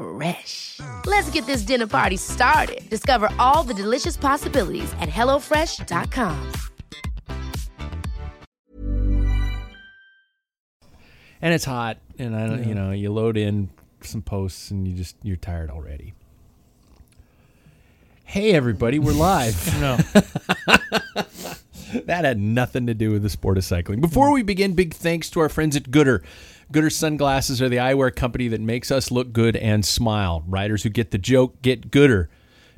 Fresh. 0.00 0.80
Let's 1.04 1.30
get 1.30 1.46
this 1.46 1.62
dinner 1.62 1.86
party 1.86 2.16
started. 2.16 2.88
Discover 2.88 3.28
all 3.38 3.62
the 3.62 3.74
delicious 3.74 4.16
possibilities 4.16 4.92
at 5.00 5.08
hellofresh.com. 5.08 6.52
and 11.42 11.54
it's 11.54 11.64
hot, 11.64 11.98
and 12.18 12.36
I, 12.36 12.46
don't 12.46 12.68
you 12.68 12.74
know, 12.74 12.90
you 12.90 13.12
load 13.12 13.36
in 13.36 13.70
some 14.02 14.22
posts, 14.22 14.70
and 14.70 14.86
you 14.86 14.94
just 14.94 15.16
you're 15.22 15.36
tired 15.36 15.70
already. 15.70 16.14
Hey, 18.24 18.52
everybody, 18.52 18.98
we're 18.98 19.12
live. 19.12 19.56
No. 19.80 19.96
that 22.04 22.24
had 22.24 22.38
nothing 22.38 22.86
to 22.86 22.94
do 22.94 23.10
with 23.10 23.22
the 23.22 23.30
sport 23.30 23.58
of 23.58 23.64
cycling. 23.64 24.00
Before 24.00 24.32
we 24.32 24.42
begin, 24.42 24.74
big 24.74 24.94
thanks 24.94 25.28
to 25.30 25.40
our 25.40 25.48
friends 25.48 25.74
at 25.74 25.90
Gooder. 25.90 26.22
Gooder 26.72 26.90
sunglasses 26.90 27.60
are 27.60 27.68
the 27.68 27.76
eyewear 27.78 28.14
company 28.14 28.48
that 28.48 28.60
makes 28.60 28.90
us 28.90 29.10
look 29.10 29.32
good 29.32 29.56
and 29.56 29.84
smile. 29.84 30.44
Riders 30.46 30.82
who 30.84 30.88
get 30.88 31.10
the 31.10 31.18
joke 31.18 31.60
get 31.62 31.90
Gooder. 31.90 32.30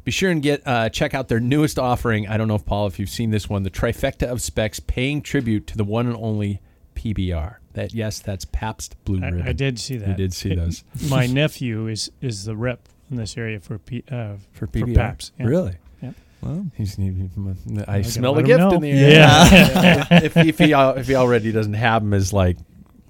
Be 0.04 0.10
sure 0.10 0.30
and 0.30 0.42
get 0.42 0.66
uh, 0.66 0.88
check 0.88 1.14
out 1.14 1.28
their 1.28 1.40
newest 1.40 1.78
offering. 1.78 2.26
I 2.26 2.36
don't 2.36 2.48
know 2.48 2.54
if 2.56 2.64
Paul, 2.64 2.86
if 2.86 2.98
you've 2.98 3.10
seen 3.10 3.30
this 3.30 3.48
one, 3.48 3.62
the 3.62 3.70
trifecta 3.70 4.26
of 4.26 4.40
specs, 4.42 4.80
paying 4.80 5.22
tribute 5.22 5.66
to 5.68 5.76
the 5.76 5.84
one 5.84 6.06
and 6.06 6.16
only 6.16 6.60
PBR. 6.96 7.56
That 7.74 7.94
yes, 7.94 8.18
that's 8.18 8.44
Pabst 8.46 8.96
Blue 9.04 9.20
Ribbon. 9.20 9.42
I 9.48 9.52
did 9.52 9.78
see 9.78 9.96
that. 9.98 10.08
You 10.08 10.14
did 10.14 10.32
see 10.34 10.52
It- 10.52 10.56
those 10.56 10.84
My 11.08 11.26
nephew 11.26 11.86
is 11.86 12.10
is 12.20 12.44
the 12.44 12.56
rep 12.56 12.88
in 13.10 13.16
this 13.16 13.36
area 13.36 13.60
for 13.60 13.78
P, 13.78 14.02
uh, 14.10 14.34
for 14.52 14.66
PBR. 14.66 14.94
Paps. 14.94 15.32
yeah. 15.38 15.46
Really? 15.46 15.76
Yep. 16.02 16.14
Well, 16.40 16.66
he's. 16.74 16.96
He, 16.96 17.08
I, 17.08 17.84
gotta 17.84 18.04
smell 18.04 18.36
a 18.38 18.42
gift 18.42 18.72
in 18.72 18.80
the 18.80 18.90
air. 18.90 19.10
Yeah. 19.10 20.06
if, 20.22 20.36
if 20.36 20.58
he 20.58 20.72
if 20.72 21.06
he 21.06 21.14
already 21.14 21.52
doesn't 21.52 21.74
have 21.74 22.02
them 22.02 22.12
as 22.12 22.32
like 22.32 22.56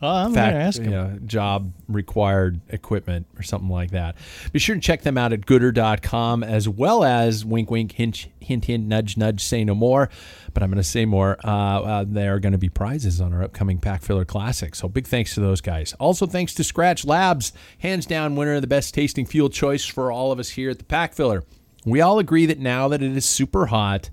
Oh, 0.02 0.08
I'm 0.08 0.34
fact, 0.34 0.52
gonna 0.52 0.64
ask 0.64 0.78
him. 0.78 0.84
you 0.86 0.90
know, 0.90 1.18
job 1.26 1.72
required 1.88 2.60
equipment 2.70 3.26
or 3.38 3.42
something 3.42 3.68
like 3.68 3.92
that. 3.92 4.16
Be 4.52 4.58
sure 4.58 4.74
to 4.74 4.80
check 4.80 5.02
them 5.02 5.16
out 5.16 5.32
at 5.32 5.46
gooder.com 5.46 6.42
as 6.42 6.68
well 6.68 7.04
as 7.04 7.44
wink, 7.44 7.70
wink, 7.70 7.92
hint, 7.92 8.26
hint, 8.40 8.64
hint, 8.64 8.86
nudge, 8.86 9.16
nudge, 9.16 9.40
say 9.42 9.64
no 9.64 9.76
more. 9.76 10.10
But 10.52 10.62
I'm 10.64 10.70
going 10.70 10.76
to 10.78 10.82
say 10.82 11.04
more. 11.04 11.38
Uh, 11.44 11.48
uh, 11.82 12.04
there 12.06 12.34
are 12.34 12.40
going 12.40 12.52
to 12.52 12.58
be 12.58 12.68
prizes 12.68 13.20
on 13.20 13.32
our 13.32 13.42
upcoming 13.44 13.78
Pack 13.78 14.02
Filler 14.02 14.24
Classic. 14.24 14.74
So 14.74 14.88
big 14.88 15.06
thanks 15.06 15.34
to 15.34 15.40
those 15.40 15.60
guys. 15.60 15.94
Also, 16.00 16.26
thanks 16.26 16.52
to 16.54 16.64
Scratch 16.64 17.04
Labs, 17.04 17.52
hands 17.78 18.04
down 18.04 18.34
winner 18.36 18.54
of 18.54 18.60
the 18.60 18.66
best 18.66 18.92
tasting 18.92 19.24
fuel 19.24 19.48
choice 19.48 19.84
for 19.86 20.10
all 20.10 20.32
of 20.32 20.38
us 20.38 20.50
here 20.50 20.70
at 20.70 20.78
the 20.78 20.84
Pack 20.84 21.14
Filler. 21.14 21.44
We 21.86 22.00
all 22.00 22.18
agree 22.18 22.46
that 22.46 22.58
now 22.58 22.88
that 22.88 23.02
it 23.02 23.16
is 23.16 23.24
super 23.24 23.66
hot, 23.66 24.10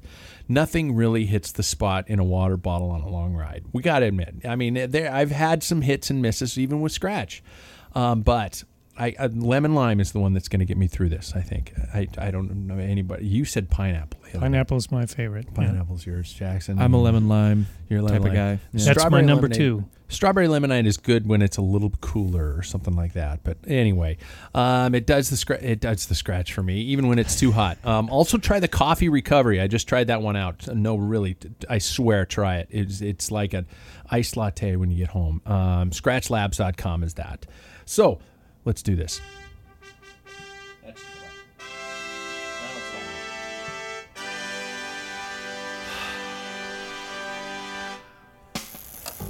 nothing 0.49 0.95
really 0.95 1.25
hits 1.25 1.51
the 1.51 1.63
spot 1.63 2.09
in 2.09 2.19
a 2.19 2.23
water 2.23 2.57
bottle 2.57 2.89
on 2.89 3.01
a 3.01 3.07
long 3.07 3.35
ride. 3.35 3.63
We 3.71 3.83
got 3.83 3.99
to 3.99 4.07
admit. 4.07 4.41
I 4.43 4.55
mean, 4.55 4.89
there 4.89 5.13
I've 5.13 5.31
had 5.31 5.63
some 5.63 5.83
hits 5.83 6.09
and 6.09 6.21
misses 6.21 6.57
even 6.57 6.81
with 6.81 6.91
scratch, 6.91 7.41
um, 7.93 8.21
but 8.23 8.63
I, 8.99 9.15
uh, 9.17 9.29
lemon 9.33 9.73
lime 9.75 9.99
is 10.01 10.11
the 10.11 10.19
one 10.19 10.33
that's 10.33 10.49
going 10.49 10.59
to 10.59 10.65
get 10.65 10.77
me 10.77 10.87
through 10.87 11.09
this. 11.09 11.33
I 11.35 11.41
think. 11.41 11.73
I, 11.93 12.07
I 12.17 12.31
don't 12.31 12.67
know 12.67 12.77
anybody. 12.77 13.25
You 13.25 13.45
said 13.45 13.69
pineapple. 13.69 14.19
the 14.21 14.29
other 14.29 14.39
day. 14.39 14.45
Pineapple's 14.45 14.91
my 14.91 15.05
favorite. 15.05 15.47
Yeah. 15.49 15.55
Pineapple's 15.55 16.05
yours, 16.05 16.31
Jackson. 16.33 16.79
I'm 16.79 16.93
a 16.93 17.01
lemon 17.01 17.29
lime 17.29 17.67
You're 17.87 18.01
a 18.01 18.03
lemon 18.03 18.21
type 18.21 18.31
of 18.31 18.35
guy. 18.35 18.51
Yeah. 18.51 18.57
That's 18.73 18.99
Strawberry 18.99 19.21
my 19.21 19.25
number 19.25 19.47
lemonade. 19.47 19.57
two. 19.57 19.85
Strawberry 20.11 20.47
lemonade 20.47 20.87
is 20.87 20.97
good 20.97 21.27
when 21.27 21.41
it's 21.43 21.57
a 21.57 21.61
little 21.61 21.91
cooler 22.01 22.55
or 22.57 22.63
something 22.63 22.95
like 22.95 23.13
that. 23.13 23.43
But 23.43 23.57
anyway, 23.67 24.17
um, 24.55 24.95
it 24.95 25.05
does 25.05 25.29
the 25.29 25.35
scra- 25.35 25.61
it 25.61 25.79
does 25.79 26.07
the 26.07 26.15
scratch 26.15 26.51
for 26.51 26.63
me, 26.63 26.81
even 26.81 27.07
when 27.07 27.19
it's 27.19 27.39
too 27.39 27.51
hot. 27.51 27.77
Um, 27.85 28.09
also, 28.09 28.37
try 28.39 28.59
the 28.59 28.67
coffee 28.67 29.07
recovery. 29.07 29.61
I 29.61 29.67
just 29.67 29.87
tried 29.87 30.07
that 30.07 30.21
one 30.23 30.35
out. 30.35 30.67
No, 30.75 30.95
really, 30.95 31.37
I 31.69 31.77
swear, 31.77 32.25
try 32.25 32.57
it. 32.57 32.69
It's 32.71 33.01
it's 33.01 33.31
like 33.31 33.53
an 33.53 33.67
iced 34.09 34.35
latte 34.35 34.75
when 34.75 34.89
you 34.89 34.97
get 34.97 35.09
home. 35.09 35.43
Um, 35.45 35.91
scratchlabs.com 35.91 37.03
is 37.03 37.13
that. 37.13 37.45
So 37.85 38.19
let's 38.65 38.81
do 38.81 38.95
this. 38.95 39.21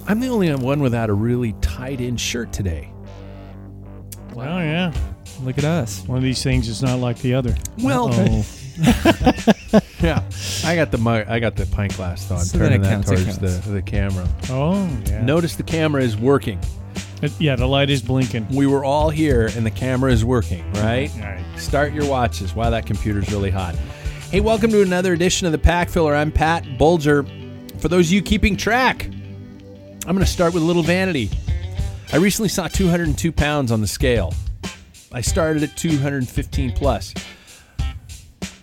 I'm 0.07 0.19
the 0.19 0.27
only 0.29 0.53
one 0.55 0.81
without 0.81 1.09
a 1.09 1.13
really 1.13 1.53
tied 1.61 2.01
in 2.01 2.17
shirt 2.17 2.51
today. 2.51 2.91
Well, 4.33 4.57
oh, 4.57 4.59
yeah. 4.59 4.93
Look 5.43 5.57
at 5.57 5.63
us. 5.65 6.03
One 6.07 6.17
of 6.17 6.23
these 6.23 6.41
things 6.41 6.67
is 6.67 6.81
not 6.81 6.99
like 6.99 7.19
the 7.19 7.35
other. 7.35 7.55
Well, 7.83 8.09
yeah, 10.01 10.23
I 10.65 10.75
got 10.75 10.91
the 10.91 10.97
mug, 10.99 11.27
I 11.27 11.39
got 11.39 11.55
the 11.55 11.65
pint 11.67 11.95
glass 11.95 12.25
though. 12.25 12.35
I'm 12.35 12.41
So 12.41 12.57
then 12.57 12.69
turning 12.69 12.81
it 12.81 12.83
that 12.85 12.89
counts, 12.91 13.11
it 13.11 13.15
towards 13.15 13.37
the, 13.37 13.47
counts. 13.49 13.67
the 13.67 13.81
camera. 13.81 14.27
oh, 14.49 14.89
yeah. 15.05 15.23
Notice 15.23 15.55
the 15.55 15.63
camera 15.63 16.01
is 16.01 16.17
working. 16.17 16.59
It- 17.21 17.33
yeah, 17.39 17.55
the 17.55 17.67
light 17.67 17.89
is 17.89 18.01
blinking. 18.01 18.47
We 18.49 18.65
were 18.65 18.85
all 18.85 19.09
here 19.09 19.49
and 19.55 19.65
the 19.65 19.71
camera 19.71 20.11
is 20.11 20.23
working, 20.23 20.63
right? 20.73 21.11
All 21.15 21.21
right. 21.21 21.43
Start 21.57 21.93
your 21.93 22.05
watches. 22.05 22.55
Wow, 22.55 22.69
that 22.69 22.85
computer's 22.85 23.29
really 23.31 23.51
hot. 23.51 23.75
Hey, 24.31 24.39
welcome 24.39 24.71
to 24.71 24.81
another 24.81 25.11
edition 25.13 25.45
of 25.45 25.51
the 25.51 25.57
Pack 25.57 25.89
Filler. 25.89 26.15
I'm 26.15 26.31
Pat 26.31 26.77
Bulger. 26.77 27.25
For 27.79 27.89
those 27.89 28.07
of 28.07 28.13
you 28.13 28.21
keeping 28.21 28.55
track, 28.55 29.05
I'm 29.05 30.15
going 30.15 30.19
to 30.19 30.25
start 30.25 30.53
with 30.53 30.63
a 30.63 30.65
little 30.65 30.83
vanity. 30.83 31.29
I 32.13 32.17
recently 32.17 32.49
saw 32.49 32.67
202 32.67 33.31
pounds 33.31 33.71
on 33.71 33.81
the 33.81 33.87
scale. 33.87 34.33
I 35.11 35.21
started 35.21 35.63
at 35.63 35.75
215 35.75 36.71
plus, 36.73 37.13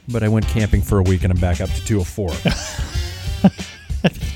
but 0.09 0.23
I 0.23 0.29
went 0.29 0.47
camping 0.47 0.81
for 0.81 0.99
a 0.99 1.03
week 1.03 1.25
and 1.25 1.33
I'm 1.33 1.41
back 1.41 1.61
up 1.61 1.69
to 1.71 1.85
204. 1.85 2.31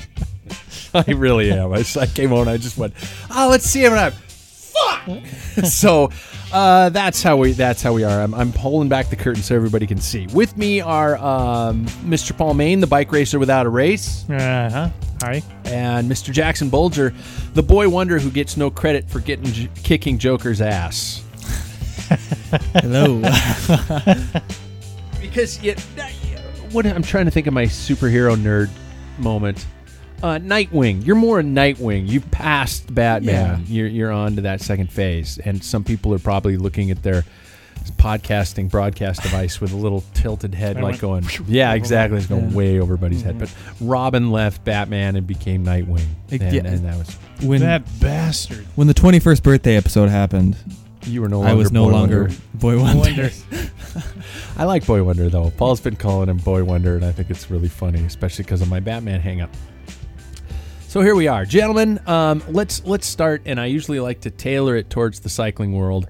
I 1.07 1.11
really 1.11 1.51
am. 1.51 1.71
I, 1.73 1.77
just- 1.79 1.97
I 1.97 2.05
came 2.07 2.29
home 2.29 2.41
and 2.41 2.49
I 2.49 2.57
just 2.57 2.77
went, 2.77 2.93
oh, 3.29 3.47
let's 3.49 3.65
see 3.65 3.83
him. 3.83 3.93
And 3.93 4.01
I'm, 4.01 4.11
fuck. 4.11 5.65
so 5.65 6.09
uh, 6.53 6.89
that's 6.89 7.23
how 7.23 7.37
we 7.37 7.51
that's 7.53 7.81
how 7.81 7.93
we 7.93 8.03
are. 8.03 8.21
I'm, 8.21 8.33
I'm 8.33 8.51
pulling 8.51 8.89
back 8.89 9.09
the 9.09 9.15
curtain 9.15 9.41
so 9.43 9.55
everybody 9.55 9.87
can 9.87 9.99
see. 9.99 10.27
With 10.27 10.57
me 10.57 10.81
are 10.81 11.17
um, 11.17 11.85
Mr. 12.03 12.37
Paul 12.37 12.53
Main, 12.55 12.79
the 12.81 12.87
bike 12.87 13.11
racer 13.11 13.39
without 13.39 13.65
a 13.65 13.69
race, 13.69 14.29
Uh 14.29 14.69
huh. 14.69 14.89
Hi. 15.21 15.43
and 15.65 16.09
Mr. 16.11 16.31
Jackson 16.33 16.69
Bulger, 16.69 17.13
the 17.53 17.61
boy 17.63 17.87
wonder 17.89 18.17
who 18.19 18.31
gets 18.31 18.57
no 18.57 18.69
credit 18.71 19.07
for 19.09 19.19
getting 19.19 19.69
kicking 19.83 20.17
Joker's 20.17 20.61
ass. 20.61 21.23
Hello. 22.73 23.21
because 25.21 25.63
it, 25.63 25.79
what 26.71 26.85
I'm 26.85 27.03
trying 27.03 27.25
to 27.25 27.31
think 27.31 27.47
of 27.47 27.53
my 27.53 27.65
superhero 27.65 28.35
nerd 28.35 28.69
moment. 29.19 29.65
Uh, 30.23 30.37
Nightwing, 30.39 31.05
you're 31.05 31.15
more 31.15 31.39
a 31.39 31.43
Nightwing. 31.43 32.07
You've 32.07 32.29
passed 32.31 32.93
Batman. 32.93 33.65
You're 33.67 33.87
you're 33.87 34.11
on 34.11 34.35
to 34.35 34.41
that 34.43 34.61
second 34.61 34.91
phase, 34.91 35.39
and 35.39 35.63
some 35.63 35.83
people 35.83 36.13
are 36.13 36.19
probably 36.19 36.57
looking 36.57 36.91
at 36.91 37.01
their 37.03 37.23
podcasting 37.97 38.69
broadcast 38.69 39.23
device 39.23 39.59
with 39.59 39.71
a 39.71 39.75
little 39.75 40.03
tilted 40.13 40.53
head, 40.53 40.77
I 40.77 40.81
like 40.81 40.99
going, 40.99 41.25
yeah, 41.47 41.73
exactly. 41.73 42.19
It's 42.19 42.27
going 42.27 42.49
Yeah. 42.51 42.55
way 42.55 42.75
over 42.79 42.93
everybody's 42.93 43.23
head. 43.23 43.39
But 43.39 43.51
Robin 43.79 44.31
left 44.31 44.63
Batman 44.63 45.15
and 45.15 45.25
became 45.25 45.65
Nightwing, 45.65 46.05
Like, 46.31 46.41
and, 46.41 46.53
yeah. 46.53 46.61
and 46.65 46.85
that 46.85 46.97
was 46.97 47.09
When 47.41 47.61
that 47.61 47.83
bastard. 47.99 48.67
when 48.75 48.85
the 48.87 48.93
21st 48.93 49.41
birthday 49.41 49.77
episode 49.77 50.09
happened, 50.09 50.55
you 51.07 51.21
were 51.21 51.29
no 51.29 51.37
longer. 51.39 51.51
I 51.51 51.55
was 51.55 51.71
no 51.71 51.85
Boy 51.85 51.91
longer 51.91 52.21
Wonder. 52.21 52.35
Boy 52.53 52.79
Wonder. 52.79 52.99
Wonder. 52.99 53.31
I 54.57 54.65
like 54.65 54.85
Boy 54.85 55.03
Wonder 55.03 55.29
though. 55.29 55.49
Paul's 55.57 55.81
been 55.81 55.95
calling 55.95 56.29
him 56.29 56.37
Boy 56.37 56.63
Wonder, 56.63 56.95
and 56.95 57.03
I 57.03 57.11
think 57.11 57.31
it's 57.31 57.49
really 57.49 57.67
funny, 57.69 58.03
especially 58.05 58.43
because 58.43 58.61
of 58.61 58.69
my 58.69 58.79
Batman 58.79 59.21
hang 59.21 59.41
up. 59.41 59.49
So 60.91 60.99
here 60.99 61.15
we 61.15 61.29
are, 61.29 61.45
gentlemen. 61.45 62.01
Um, 62.05 62.43
let's 62.49 62.85
let's 62.85 63.07
start, 63.07 63.43
and 63.45 63.61
I 63.61 63.67
usually 63.67 64.01
like 64.01 64.19
to 64.23 64.29
tailor 64.29 64.75
it 64.75 64.89
towards 64.89 65.21
the 65.21 65.29
cycling 65.29 65.71
world. 65.71 66.09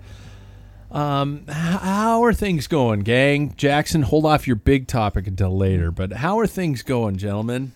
Um, 0.89 1.45
how 1.47 2.23
are 2.23 2.33
things 2.33 2.65
going, 2.65 3.01
gang? 3.01 3.53
Jackson, 3.55 4.01
hold 4.01 4.25
off 4.25 4.47
your 4.47 4.55
big 4.55 4.87
topic 4.87 5.27
until 5.27 5.55
later. 5.55 5.91
But 5.91 6.13
how 6.13 6.39
are 6.39 6.47
things 6.47 6.81
going, 6.81 7.17
gentlemen? 7.17 7.73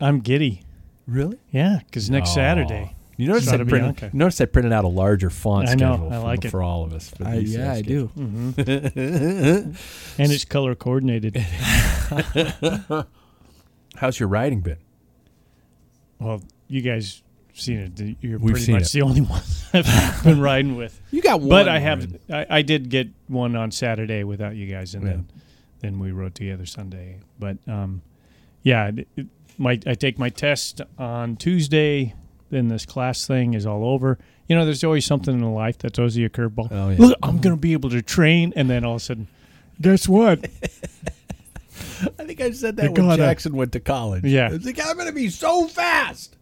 I'm 0.00 0.20
giddy. 0.20 0.62
Really? 1.06 1.38
Yeah, 1.50 1.80
because 1.84 2.08
next 2.08 2.30
Aw. 2.30 2.34
Saturday. 2.36 2.96
You 3.18 3.28
notice 3.28 3.48
I, 3.48 3.56
Strada 3.56 3.66
printed, 3.66 3.96
Bianca. 3.96 4.10
you 4.14 4.18
notice 4.18 4.40
I 4.40 4.46
printed 4.46 4.72
out 4.72 4.86
a 4.86 4.88
larger 4.88 5.28
font 5.28 5.68
I 5.68 5.74
know, 5.74 5.92
schedule 5.92 6.12
I 6.14 6.16
for, 6.16 6.22
like 6.24 6.44
it. 6.46 6.50
for 6.50 6.62
all 6.62 6.82
of 6.84 6.94
us. 6.94 7.10
For 7.10 7.26
I, 7.26 7.40
these, 7.40 7.54
yeah, 7.54 7.72
uh, 7.72 7.74
I 7.74 7.82
do. 7.82 8.06
hmm 8.06 8.52
and 8.56 9.76
it's 10.16 10.46
color 10.46 10.74
coordinated. 10.74 11.36
How's 13.96 14.18
your 14.18 14.30
riding 14.30 14.62
been? 14.62 14.78
Well, 16.22 16.42
you 16.68 16.80
guys 16.82 17.22
seen 17.54 17.78
it. 17.78 18.16
You're 18.22 18.38
We've 18.38 18.54
pretty 18.54 18.72
much 18.72 18.82
it. 18.86 18.92
the 18.92 19.02
only 19.02 19.20
one 19.34 19.42
I've 19.74 20.22
been 20.24 20.40
riding 20.40 20.76
with. 20.76 20.98
You 21.10 21.20
got 21.22 21.40
one. 21.40 21.48
But 21.50 21.68
I 21.68 21.78
have. 21.78 22.16
I, 22.30 22.46
I 22.48 22.62
did 22.62 22.88
get 22.88 23.08
one 23.28 23.56
on 23.56 23.70
Saturday 23.70 24.24
without 24.24 24.54
you 24.56 24.66
guys, 24.66 24.94
and 24.94 25.04
Yeah. 25.04 25.10
then 25.10 25.28
then 25.80 25.98
we 25.98 26.12
rode 26.12 26.34
together 26.34 26.64
Sunday. 26.66 27.18
But 27.38 27.58
um, 27.66 28.02
yeah, 28.62 28.88
it, 28.94 29.08
it, 29.16 29.26
my 29.58 29.78
I 29.86 29.94
take 29.94 30.18
my 30.18 30.28
test 30.28 30.80
on 30.98 31.36
Tuesday. 31.36 32.14
Then 32.50 32.68
this 32.68 32.84
class 32.86 33.26
thing 33.26 33.54
is 33.54 33.64
all 33.66 33.84
over. 33.84 34.18
You 34.46 34.56
know, 34.56 34.64
there's 34.66 34.84
always 34.84 35.06
something 35.06 35.34
in 35.34 35.54
life 35.54 35.78
that 35.78 35.94
throws 35.94 36.16
you 36.18 36.26
a 36.26 36.30
curveball. 36.30 36.68
Oh, 36.70 36.90
yeah. 36.90 36.96
Look, 36.98 37.18
I'm 37.22 37.38
gonna 37.38 37.56
be 37.56 37.72
able 37.72 37.88
to 37.90 38.02
train, 38.02 38.52
and 38.56 38.68
then 38.68 38.84
all 38.84 38.96
of 38.96 39.00
a 39.00 39.04
sudden, 39.04 39.28
guess 39.80 40.06
what? 40.08 40.44
I 42.18 42.24
think 42.24 42.40
I 42.40 42.50
said 42.52 42.76
You 42.76 42.82
that 42.82 42.92
when 42.92 43.06
gotta- 43.08 43.22
Jackson 43.22 43.56
went 43.56 43.72
to 43.72 43.80
college. 43.80 44.24
Yeah. 44.24 44.50
It's 44.52 44.64
like, 44.66 44.78
I'm 44.84 44.94
going 44.96 45.06
to 45.08 45.12
be 45.14 45.28
so 45.28 45.66
fast. 45.68 46.36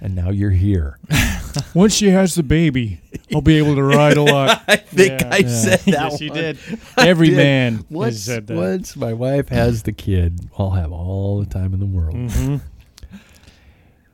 And 0.00 0.14
now 0.14 0.28
you're 0.30 0.50
here. 0.50 0.98
Once 1.74 1.94
she 1.94 2.10
has 2.10 2.34
the 2.34 2.42
baby, 2.42 3.00
I'll 3.34 3.40
be 3.40 3.56
able 3.56 3.74
to 3.76 3.82
ride 3.82 4.18
a 4.18 4.22
lot. 4.34 4.62
I 4.68 4.76
think 4.76 5.22
Yeah. 5.22 5.30
I 5.32 5.42
said 5.44 5.78
that 5.80 5.86
yes, 6.12 6.20
you 6.20 6.28
did. 6.30 6.58
I 6.98 7.08
Every 7.08 7.28
did. 7.30 7.36
man 7.38 7.74
has 7.76 7.84
Once, 7.88 8.20
said 8.20 8.46
that. 8.48 8.56
once 8.56 8.94
my 8.94 9.14
wife 9.14 9.48
has 9.48 9.84
the 9.84 9.92
kid, 9.92 10.38
I'll 10.58 10.72
have 10.72 10.92
all 10.92 11.40
the 11.40 11.46
time 11.46 11.72
in 11.72 11.80
the 11.80 11.86
world. 11.86 12.14
Mhm. 12.16 12.60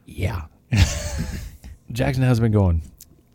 Yeah. 0.06 0.42
Jackson, 1.90 2.22
how's 2.22 2.38
it 2.38 2.42
been 2.42 2.52
going? 2.52 2.82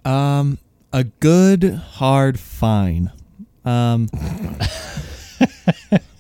Um, 0.05 0.57
a 0.93 1.03
good 1.05 1.73
hard 1.73 2.39
fine. 2.39 3.11
Um, 3.65 4.07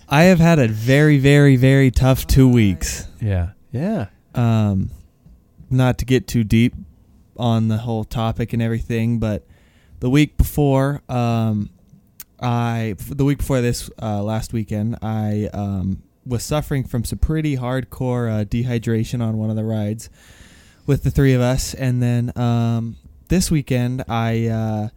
I 0.09 0.23
have 0.23 0.39
had 0.39 0.57
a 0.57 0.67
very, 0.67 1.17
very, 1.17 1.57
very 1.57 1.91
tough 1.91 2.25
two 2.25 2.47
weeks. 2.47 3.07
Yeah. 3.21 3.49
Yeah. 3.71 4.07
Um, 4.33 4.89
not 5.69 5.97
to 5.97 6.05
get 6.05 6.27
too 6.27 6.45
deep 6.45 6.73
on 7.35 7.67
the 7.67 7.77
whole 7.77 8.05
topic 8.05 8.53
and 8.53 8.61
everything, 8.61 9.19
but 9.19 9.45
the 9.99 10.09
week 10.09 10.37
before, 10.37 11.01
um, 11.09 11.69
I 12.39 12.95
the 13.09 13.25
week 13.25 13.39
before 13.39 13.61
this 13.61 13.89
uh, 14.01 14.23
last 14.23 14.53
weekend, 14.53 14.97
I 15.01 15.49
um, 15.53 16.03
was 16.25 16.43
suffering 16.43 16.83
from 16.83 17.03
some 17.03 17.19
pretty 17.19 17.57
hardcore 17.57 18.41
uh, 18.41 18.45
dehydration 18.45 19.21
on 19.21 19.37
one 19.37 19.49
of 19.49 19.55
the 19.55 19.65
rides 19.65 20.09
with 20.85 21.03
the 21.03 21.11
three 21.11 21.33
of 21.33 21.41
us, 21.41 21.73
and 21.73 22.01
then 22.01 22.31
um, 22.37 22.95
this 23.27 23.49
weekend, 23.51 24.03
I 24.07 24.47
uh, 24.47 24.89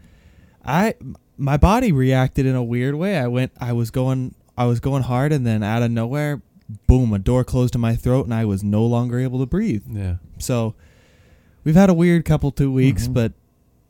I 0.65 0.95
my 1.41 1.57
body 1.57 1.91
reacted 1.91 2.45
in 2.45 2.55
a 2.55 2.63
weird 2.63 2.95
way. 2.95 3.17
I 3.17 3.27
went, 3.27 3.53
I 3.59 3.73
was 3.73 3.91
going, 3.91 4.35
I 4.61 4.67
was 4.67 4.79
going 4.79 5.05
hard, 5.05 5.33
and 5.33 5.47
then 5.47 5.63
out 5.63 5.83
of 5.83 5.91
nowhere, 5.91 6.43
boom, 6.87 7.15
a 7.15 7.19
door 7.19 7.45
closed 7.45 7.75
in 7.75 7.81
my 7.81 7.97
throat, 7.97 8.27
and 8.27 8.35
I 8.35 8.45
was 8.45 8.63
no 8.63 8.85
longer 8.85 9.19
able 9.19 9.39
to 9.41 9.47
breathe. 9.47 9.85
Yeah. 9.91 10.17
So 10.39 10.75
we've 11.65 11.75
had 11.75 11.89
a 11.89 11.95
weird 11.95 12.27
couple 12.27 12.51
two 12.51 12.71
weeks, 12.71 13.09
Mhm. 13.09 13.15
but 13.15 13.33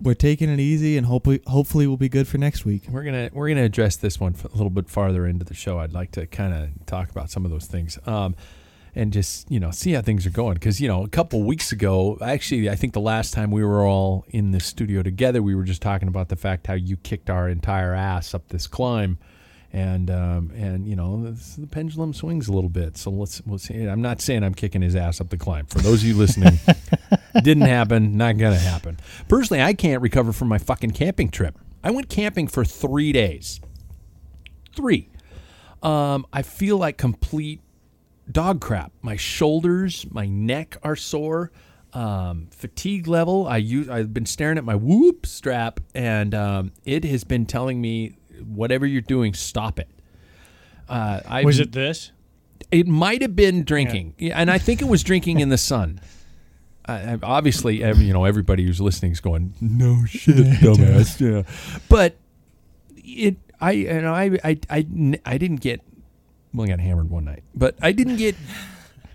we're 0.01 0.15
taking 0.15 0.49
it 0.49 0.61
easy, 0.61 0.97
and 0.97 1.07
hopefully, 1.09 1.41
hopefully, 1.49 1.89
we'll 1.89 1.97
be 1.97 2.09
good 2.09 2.29
for 2.29 2.39
next 2.39 2.65
week. 2.65 2.85
We're 2.89 3.03
gonna 3.03 3.31
we're 3.33 3.49
gonna 3.49 3.65
address 3.65 3.97
this 3.97 4.21
one 4.21 4.37
a 4.45 4.57
little 4.57 4.71
bit 4.71 4.89
farther 4.89 5.27
into 5.27 5.45
the 5.45 5.55
show. 5.55 5.81
I'd 5.81 5.93
like 5.93 6.13
to 6.13 6.27
kind 6.27 6.55
of 6.55 6.87
talk 6.87 7.11
about 7.11 7.31
some 7.31 7.45
of 7.45 7.51
those 7.51 7.67
things, 7.67 7.99
um, 8.07 8.37
and 8.95 9.13
just 9.13 9.51
you 9.51 9.59
know 9.61 9.73
see 9.73 9.93
how 9.95 10.03
things 10.03 10.25
are 10.25 10.31
going. 10.31 10.55
Because 10.55 10.81
you 10.81 10.87
know 10.87 11.03
a 11.03 11.09
couple 11.09 11.43
weeks 11.43 11.73
ago, 11.73 12.17
actually, 12.23 12.71
I 12.71 12.77
think 12.77 12.93
the 12.93 13.01
last 13.01 13.35
time 13.35 13.51
we 13.51 13.65
were 13.65 13.85
all 13.85 14.25
in 14.31 14.53
the 14.53 14.61
studio 14.61 15.03
together, 15.03 15.43
we 15.43 15.55
were 15.57 15.65
just 15.65 15.83
talking 15.83 16.07
about 16.09 16.29
the 16.29 16.37
fact 16.37 16.69
how 16.69 16.75
you 16.75 16.97
kicked 16.97 17.29
our 17.29 17.49
entire 17.49 17.93
ass 17.93 18.35
up 18.35 18.49
this 18.49 18.67
climb, 18.67 19.19
and 19.73 20.11
um, 20.11 20.51
and 20.55 20.87
you 20.87 20.97
know 20.97 21.31
the 21.31 21.67
pendulum 21.67 22.13
swings 22.13 22.49
a 22.49 22.53
little 22.53 22.71
bit. 22.71 22.97
So 22.97 23.11
let's 23.11 23.41
we'll 23.47 23.59
see. 23.59 23.85
I'm 23.85 24.03
not 24.03 24.21
saying 24.21 24.43
I'm 24.43 24.55
kicking 24.55 24.83
his 24.83 24.97
ass 24.97 25.21
up 25.21 25.31
the 25.31 25.37
climb. 25.37 25.67
For 25.67 25.79
those 25.79 26.03
of 26.03 26.09
you 26.09 26.17
listening, 26.17 26.59
didn't 27.43 27.63
happen. 27.63 28.17
Not 28.17 28.37
gonna 28.39 28.59
happen. 28.59 28.99
Personally, 29.29 29.63
I 29.63 29.75
can't 29.75 30.03
recover 30.03 30.33
from 30.33 30.49
my 30.49 30.59
fucking 30.59 30.91
camping 30.91 31.31
trip. 31.31 31.59
I 31.83 31.91
went 31.91 32.09
camping 32.09 32.49
for 32.49 32.65
three 32.65 33.13
days. 33.13 33.61
Three. 34.75 35.09
Um, 35.83 36.27
I 36.33 36.43
feel 36.43 36.77
like 36.77 36.99
complete 36.99 37.61
dog 38.31 38.61
crap. 38.61 38.93
My 39.03 39.17
shoulders, 39.17 40.07
my 40.11 40.27
neck 40.27 40.77
are 40.83 40.97
sore. 40.97 41.53
Um, 41.93 42.49
fatigue 42.53 43.09
level. 43.09 43.47
I 43.49 43.57
use. 43.57 43.89
I've 43.89 44.15
been 44.15 44.27
staring 44.27 44.59
at 44.59 44.65
my 44.65 44.77
whoop 44.77 45.27
strap, 45.27 45.81
and 45.95 46.35
um, 46.35 46.73
it 46.85 47.05
has 47.05 47.25
been 47.25 47.47
telling 47.47 47.81
me, 47.81 48.17
whatever 48.41 48.87
you're 48.87 49.01
doing, 49.01 49.35
stop 49.35 49.79
it. 49.79 49.89
Uh, 50.89 51.21
I 51.27 51.45
Was 51.45 51.61
it 51.61 51.73
this? 51.73 52.13
it 52.71 52.87
might 52.87 53.23
have 53.23 53.35
been 53.35 53.65
drinking, 53.65 54.15
yeah. 54.19 54.35
and 54.37 54.51
I 54.51 54.59
think 54.59 54.83
it 54.83 54.87
was 54.87 55.03
drinking 55.03 55.41
in 55.41 55.49
the 55.49 55.59
sun. 55.59 56.01
I, 56.85 57.13
I, 57.13 57.19
obviously, 57.23 57.83
every, 57.83 58.05
you 58.05 58.13
know, 58.13 58.25
everybody 58.25 58.65
who's 58.65 58.81
listening 58.81 59.13
is 59.13 59.21
going, 59.21 59.55
"No 59.61 60.05
shit, 60.07 60.37
dumbass." 60.37 61.21
yeah, 61.21 61.43
but 61.89 62.17
it, 62.97 63.37
I, 63.61 63.73
and 63.73 64.07
I, 64.07 64.39
I, 64.45 64.59
I, 64.69 64.87
I 65.25 65.39
didn't 65.39 65.61
get. 65.61 65.81
Well, 66.53 66.67
I 66.67 66.71
got 66.71 66.81
hammered 66.81 67.11
one 67.11 67.25
night, 67.25 67.45
but 67.55 67.77
I 67.81 67.93
didn't 67.93 68.17
get. 68.17 68.37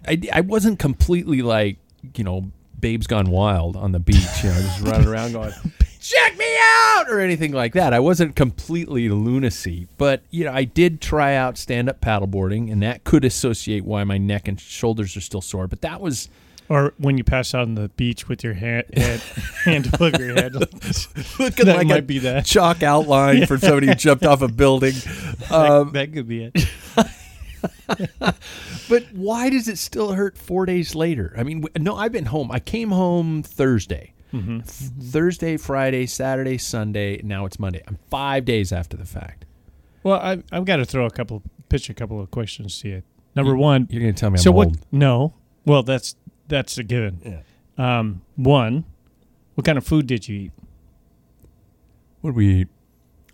I, 0.08 0.22
I 0.32 0.42
wasn't 0.42 0.80
completely 0.80 1.42
like 1.42 1.78
you 2.16 2.24
know, 2.24 2.52
babes 2.80 3.08
gone 3.08 3.30
wild 3.30 3.76
on 3.76 3.92
the 3.92 4.00
beach. 4.00 4.44
You 4.44 4.50
know, 4.50 4.62
just 4.62 4.82
running 4.82 5.08
around 5.08 5.34
going, 5.34 5.54
check 6.08 6.38
me 6.38 6.46
out 6.62 7.10
or 7.10 7.20
anything 7.20 7.52
like 7.52 7.74
that. 7.74 7.94
I 7.94 8.00
wasn't 8.00 8.36
completely 8.36 9.10
lunacy, 9.10 9.88
but 9.98 10.22
you 10.30 10.44
know, 10.46 10.52
I 10.54 10.64
did 10.64 11.02
try 11.02 11.36
out 11.36 11.58
stand 11.58 11.90
up 11.90 12.02
paddleboarding, 12.02 12.72
and 12.72 12.82
that 12.84 13.04
could 13.04 13.26
associate 13.26 13.84
why 13.86 14.04
my 14.04 14.18
neck 14.18 14.48
and 14.48 14.60
shoulders 14.60 15.18
are 15.18 15.22
still 15.22 15.42
sore. 15.42 15.68
But 15.68 15.82
that 15.82 16.02
was 16.02 16.30
Or 16.70 16.94
when 16.98 17.18
you 17.18 17.24
pass 17.24 17.54
out 17.54 17.62
on 17.64 17.76
the 17.76 17.90
beach 17.90 18.28
with 18.30 18.44
your 18.44 18.54
hand, 18.66 18.86
head, 18.96 19.20
hand 19.64 19.88
above 19.94 20.20
your 20.20 20.34
head. 20.36 20.54
looking 21.40 21.66
That 21.66 21.78
like 21.78 21.88
might 21.88 22.00
a 22.00 22.02
be 22.04 22.20
that. 22.20 22.46
chalk 22.46 22.84
outline 22.84 23.46
for 23.48 23.58
somebody 23.58 23.88
who 23.88 23.96
jumped 23.96 24.26
off 24.26 24.42
a 24.42 24.48
building. 24.48 24.94
Um, 25.52 25.92
that 25.92 26.12
could 26.12 26.28
be 26.28 26.46
it. 26.46 26.68
but 28.90 29.06
why 29.14 29.50
does 29.52 29.68
it 29.68 29.78
still 29.78 30.14
hurt 30.14 30.38
four 30.40 30.66
days 30.66 30.96
later? 30.96 31.34
I 31.38 31.44
mean, 31.44 31.66
no, 31.78 31.96
I've 31.96 32.12
been 32.12 32.26
home. 32.26 32.52
I 32.52 32.60
came 32.60 32.90
home 32.90 33.44
Thursday. 33.44 34.14
Mm-hmm. 34.36 34.60
F- 34.62 34.92
Thursday, 35.12 35.58
Friday, 35.58 36.06
Saturday, 36.06 36.58
Sunday. 36.58 37.22
Now 37.24 37.46
it's 37.46 37.60
Monday. 37.60 37.82
I'm 37.88 37.98
five 38.10 38.46
days 38.46 38.72
after 38.72 38.98
the 38.98 39.06
fact. 39.06 39.46
Well, 40.04 40.20
I, 40.20 40.44
I've 40.52 40.66
got 40.66 40.78
to 40.78 40.86
throw 40.86 41.06
a 41.06 41.10
couple, 41.10 41.42
pitch 41.70 41.90
a 41.90 41.94
couple 41.94 42.20
of 42.22 42.30
questions 42.32 42.80
to 42.82 42.90
you. 42.90 43.04
Number 43.36 43.56
one, 43.56 43.88
You're 43.90 44.02
going 44.02 44.14
to 44.14 44.20
tell 44.20 44.30
me 44.30 44.36
I'm 44.36 44.44
so 44.44 44.52
what? 44.52 44.68
old. 44.68 44.78
No, 44.92 45.34
well, 45.66 45.84
that's 45.84 46.16
that's 46.48 46.78
a 46.78 46.84
given. 46.84 47.22
Yeah. 47.78 47.98
Um, 48.00 48.22
one, 48.36 48.86
what 49.56 49.66
kind 49.66 49.78
of 49.78 49.86
food 49.86 50.08
did 50.08 50.28
you 50.28 50.36
eat? 50.38 50.52
What 52.22 52.32
did 52.32 52.38
we 52.38 52.48
eat? 52.62 52.68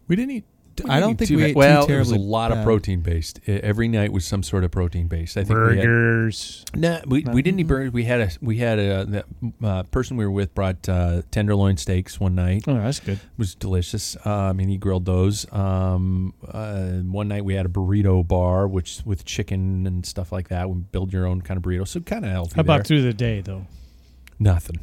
We 0.07 0.15
didn't 0.15 0.31
eat. 0.31 0.45
We 0.83 0.89
I 0.89 0.99
don't 0.99 1.17
think 1.17 1.29
too 1.29 1.37
we 1.37 1.43
ate 1.43 1.55
well, 1.55 1.85
too 1.85 1.93
there 1.93 1.99
was 1.99 2.11
a 2.11 2.15
lot 2.15 2.51
of 2.51 2.59
bad. 2.59 2.65
protein 2.65 3.01
based. 3.01 3.39
Every 3.47 3.87
night 3.87 4.11
was 4.11 4.25
some 4.25 4.43
sort 4.43 4.63
of 4.63 4.71
protein 4.71 5.07
based. 5.07 5.37
I 5.37 5.43
think 5.43 5.59
we 5.59 5.77
had 5.77 5.85
Burgers. 5.85 6.65
No, 6.73 7.01
we, 7.05 7.23
we 7.23 7.41
didn't 7.41 7.59
eat 7.59 7.67
burgers. 7.67 7.91
We 7.91 8.05
had 8.05 8.21
a 8.21 8.29
we 8.41 8.57
had 8.57 8.79
a 8.79 9.05
the 9.05 9.67
uh, 9.67 9.83
person 9.83 10.17
we 10.17 10.25
were 10.25 10.31
with 10.31 10.55
brought 10.55 10.87
uh, 10.87 11.21
tenderloin 11.31 11.77
steaks 11.77 12.19
one 12.19 12.35
night. 12.35 12.63
Oh, 12.67 12.75
that's 12.75 12.99
good. 12.99 13.17
It 13.17 13.37
was 13.37 13.55
delicious. 13.55 14.15
Um, 14.25 14.59
and 14.59 14.69
he 14.69 14.77
grilled 14.77 15.05
those. 15.05 15.51
Um, 15.51 16.33
uh, 16.47 16.91
one 17.01 17.27
night 17.27 17.45
we 17.45 17.53
had 17.55 17.65
a 17.65 17.69
burrito 17.69 18.27
bar, 18.27 18.67
which 18.67 19.01
with 19.05 19.25
chicken 19.25 19.85
and 19.85 20.05
stuff 20.05 20.31
like 20.31 20.47
that. 20.49 20.69
We 20.69 20.79
build 20.79 21.13
your 21.13 21.25
own 21.27 21.41
kind 21.41 21.57
of 21.57 21.63
burrito, 21.63 21.87
so 21.87 21.99
kind 21.99 22.25
of 22.25 22.31
healthy. 22.31 22.55
How 22.55 22.61
about 22.61 22.77
there. 22.77 22.83
through 22.83 23.01
the 23.03 23.13
day 23.13 23.41
though? 23.41 23.67
nothing? 24.39 24.79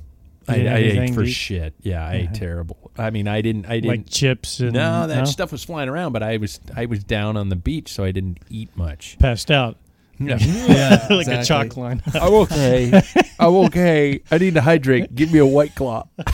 I, 0.49 0.55
I 0.67 0.77
ate 0.77 1.15
for 1.15 1.25
to 1.25 1.31
shit. 1.31 1.75
Yeah, 1.83 2.07
I 2.07 2.15
ate 2.15 2.25
Uh-huh. 2.27 2.35
terrible. 2.35 2.91
I 2.97 3.11
mean, 3.11 3.29
I 3.29 3.41
didn't. 3.43 3.67
I 3.67 3.75
didn't. 3.81 3.89
like 3.89 4.09
chips 4.11 4.61
and 4.61 4.73
no, 4.73 5.07
that 5.07 5.29
stuff 5.29 5.53
was 5.53 5.65
flying 5.65 5.89
around, 5.89 6.13
but 6.13 6.23
I 6.23 6.37
was 6.39 6.61
I 6.77 6.87
was 6.87 7.05
down 7.05 7.37
on 7.37 7.49
the 7.49 7.57
beach, 7.57 7.93
so 7.93 8.05
I 8.05 8.13
didn't 8.13 8.39
eat 8.51 8.77
much. 8.77 9.19
passed 9.19 9.51
out 9.51 9.77
Yeah. 10.19 10.39
Yeah, 10.41 11.07
like 11.11 11.27
a 11.29 11.39
exactly. 11.39 11.45
chalk 11.45 11.77
line. 11.77 12.03
I'm 12.15 12.33
okay. 12.35 13.03
I'm 13.39 13.55
okay. 13.67 14.21
I 14.31 14.39
need 14.39 14.55
to 14.55 14.61
hydrate. 14.63 15.15
Give 15.15 15.33
me 15.33 15.39
a 15.39 15.47
white 15.47 15.75
claw. 15.77 16.09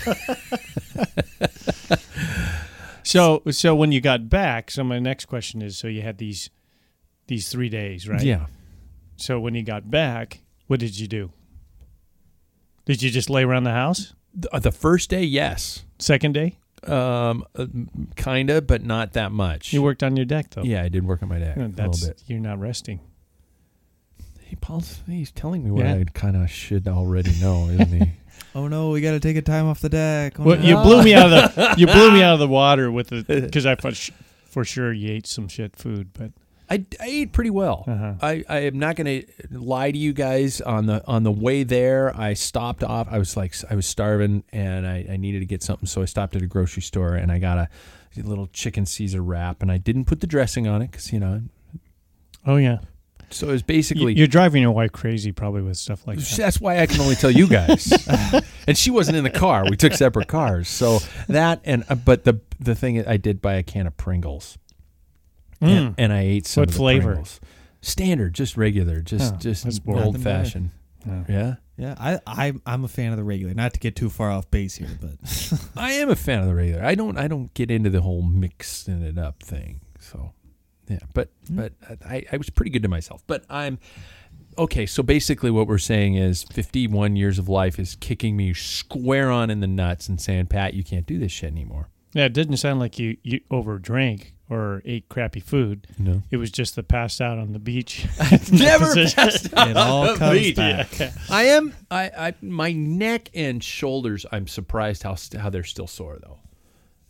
so 3.02 3.42
so 3.50 3.74
when 3.74 3.92
you 3.92 4.00
got 4.00 4.28
back, 4.30 4.70
so 4.70 4.84
my 4.84 4.98
next 4.98 5.26
question 5.26 5.62
is: 5.62 5.76
so 5.76 5.88
you 5.88 6.02
had 6.02 6.18
these 6.18 6.50
these 7.26 7.48
three 7.48 7.68
days, 7.68 8.08
right? 8.08 8.22
Yeah. 8.22 8.46
So 9.16 9.38
when 9.38 9.54
you 9.54 9.62
got 9.62 9.90
back, 9.90 10.40
what 10.66 10.80
did 10.80 10.98
you 10.98 11.06
do? 11.06 11.30
Did 12.84 13.02
you 13.02 13.10
just 13.10 13.30
lay 13.30 13.44
around 13.44 13.64
the 13.64 13.70
house? 13.72 14.14
The, 14.34 14.60
the 14.60 14.72
first 14.72 15.10
day, 15.10 15.22
yes, 15.22 15.84
Second 15.98 16.32
day, 16.32 16.56
um, 16.86 17.44
uh, 17.56 17.66
kinda, 18.16 18.60
but 18.60 18.82
not 18.82 19.12
that 19.14 19.30
much. 19.32 19.72
you 19.72 19.80
worked 19.82 20.02
on 20.02 20.16
your 20.16 20.26
deck 20.26 20.50
though. 20.50 20.62
Yeah, 20.62 20.82
I 20.82 20.88
did 20.88 21.06
work 21.06 21.22
on 21.22 21.28
my 21.28 21.38
deck 21.38 21.56
Yeah, 21.56 21.64
a 21.66 21.68
that's 21.68 22.00
little 22.02 22.14
bit. 22.14 22.22
you're 22.26 22.40
not 22.40 22.58
resting. 22.58 23.00
He, 24.42 24.56
Paul's, 24.56 25.00
he's 25.06 25.30
telling 25.30 25.64
me 25.64 25.70
what 25.70 25.84
Yeah. 25.86 25.94
I 25.94 26.04
kind 26.12 26.36
of 26.36 26.50
should 26.50 26.86
already 26.88 27.32
know, 27.40 27.68
isn't 27.68 27.88
he? 27.88 28.12
Oh 28.56 28.68
no, 28.68 28.90
we 28.90 29.00
got 29.00 29.12
to 29.12 29.20
take 29.20 29.36
a 29.36 29.42
time 29.42 29.66
off 29.66 29.80
the 29.80 29.88
deck. 29.88 30.38
Oh, 30.38 30.44
Well, 30.44 30.58
no. 30.58 30.64
you 30.64 30.76
blew 30.76 31.02
me 31.02 31.12
out 31.14 31.32
of 31.32 31.54
the 31.54 31.74
you 31.78 31.86
blew 31.86 32.12
me 32.12 32.22
out 32.22 32.34
of 32.34 32.38
the 32.40 32.46
water 32.48 32.90
with 32.90 33.08
the 33.08 33.22
because 33.24 33.66
I 33.66 33.74
thought 33.76 33.96
sh- 33.96 34.10
for 34.44 34.64
sure 34.64 34.92
you 34.92 35.10
ate 35.12 35.26
some 35.26 35.48
shit 35.48 35.74
food, 35.76 36.10
but 36.12 36.30
I, 36.70 36.84
I 37.00 37.06
ate 37.06 37.32
pretty 37.32 37.50
well. 37.50 37.84
Uh-huh. 37.86 38.14
I, 38.22 38.44
I 38.48 38.58
am 38.60 38.78
not 38.78 38.96
going 38.96 39.22
to 39.22 39.26
lie 39.50 39.90
to 39.90 39.98
you 39.98 40.12
guys. 40.12 40.60
On 40.62 40.86
the 40.86 41.06
on 41.06 41.22
the 41.22 41.32
way 41.32 41.62
there, 41.62 42.16
I 42.18 42.34
stopped 42.34 42.82
off. 42.82 43.06
I 43.10 43.18
was 43.18 43.36
like 43.36 43.54
I 43.70 43.74
was 43.74 43.86
starving 43.86 44.44
and 44.52 44.86
I, 44.86 45.06
I 45.10 45.16
needed 45.16 45.40
to 45.40 45.46
get 45.46 45.62
something, 45.62 45.86
so 45.86 46.02
I 46.02 46.06
stopped 46.06 46.34
at 46.36 46.42
a 46.42 46.46
grocery 46.46 46.82
store 46.82 47.14
and 47.14 47.30
I 47.30 47.38
got 47.38 47.58
a, 47.58 47.68
a 48.16 48.22
little 48.22 48.46
chicken 48.48 48.86
Caesar 48.86 49.22
wrap, 49.22 49.60
and 49.62 49.70
I 49.70 49.78
didn't 49.78 50.06
put 50.06 50.20
the 50.20 50.26
dressing 50.26 50.66
on 50.66 50.80
it 50.82 50.90
because 50.90 51.12
you 51.12 51.20
know. 51.20 51.42
oh 52.46 52.56
yeah, 52.56 52.78
So 53.30 53.50
it's 53.50 53.62
basically 53.62 54.14
you're 54.14 54.26
driving 54.26 54.62
your 54.62 54.72
wife 54.72 54.92
crazy 54.92 55.32
probably 55.32 55.62
with 55.62 55.76
stuff 55.76 56.06
like 56.06 56.18
that. 56.18 56.36
That's 56.36 56.60
why 56.60 56.80
I 56.80 56.86
can 56.86 57.00
only 57.00 57.14
tell 57.16 57.30
you 57.30 57.46
guys. 57.46 57.92
and 58.66 58.76
she 58.78 58.90
wasn't 58.90 59.16
in 59.18 59.24
the 59.24 59.30
car. 59.30 59.64
We 59.68 59.76
took 59.76 59.92
separate 59.92 60.28
cars. 60.28 60.68
So 60.68 61.00
that 61.28 61.60
and 61.64 61.84
uh, 61.88 61.94
but 61.94 62.24
the 62.24 62.40
the 62.58 62.74
thing 62.74 63.06
I 63.06 63.16
did 63.18 63.42
buy 63.42 63.54
a 63.54 63.62
can 63.62 63.86
of 63.86 63.96
Pringles, 63.96 64.56
and, 65.64 65.90
Mm. 65.90 65.94
and 65.98 66.12
I 66.12 66.20
ate 66.22 66.46
some 66.46 66.62
What 66.62 66.68
of 66.68 66.74
the 66.74 66.78
flavor? 66.78 67.12
Standard, 67.24 67.38
Standard, 67.80 68.34
just 68.34 68.56
regular, 68.56 69.00
just 69.00 69.34
Oh, 69.34 69.36
just 69.38 69.84
boring. 69.84 70.02
old 70.04 70.20
fashioned. 70.22 70.70
No. 71.04 71.24
Yeah, 71.28 71.54
Yeah, 71.76 71.94
I, 71.98 72.18
I 72.26 72.52
I'm 72.64 72.84
a 72.84 72.88
fan 72.88 73.10
of 73.12 73.18
the 73.18 73.24
regular. 73.24 73.52
Not 73.52 73.74
to 73.74 73.78
get 73.80 73.94
too 73.94 74.08
far 74.08 74.30
off 74.30 74.50
base 74.50 74.76
here, 74.76 74.88
but 75.00 75.60
I 75.76 75.92
am 75.92 76.08
a 76.08 76.16
fan 76.16 76.40
of 76.40 76.46
the 76.46 76.54
regular. 76.54 76.82
I 76.82 76.94
don't 76.94 77.18
I 77.18 77.28
don't 77.28 77.52
get 77.54 77.70
into 77.70 77.90
the 77.90 78.00
whole 78.00 78.22
mixing 78.22 79.02
it 79.02 79.18
up 79.18 79.42
thing. 79.42 79.80
So 80.00 80.32
yeah, 80.88 81.00
but 81.12 81.28
but 81.50 81.72
I 82.06 82.24
I 82.32 82.36
was 82.38 82.48
pretty 82.48 82.70
good 82.70 82.82
to 82.84 82.88
myself. 82.88 83.22
But 83.26 83.44
I'm 83.50 83.78
okay. 84.56 84.86
So 84.86 85.02
basically, 85.02 85.50
what 85.50 85.66
we're 85.66 85.76
saying 85.78 86.14
is, 86.14 86.44
51 86.44 87.16
years 87.16 87.38
of 87.38 87.48
life 87.50 87.78
is 87.78 87.96
kicking 87.96 88.34
me 88.36 88.54
square 88.54 89.30
on 89.30 89.50
in 89.50 89.60
the 89.60 89.66
nuts 89.66 90.08
and 90.08 90.18
saying, 90.20 90.46
Pat, 90.46 90.72
you 90.74 90.84
can't 90.84 91.04
do 91.06 91.18
this 91.18 91.32
shit 91.32 91.50
anymore. 91.52 91.88
Yeah, 92.14 92.24
it 92.26 92.32
didn't 92.32 92.56
sound 92.56 92.80
like 92.80 92.98
you 92.98 93.16
you 93.22 93.40
overdrank 93.50 94.28
or 94.48 94.82
ate 94.84 95.08
crappy 95.08 95.40
food. 95.40 95.86
No. 95.98 96.22
It 96.30 96.36
was 96.36 96.50
just 96.50 96.76
the 96.76 96.82
passed 96.82 97.20
out 97.20 97.38
on 97.38 97.52
the 97.52 97.58
beach. 97.58 98.06
Never 98.52 98.94
passed 98.94 99.52
out 99.54 99.68
it 99.68 99.76
all 99.76 100.02
on 100.02 100.06
the 100.14 100.18
comes 100.18 100.38
beach. 100.40 100.56
back. 100.56 100.88
I 101.28 101.44
am. 101.44 101.74
I, 101.90 102.10
I. 102.16 102.34
My 102.40 102.72
neck 102.72 103.30
and 103.34 103.62
shoulders. 103.62 104.24
I'm 104.30 104.46
surprised 104.46 105.02
how 105.02 105.16
how 105.38 105.50
they're 105.50 105.64
still 105.64 105.86
sore 105.88 106.18
though, 106.22 106.38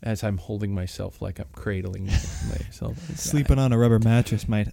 as 0.03 0.25
I'm 0.25 0.39
holding 0.39 0.75
myself 0.75 1.21
like 1.21 1.39
I'm 1.39 1.49
cradling 1.53 2.07
myself. 2.49 2.97
sleeping 3.19 3.59
on 3.59 3.73
a 3.73 3.79
rubber 3.79 3.99
mattress 3.99 4.49
might 4.49 4.69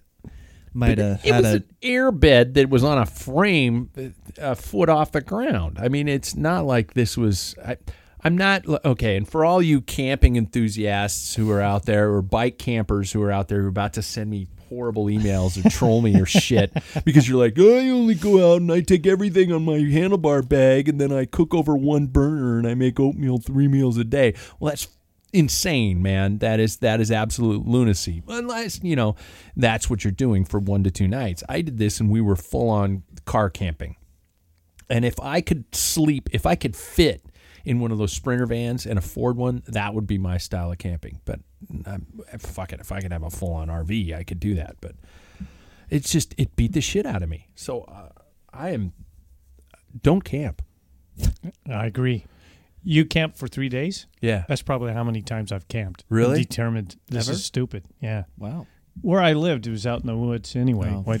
might 0.72 0.96
have 0.96 1.20
It 1.24 1.34
had 1.34 1.42
was 1.44 1.52
a 1.52 1.56
an 1.56 1.64
air 1.82 2.10
bed 2.10 2.54
that 2.54 2.70
was 2.70 2.82
on 2.84 2.96
a 2.96 3.04
frame 3.04 3.90
uh, 3.98 4.02
a 4.40 4.54
foot 4.54 4.88
off 4.88 5.12
the 5.12 5.20
ground. 5.20 5.78
I 5.78 5.88
mean, 5.88 6.08
it's 6.08 6.34
not 6.34 6.64
like 6.64 6.94
this 6.94 7.18
was. 7.18 7.54
I, 7.62 7.76
I'm 8.24 8.36
not 8.36 8.66
okay. 8.84 9.16
And 9.16 9.28
for 9.28 9.44
all 9.44 9.60
you 9.60 9.80
camping 9.80 10.36
enthusiasts 10.36 11.34
who 11.34 11.50
are 11.50 11.60
out 11.60 11.86
there, 11.86 12.12
or 12.12 12.22
bike 12.22 12.58
campers 12.58 13.12
who 13.12 13.22
are 13.22 13.32
out 13.32 13.48
there 13.48 13.60
who 13.60 13.66
are 13.66 13.70
about 13.70 13.94
to 13.94 14.02
send 14.02 14.30
me 14.30 14.46
horrible 14.68 15.06
emails 15.06 15.62
or 15.62 15.68
troll 15.68 16.00
me 16.00 16.18
or 16.18 16.24
shit 16.24 16.72
because 17.04 17.28
you're 17.28 17.38
like, 17.38 17.54
oh, 17.58 17.76
I 17.78 17.90
only 17.90 18.14
go 18.14 18.52
out 18.52 18.60
and 18.60 18.72
I 18.72 18.80
take 18.80 19.06
everything 19.06 19.52
on 19.52 19.64
my 19.64 19.74
handlebar 19.74 20.48
bag 20.48 20.88
and 20.88 21.00
then 21.00 21.12
I 21.12 21.26
cook 21.26 21.52
over 21.52 21.76
one 21.76 22.06
burner 22.06 22.58
and 22.58 22.66
I 22.66 22.74
make 22.74 22.98
oatmeal 22.98 23.38
three 23.38 23.68
meals 23.68 23.98
a 23.98 24.04
day. 24.04 24.34
Well, 24.58 24.70
that's 24.70 24.88
insane, 25.32 26.00
man. 26.00 26.38
That 26.38 26.60
is 26.60 26.78
that 26.78 27.00
is 27.00 27.10
absolute 27.10 27.66
lunacy. 27.66 28.22
Unless 28.28 28.82
you 28.82 28.96
know 28.96 29.16
that's 29.56 29.90
what 29.90 30.04
you're 30.04 30.12
doing 30.12 30.44
for 30.44 30.60
one 30.60 30.84
to 30.84 30.90
two 30.90 31.08
nights. 31.08 31.42
I 31.48 31.60
did 31.62 31.78
this 31.78 32.00
and 32.00 32.08
we 32.08 32.20
were 32.20 32.36
full 32.36 32.70
on 32.70 33.02
car 33.24 33.50
camping. 33.50 33.96
And 34.88 35.04
if 35.04 35.18
I 35.20 35.40
could 35.40 35.74
sleep, 35.74 36.28
if 36.32 36.46
I 36.46 36.54
could 36.54 36.76
fit 36.76 37.22
in 37.64 37.80
one 37.80 37.92
of 37.92 37.98
those 37.98 38.12
sprinter 38.12 38.46
vans 38.46 38.86
and 38.86 38.98
afford 38.98 39.36
one, 39.36 39.62
that 39.66 39.94
would 39.94 40.06
be 40.06 40.18
my 40.18 40.38
style 40.38 40.72
of 40.72 40.78
camping. 40.78 41.20
But 41.24 41.40
um, 41.86 42.06
fuck 42.38 42.72
it, 42.72 42.80
if 42.80 42.92
I 42.92 43.00
could 43.00 43.12
have 43.12 43.22
a 43.22 43.30
full 43.30 43.52
on 43.52 43.68
RV, 43.68 44.14
I 44.14 44.24
could 44.24 44.40
do 44.40 44.54
that. 44.56 44.76
But 44.80 44.94
it's 45.90 46.10
just 46.10 46.34
it 46.38 46.56
beat 46.56 46.72
the 46.72 46.80
shit 46.80 47.06
out 47.06 47.22
of 47.22 47.28
me. 47.28 47.48
So 47.54 47.82
uh, 47.82 48.08
I 48.52 48.70
am 48.70 48.92
don't 50.00 50.24
camp. 50.24 50.62
I 51.68 51.86
agree. 51.86 52.24
You 52.84 53.04
camped 53.04 53.38
for 53.38 53.46
three 53.46 53.68
days? 53.68 54.06
Yeah. 54.20 54.44
That's 54.48 54.62
probably 54.62 54.92
how 54.92 55.04
many 55.04 55.22
times 55.22 55.52
I've 55.52 55.68
camped. 55.68 56.04
Really? 56.08 56.38
I'm 56.38 56.42
determined 56.42 56.96
this 57.08 57.26
Never? 57.28 57.36
is 57.36 57.44
stupid. 57.44 57.84
Yeah. 58.00 58.24
wow. 58.36 58.66
Where 59.00 59.20
I 59.22 59.34
lived, 59.34 59.66
it 59.66 59.70
was 59.70 59.86
out 59.86 60.00
in 60.00 60.06
the 60.06 60.16
woods 60.16 60.56
anyway. 60.56 60.92
Oh. 60.92 61.02
What, 61.02 61.20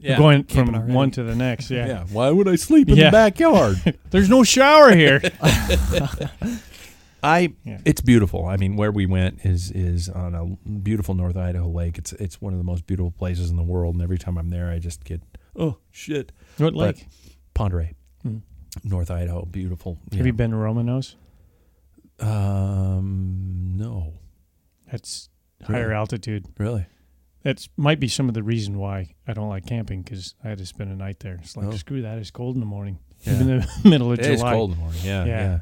Yeah. 0.00 0.16
Going 0.18 0.44
Camping 0.44 0.72
from 0.74 0.82
already. 0.82 0.94
one 0.94 1.10
to 1.12 1.22
the 1.22 1.34
next. 1.36 1.70
Yeah. 1.70 1.86
Yeah. 1.86 2.04
Why 2.10 2.30
would 2.30 2.48
I 2.48 2.56
sleep 2.56 2.88
in 2.88 2.96
Yeah. 2.96 3.06
the 3.06 3.12
backyard? 3.12 3.98
There's 4.10 4.28
no 4.28 4.42
shower 4.42 4.94
here. 4.94 5.20
I 7.22 7.52
Yeah. 7.64 7.80
it's 7.84 8.00
beautiful. 8.00 8.46
I 8.46 8.56
mean, 8.56 8.76
where 8.76 8.90
we 8.90 9.04
went 9.04 9.44
is 9.44 9.70
is 9.72 10.08
on 10.08 10.34
a 10.34 10.46
beautiful 10.70 11.14
North 11.14 11.36
Idaho 11.36 11.68
lake. 11.68 11.98
It's 11.98 12.12
it's 12.14 12.40
one 12.40 12.54
of 12.54 12.58
the 12.58 12.64
most 12.64 12.86
beautiful 12.86 13.10
places 13.10 13.50
in 13.50 13.56
the 13.56 13.62
world, 13.62 13.94
and 13.94 14.02
every 14.02 14.16
time 14.18 14.38
I'm 14.38 14.48
there, 14.48 14.70
I 14.70 14.78
just 14.78 15.04
get 15.04 15.20
oh 15.54 15.76
shit. 15.90 16.32
what 16.56 16.72
But 16.72 16.78
lake? 16.96 17.06
Ponderay, 17.54 17.94
Hmm. 18.22 18.38
North 18.84 19.10
Idaho, 19.10 19.44
beautiful. 19.44 19.98
Have 20.16 20.24
you 20.26 20.32
been 20.32 20.52
to 20.52 20.56
Romanos? 20.56 21.16
Um, 22.20 23.74
no, 23.76 24.14
That's 24.90 25.28
higher 25.62 25.82
Really? 25.88 25.94
altitude. 25.94 26.46
really. 26.58 26.86
That's 27.42 27.68
might 27.76 28.00
be 28.00 28.08
some 28.08 28.28
of 28.28 28.34
the 28.34 28.42
reason 28.42 28.78
why 28.78 29.14
I 29.26 29.32
don't 29.32 29.48
like 29.48 29.66
camping 29.66 30.02
because 30.02 30.34
I 30.44 30.48
had 30.50 30.58
to 30.58 30.66
spend 30.66 30.90
a 30.92 30.96
night 30.96 31.20
there. 31.20 31.38
It's 31.42 31.56
like 31.56 31.66
Oh. 31.66 31.70
screw 31.72 32.02
that. 32.02 32.18
It's 32.18 32.30
cold 32.30 32.54
in 32.56 32.60
the 32.60 32.66
morning, 32.66 32.98
Yeah. 33.22 33.34
even 33.34 33.50
in 33.50 33.60
the 33.60 33.68
middle 33.88 34.12
of 34.12 34.18
It 34.18 34.22
July. 34.24 34.32
It's 34.34 34.42
cold 34.42 34.70
in 34.72 34.76
the 34.76 34.82
morning. 34.82 35.00
Yeah, 35.04 35.24
yeah. 35.24 35.38
Yeah. 35.40 35.58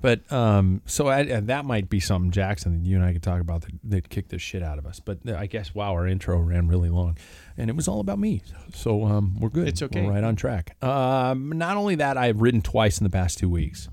But 0.00 0.32
um, 0.32 0.82
so 0.84 1.06
I, 1.06 1.20
and 1.20 1.46
that 1.46 1.64
might 1.64 1.88
be 1.88 2.00
something 2.00 2.32
Jackson 2.32 2.72
that 2.82 2.84
you 2.88 2.96
and 2.96 3.04
I 3.04 3.12
could 3.12 3.22
talk 3.22 3.40
about 3.40 3.60
that, 3.62 3.70
that 3.84 4.08
kicked 4.08 4.30
the 4.30 4.38
shit 4.40 4.60
out 4.60 4.78
of 4.78 4.84
us. 4.86 4.98
But 4.98 5.18
uh, 5.28 5.36
I 5.36 5.46
guess 5.46 5.76
wow, 5.76 5.92
our 5.92 6.08
intro 6.08 6.40
ran 6.40 6.66
really 6.66 6.88
long, 6.88 7.16
and 7.56 7.70
it 7.70 7.76
was 7.76 7.86
all 7.86 8.00
about 8.00 8.18
me. 8.18 8.42
So 8.74 9.04
um, 9.04 9.38
we're 9.38 9.48
good. 9.48 9.68
It's 9.68 9.80
okay. 9.80 10.04
We're 10.04 10.10
right 10.14 10.24
on 10.24 10.34
track. 10.34 10.82
Um, 10.82 11.50
not 11.52 11.76
only 11.76 11.94
that, 11.96 12.18
I've 12.18 12.40
ridden 12.40 12.62
twice 12.62 12.98
in 12.98 13.04
the 13.04 13.10
past 13.10 13.38
two 13.38 13.48
weeks. 13.48 13.88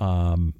Um, 0.00 0.52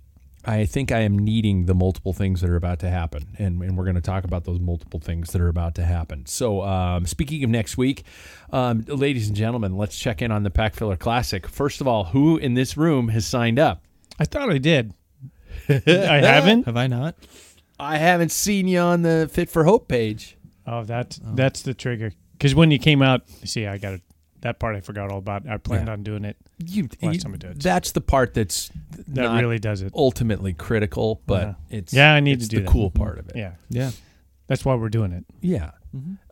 I 0.49 0.65
think 0.65 0.91
I 0.91 1.01
am 1.01 1.19
needing 1.19 1.67
the 1.67 1.75
multiple 1.75 2.15
things 2.15 2.41
that 2.41 2.49
are 2.49 2.57
about 2.57 2.79
to 2.79 2.89
happen, 2.89 3.37
and, 3.39 3.63
and 3.63 3.77
we're 3.77 3.85
going 3.85 3.97
to 3.97 4.01
talk 4.01 4.25
about 4.25 4.45
those 4.45 4.59
multiple 4.59 4.99
things 4.99 5.31
that 5.33 5.43
are 5.43 5.49
about 5.49 5.75
to 5.75 5.85
happen. 5.85 6.25
So, 6.25 6.63
um, 6.63 7.05
speaking 7.05 7.45
of 7.45 7.51
next 7.51 7.77
week, 7.77 8.05
um, 8.51 8.83
ladies 8.89 9.29
and 9.29 9.37
gentlemen, 9.37 9.77
let's 9.77 9.99
check 9.99 10.23
in 10.23 10.33
on 10.33 10.45
the 10.45 10.51
Pack 10.51 10.75
Filler 10.75 10.97
Classic. 10.97 11.47
First 11.47 11.83
of 11.83 11.87
all, 11.87 12.05
who 12.05 12.39
in 12.39 12.55
this 12.55 12.79
room 12.79 13.09
has 13.09 13.27
signed 13.27 13.59
up? 13.59 13.85
I 14.19 14.25
thought 14.25 14.49
I 14.49 14.57
did. 14.57 14.95
I 15.69 15.83
haven't. 15.85 16.65
Have 16.65 16.79
I 16.79 16.87
not? 16.87 17.15
I 17.79 17.99
haven't 17.99 18.33
seen 18.33 18.69
you 18.69 18.79
on 18.79 19.03
the 19.03 19.29
Fit 19.31 19.51
for 19.51 19.65
Hope 19.65 19.87
page. 19.87 20.39
Oh, 20.67 20.83
that's 20.83 21.21
that's 21.23 21.61
the 21.61 21.75
trigger. 21.75 22.13
Because 22.33 22.55
when 22.55 22.71
you 22.71 22.79
came 22.79 23.03
out, 23.03 23.29
see, 23.45 23.67
I 23.67 23.77
got 23.77 23.95
it. 23.95 24.03
That 24.43 24.59
part 24.61 24.77
I 24.77 24.81
forgot 24.81 25.11
all 25.11 25.19
about. 25.19 25.49
I 25.49 25.57
planned 25.57 25.87
Yeah. 25.89 25.93
on 25.95 26.03
doing 26.05 26.25
it. 26.25 26.37
You, 26.65 26.89
Last 27.03 27.15
you- 27.15 27.21
time 27.21 27.35
I 27.35 27.37
did 27.39 27.51
it. 27.53 27.61
that's 27.61 27.91
the 27.93 28.01
part 28.01 28.35
that's 28.35 28.71
That 29.09 29.23
not 29.23 29.41
really 29.43 29.59
does 29.59 29.83
it. 29.83 29.93
ultimately 29.95 30.53
critical, 30.53 31.21
but 31.27 31.43
Yeah. 31.43 31.55
it's 31.79 31.93
Yeah, 31.93 32.13
I 32.15 32.21
need 32.21 32.39
it's 32.39 32.45
to 32.45 32.51
do 32.51 32.57
the 32.59 32.63
that. 32.63 32.71
cool 32.71 32.91
part 32.91 33.19
of 33.19 33.29
it. 33.29 33.37
Yeah, 33.37 33.53
Yeah. 33.69 33.91
that's 34.47 34.65
why 34.65 34.75
we're 34.77 34.91
doing 34.91 35.13
it. 35.13 35.25
Yeah. 35.41 35.71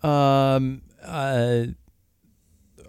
Um. 0.03 0.83
Uh. 1.05 1.67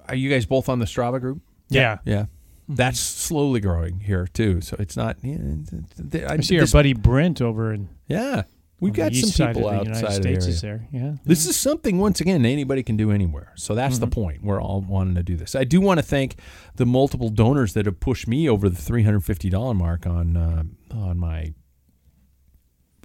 Are 0.07 0.15
you 0.15 0.29
guys 0.29 0.45
both 0.45 0.69
on 0.69 0.79
the 0.79 0.85
Strava 0.85 1.19
group? 1.19 1.41
Yeah. 1.69 1.97
Yeah. 2.05 2.25
That's 2.69 2.99
slowly 2.99 3.59
growing 3.59 4.01
here 4.01 4.27
too. 4.27 4.61
So 4.61 4.75
it's 4.79 4.95
not. 4.97 5.17
Yeah. 5.21 5.35
it's- 5.35 5.73
it's- 5.73 6.29
I, 6.29 6.33
I 6.35 6.39
see 6.41 6.59
our 6.59 6.67
buddy 6.67 6.93
Brent 6.93 7.41
over 7.41 7.73
in 7.73 7.89
yeah. 8.07 8.43
We've 8.79 8.93
got 8.93 9.13
some 9.15 9.47
people 9.47 9.69
outside 9.69 9.87
United 9.87 10.03
of 10.03 10.09
the 10.09 10.21
States 10.21 10.45
is 10.45 10.61
there. 10.61 10.87
Yeah. 10.91 11.13
This 11.25 11.47
is 11.47 11.55
something 11.55 11.97
once 11.97 12.21
again 12.21 12.45
anybody 12.45 12.83
can 12.83 12.95
do 12.95 13.11
anywhere. 13.11 13.51
So 13.55 13.73
that's 13.73 13.97
the 13.97 14.07
point. 14.07 14.43
We're 14.43 14.61
all 14.61 14.81
wanting 14.81 15.15
to 15.15 15.23
do 15.23 15.35
this. 15.35 15.55
I 15.55 15.63
do 15.63 15.81
want 15.81 15.97
to 15.97 16.05
thank 16.05 16.35
the 16.75 16.85
multiple 16.85 17.29
donors 17.29 17.73
that 17.73 17.87
have 17.87 17.99
pushed 17.99 18.27
me 18.27 18.47
over 18.47 18.69
the 18.69 18.75
three 18.75 19.01
hundred 19.03 19.21
fifty 19.21 19.49
dollar 19.49 19.73
mark 19.73 20.05
on 20.05 20.37
uh, 20.37 20.63
on 20.93 21.17
my 21.17 21.53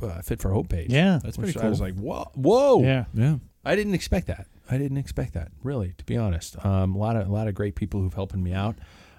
uh, 0.02 0.20
Fit 0.20 0.40
for 0.42 0.50
Hope 0.50 0.68
page. 0.68 0.90
Yeah. 0.90 1.20
That's 1.22 1.38
pretty 1.38 1.54
cool. 1.54 1.62
I 1.62 1.68
was 1.70 1.80
like, 1.80 1.94
whoa, 1.94 2.30
whoa! 2.34 2.82
Yeah. 2.82 3.04
Yeah. 3.14 3.36
I 3.64 3.74
didn't 3.74 3.94
expect 3.94 4.26
that. 4.26 4.48
I 4.70 4.76
didn't 4.76 4.98
expect 4.98 5.32
that. 5.34 5.52
Really, 5.62 5.94
to 5.96 6.04
be 6.04 6.16
honest, 6.18 6.62
um, 6.66 6.94
a 6.94 6.98
lot 6.98 7.16
of 7.16 7.28
a 7.28 7.32
lot 7.32 7.48
of 7.48 7.54
great 7.54 7.76
people 7.76 8.00
who've 8.00 8.12
helping 8.12 8.42
me 8.42 8.52
out. 8.52 8.76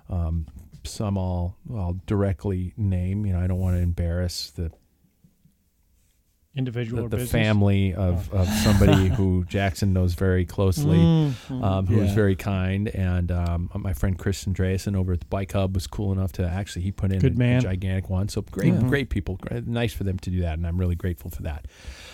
Um, 0.09 0.45
some 0.83 1.17
I'll 1.17 1.57
I'll 1.73 1.99
directly 2.05 2.73
name. 2.77 3.25
You 3.25 3.33
know, 3.33 3.39
I 3.39 3.47
don't 3.47 3.59
want 3.59 3.75
to 3.75 3.81
embarrass 3.81 4.51
the 4.51 4.71
Individual 6.55 7.07
the, 7.09 7.17
or 7.17 7.21
the 7.21 7.25
family 7.25 7.95
of, 7.95 8.31
of 8.31 8.47
somebody 8.47 9.07
who 9.15 9.43
Jackson 9.45 9.91
knows 9.91 10.13
very 10.13 10.45
closely, 10.45 10.97
Mm, 10.97 11.63
um, 11.63 11.87
who 11.87 11.97
was 11.97 12.09
Yeah. 12.09 12.15
very 12.15 12.35
kind. 12.35 12.89
And 12.89 13.31
um, 13.31 13.71
my 13.73 13.93
friend 13.93 14.15
Chris 14.19 14.45
Andreasen 14.45 14.95
over 14.95 15.13
at 15.13 15.21
the 15.21 15.25
Bike 15.25 15.51
Hub 15.53 15.73
was 15.73 15.87
cool 15.87 16.11
enough 16.11 16.31
to 16.33 16.47
actually 16.47 16.83
he 16.83 16.91
put 16.91 17.11
in 17.11 17.17
Good 17.17 17.37
a, 17.37 17.39
man. 17.39 17.57
a 17.57 17.61
gigantic 17.61 18.07
one. 18.09 18.29
So 18.29 18.43
great, 18.43 18.79
great 18.81 19.09
people. 19.09 19.37
Great- 19.37 19.65
Nice 19.65 19.93
for 19.93 20.03
them 20.03 20.19
to 20.19 20.29
do 20.29 20.41
that, 20.41 20.59
and 20.59 20.67
I'm 20.67 20.77
really 20.77 20.93
grateful 20.95 21.31
for 21.31 21.41
that. 21.41 21.65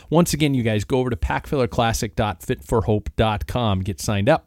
Once 0.10 0.34
again, 0.34 0.54
you 0.54 0.64
guys 0.64 0.86
go 0.86 1.00
over 1.00 1.10
to 1.10 1.18
packfillerclassic.fitforhope.com, 1.18 3.80
get 3.82 4.00
signed 4.00 4.30
up. 4.30 4.46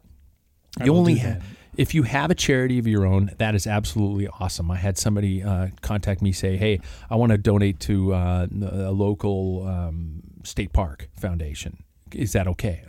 I 0.79 0.85
You 0.85 0.95
only 0.95 1.15
have. 1.15 1.43
If 1.75 1.95
you 1.95 2.03
have 2.03 2.29
a 2.29 2.35
charity 2.35 2.77
of 2.77 2.85
your 2.85 3.05
own, 3.05 3.31
that 3.37 3.55
is 3.55 3.65
absolutely 3.65 4.27
awesome. 4.27 4.69
I 4.69 4.77
had 4.77 4.97
somebody 4.97 5.41
uh, 5.41 5.69
contact 5.81 6.21
me 6.21 6.31
say, 6.31 6.57
"Hey, 6.57 6.79
I 7.09 7.15
want 7.15 7.31
to 7.31 7.37
donate 7.37 7.79
to 7.81 8.13
uh, 8.13 8.47
a 8.51 8.91
local 8.91 9.67
um, 9.67 10.21
state 10.43 10.71
park 10.73 11.09
foundation. 11.15 11.83
Is 12.11 12.33
that 12.33 12.47
okay?" 12.47 12.83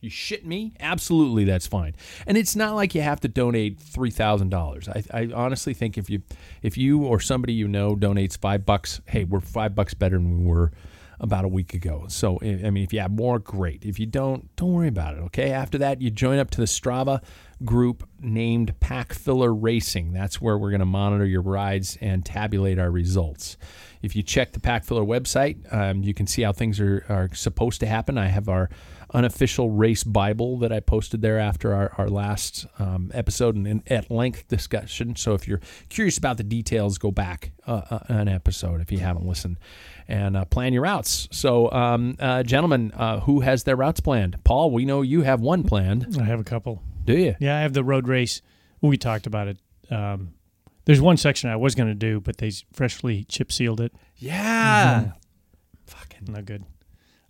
You 0.00 0.08
shit 0.08 0.46
me? 0.46 0.72
Absolutely, 0.80 1.44
that's 1.44 1.66
fine. 1.66 1.94
And 2.26 2.38
it's 2.38 2.56
not 2.56 2.74
like 2.74 2.94
you 2.94 3.02
have 3.02 3.20
to 3.20 3.28
donate 3.28 3.78
three 3.78 4.10
thousand 4.10 4.48
dollars. 4.48 4.88
I, 4.88 5.04
I 5.12 5.30
honestly 5.34 5.74
think 5.74 5.98
if 5.98 6.08
you 6.08 6.22
if 6.62 6.78
you 6.78 7.04
or 7.04 7.20
somebody 7.20 7.52
you 7.52 7.68
know 7.68 7.94
donates 7.94 8.38
five 8.38 8.64
bucks, 8.64 9.00
hey, 9.06 9.24
we're 9.24 9.40
five 9.40 9.74
bucks 9.74 9.92
better 9.92 10.16
than 10.16 10.38
we 10.38 10.46
were 10.46 10.72
about 11.20 11.44
a 11.44 11.48
week 11.48 11.74
ago. 11.74 12.06
So 12.08 12.38
I 12.42 12.70
mean, 12.70 12.78
if 12.78 12.92
you 12.92 13.00
have 13.00 13.12
more, 13.12 13.38
great. 13.38 13.84
If 13.84 14.00
you 14.00 14.06
don't, 14.06 14.54
don't 14.56 14.72
worry 14.72 14.88
about 14.88 15.16
it. 15.16 15.20
Okay. 15.24 15.52
After 15.52 15.78
that, 15.78 16.00
you 16.00 16.10
join 16.10 16.38
up 16.38 16.50
to 16.50 16.60
the 16.60 16.66
Strava 16.66 17.22
group 17.64 18.08
named 18.20 18.78
Pack 18.80 19.12
Filler 19.12 19.54
Racing. 19.54 20.12
That's 20.12 20.40
where 20.40 20.56
we're 20.56 20.70
going 20.70 20.80
to 20.80 20.86
monitor 20.86 21.26
your 21.26 21.42
rides 21.42 21.98
and 22.00 22.24
tabulate 22.24 22.78
our 22.78 22.90
results. 22.90 23.56
If 24.02 24.16
you 24.16 24.22
check 24.22 24.52
the 24.52 24.60
Pack 24.60 24.84
Filler 24.84 25.04
website, 25.04 25.70
um, 25.72 26.02
you 26.02 26.14
can 26.14 26.26
see 26.26 26.42
how 26.42 26.52
things 26.52 26.80
are, 26.80 27.04
are 27.08 27.28
supposed 27.34 27.80
to 27.80 27.86
happen. 27.86 28.16
I 28.16 28.28
have 28.28 28.48
our 28.48 28.70
unofficial 29.12 29.70
race 29.70 30.04
Bible 30.04 30.58
that 30.58 30.72
I 30.72 30.80
posted 30.80 31.20
there 31.20 31.38
after 31.38 31.74
our, 31.74 31.92
our 31.98 32.08
last 32.08 32.66
um, 32.78 33.10
episode 33.12 33.56
and, 33.56 33.66
and 33.66 33.92
at 33.92 34.10
length 34.10 34.48
discussion. 34.48 35.16
So 35.16 35.34
if 35.34 35.48
you're 35.48 35.60
curious 35.88 36.16
about 36.16 36.36
the 36.36 36.44
details, 36.44 36.96
go 36.96 37.10
back 37.10 37.52
uh, 37.66 37.82
uh, 37.90 37.98
an 38.08 38.28
episode 38.28 38.80
if 38.80 38.90
you 38.92 38.98
haven't 38.98 39.26
listened 39.26 39.58
and 40.10 40.36
uh, 40.36 40.44
plan 40.44 40.72
your 40.72 40.82
routes. 40.82 41.28
So, 41.30 41.70
um, 41.70 42.16
uh, 42.18 42.42
gentlemen, 42.42 42.92
uh, 42.96 43.20
who 43.20 43.40
has 43.40 43.64
their 43.64 43.76
routes 43.76 44.00
planned? 44.00 44.42
Paul, 44.44 44.70
we 44.70 44.84
know 44.84 45.02
you 45.02 45.22
have 45.22 45.40
one 45.40 45.62
planned. 45.62 46.16
I 46.20 46.24
have 46.24 46.40
a 46.40 46.44
couple. 46.44 46.82
Do 47.04 47.16
you? 47.16 47.36
Yeah, 47.38 47.56
I 47.56 47.60
have 47.60 47.72
the 47.72 47.84
road 47.84 48.08
race. 48.08 48.42
We 48.80 48.96
talked 48.96 49.26
about 49.26 49.48
it. 49.48 49.58
Um, 49.90 50.34
there's 50.84 51.00
one 51.00 51.16
section 51.16 51.50
I 51.50 51.56
was 51.56 51.74
going 51.74 51.88
to 51.88 51.94
do, 51.94 52.20
but 52.20 52.38
they 52.38 52.52
freshly 52.72 53.24
chip 53.24 53.52
sealed 53.52 53.80
it. 53.80 53.92
Yeah. 54.16 55.12
Fucking. 55.86 56.32
Not 56.32 56.44
good. 56.44 56.64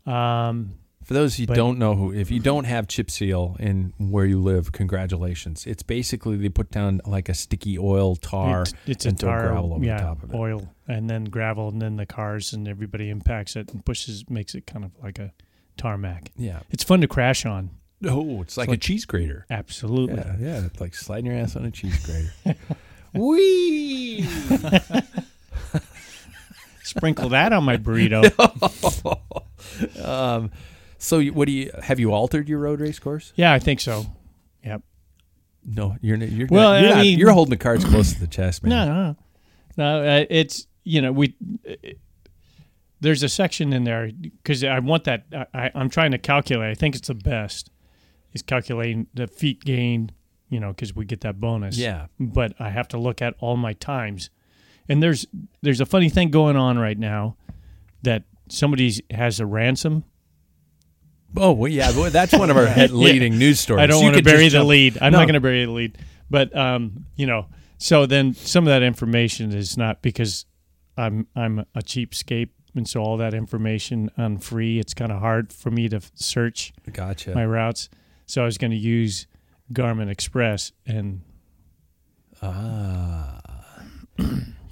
Um, 0.07 0.75
For 1.11 1.15
those 1.15 1.35
who 1.35 1.47
But- 1.49 1.57
don't 1.57 1.77
know 1.81 1.97
who, 1.97 2.13
if 2.13 2.31
you 2.31 2.39
don't 2.39 2.63
have 2.67 2.87
chip 2.87 3.11
seal 3.11 3.57
in 3.59 3.93
where 3.99 4.25
you 4.25 4.41
live, 4.41 4.71
congratulations. 4.71 5.67
It's 5.67 5.83
basically 5.83 6.37
they 6.37 6.51
put 6.51 6.71
down 6.71 7.01
like 7.05 7.29
a 7.29 7.35
sticky 7.35 7.81
oil 7.81 8.15
tar 8.15 8.63
It's, 8.63 8.75
it's 8.87 9.07
a 9.07 9.09
and 9.09 9.19
throw 9.19 9.31
tar, 9.31 9.49
gravel 9.49 9.75
over 9.75 9.85
yeah, 9.85 9.97
the 9.97 10.03
top 10.05 10.23
of 10.23 10.31
it. 10.33 10.37
oil, 10.37 10.73
and 10.87 11.11
then 11.11 11.25
gravel, 11.25 11.69
and 11.69 11.83
then 11.83 11.97
the 11.97 12.07
cars, 12.07 12.53
and 12.53 12.69
everybody 12.69 13.11
impacts 13.11 13.57
it 13.57 13.73
and 13.73 13.85
pushes, 13.85 14.31
makes 14.31 14.55
it 14.55 14.69
kind 14.69 14.85
of 14.85 14.93
like 15.03 15.19
a 15.19 15.33
tarmac. 15.77 16.31
Yeah. 16.37 16.61
It's 16.71 16.85
fun 16.85 17.01
to 17.01 17.09
crash 17.09 17.45
on. 17.45 17.71
Oh, 18.05 18.41
it's 18.43 18.57
like 18.57 18.69
a 18.69 18.71
like- 18.71 18.81
cheese 18.81 19.05
grater. 19.05 19.47
Absolutely. 19.51 20.15
Yeah, 20.19 20.37
yeah, 20.39 20.65
it's 20.67 20.81
like 20.81 20.95
sliding 20.95 21.27
your 21.27 21.35
ass 21.41 21.57
on 21.57 21.65
a 21.65 21.73
cheese 21.73 21.99
grater. 22.07 22.57
Wee. 23.15 24.23
Sprinkle 26.85 27.31
that 27.31 27.53
on 27.53 27.65
my 27.65 27.79
burrito. 27.79 28.31
um, 30.07 30.53
so 31.03 31.21
what 31.23 31.47
do 31.47 31.53
you 31.53 31.71
have 31.83 31.99
you 31.99 32.13
altered 32.13 32.49
your 32.49 32.59
road 32.61 32.81
race 32.81 32.99
course? 32.99 33.33
yeah, 33.35 33.53
I 33.53 33.59
think 33.59 33.81
so. 33.81 34.07
Yep. 34.65 34.83
No, 35.65 35.97
you're 36.01 36.17
you're 36.19 36.47
Well, 36.51 36.73
not, 36.73 36.81
you're, 36.83 36.91
I 36.91 36.95
not- 36.95 37.01
mean- 37.03 37.19
you're 37.19 37.33
holding 37.33 37.51
the 37.51 37.57
cards 37.57 37.85
close 37.85 38.13
to 38.13 38.21
the 38.21 38.27
chest, 38.29 38.63
man. 38.63 38.71
No, 38.89 38.95
no, 38.95 39.17
no. 40.03 40.09
Uh, 40.23 40.25
it's 40.31 40.67
you 40.85 41.03
know 41.03 41.11
we. 41.13 41.35
It, 41.65 41.99
there's 43.03 43.23
a 43.23 43.29
section 43.31 43.73
in 43.73 43.85
there 43.85 44.11
because 44.13 44.63
I 44.63 44.79
want 44.81 45.05
that. 45.05 45.25
I, 45.33 45.47
I, 45.55 45.71
I'm 45.75 45.89
trying 45.89 46.11
to 46.13 46.19
calculate. 46.19 46.71
I 46.71 46.75
think 46.75 46.95
it's 46.95 47.09
the 47.09 47.15
best. 47.15 47.71
Is 48.33 48.43
calculating 48.43 49.07
the 49.15 49.27
feet 49.27 49.65
gained. 49.65 50.13
You 50.51 50.59
know, 50.61 50.69
because 50.71 50.95
we 50.97 51.05
get 51.05 51.21
that 51.23 51.41
bonus. 51.41 51.79
Yeah. 51.79 52.07
But 52.19 52.55
I 52.59 52.71
have 52.71 52.89
to 52.89 52.99
look 52.99 53.23
at 53.23 53.35
all 53.39 53.57
my 53.57 53.73
times, 53.75 54.31
and 54.89 55.03
there's 55.03 55.25
there's 55.63 55.81
a 55.81 55.87
funny 55.87 56.09
thing 56.11 56.31
going 56.31 56.57
on 56.57 56.79
right 56.79 56.99
now, 56.99 57.37
that 58.03 58.25
somebody 58.49 58.93
has 59.11 59.39
a 59.41 59.47
ransom. 59.47 60.05
Oh, 61.37 61.53
well, 61.53 61.71
yeah, 61.71 61.91
well, 61.93 62.11
that's 62.11 62.33
one 62.33 62.51
of 62.51 62.57
our 62.57 62.67
head 62.79 62.91
leading 62.91 63.39
news 63.39 63.61
stories. 63.61 63.83
I 63.83 63.87
don't 63.87 64.03
want 64.03 64.17
to 64.17 64.23
bury 64.23 64.45
the 64.45 64.51
jump- 64.51 64.69
lead. 64.69 64.99
I'm 65.01 65.13
No. 65.13 65.19
not 65.19 65.25
going 65.27 65.35
to 65.35 65.41
bury 65.41 65.65
the 65.65 65.71
lead. 65.71 65.99
But 66.29 66.57
um, 66.57 67.07
you 67.17 67.27
know, 67.27 67.47
so 67.79 68.07
then 68.07 68.35
some 68.35 68.65
of 68.65 68.71
that 68.71 68.83
information 68.83 69.53
is 69.53 69.77
not 69.77 70.03
because 70.03 70.45
I'm 70.97 71.27
I'm 71.37 71.61
a 71.61 71.81
cheapskate, 71.81 72.51
and 72.75 72.89
so 72.89 73.01
all 73.03 73.17
that 73.19 73.35
information 73.35 74.11
on 74.19 74.39
free. 74.39 74.79
It's 74.79 74.95
kind 74.95 75.11
of 75.13 75.21
hard 75.21 75.53
for 75.53 75.71
me 75.71 75.89
to 75.89 76.01
search 76.15 76.73
Gotcha. 76.93 77.35
my 77.35 77.45
routes. 77.45 77.89
So 78.27 78.43
I 78.43 78.45
was 78.45 78.59
going 78.59 78.71
to 78.73 78.77
use 78.77 79.27
Garmin 79.73 80.09
Express, 80.09 80.73
and 80.87 81.23
ah, 82.43 83.41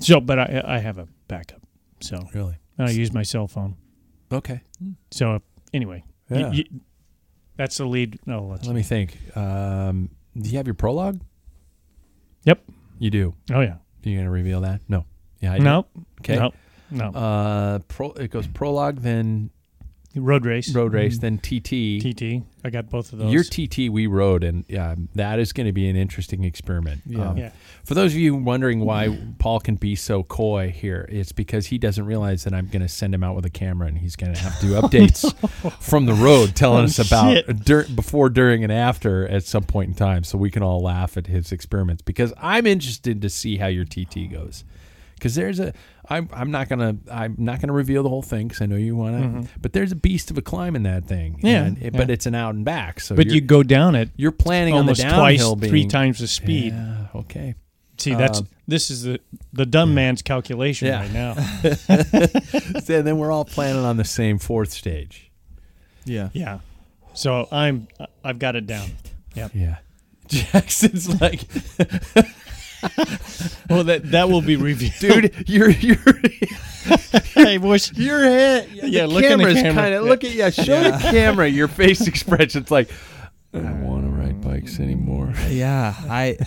so 0.01 0.21
but 0.21 0.39
I 0.39 0.63
I 0.65 0.79
have 0.79 0.99
a 0.99 1.09
backup. 1.29 1.63
So 2.01 2.21
really? 2.35 2.57
I 2.79 2.91
use 2.91 3.13
my 3.13 3.23
cell 3.23 3.49
phone. 3.49 3.77
Okay. 4.33 4.61
So 5.11 5.41
anyway, 5.75 6.05
Yeah. 6.31 6.49
y- 6.51 6.65
that's 7.57 7.77
the 7.79 7.87
lead. 7.87 8.21
No, 8.27 8.45
let's. 8.47 8.67
Let 8.67 8.75
me 8.77 8.83
think. 8.83 9.19
Um, 9.37 10.11
do 10.37 10.49
you 10.49 10.57
have 10.59 10.67
your 10.67 10.75
prologue? 10.75 11.21
Yep. 12.45 12.63
You 12.99 13.11
do. 13.11 13.35
Oh 13.53 13.61
yeah. 13.61 13.77
You 14.03 14.17
gonna 14.17 14.31
reveal 14.31 14.61
that? 14.63 14.81
No. 14.89 15.05
Yeah. 15.41 15.55
I 15.55 15.59
do. 15.59 15.65
No. 15.65 15.87
Okay. 16.21 16.37
No. 16.37 16.53
No. 16.91 17.07
Uh, 17.11 17.79
pro. 17.81 18.13
It 18.13 18.31
goes 18.31 18.47
prologue, 18.47 19.01
then 19.01 19.51
road 20.17 20.45
race. 20.45 20.75
road 20.75 20.93
race, 20.95 21.19
then 21.19 21.39
TT. 21.39 22.01
TT. 22.01 22.43
I 22.65 22.71
got 22.71 22.91
both 22.91 23.13
of 23.13 23.19
those. 23.21 23.33
Your 23.33 23.45
TT 23.45 23.91
we 23.93 24.07
rode, 24.07 24.43
and 24.43 24.65
yeah, 24.69 24.95
that 25.15 25.39
is 25.39 25.53
going 25.53 25.67
to 25.67 25.73
be 25.73 25.89
an 25.89 25.97
interesting 25.97 26.45
experiment. 26.45 27.03
Yeah. 27.07 27.29
Um, 27.29 27.37
Yeah. 27.37 27.51
For 27.85 27.95
those 27.95 28.13
of 28.13 28.19
you 28.19 28.35
wondering 28.35 28.81
why 28.81 29.17
Paul 29.39 29.61
can 29.61 29.77
be 29.77 29.95
so 29.95 30.23
coy 30.23 30.71
here, 30.71 31.07
it's 31.09 31.33
because 31.33 31.67
he 31.69 31.79
doesn't 31.79 32.05
realize 32.05 32.45
that 32.45 32.53
I'm 32.53 32.67
going 32.67 32.83
to 32.83 32.89
send 32.89 33.15
him 33.15 33.23
out 33.25 33.35
with 33.37 33.47
a 33.47 33.51
camera, 33.51 33.87
and 33.89 33.97
he's 33.97 34.15
going 34.17 34.35
to 34.35 34.41
have 34.41 34.59
to 34.61 34.67
do 34.67 34.73
updates 34.75 35.33
from 35.83 36.05
the 36.07 36.13
road, 36.15 36.55
telling 36.57 36.81
Oh, 36.83 36.85
us 36.85 36.99
about 36.99 37.33
shit. 37.47 37.65
dur- 37.65 37.87
before, 37.95 38.29
during, 38.29 38.63
and 38.65 38.73
after 38.73 39.27
at 39.29 39.45
some 39.45 39.63
point 39.63 39.89
in 39.91 39.95
time, 39.95 40.25
so 40.25 40.37
we 40.37 40.51
can 40.51 40.63
all 40.63 40.83
laugh 40.83 41.17
at 41.17 41.27
his 41.29 41.51
experiments. 41.53 42.03
Because 42.03 42.35
I'm 42.39 42.67
interested 42.67 43.23
to 43.23 43.31
see 43.31 43.57
how 43.57 43.69
your 43.69 43.85
TT 43.87 44.31
goes. 44.31 44.65
Because 45.19 45.35
there's 45.35 45.59
a, 45.61 45.73
I'm, 46.09 46.29
I'm 46.33 46.51
not 46.51 46.69
gonna, 46.69 46.97
I'm 47.11 47.35
not 47.39 47.61
gonna 47.61 47.73
reveal 47.73 48.03
the 48.03 48.09
whole 48.09 48.23
thing 48.23 48.49
because 48.49 48.63
I 48.63 48.67
know 48.67 48.77
you 48.77 48.97
want 48.97 49.45
to, 49.45 49.51
but 49.61 49.73
there's 49.73 49.93
a 49.93 49.97
beast 49.97 50.31
of 50.31 50.39
a 50.39 50.43
climb 50.43 50.75
in 50.77 50.85
that 50.85 51.05
thing. 51.05 51.35
Mm-hmm. 51.35 51.47
Yeah, 51.47 51.65
and 51.65 51.79
it- 51.83 51.93
but 51.93 52.11
it's 52.11 52.27
an 52.27 52.35
out 52.35 52.55
and 52.55 52.65
back. 52.65 53.01
So 53.01 53.15
but 53.17 53.27
you're, 53.27 53.41
go 53.41 53.63
down 53.63 53.95
it 53.95 54.11
you're 54.17 54.33
planning 54.33 54.75
almost 54.75 55.03
on 55.03 55.09
the 55.11 55.15
twice, 55.17 55.39
downhill 55.39 55.57
being 55.57 55.71
three 55.71 55.87
times 55.87 56.19
the 56.19 56.27
speed. 56.29 56.73
Yeah, 56.73 57.07
okay. 57.15 57.55
See, 57.99 58.15
that's 58.15 58.39
Um, 58.39 58.49
this 58.69 58.91
is 58.93 59.03
the 59.03 59.21
the 59.53 59.67
dumb 59.67 59.93
man's 59.95 60.23
calculation 60.23 60.87
Yeah. 60.89 61.01
right 61.01 61.13
now. 61.13 61.35
So 62.85 63.03
then 63.03 63.19
we're 63.19 63.31
all 63.33 63.45
planning 63.45 63.85
on 63.85 63.97
the 63.97 64.05
same 64.05 64.39
fourth 64.39 64.71
stage. 64.73 65.31
Yeah. 66.05 66.31
yeah. 66.33 66.61
So 67.15 67.49
I'm 67.51 67.89
I've 68.25 68.39
got 68.39 68.57
it 68.57 68.67
down. 68.67 68.91
Yep. 69.35 69.51
Yeah. 69.55 69.77
Jackson's 70.29 71.21
like, 71.21 71.41
Well, 73.69 73.85
that 73.85 74.11
that 74.13 74.29
will 74.31 74.41
be 74.41 74.57
reviewed, 74.57 74.95
dude, 74.99 75.49
you're 75.49 75.71
you're 75.71 75.97
hey, 77.35 77.59
bush. 77.59 77.93
your 77.93 78.21
head. 78.21 78.69
Yeah, 78.73 79.03
the 79.03 79.09
look 79.09 79.25
in 79.25 79.39
the 79.39 79.45
camera's 79.45 79.55
camera. 79.63 79.83
kind 79.83 79.95
of 79.95 80.05
look 80.05 80.25
at 80.25 80.33
yeah. 80.33 80.51
Show 80.51 80.83
the 80.85 80.99
camera 81.11 81.47
your 81.47 81.69
face 81.69 82.07
expression. 82.07 82.63
It's 82.63 82.71
like 82.71 82.91
I 83.53 83.59
don't 83.59 83.87
want 83.87 84.05
to 84.05 84.11
ride 84.11 84.41
bikes 84.41 84.81
anymore. 84.81 85.33
Yeah, 85.49 85.95
I. 86.09 86.39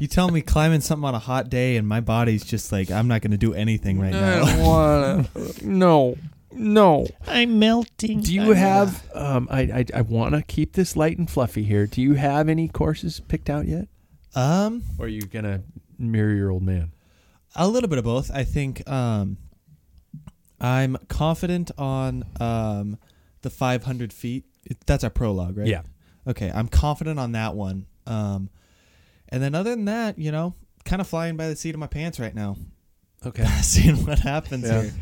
you 0.00 0.06
tell 0.06 0.28
me 0.30 0.42
climbing 0.42 0.80
something 0.80 1.04
on 1.04 1.14
a 1.14 1.18
hot 1.18 1.50
day, 1.50 1.76
and 1.76 1.86
my 1.88 2.00
body's 2.00 2.44
just 2.44 2.70
like, 2.72 2.90
I'm 2.90 3.08
not 3.08 3.20
going 3.20 3.32
to 3.32 3.36
do 3.38 3.52
anything 3.54 3.98
right 4.00 4.12
now. 4.12 4.18
I 4.20 4.38
now. 4.38 4.44
don't 4.44 4.60
want 4.64 5.34
to. 5.34 5.66
No. 5.68 6.16
No. 6.52 7.06
I'm 7.26 7.58
melting. 7.58 8.20
Do 8.20 8.34
you 8.34 8.52
have? 8.52 9.04
Um, 9.14 9.48
I 9.50 9.60
I, 9.60 9.84
I 9.94 10.00
want 10.02 10.34
to 10.34 10.42
keep 10.42 10.74
this 10.74 10.96
light 10.96 11.18
and 11.18 11.28
fluffy 11.30 11.62
here. 11.64 11.86
Do 11.86 12.00
you 12.02 12.14
have 12.14 12.48
any 12.48 12.68
courses 12.68 13.20
picked 13.28 13.48
out 13.50 13.66
yet, 13.66 13.88
Um, 14.34 14.82
or 14.98 15.06
are 15.06 15.08
you 15.08 15.22
gonna 15.22 15.62
mirror 15.98 16.32
your 16.34 16.50
old 16.50 16.62
man? 16.62 16.92
a 17.56 17.66
little 17.66 17.88
bit 17.88 17.98
of 17.98 18.04
both. 18.04 18.30
I 18.32 18.44
think 18.44 18.88
um, 18.88 19.36
I'm 20.60 20.96
confident 21.08 21.70
on 21.78 22.24
um, 22.38 22.96
the 23.42 23.50
500 23.50 24.12
feet. 24.12 24.44
It- 24.64 24.78
That's 24.86 25.02
our 25.04 25.10
prologue, 25.10 25.56
right? 25.56 25.66
Yeah. 25.66 25.82
Okay, 26.26 26.50
I'm 26.54 26.68
confident 26.68 27.18
on 27.18 27.32
that 27.32 27.54
one. 27.56 27.86
Um, 28.06 28.50
and 29.30 29.42
then 29.42 29.54
other 29.54 29.70
than 29.70 29.86
that, 29.86 30.18
you 30.18 30.30
know, 30.30 30.54
kind 30.84 31.00
of 31.00 31.08
flying 31.08 31.36
by 31.36 31.48
the 31.48 31.56
seat 31.56 31.74
of 31.74 31.80
my 31.80 31.86
pants 31.88 32.20
right 32.20 32.34
now, 32.34 32.56
Okay. 33.26 33.44
seeing 33.62 33.96
what 34.06 34.20
happens 34.20 34.64
Yeah. 34.64 34.82
here. 34.82 34.92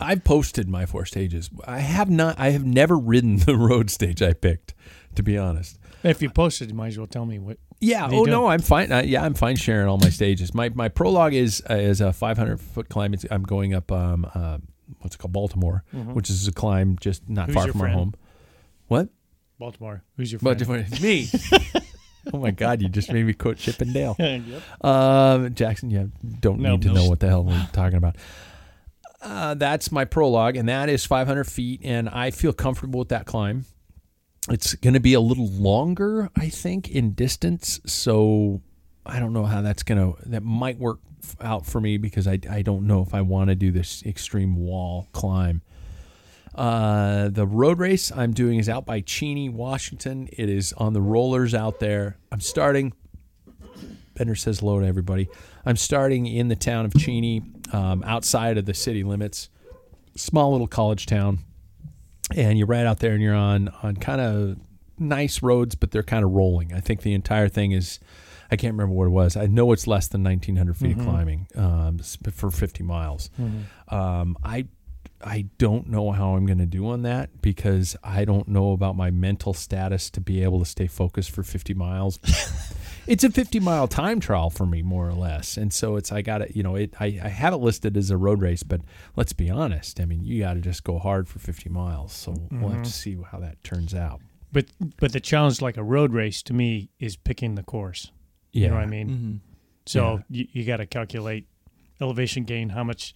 I've 0.00 0.24
posted 0.24 0.68
my 0.68 0.84
four 0.86 1.04
stages. 1.04 1.48
I 1.66 1.78
have 1.80 2.08
not. 2.10 2.40
I 2.40 2.50
have 2.50 2.64
never 2.64 2.96
ridden 2.96 3.36
the 3.46 3.56
road 3.56 3.90
stage 3.90 4.20
I 4.22 4.32
picked, 4.32 4.74
to 5.14 5.22
be 5.22 5.36
honest. 5.38 5.78
If 6.02 6.22
you 6.22 6.30
posted, 6.30 6.68
you 6.70 6.74
might 6.74 6.88
as 6.88 6.98
well 6.98 7.06
tell 7.06 7.26
me 7.26 7.38
what. 7.38 7.58
Yeah. 7.80 8.02
What 8.02 8.10
are 8.10 8.14
you 8.14 8.20
Oh 8.20 8.24
doing? 8.24 8.30
no, 8.36 8.46
I'm 8.46 8.60
fine. 8.60 8.90
Uh, 8.92 9.02
yeah, 9.04 9.22
I'm 9.22 9.34
fine 9.34 9.56
sharing 9.56 9.88
all 9.88 9.98
my 9.98 10.08
stages. 10.10 10.54
My 10.54 10.68
my 10.70 10.88
prologue 10.88 11.34
is 11.34 11.62
uh, 11.68 11.74
is 11.74 12.00
a 12.00 12.12
500 12.12 12.60
foot 12.60 12.88
climb. 12.88 13.12
It's, 13.14 13.24
I'm 13.30 13.42
going 13.42 13.74
up 13.74 13.90
um 13.92 14.26
uh, 14.34 14.58
what's 15.00 15.14
it 15.14 15.18
called 15.18 15.32
Baltimore, 15.32 15.84
which 15.92 16.30
is 16.30 16.46
a 16.48 16.52
climb 16.52 16.96
just 17.00 17.28
not 17.28 17.48
Mm-hmm. 17.48 17.58
Who's 17.58 17.64
far 17.64 17.72
from 17.72 17.80
our 17.82 17.88
home. 17.88 18.14
What? 18.88 19.08
Baltimore. 19.58 20.02
Who's 20.16 20.32
your 20.32 20.38
friend? 20.38 21.00
me. 21.02 21.28
oh 22.32 22.38
my 22.38 22.50
God! 22.50 22.82
You 22.82 22.88
just 22.88 23.10
made 23.12 23.24
me 23.26 23.32
quote 23.32 23.56
Chippendale. 23.58 24.16
yep. 24.18 24.84
Um, 24.84 25.54
Jackson, 25.54 25.90
you 25.90 26.12
don't 26.40 26.60
No, 26.60 26.72
need 26.72 26.82
to 26.82 26.88
no. 26.88 26.94
know 26.94 27.08
what 27.08 27.20
the 27.20 27.28
hell 27.28 27.42
we're 27.44 27.66
talking 27.72 27.96
about. 27.98 28.16
Uh, 29.22 29.54
that's 29.54 29.90
my 29.90 30.04
prologue, 30.04 30.56
and 30.56 30.68
that 30.68 30.88
is 30.88 31.04
500 31.06 31.44
feet, 31.44 31.80
and 31.82 32.08
I 32.08 32.30
feel 32.30 32.52
comfortable 32.52 32.98
with 33.00 33.08
that 33.08 33.26
climb. 33.26 33.64
It's 34.48 34.74
going 34.74 34.94
to 34.94 35.00
be 35.00 35.14
a 35.14 35.20
little 35.20 35.48
longer, 35.48 36.30
I 36.36 36.48
think, 36.48 36.90
in 36.90 37.12
distance. 37.12 37.80
So 37.86 38.62
I 39.04 39.18
don't 39.18 39.32
know 39.32 39.44
how 39.44 39.62
that's 39.62 39.82
going 39.82 39.98
to, 39.98 40.28
that 40.30 40.42
might 40.42 40.78
work 40.78 41.00
out 41.40 41.66
for 41.66 41.80
me 41.80 41.98
because 41.98 42.28
I, 42.28 42.38
I 42.48 42.62
don't 42.62 42.86
know 42.86 43.02
if 43.02 43.12
I 43.12 43.22
want 43.22 43.48
to 43.48 43.56
do 43.56 43.72
this 43.72 44.04
extreme 44.04 44.56
wall 44.56 45.08
climb. 45.12 45.62
Uh, 46.54 47.28
the 47.28 47.46
road 47.46 47.78
race 47.78 48.10
I'm 48.12 48.32
doing 48.32 48.58
is 48.58 48.68
out 48.68 48.86
by 48.86 49.00
Cheney, 49.00 49.48
Washington. 49.48 50.28
It 50.32 50.48
is 50.48 50.72
on 50.74 50.92
the 50.92 51.02
rollers 51.02 51.54
out 51.54 51.80
there. 51.80 52.16
I'm 52.32 52.40
starting 52.40 52.92
Bender 54.16 54.34
says 54.34 54.60
hello 54.60 54.80
to 54.80 54.86
everybody. 54.86 55.28
I'm 55.64 55.76
starting 55.76 56.26
in 56.26 56.48
the 56.48 56.56
town 56.56 56.86
of 56.86 56.94
Cheney, 56.94 57.42
um, 57.72 58.02
outside 58.04 58.56
of 58.56 58.64
the 58.64 58.74
city 58.74 59.04
limits, 59.04 59.50
small 60.16 60.52
little 60.52 60.66
college 60.66 61.06
town, 61.06 61.40
and 62.34 62.58
you're 62.58 62.66
right 62.66 62.86
out 62.86 63.00
there, 63.00 63.12
and 63.12 63.22
you're 63.22 63.34
on 63.34 63.68
on 63.82 63.96
kind 63.96 64.20
of 64.20 64.56
nice 64.98 65.42
roads, 65.42 65.74
but 65.74 65.90
they're 65.90 66.02
kind 66.02 66.24
of 66.24 66.32
rolling. 66.32 66.72
I 66.72 66.80
think 66.80 67.02
the 67.02 67.14
entire 67.14 67.48
thing 67.48 67.72
is, 67.72 68.00
I 68.50 68.56
can't 68.56 68.72
remember 68.74 68.94
what 68.94 69.06
it 69.06 69.10
was. 69.10 69.36
I 69.36 69.46
know 69.46 69.72
it's 69.72 69.86
less 69.86 70.08
than 70.08 70.22
1,900 70.24 70.76
feet 70.76 70.96
of 70.96 71.04
climbing 71.04 71.46
um, 71.54 71.98
for 71.98 72.50
50 72.50 72.82
miles. 72.82 73.30
Um, 73.88 74.36
I 74.42 74.66
I 75.24 75.46
don't 75.58 75.88
know 75.88 76.12
how 76.12 76.34
I'm 76.36 76.46
going 76.46 76.58
to 76.58 76.66
do 76.66 76.88
on 76.88 77.02
that 77.02 77.40
because 77.40 77.96
I 78.04 78.24
don't 78.24 78.48
know 78.48 78.72
about 78.72 78.96
my 78.96 79.10
mental 79.10 79.54
status 79.54 80.10
to 80.10 80.20
be 80.20 80.42
able 80.42 80.58
to 80.60 80.66
stay 80.66 80.86
focused 80.86 81.30
for 81.30 81.42
50 81.42 81.74
miles. 81.74 82.18
it's 83.06 83.24
a 83.24 83.30
50 83.30 83.60
mile 83.60 83.88
time 83.88 84.20
trial 84.20 84.50
for 84.50 84.66
me, 84.66 84.82
more 84.82 85.08
or 85.08 85.14
less. 85.14 85.56
And 85.56 85.72
so 85.72 85.96
it's, 85.96 86.12
I 86.12 86.22
got 86.22 86.42
it, 86.42 86.56
you 86.56 86.62
know, 86.62 86.76
it, 86.76 86.94
I, 87.00 87.20
I 87.22 87.28
have 87.28 87.52
it 87.52 87.58
listed 87.58 87.96
as 87.96 88.10
a 88.10 88.16
road 88.16 88.40
race, 88.40 88.62
but 88.62 88.80
let's 89.14 89.32
be 89.32 89.50
honest. 89.50 90.00
I 90.00 90.04
mean, 90.04 90.24
you 90.24 90.40
got 90.40 90.54
to 90.54 90.60
just 90.60 90.84
go 90.84 90.98
hard 90.98 91.28
for 91.28 91.38
50 91.38 91.68
miles. 91.68 92.12
So 92.12 92.34
we'll 92.50 92.70
have 92.70 92.84
to 92.84 92.92
see 92.92 93.16
how 93.30 93.38
that 93.40 93.62
turns 93.64 93.94
out. 93.94 94.20
But 94.52 94.66
but 94.98 95.12
the 95.12 95.20
challenge, 95.20 95.60
like 95.60 95.76
a 95.76 95.82
road 95.82 96.12
race, 96.12 96.42
to 96.44 96.54
me, 96.54 96.88
is 96.98 97.16
picking 97.16 97.56
the 97.56 97.62
course. 97.62 98.10
Yeah. 98.52 98.64
You 98.64 98.68
know 98.70 98.76
what 98.76 98.84
I 98.84 98.86
mean? 98.86 99.08
Mm-hmm. 99.08 99.36
So 99.86 100.20
you, 100.30 100.46
you 100.52 100.64
got 100.64 100.78
to 100.78 100.86
calculate 100.86 101.46
elevation 102.00 102.44
gain, 102.44 102.70
how 102.70 102.84
much 102.84 103.14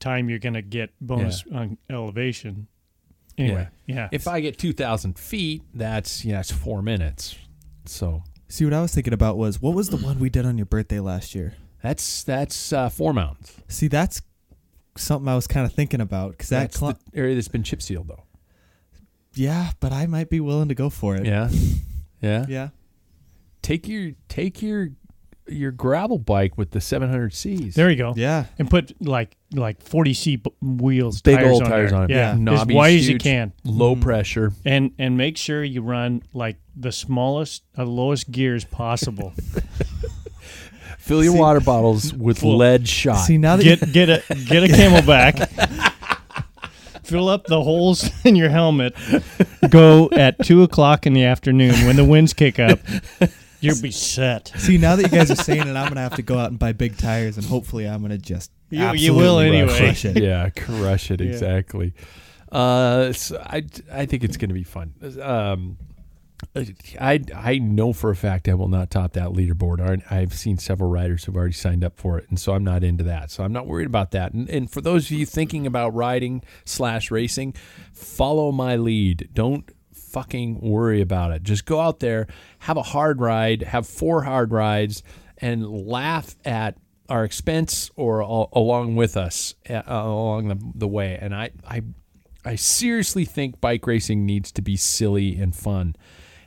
time 0.00 0.30
you're 0.30 0.38
going 0.38 0.54
to 0.54 0.62
get 0.62 0.90
bonus 1.00 1.44
on 1.52 1.78
elevation. 1.90 2.68
Anyway, 3.36 3.68
yeah. 3.86 4.08
If 4.10 4.26
I 4.26 4.40
get 4.40 4.58
2,000 4.58 5.18
feet, 5.18 5.62
that's, 5.72 6.24
yeah, 6.24 6.40
it's 6.40 6.50
four 6.50 6.82
minutes. 6.82 7.36
So 7.86 8.22
See, 8.48 8.64
what 8.64 8.72
I 8.74 8.80
was 8.80 8.94
thinking 8.94 9.12
about 9.12 9.36
was 9.36 9.60
what 9.60 9.74
was 9.74 9.90
the 9.90 9.96
one 9.98 10.18
we 10.18 10.30
did 10.30 10.46
on 10.46 10.56
your 10.58 10.66
birthday 10.66 11.00
last 11.00 11.34
year? 11.34 11.54
that's, 11.82 12.24
that's 12.24 12.72
uh, 12.72 12.88
four 12.88 13.12
mountains. 13.12 13.52
See, 13.68 13.88
that's 13.88 14.20
something 14.96 15.28
I 15.28 15.34
was 15.36 15.46
kind 15.46 15.64
of 15.64 15.72
thinking 15.72 16.00
about 16.00 16.32
because 16.32 16.48
that, 16.48 16.60
That's 16.72 16.78
cli- 16.78 16.94
the 17.12 17.18
area 17.18 17.34
that's 17.34 17.46
been 17.48 17.62
chip 17.62 17.80
sealed, 17.82 18.08
though. 18.08 18.24
yeah, 19.34 19.70
but 19.80 19.92
I 19.92 20.06
might 20.06 20.28
be 20.30 20.40
willing 20.40 20.68
to 20.68 20.74
go 20.74 20.90
for 20.90 21.16
it. 21.16 21.24
Yeah. 21.26 21.48
Yeah. 22.20 22.46
yeah. 22.48 22.68
Take 23.62 23.86
your 23.86 24.10
take 24.28 24.60
your 24.60 24.88
your 25.48 25.70
gravel 25.72 26.18
bike 26.18 26.56
with 26.58 26.70
the 26.72 26.78
700Cs. 26.78 27.74
there 27.74 27.90
you 27.90 27.96
go. 27.96 28.14
Yeah. 28.16 28.44
And 28.58 28.68
put 28.70 28.92
like 29.00 29.36
like 29.52 29.80
40 29.82 30.14
C 30.14 30.42
wheels, 30.60 31.22
Big 31.22 31.36
tires 31.38 31.52
old 31.52 31.62
on 31.62 31.70
tires 31.70 31.90
there. 31.90 31.98
on 32.00 32.04
it. 32.04 32.14
Yeah, 32.14 32.36
Yeah. 32.36 32.52
as 32.52 32.60
Knobbies, 32.64 32.74
wide 32.74 32.96
as 32.98 33.08
you 33.08 33.18
can, 33.18 33.52
Low 33.64 33.96
Mhm. 33.96 34.00
pressure. 34.02 34.52
and 34.64 34.90
and 34.98 35.16
make 35.16 35.36
sure 35.36 35.64
you 35.64 35.80
run 35.82 36.22
like 36.34 36.56
the 36.76 36.92
smallest, 36.92 37.62
uh, 37.76 37.84
lowest 37.84 38.30
gears 38.30 38.64
possible. 38.64 39.32
Fill 40.98 41.24
your 41.24 41.32
See- 41.32 41.38
water 41.38 41.60
bottles 41.60 42.12
with 42.12 42.40
Full. 42.40 42.56
lead 42.58 42.86
shot. 42.88 43.24
See, 43.24 43.38
now 43.38 43.56
that 43.56 43.64
get 43.64 43.92
get 43.92 44.08
a 44.10 44.22
get 44.34 44.62
a 44.64 44.66
CamelBak. 44.68 45.94
Fill 47.02 47.30
up 47.30 47.46
the 47.46 47.62
holes 47.62 48.10
in 48.26 48.36
your 48.36 48.50
helmet. 48.50 48.94
Go 49.70 50.10
at 50.12 50.44
two 50.44 50.62
o'clock 50.62 51.06
in 51.06 51.14
the 51.14 51.24
afternoon 51.24 51.72
when 51.86 51.96
the 51.96 52.04
winds 52.04 52.34
kick 52.34 52.58
up. 52.58 52.78
You'll 53.60 53.80
be 53.82 53.90
set. 53.90 54.52
See, 54.56 54.78
now 54.78 54.96
that 54.96 55.02
you 55.02 55.08
guys 55.08 55.30
are 55.30 55.36
saying 55.36 55.62
it, 55.66 55.76
I'm 55.76 55.88
gonna 55.88 56.00
have 56.00 56.14
to 56.16 56.22
go 56.22 56.38
out 56.38 56.50
and 56.50 56.58
buy 56.58 56.72
big 56.72 56.96
tires, 56.96 57.36
and 57.36 57.44
hopefully, 57.46 57.88
I'm 57.88 58.02
gonna 58.02 58.18
just 58.18 58.50
You- 58.70 58.92
you 58.94 59.14
will 59.14 59.38
anyway. 59.38 59.68
crush 59.78 60.04
it. 60.04 60.16
yeah, 60.22 60.48
crush 60.50 61.10
it 61.10 61.20
Yeah. 61.20 61.26
exactly. 61.30 61.94
Uh, 62.52 63.12
so 63.12 63.38
I 63.44 63.64
I 63.92 64.06
think 64.06 64.24
it's 64.24 64.36
going 64.36 64.48
to 64.48 64.54
be 64.54 64.64
fun. 64.64 64.94
Um, 65.22 65.76
I 67.00 67.20
I 67.34 67.58
know 67.58 67.92
for 67.92 68.10
a 68.10 68.16
fact 68.16 68.48
I 68.48 68.54
will 68.54 68.68
not 68.68 68.90
top 68.90 69.12
that 69.14 69.30
leaderboard. 69.30 69.80
I- 69.80 70.18
I've 70.20 70.32
seen 70.34 70.56
several 70.56 70.88
riders 70.90 71.24
who've 71.24 71.36
already 71.36 71.52
signed 71.52 71.84
up 71.84 71.98
for 71.98 72.16
it, 72.18 72.26
and 72.30 72.38
so 72.38 72.54
I'm 72.54 72.64
not 72.64 72.84
into 72.84 73.04
that. 73.04 73.30
So 73.30 73.42
I'm 73.44 73.52
not 73.52 73.66
worried 73.66 73.86
about 73.86 74.12
that. 74.12 74.32
And, 74.32 74.48
and 74.48 74.70
for 74.70 74.80
those 74.80 75.06
of 75.06 75.12
you 75.18 75.26
thinking 75.26 75.66
about 75.66 75.94
riding 75.94 76.42
slash 76.64 77.10
racing, 77.10 77.54
follow 77.92 78.52
my 78.52 78.76
lead. 78.76 79.28
Don't 79.34 79.68
fucking 80.08 80.60
worry 80.60 81.00
about 81.00 81.32
it. 81.32 81.42
Just 81.42 81.64
go 81.64 81.80
out 81.80 82.00
there, 82.00 82.26
have 82.60 82.76
a 82.76 82.82
hard 82.82 83.20
ride, 83.20 83.62
have 83.62 83.86
four 83.86 84.22
hard 84.22 84.52
rides, 84.52 85.02
and 85.38 85.66
laugh 85.66 86.36
at 86.44 86.76
our 87.08 87.24
expense 87.24 87.90
or 87.96 88.22
al- 88.22 88.50
along 88.52 88.96
with 88.96 89.16
us 89.16 89.54
uh, 89.70 89.82
along 89.86 90.48
the, 90.48 90.58
the 90.74 90.88
way. 90.88 91.18
And 91.20 91.34
I, 91.34 91.50
I, 91.66 91.82
I 92.44 92.54
seriously 92.54 93.24
think 93.24 93.60
bike 93.60 93.86
racing 93.86 94.26
needs 94.26 94.52
to 94.52 94.62
be 94.62 94.76
silly 94.76 95.36
and 95.36 95.54
fun. 95.54 95.96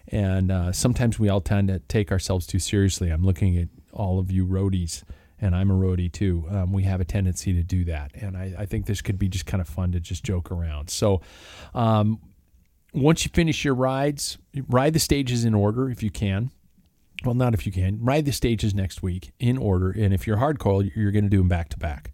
And 0.07 0.51
uh, 0.51 0.71
sometimes 0.71 1.17
we 1.17 1.29
all 1.29 1.41
tend 1.41 1.69
to 1.69 1.79
take 1.79 2.11
ourselves 2.11 2.45
too 2.45 2.59
seriously. 2.59 3.09
I'm 3.09 3.23
looking 3.23 3.57
at 3.57 3.69
all 3.93 4.19
of 4.19 4.29
you 4.29 4.45
roadies, 4.45 5.03
and 5.39 5.55
I'm 5.55 5.71
a 5.71 5.73
roadie 5.73 6.11
too. 6.11 6.45
Um, 6.49 6.73
we 6.73 6.83
have 6.83 7.01
a 7.01 7.05
tendency 7.05 7.53
to 7.53 7.63
do 7.63 7.85
that. 7.85 8.11
And 8.13 8.35
I, 8.37 8.53
I 8.59 8.65
think 8.65 8.85
this 8.85 9.01
could 9.01 9.17
be 9.17 9.29
just 9.29 9.45
kind 9.45 9.61
of 9.61 9.67
fun 9.67 9.93
to 9.93 9.99
just 9.99 10.23
joke 10.23 10.51
around. 10.51 10.89
So, 10.89 11.21
um, 11.73 12.19
once 12.93 13.25
you 13.25 13.31
finish 13.33 13.63
your 13.63 13.75
rides, 13.75 14.37
ride 14.67 14.93
the 14.93 14.99
stages 14.99 15.45
in 15.45 15.53
order 15.53 15.89
if 15.89 16.03
you 16.03 16.09
can. 16.11 16.51
Well, 17.23 17.35
not 17.35 17.53
if 17.53 17.65
you 17.65 17.71
can. 17.71 17.99
Ride 18.03 18.25
the 18.25 18.31
stages 18.31 18.73
next 18.73 19.03
week 19.03 19.31
in 19.39 19.57
order, 19.57 19.91
and 19.91 20.13
if 20.13 20.25
you're 20.25 20.37
hardcore, 20.37 20.91
you're 20.95 21.11
going 21.11 21.25
to 21.25 21.29
do 21.29 21.37
them 21.37 21.47
back 21.47 21.69
to 21.69 21.77
back. 21.77 22.11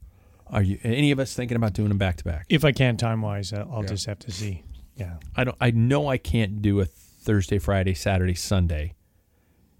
Are 0.48 0.62
you? 0.62 0.80
Any 0.84 1.12
of 1.12 1.20
us 1.20 1.34
thinking 1.34 1.56
about 1.56 1.74
doing 1.74 1.90
them 1.90 1.98
back 1.98 2.18
to 2.18 2.24
back? 2.24 2.46
If 2.50 2.66
I 2.66 2.72
can 2.72 2.98
time 2.98 3.22
wise, 3.22 3.54
I'll 3.54 3.82
Yeah. 3.82 3.88
just 3.88 4.06
have 4.06 4.20
to 4.20 4.32
see. 4.32 4.63
Yeah. 4.96 5.18
I 5.36 5.44
don't. 5.46 5.58
I 5.62 5.72
know 5.72 6.08
I 6.10 6.18
can't 6.18 6.62
do 6.62 6.80
a 6.82 6.86
Thursday, 6.86 7.58
Friday, 7.60 7.94
Saturday, 7.94 8.34
Sunday, 8.34 8.96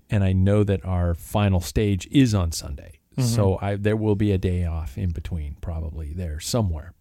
and 0.10 0.24
I 0.24 0.32
know 0.34 0.64
that 0.64 0.84
our 0.86 1.14
final 1.14 1.60
stage 1.60 2.08
is 2.12 2.34
on 2.34 2.52
Sunday. 2.52 3.00
Mm-hmm. 3.18 3.28
So 3.30 3.58
I 3.62 3.76
there 3.76 3.98
will 3.98 4.16
be 4.16 4.32
a 4.32 4.38
day 4.38 4.64
off 4.66 4.98
in 4.98 5.12
between, 5.12 5.56
probably 5.62 6.14
there 6.14 6.40
somewhere. 6.40 6.94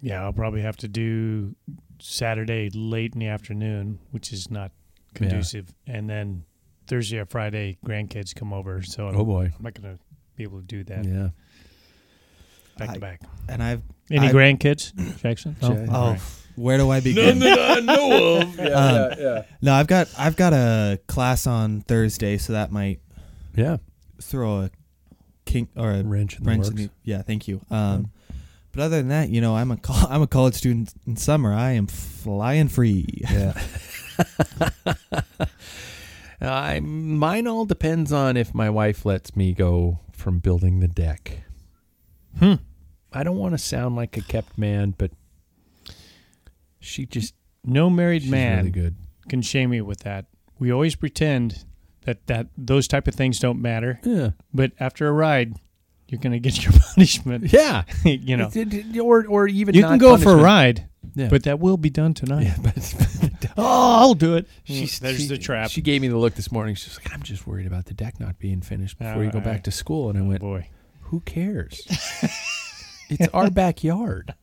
Yeah, 0.00 0.22
I'll 0.22 0.32
probably 0.32 0.60
have 0.62 0.76
to 0.78 0.88
do 0.88 1.54
Saturday 2.00 2.70
late 2.72 3.14
in 3.14 3.20
the 3.20 3.28
afternoon, 3.28 3.98
which 4.10 4.32
is 4.32 4.50
not 4.50 4.72
conducive, 5.14 5.72
and 5.86 6.08
then 6.10 6.44
Thursday 6.86 7.18
or 7.18 7.26
Friday 7.26 7.78
grandkids 7.84 8.34
come 8.34 8.52
over, 8.52 8.82
so 8.82 9.08
I'm, 9.08 9.16
Oh 9.16 9.24
boy, 9.24 9.44
I'm 9.56 9.62
not 9.62 9.74
gonna 9.74 9.98
be 10.36 10.42
able 10.42 10.60
to 10.60 10.66
do 10.66 10.84
that 10.84 11.04
yeah. 11.04 11.28
back 12.78 12.90
I- 12.90 12.94
to 12.94 13.00
back. 13.00 13.20
And 13.48 13.62
I've 13.62 13.82
Any 14.10 14.28
I- 14.28 14.32
grandkids, 14.32 14.92
Jackson? 15.20 15.56
Ja- 15.62 15.68
oh, 15.68 15.86
all 15.94 16.10
right. 16.12 16.20
where 16.56 16.76
do 16.78 16.90
I 16.90 17.00
begin? 17.00 17.38
that 17.38 17.78
I 17.78 17.80
know 17.80 18.38
of. 18.40 18.56
Yeah, 18.58 18.64
Um, 18.64 18.94
yeah, 18.94 19.14
yeah. 19.18 19.42
No, 19.62 19.72
I've 19.74 19.86
got 19.86 20.08
I've 20.18 20.36
got 20.36 20.52
a 20.52 20.98
class 21.06 21.46
on 21.46 21.80
Thursday, 21.82 22.36
so 22.38 22.52
that 22.52 22.70
might 22.72 23.00
Yeah, 23.56 23.78
throw 24.20 24.62
a 24.62 24.70
kink 25.46 25.70
or 25.76 25.90
a 25.92 26.02
wrench 26.02 26.36
in 26.38 26.44
the 26.44 26.48
wrench 26.50 26.64
works. 26.64 26.70
in 26.70 26.76
the, 26.76 26.90
yeah. 27.04 27.22
Thank 27.22 27.46
you. 27.48 27.60
Um, 27.70 28.10
But 28.74 28.84
other 28.84 28.96
than 28.96 29.08
that, 29.08 29.28
you 29.28 29.40
know, 29.40 29.56
I'm 29.56 29.70
a 29.70 29.76
col- 29.76 30.06
I'm 30.10 30.22
a 30.22 30.26
college 30.26 30.54
student 30.54 30.92
in 31.06 31.16
summer. 31.16 31.52
I 31.52 31.72
am 31.72 31.86
flying 31.86 32.68
free. 32.68 33.06
Yeah. 33.30 33.60
I 36.40 36.80
mine 36.80 37.46
all 37.46 37.64
depends 37.64 38.12
on 38.12 38.36
if 38.36 38.54
my 38.54 38.68
wife 38.70 39.06
lets 39.06 39.34
me 39.36 39.52
go 39.52 40.00
from 40.12 40.38
building 40.38 40.80
the 40.80 40.88
deck. 40.88 41.44
Hmm. 42.38 42.54
I 43.12 43.22
don't 43.22 43.38
want 43.38 43.54
to 43.54 43.58
sound 43.58 43.96
like 43.96 44.16
a 44.16 44.20
kept 44.22 44.58
man, 44.58 44.94
but 44.98 45.12
she 46.80 47.06
just 47.06 47.34
No 47.64 47.88
married 47.88 48.28
man 48.28 48.58
really 48.58 48.70
good. 48.70 48.96
can 49.28 49.40
shame 49.42 49.70
me 49.70 49.80
with 49.80 50.00
that. 50.00 50.26
We 50.58 50.72
always 50.72 50.96
pretend 50.96 51.64
that 52.04 52.26
that 52.26 52.48
those 52.58 52.88
type 52.88 53.06
of 53.08 53.14
things 53.14 53.38
don't 53.38 53.62
matter, 53.62 54.00
Yeah. 54.04 54.30
but 54.52 54.72
after 54.80 55.06
a 55.08 55.12
ride, 55.12 55.54
you're 56.14 56.22
going 56.22 56.32
to 56.32 56.38
get 56.40 56.62
your 56.64 56.72
punishment. 56.94 57.52
Yeah. 57.52 57.84
you 58.04 58.36
know, 58.36 58.50
It- 58.54 58.72
it- 58.72 58.98
or 59.00 59.26
or 59.26 59.48
even 59.48 59.74
you 59.74 59.82
not 59.82 59.90
can 59.90 59.98
go 59.98 60.16
for 60.16 60.30
a 60.30 60.36
ride, 60.36 60.88
Yeah. 61.14 61.28
but 61.28 61.42
that 61.44 61.58
will 61.60 61.76
be 61.76 61.90
done 61.90 62.14
tonight. 62.14 62.44
yeah, 62.44 62.56
but 62.62 62.94
Oh, 63.56 63.96
I'll 64.00 64.14
do 64.14 64.36
it. 64.36 64.46
She's, 64.64 64.98
There's 64.98 65.18
she- 65.20 65.26
the 65.28 65.38
trap. 65.38 65.70
She 65.70 65.80
gave 65.82 66.00
me 66.00 66.08
the 66.08 66.16
look 66.16 66.34
this 66.34 66.50
morning. 66.50 66.74
She's 66.76 66.96
like, 66.98 67.12
"I'm 67.12 67.22
just 67.22 67.46
worried 67.46 67.66
about 67.66 67.86
the 67.86 67.94
deck 67.94 68.18
not 68.20 68.38
being 68.38 68.60
finished 68.62 68.98
before 68.98 69.22
you 69.24 69.30
go 69.30 69.38
Uh, 69.38 69.44
back 69.44 69.62
to 69.64 69.70
school." 69.70 70.08
And 70.10 70.18
I 70.18 70.22
went, 70.22 70.40
Boy, 70.40 70.68
"Who 71.02 71.20
cares? 71.20 71.82
it's 73.10 73.28
our 73.34 73.50
backyard. 73.50 74.34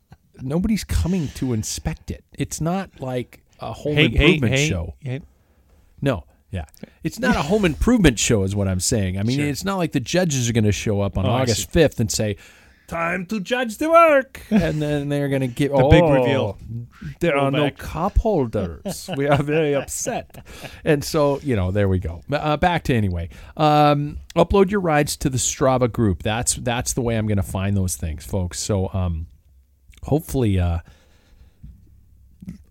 Nobody's 0.41 0.83
coming 0.83 1.27
to 1.35 1.53
inspect 1.53 2.09
it. 2.11 2.23
It's 2.33 2.61
not 2.61 2.99
like 2.99 3.43
a 3.59 3.73
home 3.73 3.95
hey, 3.95 4.07
hey, 4.09 4.23
improvement 4.35 4.53
hey, 4.55 4.67
show. 4.69 4.95
hey. 5.01 5.21
No, 6.01 6.23
yeah, 6.51 6.65
it's 7.03 7.19
not 7.19 7.35
a 7.35 7.41
home 7.41 7.65
improvement 7.65 8.19
show, 8.19 8.43
is 8.43 8.55
what 8.55 8.67
I'm 8.67 8.79
saying. 8.79 9.17
I 9.17 9.23
mean, 9.23 9.39
Sure. 9.39 9.47
it's 9.47 9.63
not 9.63 9.77
like 9.77 9.91
the 9.93 9.99
judges 9.99 10.49
are 10.49 10.53
going 10.53 10.65
to 10.65 10.71
show 10.71 11.01
up 11.01 11.17
on 11.17 11.25
Oh, 11.25 11.29
August 11.29 11.71
5th 11.71 11.99
and 11.99 12.11
say, 12.11 12.35
"Time 12.87 13.25
to 13.27 13.39
judge 13.39 13.77
the 13.77 13.89
work," 13.89 14.41
and 14.51 14.81
then 14.81 15.09
they're 15.09 15.29
going 15.29 15.41
to 15.41 15.47
give 15.47 15.71
The 15.71 15.77
oh, 15.77 15.89
big 15.89 16.03
reveal. 16.03 16.57
There 17.19 17.35
Roll 17.35 17.45
are 17.45 17.51
no 17.51 17.71
cup 17.71 18.17
holders. 18.17 19.09
we 19.17 19.27
are 19.27 19.41
very 19.41 19.73
upset, 19.75 20.45
and 20.83 21.03
so 21.03 21.39
you 21.41 21.55
know, 21.55 21.71
there 21.71 21.87
we 21.87 21.99
go. 21.99 22.21
Uh, 22.31 22.57
back 22.57 22.83
to 22.83 22.93
anyway. 22.93 23.29
Um, 23.57 24.17
upload 24.35 24.69
your 24.71 24.81
rides 24.81 25.15
to 25.17 25.29
the 25.29 25.37
Strava 25.37 25.91
group. 25.91 26.21
That's 26.23 26.55
that's 26.55 26.93
the 26.93 27.01
way 27.01 27.17
I'm 27.17 27.27
going 27.27 27.37
to 27.37 27.43
find 27.43 27.75
those 27.77 27.95
things, 27.95 28.25
folks. 28.25 28.59
So 28.59 28.89
um, 28.93 29.27
hopefully. 30.03 30.59
Uh, 30.59 30.79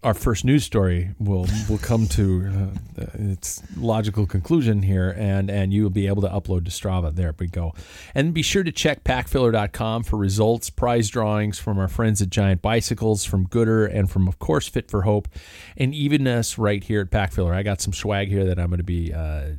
our 0.02 0.14
first 0.14 0.44
news 0.46 0.64
story 0.64 1.10
will 1.18 1.46
will 1.68 1.78
come 1.78 2.06
to 2.08 2.72
uh, 2.98 3.04
its 3.14 3.62
logical 3.76 4.26
conclusion 4.26 4.82
here, 4.82 5.14
and 5.16 5.50
and 5.50 5.72
you 5.72 5.82
will 5.82 5.90
be 5.90 6.06
able 6.06 6.22
to 6.22 6.28
upload 6.28 6.64
to 6.64 6.70
Strava. 6.70 7.14
There 7.14 7.34
we 7.38 7.48
go, 7.48 7.74
and 8.14 8.32
be 8.32 8.42
sure 8.42 8.62
to 8.62 8.72
check 8.72 9.04
packfiller.com 9.04 10.04
for 10.04 10.16
results, 10.16 10.70
prize 10.70 11.10
drawings 11.10 11.58
from 11.58 11.78
our 11.78 11.88
friends 11.88 12.22
at 12.22 12.30
Giant 12.30 12.62
Bicycles, 12.62 13.24
from 13.24 13.46
Gooder, 13.46 13.84
and 13.84 14.10
from 14.10 14.26
of 14.26 14.38
course 14.38 14.68
Fit 14.68 14.90
for 14.90 15.02
Hope, 15.02 15.28
and 15.76 15.94
even 15.94 16.26
us 16.26 16.56
right 16.56 16.82
here 16.82 17.02
at 17.02 17.10
Packfiller. 17.10 17.54
I 17.54 17.62
got 17.62 17.82
some 17.82 17.92
swag 17.92 18.28
here 18.28 18.46
that 18.46 18.58
I'm 18.58 18.68
going 18.68 18.78
to 18.78 18.84
be 18.84 19.12
uh, 19.12 19.50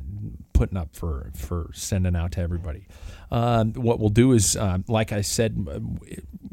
putting 0.52 0.76
up 0.76 0.94
for 0.96 1.30
for 1.36 1.70
sending 1.72 2.16
out 2.16 2.32
to 2.32 2.40
everybody. 2.40 2.88
Um, 3.30 3.72
what 3.72 3.98
we'll 3.98 4.10
do 4.10 4.32
is, 4.32 4.56
um, 4.56 4.84
like 4.88 5.10
I 5.10 5.22
said, 5.22 5.56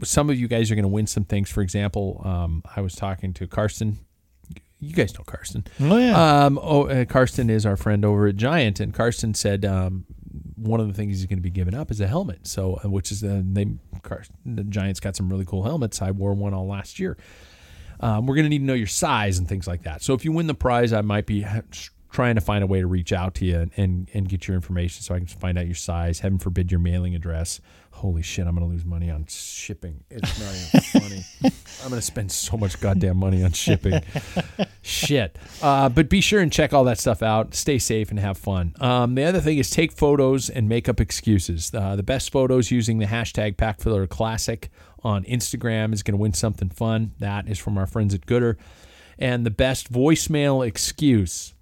some 0.08 0.30
of 0.30 0.40
you 0.40 0.48
guys 0.48 0.72
are 0.72 0.76
going 0.76 0.84
to 0.84 0.90
win 0.90 1.08
some 1.08 1.24
things. 1.24 1.50
For 1.50 1.62
example, 1.62 2.22
um, 2.24 2.64
I 2.76 2.82
was 2.82 2.96
talking 2.96 3.34
to 3.34 3.48
Karsten. 3.48 4.00
You 4.80 4.94
guys 4.94 5.14
know 5.14 5.24
Karsten. 5.26 5.66
Oh 5.82 5.98
yeah. 5.98 6.46
Um, 6.46 6.60
oh, 6.62 6.88
uh, 6.88 7.06
Karsten 7.06 7.50
is 7.50 7.66
our 7.66 7.76
friend 7.76 8.06
over 8.06 8.28
at 8.28 8.38
Giant, 8.38 8.80
and 8.80 8.94
Karsten 8.94 9.34
said 9.34 9.66
um, 9.66 10.06
one 10.56 10.80
of 10.80 10.88
the 10.88 10.94
things 10.94 11.18
he's 11.18 11.26
going 11.26 11.40
to 11.40 11.44
be 11.44 11.50
giving 11.50 11.74
up 11.74 11.92
is 11.92 12.00
a 12.00 12.08
helmet. 12.08 12.48
So, 12.48 12.80
uh, 12.84 12.90
which 12.90 13.12
is 13.12 13.24
uh, 13.24 13.42
they 13.44 13.68
Karsten, 14.04 14.36
the 14.46 14.64
Giants 14.64 15.00
got 15.00 15.16
some 15.16 15.30
really 15.30 15.46
cool 15.46 15.64
helmets. 15.64 16.02
I 16.02 16.12
wore 16.12 16.34
one 16.34 16.54
all 16.54 16.68
last 16.68 17.00
year. 17.00 17.18
Um, 18.00 18.26
we're 18.26 18.36
going 18.36 18.46
to 18.46 18.50
need 18.50 18.60
to 18.60 18.66
know 18.66 18.74
your 18.74 18.88
size 18.88 19.38
and 19.38 19.50
things 19.50 19.68
like 19.68 19.84
that. 19.84 20.02
So, 20.02 20.14
if 20.14 20.24
you 20.24 20.32
win 20.32 20.48
the 20.48 20.54
prize, 20.54 20.94
I 20.94 21.02
might 21.02 21.26
be 21.26 21.46
trying 22.12 22.36
to 22.36 22.42
find 22.42 22.64
a 22.64 22.68
way 22.68 22.80
to 22.80 22.88
reach 22.88 23.14
out 23.14 23.36
to 23.36 23.46
you 23.46 23.60
and, 23.60 23.72
and, 23.78 24.10
and 24.14 24.30
get 24.30 24.48
your 24.48 24.56
information 24.56 25.04
so 25.04 25.14
I 25.14 25.20
can 25.20 25.28
find 25.28 25.58
out 25.58 25.66
your 25.66 25.76
size. 25.76 26.20
Heaven 26.20 26.40
forbid 26.40 26.72
your 26.72 26.80
mailing 26.80 27.16
address. 27.16 27.62
Holy 28.00 28.22
shit, 28.22 28.48
I'm 28.48 28.56
going 28.56 28.66
to 28.66 28.74
lose 28.74 28.86
money 28.86 29.10
on 29.10 29.26
shipping. 29.28 30.06
It's 30.10 30.40
not 30.40 30.56
even 30.56 31.02
funny. 31.02 31.54
I'm 31.84 31.90
going 31.90 32.00
to 32.00 32.02
spend 32.02 32.32
so 32.32 32.56
much 32.56 32.80
goddamn 32.80 33.18
money 33.18 33.44
on 33.44 33.52
shipping. 33.52 34.02
shit. 34.82 35.38
Uh, 35.62 35.90
but 35.90 36.08
be 36.08 36.22
sure 36.22 36.40
and 36.40 36.50
check 36.50 36.72
all 36.72 36.86
that 36.86 36.98
stuff 36.98 37.22
out. 37.22 37.54
Stay 37.54 37.78
safe 37.78 38.10
and 38.10 38.18
have 38.18 38.38
fun. 38.38 38.74
Um, 38.80 39.16
the 39.16 39.26
other 39.26 39.42
thing 39.42 39.58
is 39.58 39.70
take 39.70 39.92
photos 39.92 40.50
and 40.50 40.70
make 40.70 40.88
up 40.88 41.02
excuses. 41.02 41.74
Uh, 41.74 41.98
the 41.98 42.04
best 42.04 42.32
photos 42.32 42.72
using 42.72 43.00
the 43.00 43.06
hashtag 43.06 43.58
PackFillerClassic 43.58 44.70
on 45.04 45.26
Instagram 45.26 45.92
is 45.92 46.02
going 46.02 46.18
to 46.18 46.22
win 46.22 46.32
something 46.32 46.70
fun. 46.70 47.12
That 47.20 47.50
is 47.50 47.60
from 47.60 47.78
our 47.78 47.86
friends 47.86 48.14
at 48.14 48.26
Gooder. 48.26 48.58
And 49.18 49.46
the 49.46 49.52
best 49.52 49.92
voicemail 49.92 50.66
excuse 50.66 51.54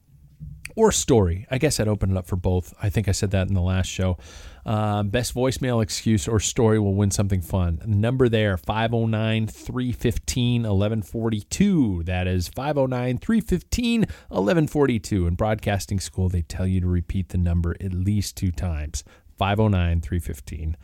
or 0.77 0.91
story. 0.91 1.47
I 1.49 1.57
guess 1.57 1.79
I'd 1.79 1.87
open 1.87 2.11
it 2.11 2.17
up 2.17 2.27
for 2.27 2.35
both. 2.35 2.75
I 2.81 2.89
think 2.89 3.09
I 3.09 3.11
said 3.11 3.31
that 3.31 3.47
in 3.47 3.55
the 3.55 3.61
last 3.61 3.87
show. 3.87 4.19
Um, 4.67 5.07
best 5.07 5.33
voicemail 5.33 5.81
excuse 5.81 6.27
or 6.27 6.41
story 6.41 6.77
will 6.77 6.93
win 6.93 7.09
something 7.09 7.41
fun. 7.41 7.81
Number 7.85 8.27
there 8.27 8.57
509 8.57 9.47
315 9.47 10.63
1142. 10.63 12.03
That 12.03 12.27
is 12.27 12.49
509 12.49 13.17
315 13.17 14.01
1142. 14.01 15.25
In 15.25 15.35
broadcasting 15.35 16.01
school, 16.01 16.27
they 16.27 16.41
tell 16.41 16.67
you 16.67 16.81
to 16.81 16.87
repeat 16.87 17.29
the 17.29 17.37
number 17.37 17.77
at 17.79 17.93
least 17.93 18.35
two 18.35 18.51
times 18.51 19.05
509 19.37 20.01
315 20.01 20.75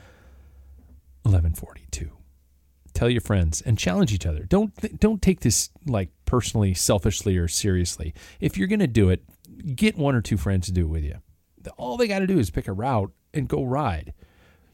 1142 1.24 2.12
tell 2.93 3.10
your 3.10 3.22
friends 3.22 3.62
and 3.62 3.80
challenge 3.80 4.13
each 4.13 4.26
other 4.26 4.43
don't 4.43 4.76
th- 4.78 4.93
don't 5.00 5.22
take 5.22 5.39
this 5.39 5.69
like 5.88 6.10
personally 6.26 6.74
selfishly 6.74 7.38
or 7.38 7.48
seriously 7.48 8.13
if 8.39 8.56
you're 8.58 8.67
going 8.67 8.80
to 8.80 8.88
do 8.88 9.10
it 9.10 9.24
get 9.74 9.98
one 9.98 10.13
or 10.13 10.22
two 10.22 10.38
friends 10.38 10.67
to 10.67 10.72
do 10.72 10.82
it 10.82 10.89
with 10.89 11.04
you 11.04 11.15
all 11.78 11.98
they 11.98 12.08
got 12.08 12.19
to 12.19 12.28
do 12.28 12.38
is 12.38 12.52
pick 12.52 12.67
a 12.67 12.74
route 12.74 13.12
and 13.34 13.48
go 13.48 13.63
ride 13.63 14.13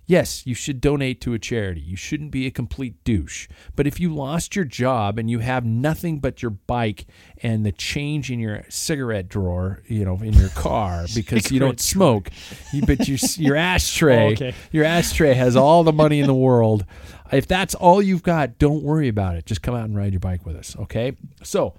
yes 0.06 0.46
you 0.48 0.56
should 0.56 0.82
donate 0.82 1.22
to 1.22 1.34
a 1.34 1.40
charity 1.40 1.80
you 1.82 1.96
shouldn't 1.96 2.32
be 2.32 2.48
a 2.48 2.52
complete 2.52 2.96
douche 3.04 3.48
but 3.76 3.86
if 3.86 4.00
you 4.00 4.14
lost 4.14 4.56
your 4.56 4.66
job 4.66 5.20
and 5.20 5.30
you 5.30 5.38
have 5.40 5.64
nothing 5.66 6.20
but 6.20 6.42
your 6.42 6.50
bike 6.50 7.06
and 7.44 7.64
the 7.66 7.72
change 7.72 8.32
in 8.32 8.40
your 8.40 8.64
cigarette 8.70 9.28
drawer 9.30 9.82
you 9.88 10.04
know 10.04 10.16
in 10.18 10.34
your 10.34 10.50
car 10.50 11.06
because 11.16 11.52
you 11.52 11.60
don't 11.60 11.80
smoke 11.80 12.30
you, 12.74 12.82
but 12.86 13.08
your, 13.08 13.18
your 13.38 13.56
ashtray 13.74 14.30
Oh, 14.30 14.32
okay. 14.32 14.54
your 14.72 14.84
ashtray 14.84 15.34
has 15.36 15.56
all 15.56 15.84
the 15.84 15.94
money 15.94 16.20
in 16.20 16.26
the 16.28 16.34
world. 16.34 16.86
If 17.32 17.46
that's 17.46 17.76
all 17.76 18.02
you've 18.02 18.24
got, 18.24 18.58
don't 18.58 18.82
worry 18.82 19.08
about 19.08 19.36
it. 19.36 19.46
Just 19.46 19.62
come 19.62 19.76
out 19.76 19.84
and 19.86 19.96
ride 19.96 20.14
your 20.14 20.20
bike 20.20 20.48
with 20.48 20.56
us, 20.56 20.76
okay? 20.80 21.16
So, 21.44 21.76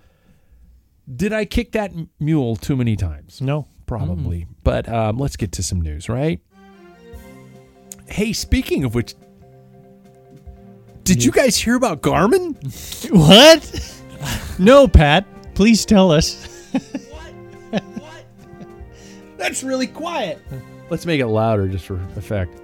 did 1.12 1.32
I 1.32 1.44
kick 1.44 1.72
that 1.72 1.90
mule 2.20 2.54
too 2.54 2.76
many 2.76 2.94
times? 2.94 3.40
no. 3.40 3.66
Probably. 3.86 4.46
But 4.62 4.88
um, 4.88 5.18
let's 5.18 5.34
get 5.34 5.50
to 5.52 5.64
some 5.64 5.80
news, 5.80 6.08
right? 6.08 6.40
Hey, 8.10 8.32
speaking 8.32 8.84
of 8.84 8.94
which, 8.94 9.14
did 11.04 11.24
you 11.24 11.30
guys 11.30 11.56
hear 11.56 11.76
about 11.76 12.02
Garmin? 12.02 12.54
What? 13.10 14.02
no, 14.58 14.88
Pat. 14.88 15.26
Please 15.54 15.84
tell 15.84 16.10
us. 16.10 16.46
What? 16.72 17.82
What? 17.82 18.24
That's 19.36 19.62
really 19.62 19.86
quiet. 19.86 20.40
Let's 20.88 21.06
make 21.06 21.20
it 21.20 21.26
louder 21.26 21.68
just 21.68 21.86
for 21.86 22.00
effect. 22.16 22.60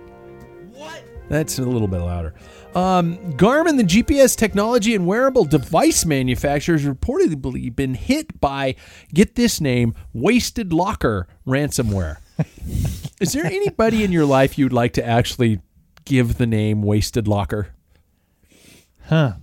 What? 0.72 1.02
That's 1.28 1.58
a 1.58 1.62
little 1.62 1.88
bit 1.88 2.00
louder. 2.00 2.34
Um, 2.74 3.16
Garmin, 3.34 3.78
the 3.78 3.84
GPS 3.84 4.36
technology 4.36 4.94
and 4.94 5.06
wearable 5.06 5.44
device 5.44 6.04
manufacturer, 6.04 6.76
has 6.76 6.84
reportedly 6.84 7.74
been 7.74 7.94
hit 7.94 8.40
by, 8.40 8.74
get 9.14 9.34
this 9.34 9.60
name, 9.60 9.94
Wasted 10.12 10.72
Locker 10.72 11.26
ransomware. 11.46 12.18
Is 13.20 13.32
there 13.32 13.46
anybody 13.46 14.04
in 14.04 14.12
your 14.12 14.26
life 14.26 14.58
you'd 14.58 14.72
like 14.72 14.92
to 14.94 15.06
actually 15.06 15.60
give 16.04 16.36
the 16.38 16.46
name 16.46 16.82
Wasted 16.82 17.26
Locker? 17.26 17.68
Huh. 19.06 19.34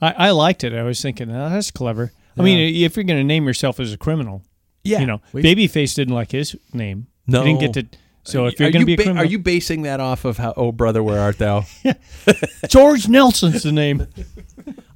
I, 0.00 0.12
I 0.12 0.30
liked 0.30 0.64
it. 0.64 0.74
I 0.74 0.82
was 0.82 1.00
thinking, 1.00 1.30
oh, 1.30 1.48
that's 1.50 1.70
clever. 1.70 2.12
I 2.38 2.42
mean, 2.42 2.74
if 2.84 2.96
you're 2.96 3.04
going 3.04 3.20
to 3.20 3.24
name 3.24 3.46
yourself 3.46 3.78
as 3.78 3.92
a 3.92 3.98
criminal, 3.98 4.42
Yeah. 4.82 5.00
you 5.00 5.06
know, 5.06 5.20
Babyface 5.32 5.94
didn't 5.94 6.14
like 6.14 6.32
his 6.32 6.56
name. 6.72 7.06
No. 7.26 7.42
He 7.44 7.54
didn't 7.54 7.72
get 7.72 7.92
to. 7.92 7.98
So 8.24 8.46
if 8.46 8.58
you're 8.60 8.70
going 8.70 8.80
you 8.80 8.80
to 8.80 8.86
be 8.86 8.94
a 8.94 8.96
ba- 8.96 9.02
criminal, 9.04 9.22
are 9.24 9.26
you 9.26 9.38
basing 9.38 9.82
that 9.82 9.98
off 10.00 10.24
of 10.24 10.38
how? 10.38 10.54
Oh, 10.56 10.70
brother, 10.72 11.02
where 11.02 11.20
art 11.20 11.38
thou? 11.38 11.64
George 12.68 13.08
Nelson's 13.08 13.62
the 13.64 13.72
name. 13.72 14.06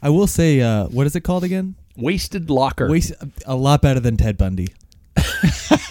I 0.00 0.10
will 0.10 0.26
say, 0.28 0.60
uh, 0.60 0.86
what 0.86 1.06
is 1.06 1.16
it 1.16 1.22
called 1.22 1.42
again? 1.44 1.74
Wasted 1.96 2.50
Locker. 2.50 2.88
Waste 2.88 3.12
a 3.46 3.56
lot 3.56 3.82
better 3.82 4.00
than 4.00 4.16
Ted 4.16 4.36
Bundy. 4.36 4.68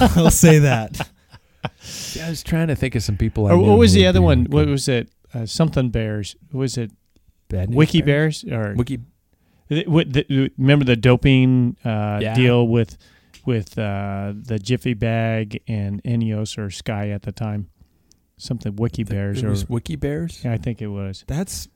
I'll 0.16 0.30
say 0.30 0.58
that. 0.60 1.08
I 1.64 2.28
was 2.28 2.42
trying 2.42 2.68
to 2.68 2.76
think 2.76 2.94
of 2.94 3.02
some 3.02 3.16
people. 3.16 3.46
I 3.46 3.52
Or 3.52 3.56
knew 3.58 3.64
what 3.70 3.78
was 3.78 3.92
who 3.92 4.00
the 4.00 4.04
would 4.04 4.08
other 4.10 4.20
be 4.20 4.24
one? 4.24 4.42
good. 4.44 4.52
What 4.52 4.66
was 4.68 4.88
it? 4.88 5.10
Uh, 5.34 5.46
something 5.46 5.90
Bears. 5.90 6.36
Was 6.52 6.76
it 6.78 6.90
Bad 7.48 7.70
News 7.70 7.76
Wiki 7.76 8.02
Bears 8.02 8.44
or 8.44 8.74
Wiki. 8.76 9.00
Th- 9.68 9.86
what 9.86 10.12
the, 10.12 10.50
remember 10.58 10.84
the 10.84 10.96
doping 10.96 11.76
uh, 11.84 12.18
Yeah. 12.22 12.34
deal 12.34 12.66
with 12.68 12.96
with 13.46 13.78
uh, 13.78 14.32
the 14.34 14.58
Jiffy 14.58 14.94
Bag 14.94 15.62
and 15.68 16.02
Ineos 16.04 16.58
or 16.58 16.70
Sky 16.70 17.10
at 17.10 17.22
the 17.22 17.32
time? 17.32 17.68
Something 18.36 18.76
Wiki 18.76 19.02
Bears 19.04 19.38
It 19.42 19.46
or 19.46 19.50
was 19.50 19.68
Wiki 19.68 19.96
Bears. 19.96 20.42
yeah, 20.44 20.52
I 20.52 20.58
think 20.58 20.80
it 20.80 20.86
was. 20.88 21.24
That's 21.26 21.68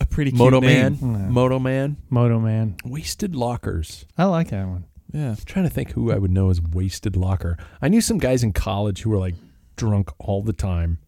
a 0.00 0.06
pretty 0.06 0.30
cute 0.30 0.38
Moto 0.38 0.60
name. 0.60 0.98
Man, 1.00 1.32
Moto 1.32 1.58
Man, 1.58 1.96
Moto 2.08 2.38
Man. 2.40 2.76
Wasted 2.84 3.34
Lockers. 3.36 4.06
I 4.16 4.24
like 4.24 4.48
that 4.48 4.66
one. 4.66 4.84
Yeah. 5.12 5.30
I'm 5.30 5.36
trying 5.46 5.64
to 5.64 5.70
think 5.70 5.92
who 5.92 6.12
I 6.12 6.16
would 6.18 6.30
know 6.30 6.50
as 6.50 6.60
Wasted 6.60 7.16
Locker. 7.16 7.56
I 7.80 7.88
knew 7.88 8.00
some 8.00 8.18
guys 8.18 8.42
in 8.42 8.52
college 8.52 9.02
who 9.02 9.10
were 9.10 9.18
like 9.18 9.34
drunk 9.76 10.10
all 10.18 10.42
the 10.42 10.52
time. 10.52 10.98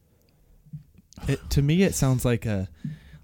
It, 1.29 1.39
to 1.51 1.63
me, 1.63 1.83
it 1.83 1.95
sounds 1.95 2.25
like 2.25 2.47
a 2.47 2.69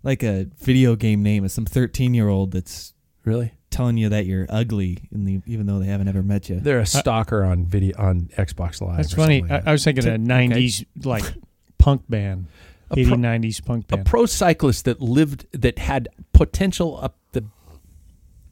like 0.02 0.22
a 0.22 0.46
video 0.58 0.96
game 0.96 1.22
name. 1.22 1.44
It's 1.44 1.54
some 1.54 1.64
thirteen 1.64 2.12
year 2.14 2.28
old 2.28 2.52
that's 2.52 2.92
Really? 3.24 3.52
telling 3.70 3.96
you 3.96 4.08
that 4.10 4.24
you're 4.26 4.46
ugly, 4.48 4.98
in 5.12 5.24
the, 5.24 5.40
even 5.46 5.66
though 5.66 5.78
they 5.80 5.86
haven't 5.86 6.06
ever 6.08 6.22
met 6.22 6.48
you. 6.48 6.60
They're 6.60 6.78
a 6.80 6.86
stalker 6.86 7.42
on 7.44 7.66
video 7.66 7.98
on 7.98 8.30
Xbox 8.36 8.80
Live. 8.80 8.98
That's 8.98 9.12
funny. 9.14 9.40
something 9.40 9.52
I, 9.56 9.60
that. 9.60 9.68
I 9.68 9.72
was 9.72 9.82
thinking 9.84 10.04
T- 10.04 10.10
a 10.10 10.16
'90s 10.18 10.84
like 11.04 11.24
punk 11.78 12.02
band, 12.08 12.46
A 12.90 13.00
80 13.00 13.08
pro- 13.08 13.16
90s 13.18 13.64
punk 13.64 13.88
band. 13.88 14.02
a 14.02 14.04
pro 14.04 14.26
cyclist 14.26 14.84
that 14.84 15.00
lived 15.00 15.46
that 15.60 15.78
had 15.78 16.08
potential 16.32 16.98
up 17.02 17.16
the 17.25 17.25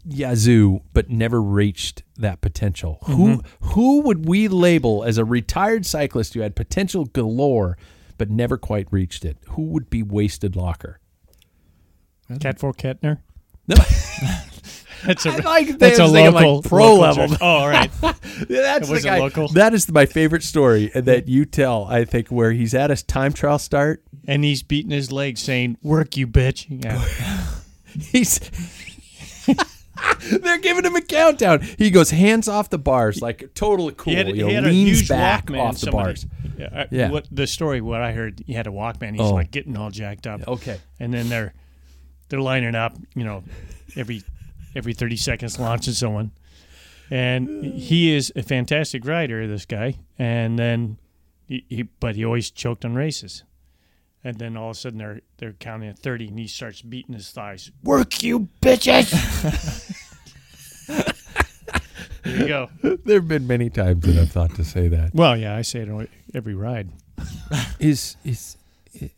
yazoo 0.06 0.80
but 0.92 1.08
never 1.08 1.42
reached 1.42 2.02
that 2.16 2.40
potential 2.40 2.98
who 3.04 3.38
mm-hmm. 3.38 3.66
who 3.68 4.00
would 4.02 4.26
we 4.28 4.48
label 4.48 5.02
as 5.04 5.18
a 5.18 5.24
retired 5.24 5.86
cyclist 5.86 6.34
who 6.34 6.40
had 6.40 6.54
potential 6.54 7.06
galore 7.06 7.76
but 8.18 8.30
never 8.30 8.56
quite 8.56 8.86
reached 8.90 9.24
it 9.24 9.38
who 9.50 9.62
would 9.62 9.88
be 9.88 10.02
wasted 10.02 10.56
locker 10.56 11.00
Cat 12.40 12.58
for 12.58 12.72
Kettner. 12.72 13.18
no 13.66 13.76
That's 15.04 15.26
a 15.26 15.32
I 15.32 15.36
like 15.36 15.78
that's 15.78 15.98
a 15.98 16.02
I 16.02 16.04
was 16.04 16.12
thinking, 16.12 16.34
like, 16.34 16.44
local 16.46 16.62
pro 16.62 16.94
local 16.94 16.98
level. 17.00 17.28
jerk. 17.28 17.38
Oh, 17.42 17.46
all 17.46 17.68
right. 17.68 17.90
that's 18.48 18.88
was 18.88 19.02
the 19.02 19.08
guy. 19.10 19.18
local? 19.18 19.48
that 19.48 19.74
is 19.74 19.90
my 19.90 20.06
favorite 20.06 20.42
story 20.42 20.86
that 20.94 21.28
you 21.28 21.44
tell 21.44 21.84
i 21.90 22.06
think 22.06 22.28
where 22.28 22.52
he's 22.52 22.72
at 22.72 22.90
a 22.90 22.96
time 23.04 23.34
trial 23.34 23.58
start 23.58 24.02
and 24.26 24.44
he's 24.44 24.62
beating 24.62 24.90
his 24.90 25.12
leg, 25.12 25.38
saying, 25.38 25.78
"Work, 25.82 26.16
you 26.16 26.26
bitch." 26.26 26.66
Yeah. 26.68 27.04
He's. 28.10 28.40
They're 30.42 30.58
giving 30.58 30.84
him 30.84 30.96
a 30.96 31.00
countdown. 31.02 31.60
He 31.78 31.90
goes 31.90 32.10
hands 32.10 32.48
off 32.48 32.70
the 32.70 32.78
bars, 32.78 33.20
like 33.22 33.52
totally 33.54 33.94
cool. 33.96 34.12
He 34.12 34.16
had, 34.16 34.28
you 34.28 34.34
he 34.34 34.40
know, 34.42 34.48
had 34.50 34.64
a 34.64 34.68
leans 34.68 34.98
huge 35.00 35.08
back 35.08 35.46
Walkman. 35.46 35.60
off 35.60 35.74
the 35.74 35.78
somebody- 35.80 36.04
bars. 36.06 36.26
Yeah, 36.56 36.86
Yeah. 36.90 37.10
What 37.10 37.26
the 37.30 37.46
story? 37.46 37.80
What 37.80 38.00
I 38.00 38.12
heard, 38.12 38.42
he 38.46 38.52
had 38.52 38.66
a 38.66 38.70
Walkman. 38.70 39.12
He's 39.12 39.20
Oh. 39.20 39.34
like 39.34 39.50
getting 39.50 39.76
all 39.76 39.90
jacked 39.90 40.26
up. 40.26 40.46
Okay. 40.48 40.78
and 41.00 41.12
then 41.12 41.28
they're 41.28 41.52
they're 42.28 42.40
lining 42.40 42.74
up, 42.74 42.96
you 43.14 43.24
know, 43.24 43.44
every 43.96 44.22
every 44.76 44.94
thirty 44.94 45.16
seconds 45.16 45.58
launching 45.58 45.92
someone, 45.94 46.30
and 47.10 47.64
he 47.64 48.14
is 48.14 48.32
a 48.36 48.42
fantastic 48.42 49.04
rider. 49.06 49.46
This 49.46 49.66
guy, 49.66 49.98
and 50.18 50.58
then 50.58 50.96
he, 51.46 51.64
he 51.68 51.82
but 51.82 52.16
he 52.16 52.24
always 52.24 52.50
choked 52.50 52.84
on 52.84 52.94
races, 52.94 53.42
and 54.24 54.38
then 54.38 54.56
all 54.56 54.70
of 54.70 54.76
a 54.76 54.80
sudden 54.80 54.98
they're 54.98 55.20
they're 55.36 55.52
counting 55.52 55.88
at 55.90 55.98
thirty, 55.98 56.28
and 56.28 56.38
he 56.38 56.48
starts 56.48 56.82
beating 56.82 57.14
his 57.14 57.30
thighs. 57.30 57.70
Work 57.82 58.22
you 58.22 58.48
bitches! 58.62 59.10
there 62.24 62.36
you 62.40 62.48
go. 62.48 62.70
There 62.82 63.16
have 63.20 63.28
been 63.28 63.46
many 63.46 63.70
times 63.70 64.04
that 64.06 64.16
I've 64.20 64.30
thought 64.30 64.54
to 64.56 64.64
say 64.64 64.88
that. 64.88 65.14
Well, 65.14 65.36
yeah, 65.36 65.54
I 65.56 65.62
say 65.62 65.80
it 65.80 65.88
on 65.90 66.08
every 66.34 66.54
ride. 66.54 66.90
Is 67.78 68.16
is 68.24 68.56
i- 69.00 69.10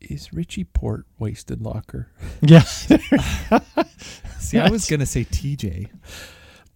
is 0.00 0.32
Richie 0.32 0.64
Porte 0.64 1.06
wasted 1.18 1.60
locker? 1.62 2.08
Yeah. 2.40 2.60
See, 4.38 4.58
I 4.58 4.68
was 4.70 4.86
gonna 4.86 5.06
say 5.06 5.24
TJ. 5.24 5.88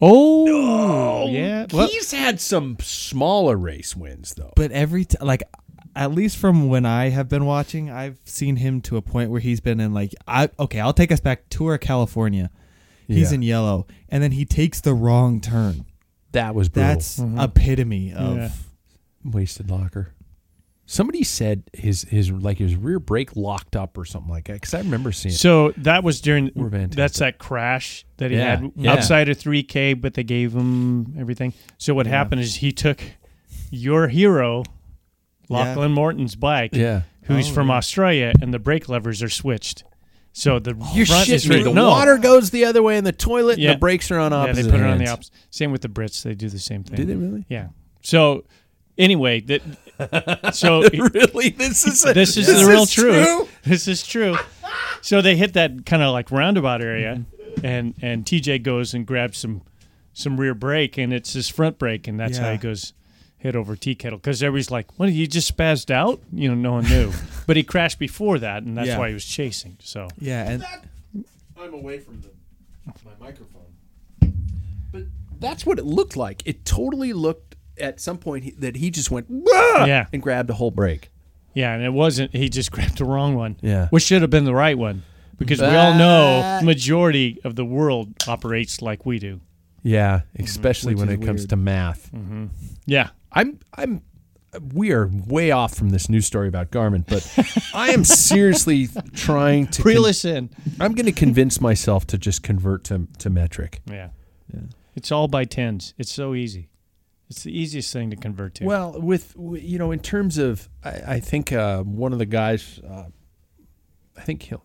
Oh, 0.00 1.28
yeah. 1.28 1.66
Well, 1.72 1.86
He's 1.88 2.10
had 2.12 2.40
some 2.40 2.76
smaller 2.80 3.56
race 3.56 3.94
wins 3.94 4.34
though. 4.34 4.52
But 4.56 4.72
every 4.72 5.04
t- 5.04 5.18
like, 5.20 5.42
at 5.96 6.12
least 6.12 6.36
from 6.36 6.68
when 6.68 6.86
I 6.86 7.08
have 7.10 7.28
been 7.28 7.44
watching, 7.44 7.90
I've 7.90 8.18
seen 8.24 8.56
him 8.56 8.80
to 8.82 8.96
a 8.96 9.02
point 9.02 9.30
where 9.30 9.40
he's 9.40 9.60
been 9.60 9.80
in 9.80 9.92
like, 9.92 10.14
I 10.26 10.48
okay, 10.58 10.80
I'll 10.80 10.92
take 10.92 11.12
us 11.12 11.20
back 11.20 11.48
tour 11.48 11.74
of 11.74 11.80
California. 11.80 12.50
He's 13.08 13.30
Yeah. 13.32 13.36
in 13.36 13.42
yellow, 13.42 13.86
and 14.08 14.22
then 14.22 14.32
he 14.32 14.44
takes 14.44 14.80
the 14.80 14.94
wrong 14.94 15.40
turn. 15.40 15.84
that 16.32 16.54
was 16.54 16.68
brutal. 16.68 16.88
That's 16.94 17.18
mm-hmm. 17.18 17.40
epitome 17.40 18.12
of. 18.12 18.36
Yeah. 18.36 18.50
wasted 19.24 19.68
locker. 19.70 20.14
Somebody 20.86 21.22
said 21.24 21.64
his 21.72 22.02
his 22.04 22.30
like 22.32 22.58
his 22.58 22.74
rear 22.76 22.98
brake 22.98 23.36
locked 23.36 23.76
up 23.76 23.96
or 23.98 24.04
something 24.04 24.30
like 24.30 24.44
that. 24.46 24.54
Because 24.54 24.74
I 24.74 24.78
remember 24.78 25.12
seeing. 25.12 25.34
So 25.34 25.72
that 25.76 26.02
was 26.04 26.20
during 26.20 26.50
that's 26.90 27.18
that 27.18 27.38
crash 27.38 28.04
that 28.16 28.30
he 28.30 28.36
Yeah, 28.36 28.56
had 28.60 28.72
yeah. 28.76 28.92
outside 28.92 29.28
of 29.28 29.38
3K, 29.38 30.00
but 30.00 30.14
they 30.14 30.24
gave 30.24 30.52
him 30.52 31.14
everything. 31.18 31.52
So 31.78 31.94
what 31.94 32.06
happened 32.06 32.40
is 32.40 32.56
he 32.56 32.72
took 32.72 33.00
your 33.70 34.08
hero, 34.08 34.64
Lachlan 35.50 35.92
Morton's 35.92 36.34
bike, 36.36 36.74
yeah. 36.74 37.02
who's 37.24 37.50
Oh, 37.50 37.54
from 37.54 37.68
yeah. 37.68 37.74
Australia, 37.76 38.32
and 38.40 38.54
the 38.54 38.58
brake 38.58 38.88
levers 38.88 39.22
are 39.22 39.28
switched. 39.28 39.84
So 40.32 40.58
the 40.60 40.76
You're 40.94 41.06
front 41.06 41.28
is 41.28 41.48
me. 41.48 41.62
The 41.64 41.72
no. 41.72 41.88
water 41.90 42.16
goes 42.16 42.50
the 42.50 42.64
other 42.64 42.82
way 42.82 42.96
in 42.96 43.04
the 43.04 43.12
toilet, 43.12 43.58
Yeah. 43.58 43.70
and 43.70 43.76
the 43.76 43.80
brakes 43.80 44.10
are 44.12 44.18
on 44.18 44.32
opposite. 44.32 44.58
Yeah, 44.66 44.70
they 44.70 44.70
put 44.78 44.80
it 44.80 44.86
on 44.86 44.98
the 44.98 45.08
opposite. 45.08 45.32
Same 45.50 45.72
with 45.72 45.82
the 45.82 45.88
Brits; 45.88 46.22
they 46.22 46.34
do 46.34 46.48
the 46.48 46.58
same 46.60 46.84
thing. 46.84 46.96
Did 46.96 47.08
they 47.08 47.16
really? 47.16 47.44
Yeah. 47.48 47.68
So 48.02 48.44
anyway, 48.96 49.40
that 49.40 50.54
so 50.54 50.82
really? 50.88 51.50
This 51.58 51.84
is 51.86 52.02
this 52.14 52.36
is 52.36 52.46
the 52.46 52.66
real 52.66 52.86
truth. 52.86 53.48
This 53.64 53.88
is 53.88 54.06
true. 54.06 54.36
So 55.02 55.20
they 55.20 55.36
hit 55.36 55.52
that 55.54 55.84
kind 55.84 56.02
of 56.02 56.12
like 56.12 56.30
roundabout 56.30 56.80
area, 56.80 57.24
and 57.64 57.94
and 58.00 58.24
TJ 58.24 58.62
goes 58.62 58.94
and 58.94 59.04
grabs 59.04 59.38
some 59.38 59.62
some 60.12 60.38
rear 60.40 60.54
brake, 60.54 60.96
and 60.96 61.12
it's 61.12 61.32
his 61.32 61.48
front 61.48 61.76
brake, 61.78 62.06
and 62.06 62.18
that's 62.20 62.38
how 62.38 62.46
Yeah. 62.46 62.52
he 62.52 62.58
goes 62.58 62.92
hit 63.40 63.56
over 63.56 63.74
tea 63.74 63.94
kettle 63.94 64.18
because 64.18 64.42
everybody's 64.42 64.70
like, 64.70 64.98
"What? 64.98 65.10
You 65.12 65.26
just 65.26 65.54
spazzed 65.56 65.90
out?" 65.90 66.20
You 66.32 66.48
know, 66.50 66.54
no 66.54 66.72
one 66.72 66.84
knew, 66.84 67.12
but 67.46 67.56
he 67.56 67.62
crashed 67.64 67.98
before 67.98 68.38
that, 68.38 68.62
and 68.62 68.76
that's 68.78 68.88
Yeah. 68.88 68.98
why 68.98 69.08
he 69.08 69.14
was 69.14 69.24
chasing. 69.24 69.76
So 69.82 70.08
Yeah, 70.18 70.48
and 70.48 70.64
I'm 71.60 71.74
away 71.74 71.98
from 71.98 72.20
the, 72.20 72.28
my 73.04 73.12
microphone. 73.18 73.62
But 74.92 75.04
that's 75.40 75.66
what 75.66 75.78
it 75.78 75.84
looked 75.84 76.16
like. 76.16 76.42
It 76.46 76.64
totally 76.64 77.12
looked 77.12 77.56
at 77.78 78.00
some 78.00 78.18
point 78.18 78.44
he, 78.44 78.50
that 78.52 78.76
he 78.76 78.90
just 78.90 79.10
went 79.10 79.26
Yeah. 79.30 80.06
and 80.12 80.22
grabbed 80.22 80.50
a 80.50 80.54
whole 80.54 80.70
brake. 80.70 81.10
yeah, 81.54 81.74
and 81.74 81.82
it 81.82 81.92
wasn't. 81.92 82.34
He 82.34 82.48
just 82.48 82.70
grabbed 82.76 82.98
the 82.98 83.04
wrong 83.04 83.34
one. 83.34 83.56
Yeah. 83.60 83.88
which 83.88 84.04
should 84.04 84.22
have 84.22 84.30
been 84.30 84.44
the 84.44 84.54
right 84.54 84.76
one. 84.78 85.02
Because 85.38 85.58
we 85.60 85.68
all 85.68 85.94
know 85.94 86.60
majority 86.62 87.40
of 87.44 87.56
the 87.56 87.64
world 87.64 88.12
operates 88.28 88.82
like 88.82 89.06
we 89.06 89.18
do. 89.18 89.40
Yeah, 89.82 90.20
mm-hmm. 90.34 90.44
especially 90.44 90.94
Which 90.94 91.00
when 91.06 91.08
is 91.08 91.22
it 91.22 91.26
comes 91.26 91.46
to 91.46 91.56
math. 91.56 92.10
Mm-hmm. 92.12 92.46
Yeah. 92.84 93.08
I'm 93.32 93.58
I'm 93.74 94.02
we 94.74 94.90
are 94.92 95.08
way 95.26 95.52
off 95.52 95.74
from 95.74 95.90
this 95.90 96.08
news 96.08 96.26
story 96.26 96.48
about 96.48 96.70
Garmin, 96.70 97.06
but 97.06 97.26
I 97.74 97.90
am 97.90 98.04
seriously 98.04 98.88
trying 99.14 99.68
to 99.68 99.82
Reel 99.82 100.02
con- 100.02 100.10
us 100.10 100.24
in. 100.24 100.50
I'm 100.80 100.94
going 100.94 101.06
to 101.06 101.12
convince 101.12 101.60
myself 101.60 102.06
to 102.08 102.18
just 102.18 102.42
convert 102.42 102.84
to 102.84 103.06
to 103.18 103.30
metric. 103.30 103.80
Yeah. 103.86 104.08
It's 104.96 105.12
all 105.12 105.28
by 105.28 105.44
tens. 105.44 105.94
It's 105.98 106.12
so 106.12 106.34
easy. 106.34 106.68
It's 107.28 107.44
the 107.44 107.56
easiest 107.56 107.92
thing 107.92 108.10
to 108.10 108.16
convert 108.16 108.56
to. 108.56 108.64
Well, 108.64 109.00
with 109.00 109.36
you 109.38 109.78
know, 109.78 109.92
in 109.92 110.00
terms 110.00 110.36
of, 110.36 110.68
I, 110.84 110.90
I 111.06 111.20
think 111.20 111.52
uh, 111.52 111.84
one 111.84 112.12
of 112.12 112.18
the 112.18 112.26
guys, 112.26 112.80
uh, 112.80 113.04
I 114.16 114.20
think 114.20 114.42
he'll. 114.42 114.64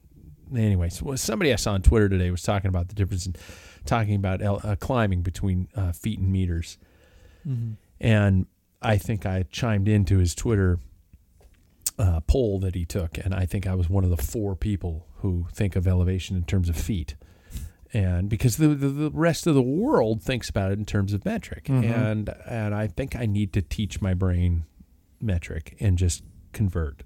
Anyways, 0.54 1.02
well, 1.02 1.16
somebody 1.18 1.54
I 1.54 1.58
saw 1.58 1.74
on 1.74 1.84
Twitter 1.84 2.10
today 2.10 2.32
was 2.32 2.42
talking 2.42 2.70
about 2.70 2.88
the 2.88 2.96
difference 2.96 3.28
in 3.28 3.36
talking 3.86 4.16
about 4.16 4.42
el- 4.42 4.62
uh, 4.64 4.76
climbing 4.76 5.22
between 5.22 5.68
uh, 5.76 5.92
feet 5.92 6.20
and 6.20 6.32
meters, 6.32 6.78
and 8.00 8.48
I 8.86 8.98
think 8.98 9.26
I 9.26 9.44
chimed 9.44 9.88
into 9.88 10.20
his 10.20 10.36
Twitter 10.36 10.80
uh, 11.98 12.22
poll 12.22 12.60
that 12.60 12.76
he 12.76 12.86
took, 12.86 13.18
and 13.18 13.34
I 13.34 13.46
think 13.46 13.66
I 13.66 13.76
was 13.76 13.90
one 13.90 14.04
of 14.04 14.10
the 14.10 14.18
four 14.18 14.56
people 14.56 15.08
who 15.18 15.48
think 15.52 15.76
of 15.76 15.88
elevation 15.88 16.36
in 16.36 16.44
terms 16.44 16.70
of 16.70 16.76
feet. 16.76 17.16
And 17.94 18.30
because 18.30 18.58
the, 18.58 18.70
the, 18.70 18.90
the 18.90 19.12
rest 19.12 19.48
of 19.48 19.56
the 19.56 19.62
world 19.62 20.22
thinks 20.22 20.50
about 20.50 20.72
it 20.72 20.78
in 20.78 20.86
terms 20.86 21.14
of 21.14 21.24
metric, 21.24 21.70
and 21.70 22.30
and 22.46 22.76
I 22.76 22.88
think 22.88 23.16
I 23.16 23.26
need 23.26 23.54
to 23.54 23.62
teach 23.62 24.02
my 24.02 24.14
brain 24.14 24.66
metric 25.22 25.78
and 25.80 25.98
just 25.98 26.24
convert. 26.52 27.04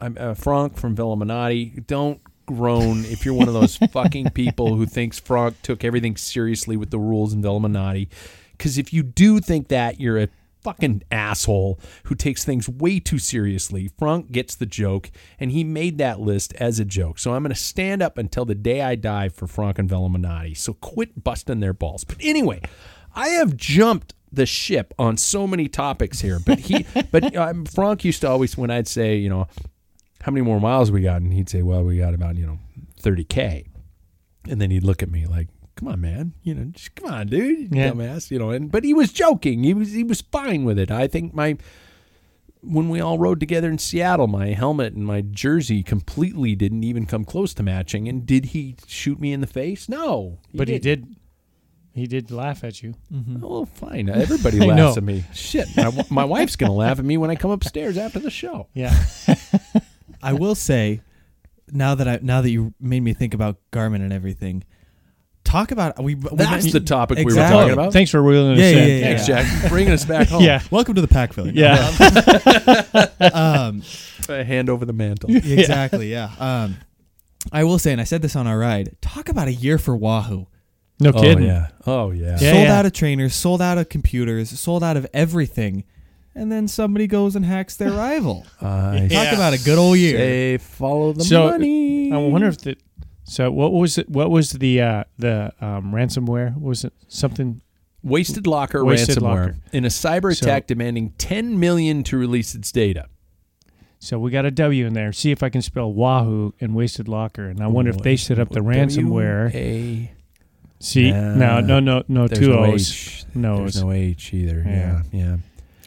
I'm 0.00 0.16
uh, 0.18 0.34
Frank 0.34 0.78
from 0.78 0.96
Velominati. 0.96 1.86
Don't 1.86 2.20
groan 2.46 3.04
if 3.04 3.24
you're 3.24 3.34
one 3.34 3.48
of 3.48 3.54
those 3.54 3.76
fucking 3.92 4.30
people 4.30 4.74
who 4.74 4.86
thinks 4.86 5.18
Frank 5.18 5.60
took 5.62 5.84
everything 5.84 6.16
seriously 6.16 6.76
with 6.76 6.90
the 6.90 6.98
rules 6.98 7.32
in 7.34 7.42
Velominati. 7.42 8.08
Because 8.52 8.78
if 8.78 8.92
you 8.92 9.02
do 9.02 9.38
think 9.38 9.68
that, 9.68 10.00
you're 10.00 10.18
a 10.18 10.28
fucking 10.62 11.02
asshole 11.10 11.80
who 12.04 12.14
takes 12.14 12.44
things 12.44 12.68
way 12.68 13.00
too 13.00 13.18
seriously. 13.18 13.90
Frank 13.98 14.32
gets 14.32 14.54
the 14.54 14.66
joke, 14.66 15.10
and 15.38 15.50
he 15.52 15.64
made 15.64 15.98
that 15.98 16.20
list 16.20 16.54
as 16.54 16.78
a 16.78 16.84
joke. 16.84 17.18
So 17.18 17.34
I'm 17.34 17.42
going 17.42 17.54
to 17.54 17.60
stand 17.60 18.02
up 18.02 18.18
until 18.18 18.44
the 18.44 18.54
day 18.54 18.80
I 18.80 18.94
die 18.94 19.28
for 19.28 19.46
Frank 19.46 19.78
and 19.78 19.88
Velominati. 19.88 20.56
So 20.56 20.74
quit 20.74 21.22
busting 21.22 21.60
their 21.60 21.72
balls. 21.72 22.04
But 22.04 22.18
anyway, 22.20 22.60
I 23.14 23.28
have 23.28 23.56
jumped 23.56 24.14
the 24.32 24.46
ship 24.46 24.94
on 24.98 25.16
so 25.16 25.46
many 25.46 25.68
topics 25.68 26.20
here. 26.20 26.38
But 26.44 26.58
he, 26.60 26.86
but 27.10 27.36
um, 27.36 27.66
Frank 27.66 28.04
used 28.04 28.22
to 28.22 28.28
always 28.28 28.56
when 28.56 28.70
I'd 28.70 28.88
say, 28.88 29.16
you 29.16 29.28
know, 29.28 29.46
how 30.22 30.32
many 30.32 30.44
more 30.44 30.60
miles 30.60 30.90
we 30.90 31.02
got, 31.02 31.20
and 31.20 31.32
he'd 31.32 31.48
say, 31.48 31.62
well, 31.62 31.82
we 31.82 31.98
got 31.98 32.14
about 32.14 32.36
you 32.36 32.46
know 32.46 32.58
30k, 33.02 33.66
and 34.48 34.60
then 34.60 34.70
he'd 34.70 34.84
look 34.84 35.02
at 35.02 35.10
me 35.10 35.26
like. 35.26 35.48
Come 35.82 35.94
on, 35.94 36.00
man. 36.00 36.32
You 36.44 36.54
know, 36.54 36.64
just 36.66 36.94
come 36.94 37.10
on, 37.10 37.26
dude. 37.26 37.58
You 37.58 37.68
Yeah. 37.72 37.90
Dumbass. 37.90 38.30
You 38.30 38.38
know, 38.38 38.50
and 38.50 38.70
but 38.70 38.84
he 38.84 38.94
was 38.94 39.12
joking. 39.12 39.64
He 39.64 39.74
was 39.74 39.92
he 39.92 40.04
was 40.04 40.20
fine 40.20 40.64
with 40.64 40.78
it. 40.78 40.92
I 40.92 41.08
think 41.08 41.34
my 41.34 41.56
when 42.60 42.88
we 42.88 43.00
all 43.00 43.18
rode 43.18 43.40
together 43.40 43.68
in 43.68 43.78
Seattle, 43.78 44.28
my 44.28 44.48
helmet 44.48 44.92
and 44.92 45.04
my 45.04 45.22
jersey 45.22 45.82
completely 45.82 46.54
didn't 46.54 46.84
even 46.84 47.04
come 47.04 47.24
close 47.24 47.52
to 47.54 47.64
matching. 47.64 48.06
And 48.06 48.24
did 48.24 48.46
he 48.46 48.76
shoot 48.86 49.18
me 49.18 49.32
in 49.32 49.40
the 49.40 49.48
face? 49.48 49.88
No, 49.88 50.38
but 50.54 50.68
he 50.68 50.78
didn't. 50.78 51.08
did. 51.08 51.16
He 51.94 52.06
did 52.06 52.30
laugh 52.30 52.62
at 52.62 52.80
you. 52.80 52.94
Oh, 53.42 53.64
fine. 53.64 54.08
Everybody 54.08 54.60
I 54.62 54.66
laughs 54.66 54.96
at 54.98 55.02
me. 55.02 55.24
Shit, 55.34 55.66
my, 55.76 56.06
my 56.10 56.24
wife's 56.24 56.54
gonna 56.54 56.72
laugh 56.72 57.00
at 57.00 57.04
me 57.04 57.16
when 57.16 57.30
I 57.30 57.34
come 57.34 57.50
upstairs 57.50 57.98
after 57.98 58.20
the 58.20 58.30
show. 58.30 58.68
Yeah. 58.72 58.96
I 60.22 60.32
will 60.32 60.54
say, 60.54 61.00
now 61.72 61.96
that 61.96 62.06
I 62.06 62.20
now 62.22 62.40
that 62.40 62.50
you 62.50 62.72
made 62.78 63.00
me 63.00 63.14
think 63.14 63.34
about 63.34 63.58
Garmin 63.72 63.96
and 63.96 64.12
everything, 64.12 64.62
talk 65.44 65.70
about 65.70 66.02
we. 66.02 66.14
we 66.14 66.28
That's 66.36 66.72
the 66.72 66.80
topic 66.80 67.18
we 67.18 67.24
were 67.24 67.30
Exactly. 67.30 67.58
talking 67.58 67.72
about. 67.72 67.92
Thanks 67.92 68.10
for 68.10 68.22
wheeling 68.22 68.52
us 68.54 68.58
Yeah, 68.58 68.66
in. 68.68 68.76
yeah, 68.76 68.86
yeah, 68.94 69.00
Thanks, 69.04 69.26
Jack, 69.26 69.70
bringing 69.70 69.92
us 69.92 70.04
back 70.04 70.28
home. 70.30 70.42
Yeah. 70.42 70.62
Welcome 70.70 70.94
to 70.94 71.00
the 71.00 71.08
Packfiller. 71.08 71.52
Yeah. 71.54 71.76
um, 73.32 73.82
A 74.28 74.44
hand 74.44 74.68
over 74.70 74.84
the 74.84 74.92
mantle. 74.92 75.30
exactly. 75.34 76.10
Yeah. 76.10 76.30
Um, 76.38 76.76
I 77.52 77.64
will 77.64 77.78
say, 77.78 77.92
and 77.92 78.00
I 78.00 78.04
said 78.04 78.22
this 78.22 78.36
on 78.36 78.46
our 78.46 78.58
ride. 78.58 78.96
Talk 79.00 79.28
about 79.28 79.48
a 79.48 79.52
year 79.52 79.78
for 79.78 79.96
Wahoo. 79.96 80.46
No 81.00 81.10
Oh 81.14 81.20
kidding. 81.20 81.44
yeah. 81.44 81.68
Oh 81.86 82.10
yeah. 82.12 82.38
Yeah. 82.40 82.52
sold 82.52 82.66
out 82.68 82.86
of 82.86 82.92
trainers, 82.92 83.34
sold 83.34 83.60
out 83.60 83.78
of 83.78 83.88
computers, 83.88 84.56
sold 84.58 84.84
out 84.84 84.96
of 84.96 85.06
everything, 85.12 85.82
and 86.34 86.52
then 86.52 86.68
somebody 86.68 87.08
goes 87.08 87.34
and 87.34 87.44
hacks 87.44 87.74
their 87.76 87.90
rival. 87.90 88.46
I 88.60 89.08
Yeah. 89.10 89.24
Talk 89.24 89.34
about 89.34 89.52
a 89.54 89.58
good 89.64 89.78
old 89.78 89.98
year. 89.98 90.16
say 90.18 90.58
follow 90.58 91.12
the 91.12 91.24
So, 91.24 91.48
money. 91.50 92.12
I 92.12 92.16
wonder 92.18 92.46
if 92.46 92.58
the. 92.58 92.76
So 93.32 93.50
what 93.50 93.72
was 93.72 93.96
it? 93.96 94.10
What 94.10 94.30
was 94.30 94.50
the 94.50 94.82
uh, 94.82 95.04
the 95.18 95.52
um, 95.58 95.92
ransomware? 95.92 96.54
Was 96.60 96.84
it 96.84 96.92
something? 97.08 97.62
Wasted 98.02 98.46
Locker 98.46 98.84
Wasted 98.84 99.16
ransomware 99.18 99.22
Locker. 99.22 99.56
in 99.72 99.84
a 99.86 99.88
cyber 99.88 100.36
So- 100.36 100.44
attack 100.44 100.66
demanding 100.66 101.10
10 101.16 101.58
million 101.58 102.02
to 102.04 102.18
release 102.18 102.54
its 102.54 102.70
data. 102.72 103.06
So 104.00 104.18
we 104.18 104.30
got 104.32 104.44
a 104.44 104.50
W 104.50 104.84
in 104.86 104.92
there. 104.92 105.12
See 105.12 105.30
if 105.30 105.42
I 105.42 105.48
can 105.48 105.62
spell 105.62 105.90
Wahoo 105.92 106.52
and 106.60 106.74
Wasted 106.74 107.06
Locker. 107.08 107.46
And 107.48 107.62
I 107.62 107.68
wonder 107.68 107.90
if 107.92 107.98
they 107.98 108.16
set 108.16 108.38
up 108.40 108.50
the 108.50 108.60
ransomware. 108.60 109.54
A, 109.54 110.12
See, 110.80 111.12
Nah. 111.12 111.34
no, 111.36 111.60
no, 111.60 111.78
no, 111.80 112.02
no, 112.08 112.26
there's 112.26 112.40
two 112.40 112.48
no 112.52 112.64
O's. 112.64 112.90
H. 112.90 113.24
No 113.36 113.56
There's 113.58 113.76
O's. 113.78 113.82
no 113.84 113.92
H 113.92 114.34
either. 114.34 114.62
Yeah, 114.66 115.02
Yeah. 115.12 115.18
yeah. 115.24 115.36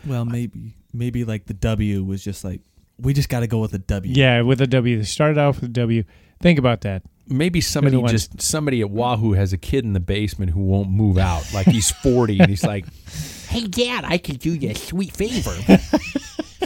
Well, 0.07 0.23
maybe 0.25 0.73
maybe 0.93 1.25
like 1.25 1.45
the 1.47 1.53
W 1.53 2.01
was 2.05 2.23
just 2.23 2.43
like 2.45 2.61
we 2.97 3.13
just 3.13 3.27
got 3.29 3.41
to 3.41 3.47
go 3.47 3.59
with 3.59 3.73
a 3.73 3.79
W. 3.79 4.13
Yeah, 4.15 4.41
with 4.41 4.61
a 4.61 4.67
W. 4.67 4.97
They 4.97 5.03
started 5.03 5.37
off 5.37 5.57
with 5.59 5.65
a 5.65 5.73
W. 5.73 6.05
Think 6.41 6.57
about 6.57 6.81
that. 6.81 7.03
Maybe 7.27 7.59
somebody 7.61 7.95
the 7.95 8.01
ones- 8.01 8.11
just 8.11 8.41
somebody 8.41 8.81
at 8.81 8.89
Wahoo 8.89 9.33
has 9.33 9.51
a 9.53 9.57
kid 9.57 9.83
in 9.83 9.93
the 9.93 9.99
basement 9.99 10.51
who 10.51 10.59
won't 10.61 10.89
move 10.89 11.17
out. 11.17 11.51
Like 11.53 11.65
he's 11.67 11.89
40 11.91 12.39
and 12.39 12.49
he's 12.49 12.63
like, 12.63 12.85
"Hey 13.49 13.65
dad, 13.67 14.03
I 14.05 14.17
could 14.17 14.39
do 14.39 14.53
you 14.53 14.69
a 14.69 14.75
sweet 14.75 15.11
favor. 15.15 15.51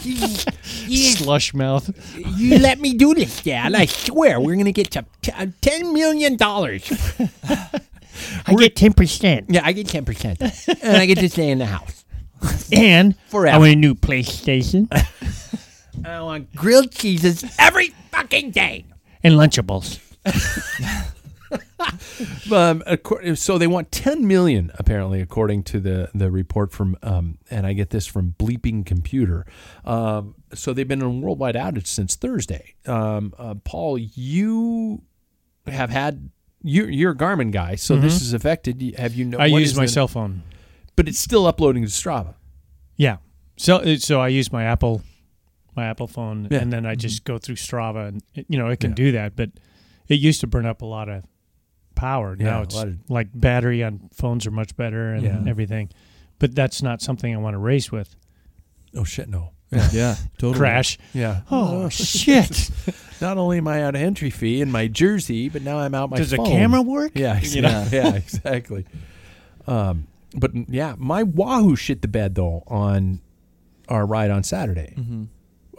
Slush 0.00 1.52
mouth. 1.54 1.90
you 2.38 2.58
let 2.58 2.80
me 2.80 2.94
do 2.94 3.14
this, 3.14 3.42
dad. 3.42 3.74
I 3.74 3.86
swear 3.86 4.40
we're 4.40 4.54
going 4.54 4.64
to 4.66 4.72
get 4.72 4.90
to 4.92 5.04
t- 5.22 5.32
uh, 5.32 5.46
10 5.60 5.92
million 5.92 6.36
dollars." 6.36 6.90
I 8.46 8.54
get 8.54 8.76
ten 8.76 8.92
percent, 8.92 9.46
Yeah, 9.48 9.62
I 9.64 9.72
get 9.72 9.86
10% 9.86 10.78
and 10.82 10.96
I 10.96 11.06
get 11.06 11.18
to 11.18 11.28
stay 11.30 11.48
in 11.48 11.58
the 11.58 11.64
house. 11.66 12.04
and 12.70 13.16
Forever. 13.28 13.54
I 13.54 13.58
want 13.58 13.72
a 13.72 13.76
new 13.76 13.94
PlayStation 13.94 14.88
I 16.04 16.20
want 16.20 16.54
grilled 16.54 16.90
cheeses 16.92 17.44
every 17.58 17.94
fucking 18.10 18.50
day. 18.50 18.84
and 19.22 19.34
Lunchables. 19.34 20.00
Um, 22.52 22.82
so 23.34 23.58
they 23.58 23.66
want 23.66 23.90
10 23.90 24.26
million 24.28 24.70
apparently 24.78 25.20
according 25.20 25.64
to 25.64 25.80
the 25.80 26.08
the 26.14 26.30
report 26.30 26.70
from 26.70 26.96
um, 27.02 27.38
and 27.50 27.66
i 27.66 27.72
get 27.72 27.90
this 27.90 28.06
from 28.06 28.34
bleeping 28.38 28.84
computer 28.86 29.46
um, 29.84 30.34
so 30.54 30.72
they've 30.72 30.86
been 30.86 31.00
in 31.02 31.22
worldwide 31.22 31.54
outage 31.56 31.86
since 31.88 32.14
thursday 32.14 32.74
um, 32.86 33.34
uh, 33.38 33.54
paul 33.64 33.98
you 33.98 35.02
have 35.66 35.90
had 35.90 36.30
you're, 36.62 36.88
you're 36.90 37.12
a 37.12 37.16
garmin 37.16 37.50
guy 37.50 37.74
so 37.74 37.96
this 37.96 38.20
is 38.22 38.32
affected 38.32 38.80
have 38.98 39.14
you 39.14 39.24
know 39.24 39.38
Mm-hmm. 39.38 39.42
I 39.46 39.50
what 39.50 39.58
use 39.60 39.76
my 39.76 39.86
the- 39.86 39.88
cell 39.92 40.06
phone. 40.08 40.42
but 40.96 41.08
it's 41.08 41.18
still 41.18 41.46
uploading 41.46 41.82
to 41.82 41.88
strava 41.90 42.34
Yeah. 42.96 43.16
So 43.56 43.76
uh, 43.76 43.96
so 43.96 44.20
I 44.20 44.28
use 44.28 44.52
my 44.52 44.64
Apple 44.64 45.02
my 45.74 45.86
Apple 45.86 46.06
phone 46.06 46.46
Yeah. 46.50 46.58
and 46.58 46.72
then 46.72 46.84
I 46.86 46.94
just 46.94 47.24
go 47.24 47.38
through 47.38 47.56
Strava 47.56 48.08
and 48.08 48.22
you 48.48 48.58
know 48.58 48.68
it 48.68 48.78
can 48.80 48.90
Yeah. 48.90 48.94
do 48.96 49.12
that, 49.12 49.34
but 49.36 49.50
it 50.10 50.20
used 50.20 50.40
to 50.42 50.46
burn 50.46 50.66
up 50.66 50.82
a 50.82 50.86
lot 50.86 51.08
of 51.08 51.24
power. 51.94 52.36
Yeah, 52.38 52.44
now 52.50 52.62
it's 52.62 52.76
of- 52.76 52.98
like 53.08 53.28
battery 53.34 53.82
on 53.82 54.10
phones 54.12 54.46
are 54.46 54.50
much 54.50 54.76
better 54.76 55.14
and 55.14 55.22
Yeah. 55.22 55.42
everything. 55.46 55.88
But 56.38 56.54
that's 56.54 56.82
not 56.82 57.00
something 57.02 57.34
I 57.34 57.38
want 57.38 57.54
to 57.54 57.58
race 57.58 57.90
with. 57.92 58.16
oh 58.96 59.04
shit 59.04 59.28
no 59.28 59.52
yeah, 59.70 59.88
yeah 59.92 60.16
totally. 60.36 60.58
Crash. 60.58 60.98
yeah 61.14 61.42
Oh 61.50 61.88
shit. 61.90 62.70
not 63.20 63.38
only 63.38 63.58
am 63.58 63.68
i 63.68 63.82
out 63.84 63.94
of 63.94 64.00
entry 64.00 64.30
fee 64.30 64.60
and 64.62 64.72
my 64.72 64.88
jersey 64.88 65.48
but 65.48 65.62
now 65.62 65.78
i'm 65.78 65.94
out 65.94 66.10
my 66.10 66.16
Does 66.16 66.30
the 66.30 66.38
camera 66.38 66.82
work? 66.82 67.12
Yeah, 67.14 67.38
You 67.40 67.60
know? 67.62 67.68
exactly. 67.82 67.98
yeah, 67.98 68.14
exactly. 68.16 68.84
Um, 69.68 70.06
but 70.34 70.50
yeah, 70.68 70.94
my 70.98 71.22
Wahoo 71.22 71.76
shit 71.76 72.02
the 72.02 72.08
bed 72.08 72.34
though 72.34 72.62
on 72.66 73.20
our 73.88 74.06
ride 74.06 74.30
on 74.30 74.42
Saturday. 74.42 74.94
Mm-hmm. 74.96 75.24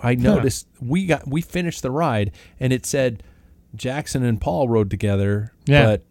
I 0.04 0.16
noticed 0.16 0.68
we 0.80 1.06
got 1.06 1.28
we 1.28 1.42
finished 1.42 1.82
the 1.82 1.92
ride 1.92 2.32
and 2.60 2.72
it 2.72 2.86
said 2.86 3.24
Jackson 3.76 4.24
and 4.24 4.40
Paul 4.42 4.68
rode 4.70 4.90
together. 4.90 5.54
Yeah. 5.66 5.86
But 5.86 6.04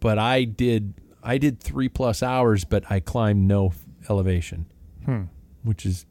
but 0.00 0.18
I 0.18 0.44
did 0.44 0.94
I 1.22 1.38
did 1.38 1.60
three 1.60 1.88
plus 1.88 2.22
hours, 2.22 2.64
but 2.64 2.84
I 2.90 3.00
climbed 3.00 3.46
no 3.46 3.72
elevation, 4.08 4.66
Hmm. 5.04 5.22
which 5.62 5.86
is 5.86 6.06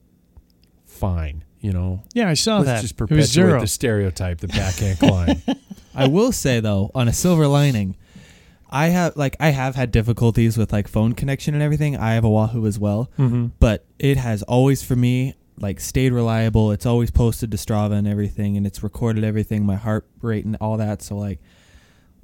fine. 0.85 1.43
You 1.59 1.73
know, 1.73 2.01
Yeah, 2.15 2.27
I 2.27 2.33
saw 2.33 2.57
let's 2.57 2.65
that. 2.65 2.81
just 2.81 2.93
it 2.93 3.01
was 3.01 3.09
perpetuate 3.09 3.25
zero. 3.27 3.59
the 3.61 3.67
stereotype 3.67 4.39
that 4.39 4.49
Pat 4.49 4.75
can't 4.77 4.97
climb. 5.07 5.41
I 5.93 6.07
will 6.07 6.31
say 6.31 6.59
though, 6.59 6.89
on 6.95 7.07
a 7.07 7.13
silver 7.13 7.45
lining, 7.47 7.95
I 8.69 8.87
have 8.87 9.15
like 9.15 9.35
I 9.39 9.49
have 9.49 9.75
had 9.75 9.91
difficulties 9.91 10.57
with 10.57 10.71
like 10.73 10.87
phone 10.87 11.13
connection 11.13 11.53
and 11.53 11.61
everything. 11.61 11.95
I 11.97 12.13
have 12.13 12.23
a 12.23 12.29
Wahoo 12.29 12.65
as 12.65 12.79
well, 12.79 13.11
hmm 13.17 13.47
but 13.59 13.85
it 13.99 14.17
has 14.17 14.41
always 14.43 14.81
for 14.81 14.95
me 14.95 15.35
like 15.61 15.79
stayed 15.79 16.11
reliable. 16.11 16.71
It's 16.71 16.85
always 16.85 17.11
posted 17.11 17.51
to 17.51 17.57
Strava 17.57 17.93
and 17.93 18.07
everything, 18.07 18.57
and 18.57 18.65
it's 18.65 18.83
recorded 18.83 19.23
everything, 19.23 19.65
my 19.65 19.75
heart 19.75 20.07
rate 20.21 20.45
and 20.45 20.57
all 20.59 20.77
that. 20.77 21.01
So 21.01 21.15
like, 21.15 21.39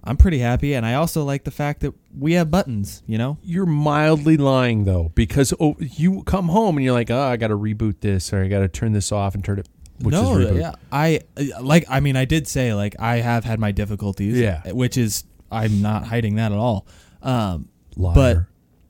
I'm 0.04 0.18
pretty 0.18 0.40
happy, 0.40 0.74
and 0.74 0.86
I 0.86 0.96
also 0.96 1.24
like 1.24 1.44
the 1.44 1.52
fact 1.52 1.82
that 1.82 1.94
we 2.18 2.34
have 2.34 2.50
buttons. 2.50 3.04
You 3.06 3.18
know, 3.18 3.38
You're 3.44 3.66
mildly 3.66 4.38
lying 4.38 4.86
though, 4.86 5.12
because 5.16 5.54
oh, 5.60 5.76
you 5.80 6.24
come 6.24 6.50
home 6.50 6.78
and 6.78 6.84
you're 6.84 6.94
like, 6.94 7.12
oh, 7.12 7.20
I 7.20 7.38
got 7.38 7.48
to 7.48 7.58
reboot 7.58 8.02
this 8.02 8.34
or 8.34 8.44
I 8.44 8.48
got 8.48 8.60
to 8.60 8.68
turn 8.68 8.94
this 8.94 9.12
off 9.12 9.36
and 9.36 9.44
turn 9.44 9.60
it. 9.60 9.70
Which 10.00 10.14
no, 10.14 10.38
is 10.38 10.48
reboot. 10.48 10.60
yeah, 10.60 10.74
I 10.92 11.22
like. 11.62 11.86
I 11.90 12.00
mean, 12.02 12.16
I 12.16 12.26
did 12.26 12.48
say 12.48 12.74
like 12.74 12.96
I 13.00 13.18
have 13.18 13.44
had 13.46 13.60
my 13.60 13.72
difficulties. 13.72 14.40
Yeah. 14.40 14.62
which 14.72 14.98
is 14.98 15.24
I'm 15.52 15.82
not 15.82 16.06
hiding 16.06 16.36
that 16.36 16.52
at 16.52 16.58
all. 16.58 16.86
Um, 17.22 17.70
Liar. 17.96 18.14
But- 18.16 18.38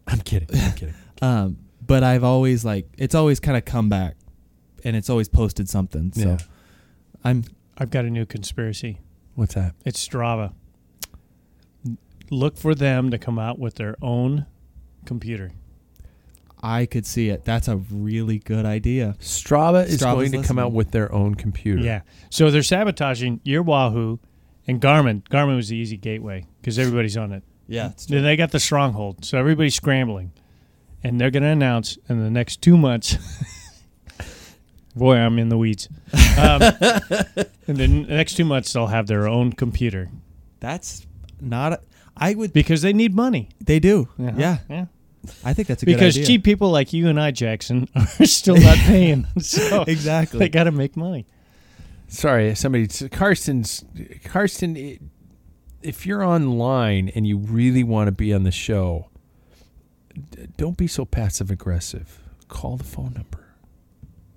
I'm 0.09 0.19
kidding. 0.21 0.47
I'm 0.53 0.71
kidding. 0.73 0.95
um, 1.21 1.57
but 1.85 2.03
I've 2.03 2.23
always 2.23 2.65
like 2.65 2.87
it's 2.97 3.15
always 3.15 3.39
kind 3.39 3.57
of 3.57 3.65
come 3.65 3.89
back, 3.89 4.16
and 4.87 4.95
it's 4.95 5.09
always 5.09 5.27
posted 5.27 5.67
something. 5.69 6.13
So 6.13 6.29
Yeah. 6.29 6.37
I'm 7.23 7.43
I've 7.77 7.89
got 7.91 8.05
a 8.05 8.09
new 8.09 8.25
conspiracy. 8.25 8.99
What's 9.35 9.53
that? 9.55 9.75
It's 9.85 10.05
Strava. 10.07 10.53
Look 12.31 12.57
for 12.57 12.73
them 12.73 13.11
to 13.11 13.17
come 13.17 13.37
out 13.37 13.59
with 13.59 13.75
their 13.75 13.95
own 14.01 14.45
computer. 15.05 15.51
I 16.61 16.85
could 16.85 17.05
see 17.05 17.29
it. 17.29 17.45
That's 17.45 17.67
a 17.67 17.77
really 17.77 18.39
good 18.39 18.65
idea. 18.65 19.15
Strava 19.19 19.85
is 19.85 20.01
Strava's 20.01 20.31
going 20.31 20.41
to 20.41 20.47
come 20.47 20.57
out 20.57 20.71
with 20.71 20.91
their 20.91 21.13
own 21.13 21.35
computer. 21.35 21.81
Yeah. 21.81 22.01
So 22.29 22.49
they're 22.49 22.63
sabotaging 22.63 23.41
your 23.43 23.61
Wahoo 23.61 24.19
and 24.65 24.81
Garmin. 24.81 25.21
Garmin 25.29 25.55
was 25.55 25.69
the 25.69 25.77
easy 25.77 25.97
gateway 25.97 26.45
because 26.59 26.79
everybody's 26.79 27.15
on 27.15 27.31
it. 27.31 27.43
Yeah, 27.67 27.91
Then 28.07 28.23
they 28.23 28.37
got 28.37 28.51
the 28.51 28.61
stronghold. 28.61 29.25
So 29.25 29.37
everybody's 29.37 29.75
scrambling. 29.75 30.31
And 31.03 31.19
they're 31.21 31.31
going 31.31 31.43
to 31.43 31.49
announce 31.49 31.97
in 32.09 32.23
the 32.23 32.31
next 32.31 32.61
two 32.61 32.77
months. 32.77 33.17
boy, 34.97 35.15
I'm 35.15 35.39
in 35.39 35.49
the 35.49 35.57
weeds. 35.57 35.87
Um, 36.37 36.61
in 37.67 37.75
the 37.77 37.87
next 37.87 38.35
two 38.37 38.45
months, 38.45 38.71
they'll 38.71 38.85
have 38.85 39.07
their 39.07 39.27
own 39.27 39.53
computer 39.53 40.09
that's 40.59 41.05
not. 41.41 41.73
A, 41.73 41.79
I 42.15 42.35
would. 42.35 42.53
because 42.53 42.83
they 42.83 42.93
need 42.93 43.15
money. 43.15 43.49
They 43.59 43.79
do. 43.79 44.07
Uh-huh. 44.19 44.33
Yeah, 44.37 44.57
Yeah. 44.69 44.85
I 45.43 45.53
think 45.53 45.67
that's 45.67 45.81
a 45.81 45.85
good 45.87 45.93
idea. 45.95 45.97
Because 45.97 46.15
idea. 46.17 46.27
cheap 46.27 46.43
people 46.43 46.69
like 46.69 46.93
you 46.93 47.07
and 47.09 47.19
I, 47.19 47.31
Jackson, 47.31 47.87
are 47.95 48.25
still 48.25 48.55
not 48.57 48.77
paying. 48.77 49.25
So 49.39 49.81
Exactly. 49.87 50.37
they 50.39 50.49
got 50.49 50.65
to 50.65 50.71
make 50.71 50.95
money. 50.95 51.25
Sorry, 52.07 52.53
somebody. 52.55 52.87
Carson's 53.09 53.83
Carson. 54.23 54.77
i- 54.77 54.99
If 55.81 56.05
you're 56.05 56.23
online 56.23 57.09
and 57.15 57.25
you 57.27 57.37
really 57.39 57.83
want 57.83 58.07
to 58.09 58.11
be 58.11 58.31
on 58.33 58.43
the 58.43 58.51
show, 58.51 59.09
d- 60.31 60.47
don't 60.55 60.77
be 60.77 60.87
so 60.87 61.03
passive 61.03 61.49
aggressive. 61.51 62.19
Call 62.47 62.77
the 62.77 62.83
phone 62.83 63.13
number. 63.15 63.45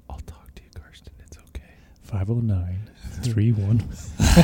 I'll 0.09 0.21
talk 0.21 0.55
to 0.55 0.63
you, 0.63 0.71
Karsten. 0.75 1.13
It's 1.21 1.37
okay. 1.39 1.75
509 2.11 2.91
31. 3.23 3.89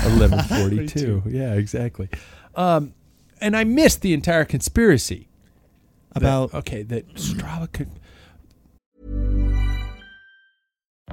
Eleven 0.07 0.43
forty-two. 0.45 1.23
Yeah, 1.27 1.55
exactly. 1.55 2.09
Um, 2.55 2.95
and 3.41 3.57
I 3.57 3.65
missed 3.65 4.03
the 4.03 4.13
entire 4.13 4.45
conspiracy 4.45 5.29
that- 6.15 6.23
About 6.23 6.55
okay 6.55 6.83
that 6.85 7.15
Strava 7.15 7.71
could. 7.73 7.89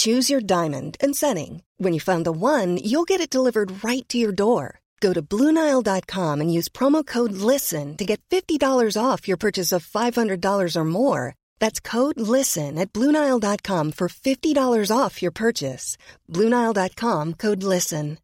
Choose 0.00 0.30
your 0.30 0.40
diamond 0.40 0.96
and 1.02 1.14
setting. 1.14 1.62
When 1.76 1.92
you 1.92 2.00
find 2.00 2.24
the 2.24 2.32
one, 2.32 2.78
you'll 2.78 3.08
get 3.08 3.20
it 3.20 3.28
delivered 3.28 3.84
right 3.84 4.08
to 4.08 4.16
your 4.16 4.32
door. 4.32 4.80
Go 5.00 5.12
to 5.12 5.20
Bluenile.com 5.20 6.40
and 6.40 6.54
use 6.54 6.70
promo 6.70 7.06
code 7.06 7.32
LISTEN 7.32 7.98
to 7.98 8.04
get 8.06 8.20
$50 8.30 8.96
off 8.96 9.28
your 9.28 9.36
purchase 9.36 9.72
of 9.72 9.86
$500 9.86 10.76
or 10.76 10.84
more. 10.84 11.34
That's 11.58 11.80
code 11.80 12.18
LISTEN 12.18 12.78
at 12.78 12.94
Bluenile.com 12.94 13.92
for 13.92 14.08
$50 14.08 14.96
off 14.96 15.20
your 15.20 15.32
purchase. 15.32 15.98
Bluenile.com 16.30 17.34
code 17.34 17.62
LISTEN. 17.62 18.16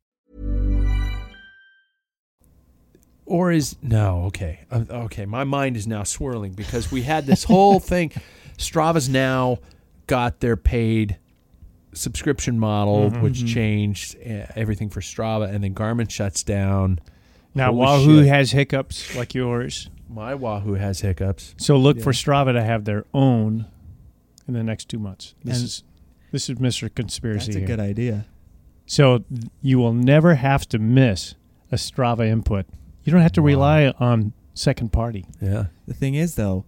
Or 3.26 3.52
is 3.52 3.76
no 3.82 4.24
okay? 4.28 4.60
Uh, 4.70 4.84
okay, 4.90 5.26
my 5.26 5.44
mind 5.44 5.76
is 5.76 5.86
now 5.86 6.04
swirling 6.04 6.52
because 6.52 6.90
we 6.90 7.02
had 7.02 7.26
this 7.26 7.44
whole 7.44 7.80
thing. 7.92 8.12
Strava's 8.56 9.10
now 9.10 9.58
got 10.06 10.40
their 10.40 10.56
paid 10.56 11.18
subscription 11.96 12.58
model, 12.58 13.10
which 13.10 13.46
changed 13.46 14.16
uh, 14.18 14.46
everything 14.54 14.88
for 14.90 15.00
Strava, 15.00 15.48
and 15.52 15.64
then 15.64 15.74
Garmin 15.74 16.10
shuts 16.10 16.42
down. 16.42 17.00
Now, 17.54 17.66
Holy 17.72 17.78
Wahoo 17.78 18.18
shit. 18.20 18.28
has 18.28 18.50
hiccups 18.52 19.16
like 19.16 19.34
yours. 19.34 19.88
My 20.08 20.34
Wahoo 20.34 20.74
has 20.74 21.00
hiccups. 21.00 21.54
So 21.58 21.76
look 21.76 22.00
for 22.00 22.12
Strava 22.12 22.52
to 22.52 22.62
have 22.62 22.84
their 22.84 23.04
own 23.14 23.66
in 24.46 24.54
the 24.54 24.62
next 24.62 24.88
two 24.88 24.98
months. 24.98 25.34
This 25.42 25.56
And- 25.56 25.64
is 25.64 25.82
this 26.32 26.50
is 26.50 26.58
Mr. 26.58 26.92
Conspiracy. 26.94 27.46
That's 27.46 27.56
a 27.56 27.58
here. 27.60 27.66
good 27.68 27.80
idea. 27.80 28.26
So 28.84 29.18
th- 29.18 29.44
you 29.62 29.78
will 29.78 29.94
never 29.94 30.34
have 30.34 30.68
to 30.68 30.78
miss 30.78 31.34
a 31.72 31.76
Strava 31.76 32.26
input. 32.28 32.66
You 33.04 33.12
don't 33.12 33.22
have 33.22 33.32
to 33.32 33.42
rely 33.42 33.92
on 33.98 34.32
second 34.52 34.92
party. 34.92 35.24
Yeah. 35.40 35.66
The 35.86 35.94
thing 35.94 36.14
is, 36.14 36.34
though, 36.34 36.64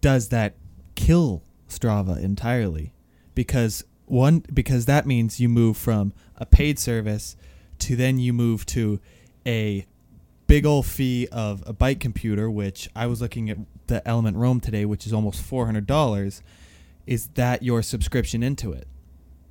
does 0.00 0.28
that 0.30 0.54
kill 0.94 1.42
Strava 1.68 2.18
entirely? 2.22 2.92
Because 3.34 3.84
one, 4.10 4.44
because 4.52 4.86
that 4.86 5.06
means 5.06 5.40
you 5.40 5.48
move 5.48 5.76
from 5.76 6.12
a 6.36 6.46
paid 6.46 6.78
service 6.78 7.36
to 7.80 7.96
then 7.96 8.18
you 8.18 8.32
move 8.32 8.66
to 8.66 9.00
a 9.46 9.86
big 10.46 10.66
old 10.66 10.84
fee 10.84 11.28
of 11.30 11.62
a 11.66 11.72
bike 11.72 12.00
computer, 12.00 12.50
which 12.50 12.88
I 12.94 13.06
was 13.06 13.20
looking 13.20 13.48
at 13.50 13.58
the 13.86 14.02
ELEMNT 14.04 14.36
Roam 14.36 14.60
today, 14.60 14.84
which 14.84 15.06
is 15.06 15.12
almost 15.12 15.42
four 15.42 15.66
hundred 15.66 15.86
dollars. 15.86 16.42
Is 17.06 17.28
that 17.34 17.62
your 17.62 17.82
subscription 17.82 18.42
into 18.42 18.72
it? 18.72 18.86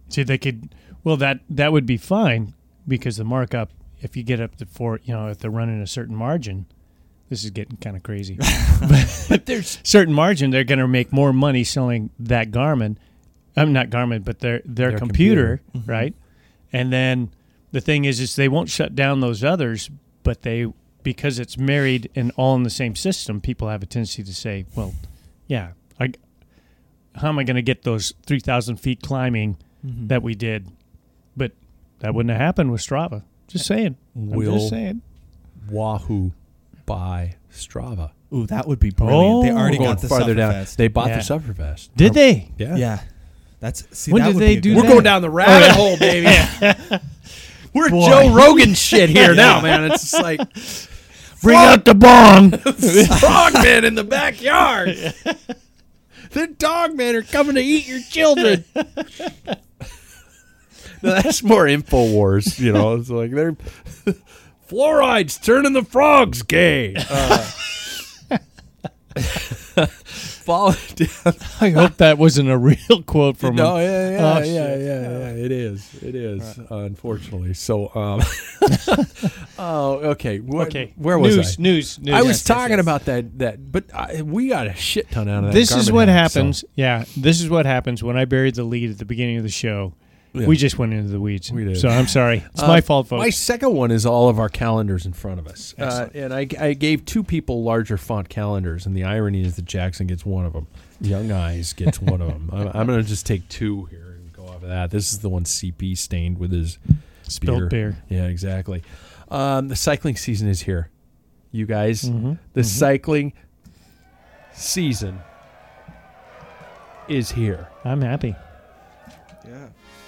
See, 0.09 0.23
they 0.23 0.37
could. 0.37 0.75
Well, 1.03 1.17
that 1.17 1.39
that 1.49 1.71
would 1.71 1.85
be 1.85 1.97
fine 1.97 2.53
because 2.87 3.17
the 3.17 3.23
markup, 3.23 3.71
if 4.01 4.17
you 4.17 4.23
get 4.23 4.41
up 4.41 4.57
to 4.57 4.65
four, 4.65 4.99
you 5.03 5.13
know, 5.13 5.27
if 5.27 5.39
they're 5.39 5.51
running 5.51 5.81
a 5.81 5.87
certain 5.87 6.15
margin, 6.15 6.65
this 7.29 7.43
is 7.43 7.51
getting 7.51 7.77
kind 7.77 7.95
of 7.95 8.03
crazy. 8.03 8.37
But 9.29 9.45
there's 9.45 9.77
certain 9.83 10.13
margin, 10.13 10.51
they're 10.51 10.63
going 10.63 10.79
to 10.79 10.87
make 10.87 11.13
more 11.13 11.31
money 11.33 11.63
selling 11.63 12.09
that 12.19 12.49
Garmin. 12.49 12.97
I'm 13.55 13.73
not 13.73 13.89
Garmin, 13.89 14.23
but 14.23 14.39
their 14.39 14.61
their, 14.65 14.89
Their 14.91 14.99
computer, 14.99 15.57
computer. 15.57 15.79
Mm-hmm. 15.79 15.91
right? 15.91 16.15
And 16.71 16.93
then 16.93 17.31
the 17.71 17.81
thing 17.81 18.05
is, 18.05 18.19
is 18.19 18.35
they 18.35 18.47
won't 18.47 18.69
shut 18.69 18.95
down 18.95 19.19
those 19.19 19.43
others, 19.43 19.89
but 20.23 20.41
they 20.43 20.67
because 21.03 21.39
it's 21.39 21.57
married 21.57 22.09
and 22.15 22.31
all 22.35 22.55
in 22.55 22.63
the 22.63 22.69
same 22.69 22.95
system. 22.95 23.41
People 23.41 23.69
have 23.69 23.81
a 23.81 23.85
tendency 23.85 24.23
to 24.23 24.33
say, 24.33 24.65
well, 24.75 24.93
yeah, 25.47 25.71
I, 25.99 26.11
how 27.15 27.29
am 27.29 27.39
I 27.39 27.43
going 27.43 27.55
to 27.55 27.61
get 27.61 27.83
those 27.83 28.13
three 28.25 28.39
thousand 28.39 28.77
feet 28.77 29.01
climbing 29.01 29.57
mm-hmm. 29.85 30.07
that 30.07 30.21
we 30.23 30.35
did? 30.35 30.67
But 31.35 31.53
that 31.99 32.13
wouldn't 32.13 32.31
have 32.31 32.41
happened 32.41 32.71
with 32.71 32.81
Strava. 32.81 33.23
Just 33.47 33.65
saying. 33.65 33.97
I'm 34.15 34.29
Will- 34.29 34.53
just 34.53 34.69
saying. 34.69 35.01
Wahoo 35.69 36.31
buy 36.85 37.35
Strava. 37.51 38.11
Ooh, 38.33 38.45
that 38.47 38.67
would 38.67 38.79
be 38.79 38.89
brilliant. 38.91 39.43
they 39.43 39.51
Oh. 39.51 39.57
already 39.57 39.77
We're 39.79 39.85
got 39.85 40.01
the 40.01 40.07
farther 40.07 40.35
down. 40.35 40.53
Sufferfest. 40.53 40.75
They 40.75 40.87
bought 40.87 41.07
Yeah. 41.09 41.17
the 41.17 41.23
Sufferfest. 41.23 41.89
Did 41.95 42.13
they? 42.13 42.51
Yeah. 42.57 42.75
yeah, 42.75 42.99
that's 43.59 43.85
see. 43.97 44.11
When 44.11 44.23
that 44.23 44.33
did 44.33 44.39
they 44.41 44.59
do 44.59 44.75
We're 44.75 44.83
that? 44.83 44.87
going 44.91 45.03
down 45.03 45.21
the 45.21 45.29
rabbit 45.29 45.75
hole, 45.75 45.97
baby. 45.97 46.27
We're 47.73 47.89
Boy. 47.89 48.07
Joe 48.07 48.33
Rogan 48.33 48.73
shit 48.73 49.09
here 49.09 49.35
now, 49.35 49.61
man. 49.61 49.91
It's 49.91 50.11
just 50.11 50.21
like 50.21 50.39
Bring 51.41 51.57
out 51.57 51.85
the 51.85 51.93
bong. 51.95 52.51
frogmen 53.19 53.85
in 53.85 53.95
the 53.95 54.03
backyard. 54.03 54.89
the 56.31 56.47
dogmen 56.47 57.13
are 57.15 57.21
coming 57.21 57.55
to 57.55 57.61
eat 57.61 57.87
your 57.87 58.01
children. 58.01 58.65
No, 61.01 61.11
that's 61.13 61.41
more 61.43 61.65
Infowars, 61.65 62.59
you 62.59 62.73
know. 62.73 62.95
It's 62.95 63.09
like 63.09 63.31
they're 63.31 63.55
fluoride's 64.69 65.37
turning 65.37 65.71
the 65.73 65.83
frogs 65.83 66.41
gay. 66.43 66.95
Uh, 67.09 67.49
follow 70.49 70.73
down. 70.95 71.35
I 71.61 71.69
hope 71.69 71.97
that 71.97 72.17
wasn't 72.17 72.49
a 72.49 72.57
real 72.57 73.03
quote 73.05 73.37
from 73.37 73.55
No, 73.55 73.75
him. 73.77 73.83
yeah, 73.83 74.09
yeah, 74.09 74.17
Oh, 74.37 74.43
yeah, 74.43 74.75
yeah, 74.75 75.01
yeah. 75.01 75.45
It 75.45 75.51
is. 75.51 75.93
It 76.01 76.15
is. 76.15 76.59
unfortunately. 76.71 77.53
So, 77.53 77.89
um, 77.95 78.21
oh, 79.59 79.99
okay. 80.11 80.39
Wh- 80.39 80.55
Okay, 80.69 80.93
Where 80.97 81.17
was 81.19 81.35
news, 81.35 81.57
I? 81.57 81.61
News, 81.61 81.99
news. 81.99 82.15
I 82.15 82.19
was 82.21 82.27
Yes, 82.27 82.35
yes, 82.39 82.43
talking 82.43 82.77
yes. 82.77 82.81
about 82.81 83.05
that. 83.05 83.39
That, 83.39 83.71
but 83.71 83.93
I, 83.93 84.21
we 84.21 84.49
got 84.49 84.67
a 84.67 84.73
shit 84.73 85.09
ton 85.11 85.27
out 85.29 85.43
of 85.43 85.51
that. 85.51 85.53
This 85.53 85.71
is 85.75 85.91
what 85.91 86.07
so- 86.07 86.13
happens. 86.13 86.65
Yeah, 86.75 87.05
this 87.17 87.41
is 87.41 87.49
what 87.49 87.65
happens 87.65 88.03
when 88.03 88.17
I 88.17 88.25
buried 88.25 88.55
the 88.55 88.63
lead 88.63 88.89
at 88.91 88.97
the 88.97 89.05
beginning 89.05 89.37
of 89.37 89.43
the 89.43 89.49
show. 89.49 89.93
Yeah. 90.33 90.45
We 90.45 90.57
just 90.57 90.77
went 90.77 90.93
into 90.93 91.09
the 91.09 91.19
weeds. 91.19 91.51
We 91.51 91.65
did. 91.65 91.77
So 91.79 91.89
I'm 91.89 92.07
sorry. 92.07 92.43
It's 92.53 92.61
Uh, 92.61 92.67
my 92.67 92.81
fault, 92.81 93.07
folks. 93.07 93.19
My 93.19 93.31
second 93.31 93.73
one 93.73 93.89
is 93.89 94.05
all 94.05 94.29
of 94.29 94.37
our 94.39 94.49
calendars 94.49 95.05
in 95.07 95.13
front 95.13 95.39
of 95.39 95.47
us, 95.47 95.73
uh, 95.79 96.09
and 96.13 96.31
I, 96.33 96.47
I 96.59 96.73
gave 96.73 97.03
two 97.05 97.23
people 97.23 97.63
larger 97.63 97.97
font 97.97 98.29
calendars, 98.29 98.85
and 98.85 98.95
the 98.95 99.03
irony 99.05 99.43
is 99.43 99.55
that 99.55 99.65
Jackson 99.65 100.05
gets 100.05 100.25
one 100.25 100.45
of 100.45 100.53
them. 100.53 100.67
Young 101.01 101.31
Eyes 101.31 101.73
gets 101.73 101.99
one 102.01 102.21
of 102.21 102.27
them. 102.27 102.49
I'm, 102.53 102.67
I'm 102.73 102.85
going 102.87 103.01
to 103.01 103.07
just 103.07 103.25
take 103.25 103.47
two 103.49 103.85
here 103.85 104.17
and 104.19 104.31
go 104.33 104.43
off 104.47 104.61
of 104.61 104.69
that. 104.69 104.91
This 104.91 105.11
is 105.11 105.19
the 105.19 105.29
one 105.29 105.45
CP 105.45 105.97
stained 105.97 106.37
with 106.37 106.51
his 106.51 106.77
Spilled 107.23 107.69
beer. 107.69 107.97
Yeah, 108.09 108.25
exactly. 108.27 108.83
Um, 109.29 109.67
the 109.67 109.75
cycling 109.75 110.15
season 110.15 110.47
is 110.47 110.61
here, 110.61 110.89
you 111.51 111.65
guys. 111.65 112.03
Mm-hmm. 112.03 112.33
The 112.53 112.63
cycling 112.63 113.33
season 114.53 115.21
is 117.07 117.31
here. 117.31 117.67
I'm 117.83 118.01
happy. 118.01 118.35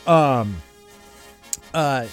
Um, 0.07 0.57
uh, 1.73 2.07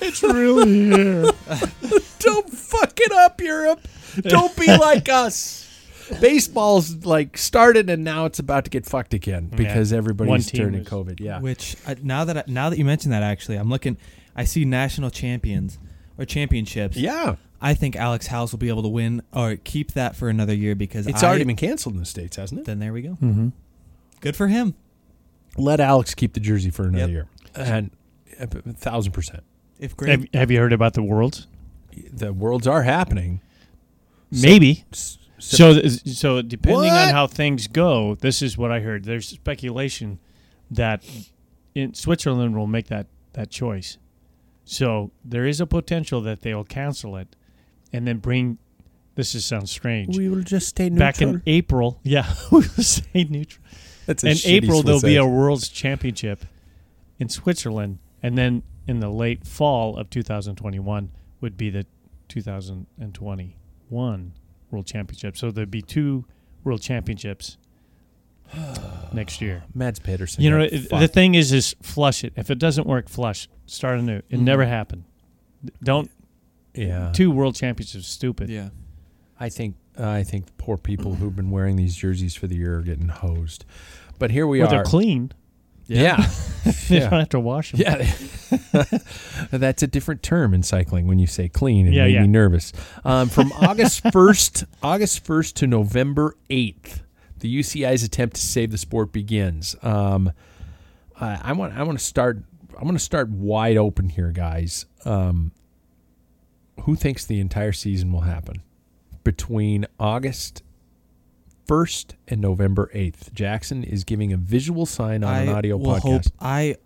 It's 0.00 0.22
really 0.22 0.72
here. 0.90 1.22
don't 2.18 2.50
fuck 2.50 2.98
it 3.00 3.12
up, 3.12 3.40
Europe. 3.40 3.80
Don't 4.20 4.54
be 4.56 4.66
like 4.66 5.08
us. 5.08 5.62
Baseball's 6.20 7.06
like 7.06 7.38
started 7.38 7.88
and 7.88 8.04
now 8.04 8.26
it's 8.26 8.38
about 8.38 8.64
to 8.64 8.70
get 8.70 8.84
fucked 8.84 9.14
again 9.14 9.46
because 9.46 9.90
One 9.90 9.98
everybody's 9.98 10.50
turning 10.50 10.80
was- 10.80 10.88
COVID. 10.88 11.20
Yeah. 11.20 11.40
Which 11.40 11.76
I, 11.86 11.96
now 12.02 12.24
that 12.26 12.36
I, 12.36 12.44
now 12.46 12.68
that 12.70 12.78
you 12.78 12.84
mention 12.84 13.10
that, 13.12 13.22
actually, 13.22 13.56
I'm 13.56 13.70
looking. 13.70 13.96
I 14.36 14.44
see 14.44 14.64
national 14.64 15.10
champions 15.10 15.78
or 16.18 16.24
championships. 16.26 16.96
Yeah. 16.96 17.36
I 17.64 17.74
think 17.74 17.96
Alex 17.96 18.26
Howes 18.26 18.52
will 18.52 18.58
be 18.58 18.68
able 18.68 18.82
to 18.82 18.88
win 18.88 19.22
or 19.32 19.56
keep 19.56 19.92
that 19.92 20.14
for 20.16 20.28
another 20.28 20.54
year 20.54 20.74
because 20.74 21.06
It's 21.06 21.22
I- 21.22 21.28
already 21.28 21.44
been 21.44 21.56
canceled 21.56 21.94
in 21.94 22.00
the 22.00 22.06
States, 22.06 22.36
hasn't 22.36 22.60
it? 22.60 22.66
Then 22.66 22.78
there 22.78 22.92
we 22.92 23.02
go. 23.02 23.10
Mm-hmm. 23.22 23.48
Good 24.20 24.36
for 24.36 24.48
him. 24.48 24.74
Let 25.56 25.80
Alex 25.80 26.14
keep 26.14 26.34
the 26.34 26.40
jersey 26.40 26.70
for 26.70 26.82
another 26.84 26.98
Yep. 27.04 27.10
year. 27.10 27.28
And 27.54 27.90
a 28.38 28.46
thousand 28.46 29.12
percent. 29.12 29.42
If 29.78 29.96
great, 29.96 30.10
Have, 30.10 30.28
have 30.34 30.50
you 30.50 30.58
heard 30.58 30.72
about 30.72 30.94
the 30.94 31.02
Worlds? 31.02 31.46
The 32.12 32.32
worlds 32.32 32.66
are 32.66 32.82
happening. 32.82 33.40
Maybe. 34.30 34.84
S- 34.92 35.18
So, 35.38 35.82
so 35.88 36.42
depending 36.42 36.90
on 36.90 37.10
how 37.10 37.26
things 37.26 37.66
go, 37.66 38.14
this 38.14 38.40
is 38.42 38.56
what 38.56 38.70
I 38.72 38.80
heard. 38.80 39.04
There's 39.04 39.28
speculation 39.28 40.18
that 40.70 41.04
in 41.74 41.92
Switzerland 41.94 42.56
will 42.56 42.66
make 42.66 42.86
that 42.88 43.06
that 43.34 43.50
choice. 43.50 43.98
So 44.64 45.10
there 45.24 45.44
is 45.46 45.60
a 45.60 45.66
potential 45.66 46.20
that 46.22 46.40
they'll 46.42 46.64
cancel 46.64 47.16
it, 47.16 47.36
and 47.94 48.06
then 48.06 48.18
bring. 48.18 48.58
This 49.14 49.32
just 49.32 49.46
sounds 49.48 49.70
strange. 49.70 50.16
we 50.16 50.28
will 50.28 50.42
just 50.42 50.68
stay 50.68 50.90
neutral. 50.90 50.98
Back 50.98 51.22
in 51.22 51.42
April, 51.46 52.00
yeah, 52.02 52.34
we 52.50 52.58
will 52.58 52.62
stay 52.82 53.24
neutral. 53.24 53.64
That's 54.06 54.24
a 54.24 54.28
In 54.30 54.34
shitty 54.34 54.50
April, 54.64 54.82
there'll 54.82 55.00
Swiss 55.00 55.12
be 55.12 55.16
a. 55.16 55.24
World's 55.24 55.68
Championship 55.68 56.44
in 57.18 57.28
Switzerland, 57.28 57.98
and 58.22 58.36
then 58.36 58.62
in 58.88 58.98
the 59.00 59.08
late 59.08 59.46
fall 59.46 59.96
of 59.96 60.10
2021 60.10 61.10
would 61.40 61.56
be 61.56 61.70
the 61.70 61.86
2021 62.28 64.32
World 64.70 64.86
Championship. 64.86 65.36
So 65.36 65.50
there'd 65.50 65.70
be 65.70 65.82
two 65.82 66.24
World 66.64 66.82
Championships 66.82 67.56
next 69.12 69.40
year. 69.40 69.64
Mads 69.74 70.00
Pedersen. 70.00 70.42
You 70.42 70.50
know, 70.50 70.60
it- 70.60 70.90
the 70.90 71.08
thing 71.08 71.34
is, 71.34 71.52
is 71.52 71.74
flush 71.82 72.24
it. 72.24 72.32
If 72.36 72.50
it 72.50 72.58
doesn't 72.58 72.86
work, 72.86 73.08
flush. 73.08 73.48
Start 73.66 73.98
anew. 74.00 74.16
It 74.16 74.28
Mm-hmm. 74.36 74.44
never 74.44 74.66
happened. 74.66 75.04
Don't 75.82 76.10
Yeah. 76.74 77.12
two 77.12 77.30
world 77.30 77.54
championships. 77.54 78.04
Are 78.04 78.08
stupid. 78.08 78.48
Yeah. 78.50 78.70
I 79.38 79.48
think 79.48 79.76
I 79.98 80.22
think 80.24 80.46
the 80.46 80.52
poor 80.52 80.76
people 80.76 81.14
who've 81.14 81.34
been 81.36 81.50
wearing 81.50 81.76
these 81.76 81.96
jerseys 81.96 82.34
for 82.34 82.46
the 82.46 82.56
year 82.56 82.78
are 82.78 82.82
getting 82.82 83.08
hosed. 83.08 83.64
But 84.18 84.30
here 84.30 84.46
we 84.46 84.58
well, 84.60 84.68
are. 84.68 84.70
they're 84.70 84.84
clean. 84.84 85.32
Yeah. 85.86 86.16
they 86.64 86.70
Yeah. 86.96 87.10
don't 87.10 87.18
have 87.20 87.28
to 87.30 87.40
wash 87.40 87.72
them. 87.72 87.80
Yeah, 87.80 88.10
that's 89.50 89.82
a 89.82 89.86
different 89.86 90.22
term 90.22 90.54
in 90.54 90.62
cycling. 90.62 91.06
When 91.06 91.18
you 91.18 91.26
say 91.26 91.48
clean, 91.48 91.86
it 91.86 91.92
Yeah, 91.92 92.04
made 92.04 92.14
yeah. 92.14 92.20
me 92.22 92.28
nervous. 92.28 92.72
Um, 93.04 93.28
from 93.28 93.52
August 93.52 94.02
first, 94.12 94.64
August 94.82 95.24
first 95.24 95.56
to 95.56 95.66
November 95.66 96.36
eighth, 96.50 97.02
the 97.40 97.54
UCI's 97.58 98.02
attempt 98.02 98.36
to 98.36 98.42
save 98.42 98.70
the 98.70 98.78
sport 98.78 99.12
begins. 99.12 99.76
Um, 99.82 100.32
I, 101.20 101.40
I 101.44 101.52
want 101.52 101.74
I 101.76 101.82
want 101.82 101.98
to 101.98 102.04
start. 102.04 102.38
I 102.78 102.82
want 102.84 102.96
to 102.96 103.04
start 103.04 103.28
wide 103.28 103.76
open 103.76 104.08
here, 104.08 104.30
guys. 104.32 104.86
Um, 105.04 105.52
who 106.82 106.96
thinks 106.96 107.24
the 107.24 107.40
entire 107.40 107.72
season 107.72 108.12
will 108.12 108.22
happen 108.22 108.62
between 109.22 109.86
August? 109.98 110.62
1st 111.66 112.12
and 112.28 112.40
November 112.40 112.90
8th. 112.94 113.32
Jackson 113.32 113.84
is 113.84 114.04
giving 114.04 114.32
a 114.32 114.36
visual 114.36 114.84
sign 114.84 115.24
on 115.24 115.34
an 115.34 115.48
audio 115.48 115.76
will 115.76 115.94
podcast. 115.94 116.02
Hope, 116.02 116.22
I 116.40 116.76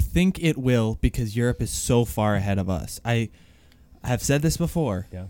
think 0.00 0.42
it 0.42 0.56
will 0.58 0.98
because 1.00 1.36
Europe 1.36 1.62
is 1.62 1.70
so 1.70 2.04
far 2.04 2.34
ahead 2.34 2.58
of 2.58 2.68
us. 2.68 3.00
I 3.04 3.30
have 4.02 4.22
said 4.22 4.42
this 4.42 4.56
before. 4.56 5.06
Yeah. 5.12 5.26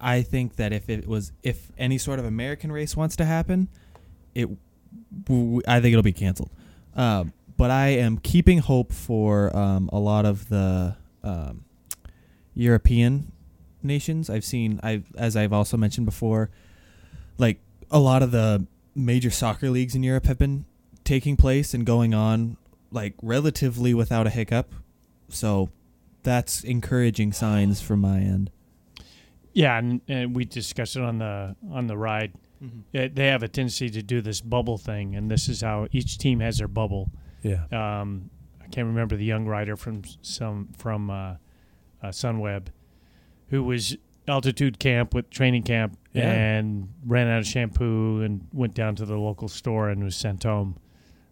I 0.00 0.22
think 0.22 0.56
that 0.56 0.72
if 0.72 0.88
it 0.88 1.08
was 1.08 1.32
if 1.42 1.72
any 1.76 1.98
sort 1.98 2.20
of 2.20 2.24
American 2.24 2.70
race 2.70 2.96
wants 2.96 3.16
to 3.16 3.24
happen, 3.24 3.68
it 4.34 4.48
I 5.66 5.80
think 5.80 5.92
it'll 5.92 6.02
be 6.02 6.12
canceled. 6.12 6.50
Um, 6.94 7.32
but 7.56 7.70
I 7.70 7.88
am 7.88 8.18
keeping 8.18 8.58
hope 8.58 8.92
for 8.92 9.54
um, 9.56 9.90
a 9.92 9.98
lot 9.98 10.24
of 10.24 10.48
the 10.48 10.96
um, 11.24 11.64
European 12.54 13.32
nations. 13.82 14.28
I've 14.30 14.44
seen 14.44 14.80
I 14.82 15.02
as 15.16 15.36
I've 15.36 15.52
also 15.52 15.76
mentioned 15.76 16.06
before, 16.06 16.50
like 17.38 17.60
a 17.90 17.98
lot 17.98 18.22
of 18.22 18.30
the 18.30 18.66
major 18.94 19.30
soccer 19.30 19.70
leagues 19.70 19.94
in 19.94 20.02
Europe 20.02 20.26
have 20.26 20.38
been 20.38 20.64
taking 21.04 21.36
place 21.36 21.72
and 21.72 21.86
going 21.86 22.14
on 22.14 22.56
like 22.90 23.14
relatively 23.22 23.94
without 23.94 24.26
a 24.26 24.30
hiccup. 24.30 24.74
So 25.28 25.70
that's 26.22 26.64
encouraging 26.64 27.32
signs 27.32 27.80
from 27.80 28.00
my 28.00 28.18
end. 28.18 28.50
Yeah, 29.52 29.78
and, 29.78 30.00
and 30.08 30.36
we 30.36 30.44
discussed 30.44 30.96
it 30.96 31.02
on 31.02 31.18
the 31.18 31.56
on 31.70 31.86
the 31.86 31.96
ride. 31.96 32.32
Mm-hmm. 32.62 32.96
Uh, 32.96 33.08
they 33.12 33.26
have 33.28 33.42
a 33.42 33.48
tendency 33.48 33.88
to 33.90 34.02
do 34.02 34.20
this 34.20 34.40
bubble 34.40 34.78
thing, 34.78 35.16
and 35.16 35.30
this 35.30 35.48
is 35.48 35.60
how 35.60 35.88
each 35.92 36.18
team 36.18 36.40
has 36.40 36.58
their 36.58 36.68
bubble. 36.68 37.10
Yeah. 37.42 37.64
Um, 37.72 38.30
I 38.60 38.66
can't 38.66 38.86
remember 38.86 39.16
the 39.16 39.24
young 39.24 39.46
rider 39.46 39.76
from 39.76 40.02
some 40.22 40.68
from 40.76 41.10
uh, 41.10 41.14
uh, 42.02 42.08
Sunweb, 42.08 42.66
who 43.48 43.62
was 43.62 43.96
altitude 44.26 44.78
camp 44.78 45.14
with 45.14 45.30
training 45.30 45.62
camp 45.62 45.96
Yeah. 46.12 46.30
and 46.30 46.88
ran 47.06 47.28
out 47.28 47.38
of 47.40 47.46
shampoo 47.46 48.20
and 48.22 48.46
went 48.52 48.74
down 48.74 48.94
to 48.96 49.04
the 49.06 49.16
local 49.16 49.48
store 49.48 49.88
and 49.88 50.04
was 50.04 50.16
sent 50.16 50.42
home. 50.42 50.76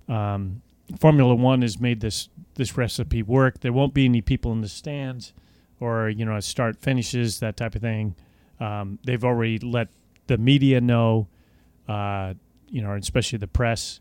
Um, 0.08 0.62
Formula 0.98 1.34
One 1.34 1.62
has 1.62 1.80
made 1.80 2.00
this 2.00 2.28
this 2.54 2.76
recipe 2.76 3.22
work. 3.22 3.60
There 3.60 3.72
won't 3.72 3.92
be 3.92 4.04
any 4.06 4.22
people 4.22 4.52
in 4.52 4.60
the 4.62 4.68
stands, 4.68 5.34
or 5.80 6.08
you 6.08 6.24
know, 6.24 6.38
start 6.40 6.80
finishes 6.80 7.40
that 7.40 7.56
type 7.56 7.74
of 7.74 7.82
thing. 7.82 8.14
Um, 8.60 8.98
they've 9.04 9.22
already 9.24 9.58
let 9.58 9.88
the 10.28 10.38
media 10.38 10.80
know, 10.80 11.28
uh, 11.88 12.32
you 12.70 12.80
know, 12.82 12.94
especially 12.94 13.38
the 13.38 13.46
press. 13.48 14.00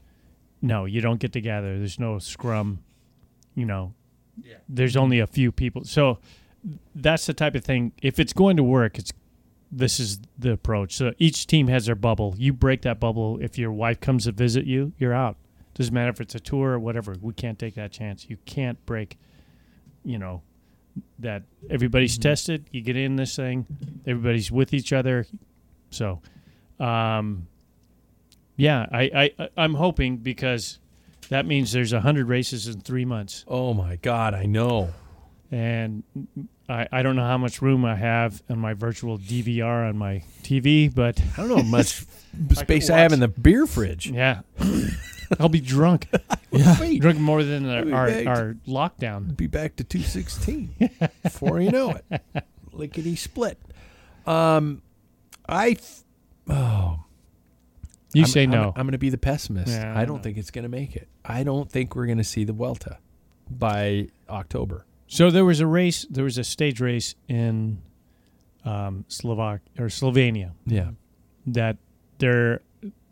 No, 0.61 0.85
you 0.85 1.01
don't 1.01 1.19
get 1.19 1.33
together. 1.33 1.77
There's 1.77 1.99
no 1.99 2.17
scrum. 2.19 2.79
You 3.55 3.65
know, 3.65 3.93
there's 4.69 4.95
only 4.95 5.19
a 5.19 5.27
few 5.27 5.51
people. 5.51 5.83
So 5.85 6.19
that's 6.95 7.25
the 7.25 7.33
type 7.33 7.55
of 7.55 7.63
thing. 7.63 7.91
If 8.01 8.19
it's 8.19 8.33
going 8.33 8.57
to 8.57 8.63
work, 8.63 8.97
it's 8.97 9.11
this 9.71 9.99
is 9.99 10.19
the 10.37 10.51
approach. 10.51 10.93
So 10.95 11.13
each 11.17 11.47
team 11.47 11.67
has 11.67 11.85
their 11.87 11.95
bubble. 11.95 12.35
You 12.37 12.53
break 12.53 12.81
that 12.83 12.99
bubble. 12.99 13.39
If 13.41 13.57
your 13.57 13.71
wife 13.71 13.99
comes 13.99 14.25
to 14.25 14.31
visit 14.31 14.65
you, 14.65 14.93
you're 14.97 15.13
out. 15.13 15.37
Doesn't 15.73 15.93
matter 15.93 16.09
if 16.09 16.21
it's 16.21 16.35
a 16.35 16.39
tour 16.39 16.71
or 16.71 16.79
whatever. 16.79 17.15
We 17.21 17.33
can't 17.33 17.59
take 17.59 17.75
that 17.75 17.91
chance. 17.91 18.29
You 18.29 18.37
can't 18.45 18.83
break. 18.85 19.17
You 20.03 20.17
know 20.19 20.41
that 21.19 21.43
everybody's 21.69 22.17
tested. 22.17 22.69
You 22.71 22.81
get 22.81 22.95
in 22.95 23.17
this 23.17 23.35
thing. 23.35 23.65
Everybody's 24.07 24.49
with 24.51 24.73
each 24.73 24.93
other. 24.93 25.25
So, 25.89 26.21
um, 26.79 27.47
yeah, 28.55 28.85
I, 28.91 29.31
I 29.39 29.49
I'm 29.57 29.73
hoping 29.73 30.17
because 30.17 30.79
that 31.29 31.45
means 31.45 31.73
there's 31.73 31.91
a 31.91 31.99
hundred 32.01 32.29
races 32.29 32.67
in 32.67 32.79
three 32.79 33.03
months 33.03 33.43
Oh 33.47 33.73
my 33.73 33.97
God, 33.97 34.33
I 34.33 34.45
know. 34.45 34.93
and 35.51 36.03
I, 36.67 36.87
I 36.91 37.03
don't 37.03 37.15
know 37.15 37.23
how 37.25 37.37
much 37.37 37.61
room 37.61 37.85
I 37.85 37.95
have 37.95 38.41
on 38.49 38.59
my 38.59 38.73
virtual 38.73 39.17
DVR 39.19 39.87
on 39.89 39.97
my 39.97 40.23
TV, 40.41 40.93
but 40.93 41.21
I 41.33 41.37
don't 41.37 41.49
know 41.49 41.55
how 41.57 41.61
much 41.63 42.05
space 42.53 42.87
could 42.87 42.95
I 42.95 42.99
have 42.99 43.13
in 43.13 43.19
the 43.19 43.27
beer 43.27 43.67
fridge. 43.67 44.09
yeah, 44.09 44.41
I'll 45.39 45.49
be 45.49 45.59
drunk. 45.61 46.07
Wait, 46.79 47.01
drunk 47.01 47.19
more 47.19 47.43
than 47.43 47.69
I'll 47.69 47.93
our, 47.93 48.01
our, 48.01 48.07
back. 48.07 48.27
our 48.27 48.57
lockdown. 48.67 49.35
be 49.37 49.47
back 49.47 49.75
to 49.77 49.83
216 49.83 50.73
before 51.23 51.59
you 51.61 51.69
know 51.71 51.91
it. 52.09 52.21
Lickety 52.71 53.15
split. 53.15 53.59
Um, 54.25 54.81
I, 55.47 55.73
th- 55.73 55.83
oh, 56.49 57.03
You 58.13 58.21
I'm- 58.23 58.25
say 58.29 58.43
I'm, 58.43 58.49
no. 58.49 58.73
I'm 58.75 58.85
going 58.85 58.93
to 58.93 58.97
be 58.97 59.09
the 59.09 59.17
pessimist. 59.19 59.71
Yeah, 59.71 59.93
I 59.95 60.01
I 60.01 60.05
don't 60.05 60.17
know. 60.17 60.23
think 60.23 60.37
it's 60.37 60.49
going 60.51 60.63
to 60.63 60.69
make 60.69 60.95
it. 60.95 61.07
I 61.23 61.43
don't 61.43 61.69
think 61.71 61.95
we're 61.95 62.05
going 62.07 62.17
to 62.17 62.23
see 62.23 62.43
the 62.43 62.53
Vuelta 62.53 62.97
by 63.49 64.07
October. 64.29 64.85
So 65.07 65.29
there 65.31 65.45
was 65.45 65.59
a 65.59 65.67
race. 65.67 66.05
There 66.09 66.23
was 66.23 66.37
a 66.37 66.43
stage 66.43 66.79
race 66.81 67.15
in 67.27 67.81
um, 68.63 69.05
Slovak 69.07 69.61
or 69.77 69.85
Slovenia 69.87 70.51
Yeah. 70.65 70.91
that 71.47 71.77
their 72.17 72.61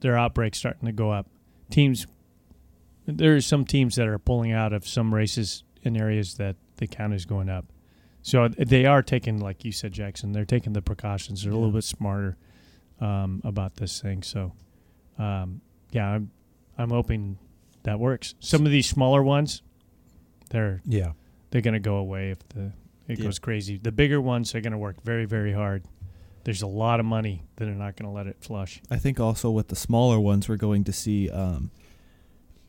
their 0.02 0.18
outbreak's 0.18 0.58
starting 0.58 0.86
to 0.88 0.92
go 0.92 1.12
up. 1.12 1.28
Teams, 1.70 2.06
there's 3.06 3.46
some 3.46 3.66
teams 3.66 3.96
that 3.96 4.08
are 4.08 4.20
pulling 4.20 4.52
out 4.52 4.74
of 4.74 4.88
some 4.88 5.14
races 5.14 5.64
in 5.82 5.96
areas 5.98 6.36
that 6.36 6.56
the 6.78 6.88
count 6.88 7.14
is 7.14 7.26
going 7.26 7.50
up. 7.50 7.66
So 8.22 8.48
they 8.48 8.86
are 8.86 9.02
taking, 9.02 9.40
like 9.40 9.66
you 9.66 9.72
said, 9.72 9.92
Jackson. 9.92 10.32
They're 10.32 10.46
taking 10.46 10.74
the 10.74 10.82
precautions. 10.82 11.44
They're 11.44 11.52
a 11.52 11.56
little 11.56 11.72
bit 11.72 11.84
smarter 11.84 12.38
um, 13.02 13.42
about 13.44 13.76
this 13.76 14.02
thing. 14.02 14.24
So, 14.24 14.54
um, 15.20 15.62
yeah, 15.92 16.08
I'm 16.08 16.32
I'm 16.78 16.90
hoping 16.90 17.38
that 17.84 18.00
works. 18.00 18.34
Some 18.40 18.66
of 18.66 18.72
these 18.72 18.88
smaller 18.88 19.22
ones, 19.22 19.62
they're 20.50 20.82
Yeah. 20.86 21.12
They're 21.54 21.62
going 21.62 21.76
to 21.76 21.80
go 21.80 21.98
away 21.98 22.32
if 22.32 22.40
the 22.50 22.72
it 23.08 23.20
Yeah. 23.20 23.26
goes 23.26 23.38
crazy. 23.38 23.78
The 23.78 23.92
bigger 23.92 24.20
ones 24.20 24.56
are 24.56 24.62
going 24.62 24.72
to 24.72 24.78
work 24.80 25.04
very 25.04 25.26
very 25.26 25.54
hard. 25.54 25.84
There's 26.46 26.64
a 26.64 26.68
lot 26.68 27.00
of 27.00 27.06
money 27.06 27.44
that 27.58 27.68
are 27.68 27.76
not 27.76 27.96
going 27.96 28.10
to 28.10 28.14
let 28.14 28.26
it 28.26 28.38
flush. 28.42 28.82
I 28.90 28.98
think 28.98 29.20
also 29.20 29.52
with 29.52 29.68
the 29.68 29.76
smaller 29.76 30.20
ones, 30.20 30.50
we're 30.50 30.58
going 30.58 30.84
to 30.86 30.92
see 30.92 31.30
um, 31.30 31.70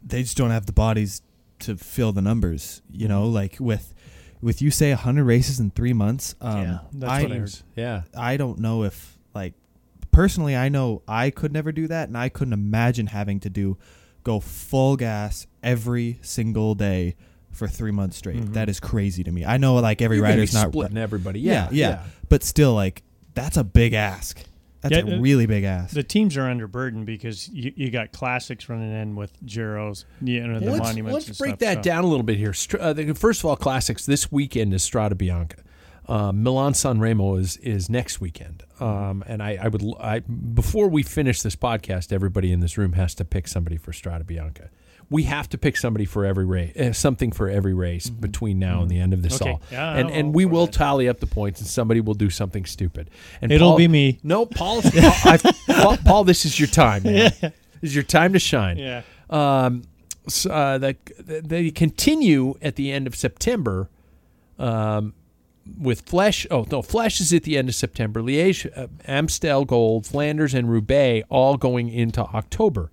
they 0.02 0.22
just 0.22 0.36
don't 0.36 0.50
have 0.50 0.66
the 0.66 0.72
bodies 0.72 1.22
to 1.60 1.76
fill 1.78 2.12
the 2.12 2.20
numbers. 2.20 2.82
You 2.92 3.08
know, 3.08 3.26
like 3.26 3.56
with 3.58 3.94
with 4.42 4.60
you 4.60 4.70
say 4.70 4.90
hundred 4.90 5.24
races 5.24 5.58
in 5.60 5.70
three 5.70 5.94
months. 5.94 6.34
Um, 6.42 6.80
that's 6.92 7.10
I, 7.10 7.22
what 7.22 7.32
I 7.32 7.36
heard. 7.38 7.58
Yeah. 7.74 8.02
I 8.14 8.36
don't 8.36 8.58
know 8.58 8.84
if 8.84 9.18
like 9.34 9.54
personally, 10.10 10.54
I 10.54 10.68
know 10.68 11.00
I 11.08 11.30
could 11.30 11.52
never 11.54 11.72
do 11.72 11.88
that, 11.88 12.08
and 12.08 12.18
I 12.18 12.28
couldn't 12.28 12.52
imagine 12.52 13.06
having 13.06 13.40
to 13.40 13.48
do 13.50 13.78
go 14.24 14.40
full 14.40 14.96
gas 14.96 15.46
every 15.62 16.18
single 16.22 16.74
day 16.74 17.14
for 17.54 17.68
three 17.68 17.90
months 17.92 18.16
straight. 18.16 18.36
Mhm. 18.36 18.52
That 18.54 18.68
is 18.68 18.80
crazy 18.80 19.24
to 19.24 19.32
me. 19.32 19.44
I 19.44 19.56
know 19.56 19.74
like 19.76 20.02
every 20.02 20.18
You're 20.18 20.26
be 20.26 20.48
not 20.52 20.68
splitting 20.68 20.98
everybody. 20.98 21.40
yeah, 21.40 21.68
Yeah. 21.70 21.88
yeah, 21.88 22.02
but 22.28 22.42
still 22.42 22.74
like 22.74 23.02
that's 23.34 23.56
a 23.56 23.64
big 23.64 23.94
ask. 23.94 24.42
That's 24.82 24.94
Yeah, 24.96 25.14
a 25.14 25.16
uh, 25.16 25.20
really 25.20 25.46
big 25.46 25.64
ask. 25.64 25.94
The 25.94 26.02
teams 26.02 26.36
are 26.36 26.42
under 26.42 26.66
burden 26.68 27.06
because 27.06 27.48
you, 27.48 27.72
you 27.74 27.90
got 27.90 28.12
classics 28.12 28.68
running 28.68 28.92
in 28.92 29.16
with 29.16 29.32
Giros, 29.46 30.04
you 30.20 30.46
know, 30.46 30.60
the 30.60 30.72
let's, 30.72 30.78
monuments. 30.80 31.26
let's 31.28 31.38
break 31.38 31.50
stuff, 31.52 31.58
that 31.60 31.76
so- 31.76 31.82
down 31.82 32.04
a 32.04 32.06
little 32.06 32.22
bit 32.22 32.36
here. 32.36 32.54
Uh, 32.78 32.92
the, 32.92 33.14
first 33.14 33.40
of 33.40 33.46
all, 33.46 33.56
classics 33.56 34.04
this 34.04 34.30
weekend 34.30 34.74
is 34.74 34.82
Strada 34.82 35.14
Bianca. 35.14 35.56
Uh, 36.06 36.32
Milan 36.32 36.74
San 36.74 37.00
Remo 37.00 37.36
is 37.36 37.56
is 37.56 37.88
next 37.88 38.20
weekend, 38.20 38.62
um, 38.78 39.24
and 39.26 39.42
I, 39.42 39.58
I 39.62 39.68
would 39.68 39.82
I 39.98 40.18
before 40.20 40.86
we 40.88 41.02
finish 41.02 41.40
this 41.40 41.56
podcast, 41.56 42.12
everybody 42.12 42.52
in 42.52 42.60
this 42.60 42.76
room 42.76 42.92
has 42.92 43.14
to 43.14 43.24
pick 43.24 43.48
somebody 43.48 43.78
for 43.78 43.94
Strada 43.94 44.22
Bianca. 44.22 44.68
We 45.14 45.22
have 45.24 45.48
to 45.50 45.58
pick 45.58 45.76
somebody 45.76 46.04
for 46.06 46.24
every 46.24 46.44
race, 46.44 46.76
uh, 46.76 46.92
something 46.92 47.30
for 47.32 47.48
every 47.48 47.72
race 47.74 48.10
between 48.10 48.58
now 48.58 48.82
and 48.82 48.90
the 48.90 48.98
end 48.98 49.12
of 49.14 49.22
this 49.22 49.40
Okay. 49.40 49.50
all, 49.52 49.62
Yeah, 49.70 49.94
and 49.96 50.10
and 50.10 50.34
we 50.34 50.44
will 50.44 50.66
that. 50.66 50.74
tally 50.74 51.08
up 51.08 51.20
the 51.20 51.26
points, 51.26 51.60
and 51.60 51.68
somebody 51.68 52.00
will 52.00 52.14
do 52.14 52.30
something 52.30 52.64
stupid. 52.64 53.10
And 53.40 53.52
It'll 53.52 53.70
Paul- 53.70 53.78
be 53.78 53.88
me. 53.88 54.18
No, 54.22 54.44
Paul, 54.60 54.82
Paul, 54.82 55.38
Paul, 55.68 55.96
Paul, 56.04 56.24
this 56.24 56.44
is 56.44 56.58
your 56.58 56.66
time, 56.68 57.04
man. 57.04 57.32
This 57.40 57.52
is 57.82 57.94
your 57.94 58.04
time 58.04 58.32
to 58.32 58.38
shine. 58.38 58.76
Yeah. 58.78 59.02
Um, 59.30 59.82
so, 60.26 60.50
uh, 60.50 60.78
the, 60.78 60.96
they 61.44 61.70
continue 61.70 62.54
at 62.62 62.76
the 62.76 62.90
end 62.90 63.06
of 63.06 63.14
September 63.14 63.90
um, 64.58 65.14
with 65.80 66.04
Flèche. 66.06 66.46
Oh, 66.50 66.66
no, 66.70 66.82
Flèche 66.82 67.20
is 67.20 67.32
at 67.32 67.42
the 67.44 67.56
end 67.58 67.68
of 67.68 67.74
September. 67.74 68.20
Liège, 68.20 68.70
uh, 68.76 68.86
Amstel 69.06 69.64
Gold, 69.64 70.06
Flanders, 70.06 70.54
and 70.54 70.70
Roubaix 70.70 71.24
all 71.28 71.56
going 71.56 71.88
into 71.88 72.22
October. 72.22 72.90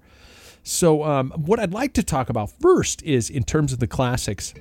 So, 0.64 1.04
um, 1.04 1.32
what 1.32 1.60
I'd 1.60 1.74
like 1.74 1.94
to 1.94 2.04
talk 2.04 2.30
about 2.30 2.52
first 2.52 3.02
is 3.04 3.30
in 3.30 3.44
terms 3.44 3.74
of 3.74 3.80
the 3.80 3.88
classics, 3.88 4.54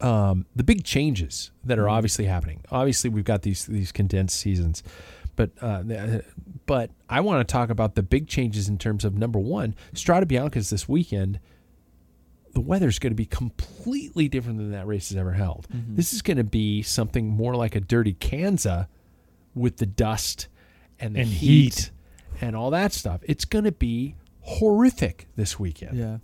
um, 0.00 0.46
the 0.54 0.64
big 0.64 0.84
changes 0.84 1.50
that 1.64 1.78
are 1.78 1.88
obviously 1.88 2.24
happening. 2.26 2.62
Obviously, 2.70 3.10
we've 3.10 3.24
got 3.24 3.42
these 3.42 3.66
these 3.66 3.92
condensed 3.92 4.38
seasons, 4.38 4.82
but 5.36 5.50
uh, 5.60 5.82
but 6.66 6.90
I 7.08 7.20
want 7.20 7.46
to 7.46 7.52
talk 7.52 7.68
about 7.70 7.94
the 7.94 8.02
big 8.02 8.26
changes 8.26 8.68
in 8.68 8.78
terms 8.78 9.04
of 9.04 9.14
number 9.16 9.38
one, 9.38 9.74
Strada 9.92 10.26
Bianca's 10.26 10.70
this 10.70 10.88
weekend. 10.88 11.40
The 12.54 12.60
weather's 12.62 12.98
going 12.98 13.10
to 13.10 13.16
be 13.16 13.26
completely 13.26 14.28
different 14.28 14.56
than 14.56 14.70
that 14.70 14.86
race 14.86 15.10
has 15.10 15.18
ever 15.18 15.32
held. 15.32 15.66
This 15.70 16.14
is 16.14 16.22
going 16.22 16.38
to 16.38 16.44
be 16.44 16.80
something 16.80 17.28
more 17.28 17.54
like 17.54 17.76
a 17.76 17.80
dirty 17.80 18.14
Kanza 18.14 18.88
with 19.54 19.76
the 19.76 19.84
dust 19.84 20.48
and 20.98 21.14
the 21.16 21.20
And 21.20 21.28
heat, 21.28 21.74
heat. 21.74 21.90
and 22.40 22.56
all 22.56 22.70
that 22.70 22.94
stuff. 22.94 23.20
It's 23.24 23.44
going 23.44 23.64
to 23.66 23.72
be 23.72 24.14
horrific 24.46 25.26
this 25.36 25.58
weekend. 25.58 25.98
Yeah. 25.98 26.18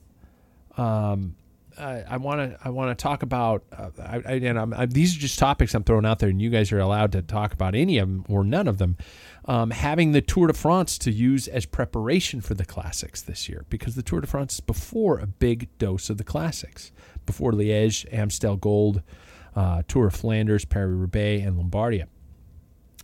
Um, 0.77 1.37
I- 1.79 2.17
want 2.19 2.39
to 2.41 2.59
I 2.63 2.69
want 2.69 2.97
to 2.97 3.03
talk 3.03 3.23
about 3.23 3.65
uh, 3.73 3.89
I, 3.99 4.17
I, 4.17 4.33
and 4.35 4.59
I'm, 4.59 4.75
I, 4.75 4.87
these 4.87 5.17
are 5.17 5.19
just 5.19 5.39
topics 5.39 5.75
I'm 5.75 5.85
throwing 5.85 6.05
out 6.05 6.19
there, 6.19 6.29
and 6.29 6.41
you 6.41 6.51
guys 6.51 6.71
are 6.71 6.79
allowed 6.79 7.13
to 7.13 7.23
talk 7.23 7.53
about 7.55 7.75
any 7.75 7.99
of 7.99 8.09
them 8.09 8.25
or 8.29 8.45
none 8.45 8.69
of 8.69 8.79
them. 8.79 8.97
Um, 9.47 9.71
having 9.71 10.13
the 10.13 10.21
Tour 10.21 10.47
de 10.49 10.53
France 10.53 10.99
to 10.99 11.11
use 11.11 11.49
as 11.49 11.67
preparation 11.67 12.41
for 12.41 12.55
the 12.55 12.65
classics 12.65 13.23
this 13.23 13.49
year, 13.49 13.65
because 13.71 13.95
the 13.95 14.03
Tour 14.03 14.21
de 14.21 14.27
France 14.27 14.55
is 14.55 14.61
before 14.61 15.19
a 15.19 15.27
big 15.27 15.69
dose 15.79 16.11
of 16.11 16.19
the 16.19 16.25
classics, 16.25 16.93
before 17.27 17.53
Liège, 17.53 18.07
Amstel 18.13 18.57
Gold, 18.57 19.03
uh, 19.57 19.83
Tour 19.89 20.09
of 20.09 20.15
Flanders, 20.15 20.65
Paris 20.65 20.95
Roubaix, 20.95 21.45
and 21.45 21.57
Lombardia. 21.57 22.07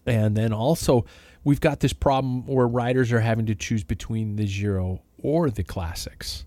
And 0.07 0.37
then 0.37 0.53
also, 0.53 1.07
we've 1.43 1.61
got 1.61 1.81
this 1.81 1.93
problem 1.93 2.47
where 2.47 2.69
riders 2.69 3.13
are 3.13 3.21
having 3.21 3.47
to 3.47 3.55
choose 3.55 3.83
between 3.83 4.37
the 4.37 4.47
Giro 4.47 5.03
or 5.23 5.51
the 5.51 5.63
classics. 5.65 6.45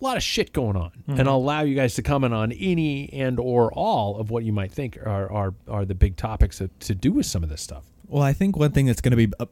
A 0.00 0.04
lot 0.04 0.16
of 0.16 0.22
shit 0.24 0.52
going 0.52 0.76
on, 0.76 0.90
and 1.06 1.28
I'll 1.28 1.36
allow 1.36 1.62
you 1.62 1.76
guys 1.76 1.94
to 1.94 2.02
comment 2.02 2.34
on 2.34 2.50
any 2.50 3.12
and 3.12 3.38
or 3.38 3.72
all 3.72 4.16
of 4.16 4.30
what 4.30 4.42
you 4.42 4.52
might 4.52 4.72
think 4.72 4.98
are 4.98 5.30
are, 5.30 5.54
are 5.68 5.84
the 5.84 5.94
big 5.94 6.16
topics 6.16 6.58
that, 6.58 6.80
to 6.80 6.94
do 6.96 7.12
with 7.12 7.26
some 7.26 7.44
of 7.44 7.48
this 7.48 7.62
stuff. 7.62 7.84
Well, 8.08 8.22
I 8.22 8.32
think 8.32 8.56
one 8.56 8.72
thing 8.72 8.86
that's 8.86 9.00
going 9.00 9.16
to 9.16 9.26
be 9.28 9.32
a 9.38 9.46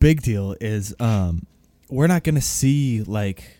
big 0.00 0.20
deal 0.22 0.56
is 0.60 0.94
um, 0.98 1.46
we're 1.88 2.08
not 2.08 2.24
going 2.24 2.34
to 2.34 2.40
see 2.40 3.02
like 3.04 3.58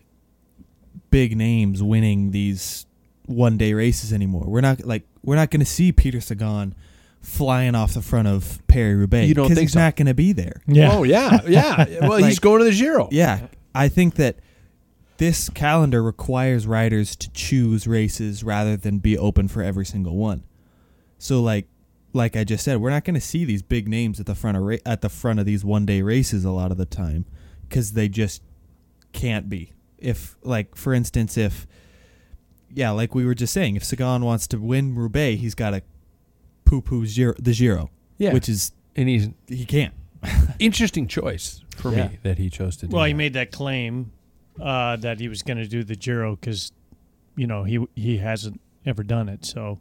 big 1.10 1.36
names 1.36 1.82
winning 1.84 2.32
these 2.32 2.84
one 3.26 3.56
day 3.56 3.72
races 3.72 4.12
anymore. 4.12 4.44
We're 4.46 4.60
not 4.60 4.84
like 4.84 5.04
we're 5.22 5.36
not 5.36 5.50
going 5.50 5.60
to 5.60 5.66
see 5.66 5.92
Peter 5.92 6.20
Sagan 6.20 6.74
flying 7.20 7.74
off 7.74 7.94
the 7.94 8.02
front 8.02 8.28
of 8.28 8.60
Paris 8.68 8.96
Roubaix 8.96 9.28
You 9.28 9.34
don't 9.34 9.48
think 9.48 9.60
he's 9.60 9.72
so? 9.72 9.80
not 9.80 9.96
going 9.96 10.06
to 10.06 10.14
be 10.14 10.32
there. 10.32 10.62
Yeah. 10.66 10.92
Oh 10.92 11.02
yeah, 11.04 11.40
yeah. 11.46 12.06
Well, 12.06 12.18
he's 12.18 12.38
going 12.38 12.58
to 12.60 12.64
the 12.64 12.72
Giro. 12.76 13.08
Yeah, 13.10 13.46
I 13.74 13.88
think 13.88 14.14
that 14.16 14.36
this 15.18 15.48
calendar 15.50 16.02
requires 16.02 16.66
riders 16.66 17.16
to 17.16 17.30
choose 17.32 17.86
races 17.86 18.44
rather 18.44 18.76
than 18.76 18.98
be 18.98 19.18
open 19.18 19.48
for 19.48 19.62
every 19.62 19.84
single 19.84 20.16
one. 20.16 20.44
So 21.18 21.40
like 21.42 21.66
like 22.14 22.36
I 22.36 22.44
just 22.44 22.64
said, 22.64 22.80
we're 22.80 22.90
not 22.90 23.04
going 23.04 23.14
to 23.16 23.20
see 23.20 23.44
these 23.44 23.60
big 23.62 23.86
names 23.86 24.18
at 24.18 24.26
the 24.26 24.34
front 24.34 24.56
of 24.56 24.62
ra- 24.62 24.76
at 24.86 25.02
the 25.02 25.08
front 25.10 25.38
of 25.40 25.46
these 25.46 25.64
one 25.64 25.84
day 25.86 26.00
races 26.02 26.44
a 26.44 26.50
lot 26.50 26.70
of 26.70 26.78
the 26.78 26.86
time 26.86 27.26
cuz 27.68 27.92
they 27.92 28.08
just 28.08 28.42
can't 29.12 29.48
be. 29.48 29.72
If 29.98 30.36
like 30.42 30.74
for 30.76 30.94
instance 30.94 31.36
if 31.36 31.66
yeah, 32.72 32.90
like 32.90 33.14
we 33.14 33.24
were 33.24 33.34
just 33.34 33.52
saying, 33.52 33.76
if 33.76 33.84
Sagan 33.84 34.24
wants 34.24 34.46
to 34.48 34.58
win 34.58 34.94
Roubaix, 34.94 35.40
he's 35.40 35.54
got 35.54 35.70
to 35.70 35.82
poo 36.66 36.82
poo 36.82 37.06
the 37.06 37.54
Giro, 37.56 37.90
Yeah. 38.18 38.32
which 38.34 38.48
is 38.48 38.72
and 38.94 39.08
he's 39.08 39.28
he 39.48 39.64
can't. 39.64 39.94
interesting 40.58 41.06
choice 41.06 41.62
for 41.76 41.92
Yeah. 41.94 42.08
me 42.08 42.18
that 42.22 42.38
he 42.38 42.50
chose 42.50 42.76
to 42.78 42.86
do. 42.86 42.94
Well, 42.96 43.04
he 43.04 43.14
made 43.14 43.34
that 43.34 43.52
claim 43.52 44.12
uh, 44.60 44.96
that 44.96 45.20
he 45.20 45.28
was 45.28 45.42
going 45.42 45.58
to 45.58 45.66
do 45.68 45.84
the 45.84 45.94
Giro 45.96 46.34
because, 46.36 46.72
you 47.36 47.46
know, 47.46 47.64
he 47.64 47.84
he 47.94 48.18
hasn't 48.18 48.60
ever 48.84 49.02
done 49.02 49.28
it. 49.28 49.44
So, 49.44 49.78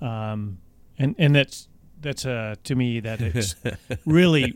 um, 0.00 0.58
and 0.98 1.14
and 1.18 1.34
that's 1.34 1.68
that's 2.00 2.24
uh, 2.24 2.54
to 2.64 2.74
me 2.74 3.00
that 3.00 3.20
it's 3.20 3.56
really, 4.06 4.54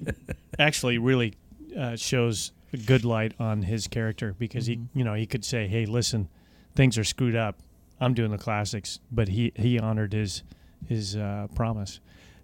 actually, 0.58 0.98
really 0.98 1.34
uh, 1.76 1.96
shows 1.96 2.52
a 2.72 2.76
good 2.76 3.04
light 3.04 3.34
on 3.38 3.62
his 3.62 3.86
character 3.88 4.34
because 4.38 4.66
he, 4.66 4.80
you 4.94 5.04
know, 5.04 5.14
he 5.14 5.26
could 5.26 5.44
say, 5.44 5.66
"Hey, 5.66 5.86
listen, 5.86 6.28
things 6.74 6.96
are 6.98 7.04
screwed 7.04 7.36
up. 7.36 7.58
I'm 8.00 8.14
doing 8.14 8.30
the 8.30 8.38
classics," 8.38 9.00
but 9.10 9.28
he 9.28 9.52
he 9.56 9.78
honored 9.78 10.12
his 10.12 10.42
his 10.88 11.16
uh, 11.16 11.48
promise. 11.54 11.98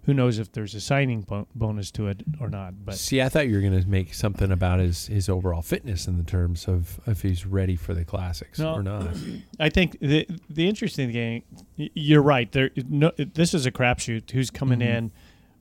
Who 0.05 0.13
knows 0.15 0.39
if 0.39 0.51
there's 0.51 0.73
a 0.73 0.81
signing 0.81 1.21
bo- 1.21 1.47
bonus 1.53 1.91
to 1.91 2.07
it 2.07 2.23
or 2.39 2.49
not? 2.49 2.73
But 2.85 2.95
See, 2.95 3.21
I 3.21 3.29
thought 3.29 3.47
you 3.47 3.55
were 3.55 3.61
going 3.61 3.79
to 3.79 3.87
make 3.87 4.13
something 4.15 4.51
about 4.51 4.79
his, 4.79 5.05
his 5.07 5.29
overall 5.29 5.61
fitness 5.61 6.07
in 6.07 6.17
the 6.17 6.23
terms 6.23 6.67
of 6.67 6.99
if 7.05 7.21
he's 7.21 7.45
ready 7.45 7.75
for 7.75 7.93
the 7.93 8.03
classics 8.03 8.57
No. 8.57 8.73
or 8.73 8.81
not. 8.81 9.15
I 9.59 9.69
think 9.69 9.99
the 9.99 10.27
the 10.49 10.67
interesting 10.67 11.11
thing, 11.11 11.43
you're 11.75 12.23
right. 12.23 12.51
There, 12.51 12.71
no, 12.89 13.11
this 13.17 13.53
is 13.53 13.65
a 13.67 13.71
crapshoot. 13.71 14.31
Who's 14.31 14.49
coming 14.49 14.79
Mm-hmm. 14.79 14.89
in? 14.97 15.11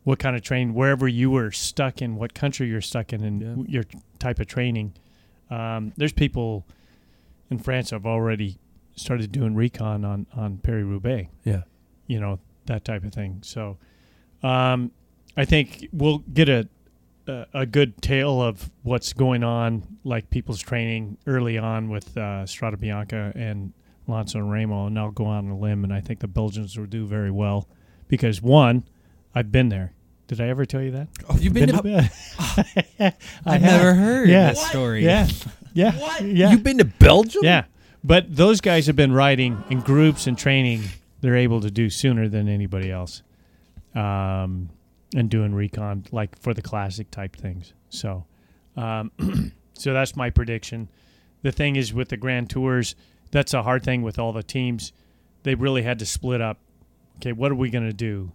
What 0.04 0.18
kind 0.18 0.34
of 0.34 0.40
training? 0.40 0.72
Wherever 0.72 1.06
you 1.06 1.30
were 1.30 1.50
stuck 1.50 2.00
in, 2.00 2.16
what 2.16 2.32
country 2.32 2.66
you're 2.68 2.80
stuck 2.80 3.12
in, 3.12 3.22
and 3.22 3.40
Yeah. 3.42 3.64
your 3.68 3.84
type 4.18 4.40
of 4.40 4.46
training. 4.46 4.94
Um, 5.50 5.92
there's 5.98 6.14
people 6.14 6.64
in 7.50 7.58
France 7.58 7.90
have 7.90 8.06
already 8.06 8.56
started 8.96 9.30
doing 9.32 9.54
recon 9.54 10.04
on 10.06 10.26
on 10.34 10.56
Paris 10.58 10.84
Roubaix. 10.86 11.28
Yeah. 11.44 11.64
You 12.06 12.20
know 12.20 12.38
that 12.64 12.86
type 12.86 13.04
of 13.04 13.12
thing. 13.12 13.40
So, 13.42 13.76
um, 14.42 14.90
I 15.36 15.44
think 15.44 15.88
we'll 15.92 16.18
get 16.18 16.48
a, 16.48 16.68
a 17.26 17.46
a 17.54 17.66
good 17.66 18.00
tale 18.02 18.40
of 18.42 18.70
what's 18.82 19.12
going 19.12 19.42
on, 19.44 19.82
like 20.04 20.30
people's 20.30 20.60
training 20.60 21.18
early 21.26 21.58
on 21.58 21.88
with 21.90 22.16
uh, 22.16 22.46
Strada 22.46 22.76
Bianca 22.76 23.32
and 23.36 23.72
Alonso 24.08 24.38
and 24.38 24.50
Ramo, 24.50 24.86
and 24.86 24.98
I'll 24.98 25.10
go 25.12 25.26
on 25.26 25.48
a 25.50 25.56
limb, 25.58 25.84
and 25.84 25.92
I 25.92 26.00
think 26.00 26.20
the 26.20 26.28
Belgians 26.28 26.76
will 26.78 26.86
do 26.86 27.06
very 27.06 27.30
well 27.30 27.68
because 28.08 28.42
one, 28.42 28.84
I've 29.34 29.52
been 29.52 29.68
there. 29.68 29.92
Did 30.26 30.40
I 30.40 30.48
ever 30.48 30.64
tell 30.64 30.80
you 30.82 30.92
that? 30.92 31.08
Oh, 31.28 31.36
You've 31.38 31.54
been, 31.54 31.68
to, 31.68 32.10
I 32.38 33.12
I've 33.46 33.62
have. 33.62 33.62
never 33.62 33.94
heard 33.94 34.28
Yeah. 34.28 34.50
this 34.50 34.64
story. 34.66 35.04
Yeah, 35.04 35.28
yeah, 35.74 36.18
yeah. 36.22 36.50
you've 36.50 36.62
been 36.62 36.78
to 36.78 36.84
Belgium? 36.84 37.42
Yeah, 37.44 37.64
but 38.04 38.34
those 38.34 38.60
guys 38.60 38.86
have 38.86 38.96
been 38.96 39.12
riding 39.12 39.62
in 39.70 39.80
groups 39.80 40.26
and 40.26 40.36
training. 40.38 40.82
They're 41.20 41.36
able 41.36 41.60
to 41.60 41.70
do 41.70 41.90
sooner 41.90 42.28
than 42.28 42.48
anybody 42.48 42.90
else, 42.90 43.22
um, 43.94 44.70
and 45.14 45.28
doing 45.30 45.54
recon 45.54 46.04
like 46.12 46.38
for 46.38 46.54
the 46.54 46.62
classic 46.62 47.10
type 47.10 47.36
things. 47.36 47.72
So, 47.88 48.24
um, 48.76 49.10
so 49.74 49.92
that's 49.92 50.14
my 50.16 50.30
prediction. 50.30 50.88
The 51.42 51.52
thing 51.52 51.76
is 51.76 51.92
with 51.92 52.08
the 52.10 52.16
Grand 52.16 52.50
Tours, 52.50 52.94
that's 53.30 53.54
a 53.54 53.62
hard 53.62 53.82
thing 53.82 54.02
with 54.02 54.18
all 54.18 54.32
the 54.32 54.42
teams. 54.42 54.92
They 55.42 55.54
really 55.54 55.82
had 55.82 55.98
to 56.00 56.06
split 56.06 56.40
up. 56.40 56.58
Okay, 57.16 57.32
what 57.32 57.50
are 57.50 57.54
we 57.56 57.70
going 57.70 57.86
to 57.86 57.92
do? 57.92 58.32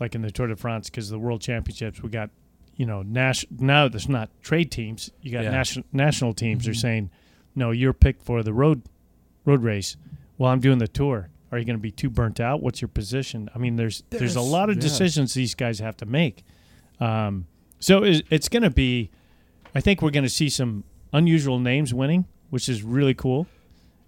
Like 0.00 0.14
in 0.14 0.22
the 0.22 0.30
Tour 0.30 0.48
de 0.48 0.56
France, 0.56 0.90
because 0.90 1.10
the 1.10 1.18
World 1.18 1.40
Championships, 1.40 2.02
we 2.02 2.08
got, 2.10 2.30
you 2.76 2.86
know, 2.86 3.02
nas- 3.02 3.44
now 3.58 3.88
there's 3.88 4.08
not 4.08 4.30
trade 4.42 4.70
teams. 4.70 5.10
You 5.22 5.32
got 5.32 5.44
Yeah. 5.44 5.50
national 5.50 5.86
national 5.92 6.34
teams 6.34 6.66
are 6.68 6.74
saying, 6.74 7.10
no, 7.54 7.70
you're 7.70 7.92
picked 7.92 8.22
for 8.22 8.42
the 8.42 8.52
road 8.52 8.82
road 9.44 9.62
race. 9.62 9.96
Well, 10.38 10.50
I'm 10.50 10.60
doing 10.60 10.78
the 10.78 10.88
tour. 10.88 11.28
Are 11.52 11.58
you 11.58 11.66
going 11.66 11.76
to 11.76 11.82
be 11.82 11.90
too 11.90 12.08
burnt 12.08 12.40
out? 12.40 12.62
What's 12.62 12.80
your 12.80 12.88
position? 12.88 13.50
I 13.54 13.58
mean, 13.58 13.76
there's 13.76 14.02
there's, 14.08 14.36
a 14.36 14.40
lot 14.40 14.70
of 14.70 14.76
yeah. 14.76 14.82
decisions 14.82 15.34
these 15.34 15.54
guys 15.54 15.80
have 15.80 15.98
to 15.98 16.06
make. 16.06 16.44
Um, 16.98 17.46
so 17.78 18.02
it's, 18.02 18.22
it's 18.30 18.48
going 18.48 18.62
to 18.62 18.70
be. 18.70 19.10
I 19.74 19.80
think 19.80 20.00
we're 20.00 20.10
going 20.10 20.24
to 20.24 20.30
see 20.30 20.48
some 20.48 20.84
unusual 21.12 21.58
names 21.58 21.92
winning, 21.92 22.24
which 22.48 22.70
is 22.70 22.82
really 22.82 23.12
cool. 23.12 23.46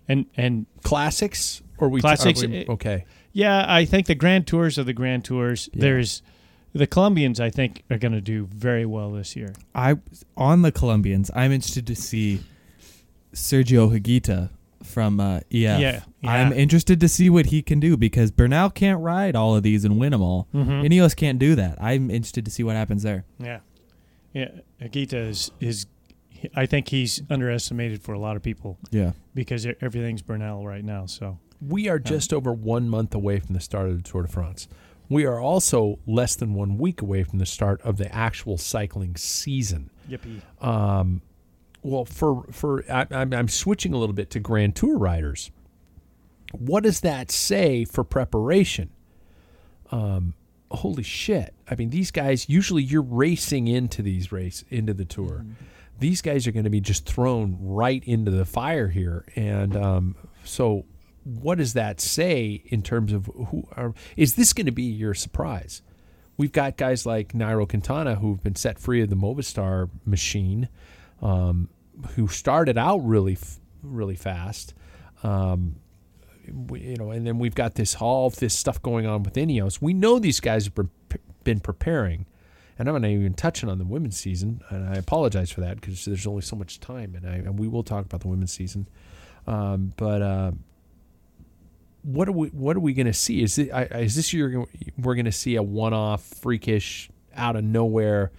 And 0.09 0.25
and 0.37 0.65
Classics? 0.83 1.63
Or 1.77 1.91
we 1.91 2.01
Classics, 2.01 2.43
are 2.43 2.49
we- 2.49 2.59
eh, 2.59 2.65
okay. 2.69 3.05
yeah, 3.33 3.67
I 3.69 3.85
think 3.85 4.07
the 4.07 4.15
Grand 4.15 4.47
Tours 4.47 4.79
are 4.79 4.85
the 4.85 4.93
Grand 4.95 5.25
Tours. 5.25 5.69
There's 5.75 6.23
the 6.73 6.87
Colombians. 6.87 7.41
I 7.41 7.51
think 7.51 7.83
are 7.91 7.99
going 7.99 8.13
to 8.13 8.23
do 8.23 8.47
very 8.47 8.87
well 8.87 9.11
this 9.11 9.37
year. 9.37 9.53
I 9.75 9.99
on 10.35 10.63
the 10.63 10.73
Colombians. 10.73 11.31
I'm 11.35 11.53
interested 11.53 11.87
to 11.89 11.95
see 11.97 12.43
Sergio 13.35 13.93
Higuita 13.95 14.49
from 14.85 15.19
uh, 15.21 15.37
EF. 15.39 15.45
Yeah, 15.53 15.79
yeah. 15.81 16.03
I'm 16.23 16.53
interested 16.53 17.01
to 17.01 17.09
see 17.09 17.29
what 17.31 17.47
he 17.47 17.63
can 17.63 17.81
do 17.81 17.97
because 17.97 18.31
Bernal 18.31 18.71
can't 18.71 19.01
ride 19.01 19.35
all 19.37 19.57
of 19.57 19.63
these 19.63 19.85
and 19.85 19.99
win 19.99 20.13
them 20.13 20.23
all. 20.23 20.49
Mhm. 20.55 20.87
Ineos 20.87 21.17
can't 21.17 21.39
do 21.39 21.55
that. 21.55 21.77
I'm 21.83 22.11
interested 22.11 22.45
to 22.45 22.51
see 22.51 22.63
what 22.63 22.77
happens 22.77 23.03
there. 23.03 23.25
Yeah, 23.39 23.61
yeah. 24.33 24.49
Higuita 24.81 25.29
is 25.29 25.51
is. 25.61 25.87
I 26.55 26.67
think 26.67 26.89
he's 26.89 27.23
underestimated 27.31 28.03
for 28.03 28.13
a 28.13 28.19
lot 28.19 28.37
of 28.37 28.43
people 28.43 28.79
Yeah. 28.91 29.13
because 29.35 29.67
everything's 29.81 30.21
Bernal 30.21 30.67
right 30.67 30.85
now. 30.85 31.07
So 31.07 31.39
We 31.67 31.89
are 31.89 31.99
just 31.99 32.35
over 32.35 32.53
one 32.53 32.91
month 32.91 33.15
away 33.15 33.41
from 33.41 33.55
the 33.55 33.61
start 33.61 33.89
of 33.89 33.97
the 33.97 34.03
Tour 34.03 34.23
de 34.23 34.29
France. 34.29 34.69
We 35.09 35.25
are 35.25 35.41
also 35.41 35.99
less 36.07 36.35
than 36.37 36.53
one 36.53 36.77
week 36.77 37.01
away 37.01 37.25
from 37.25 37.39
the 37.39 37.47
start 37.47 37.81
of 37.81 37.97
the 37.97 38.15
actual 38.15 38.59
cycling 38.59 39.17
season. 39.17 39.89
yippee. 40.11 40.43
Um, 40.63 41.23
well, 41.85 42.05
for 42.05 42.45
for 42.51 42.85
I, 42.91 43.07
I'm, 43.11 43.33
I'm 43.33 43.49
switching 43.49 43.93
a 43.93 43.99
little 43.99 44.15
bit 44.15 44.31
to 44.31 44.41
Grand 44.41 44.75
Tour 44.75 44.99
riders. 44.99 45.53
What 46.53 46.83
does 46.83 47.01
that 47.01 47.31
say 47.31 47.85
for 47.85 48.03
preparation? 48.03 48.91
Um, 49.93 50.35
holy 50.71 51.03
shit! 51.03 51.55
I 51.71 51.77
mean, 51.77 51.91
these 51.91 52.11
guys 52.11 52.49
usually 52.49 52.83
you're 52.83 53.03
racing 53.03 53.69
into 53.69 54.03
these 54.03 54.33
race 54.33 54.65
into 54.71 54.95
the 54.95 55.05
tour. 55.05 55.45
these 56.01 56.23
guys 56.23 56.47
are 56.47 56.53
going 56.53 56.65
to 56.65 56.71
be 56.71 56.81
just 56.81 57.07
thrown 57.07 57.57
right 57.61 58.03
into 58.05 58.31
the 58.31 58.45
fire 58.45 58.89
here. 58.89 59.25
And 59.37 59.77
um, 59.77 60.17
so, 60.43 60.87
what 61.23 61.59
does 61.59 61.75
that 61.75 62.01
say 62.01 62.63
in 62.67 62.83
terms 62.83 63.13
of 63.13 63.27
who 63.27 63.69
are? 63.77 63.95
Is 64.17 64.35
this 64.35 64.53
going 64.53 64.67
to 64.67 64.73
be 64.73 64.85
your 64.85 65.15
surprise? 65.15 65.83
We've 66.37 66.53
got 66.53 66.77
guys 66.77 67.07
like 67.07 67.33
Nairo 67.33 67.69
Quintana 67.69 68.17
who've 68.17 68.43
been 68.43 68.57
set 68.57 68.79
free 68.79 69.03
of 69.03 69.09
the 69.09 69.17
Movistar 69.17 69.89
machine, 70.05 70.69
um, 71.23 71.69
who 72.15 72.29
started 72.29 72.79
out 72.79 72.99
really, 72.99 73.39
really 73.83 74.17
fast. 74.17 74.75
Um, 75.23 75.77
we, 76.53 76.81
you 76.81 76.97
know, 76.97 77.11
and 77.11 77.27
then 77.27 77.39
we've 77.39 77.55
got 77.55 77.75
this 77.75 77.97
all 77.97 78.31
this 78.31 78.55
stuff 78.55 78.83
going 78.83 79.07
on 79.07 79.23
with 79.23 79.35
Ineos. 79.35 79.81
We 79.81 79.95
know 79.95 80.19
these 80.19 80.41
guys 80.41 80.67
have 80.67 80.89
been 81.45 81.61
preparing, 81.61 82.27
and 82.79 82.89
I'm 82.89 83.01
not 83.01 83.09
even 83.09 83.35
touching 83.35 83.69
on 83.69 83.79
the 83.79 83.85
women's 83.85 84.19
season, 84.19 84.61
and 84.69 84.89
I 84.89 84.95
apologize 84.95 85.51
for 85.51 85.61
that 85.63 85.81
because 85.81 86.05
there's 86.05 86.27
only 86.27 86.43
so 86.43 86.57
much 86.57 86.81
time, 86.81 87.15
and 87.15 87.27
I 87.27 87.37
and 87.37 87.59
we 87.59 87.69
will 87.69 87.83
talk 87.83 88.05
about 88.05 88.21
the 88.21 88.29
women's 88.29 88.53
season. 88.53 88.89
Um, 89.47 89.93
but 89.97 90.23
uh, 90.23 90.53
what 92.03 92.29
are 92.29 92.33
we 92.33 92.49
what 92.49 92.77
are 92.77 92.81
we 92.81 92.93
going 92.93 93.07
to 93.07 93.15
see? 93.15 93.43
Is 93.43 93.59
it 93.59 93.71
is 93.95 94.15
this 94.15 94.33
year 94.33 94.65
we're 94.99 95.15
going 95.15 95.25
to 95.25 95.33
see 95.33 95.57
a 95.57 95.63
one-off 95.63 96.23
freakish 96.23 97.09
out 97.35 97.57
of 97.57 97.65
nowhere 97.65 98.33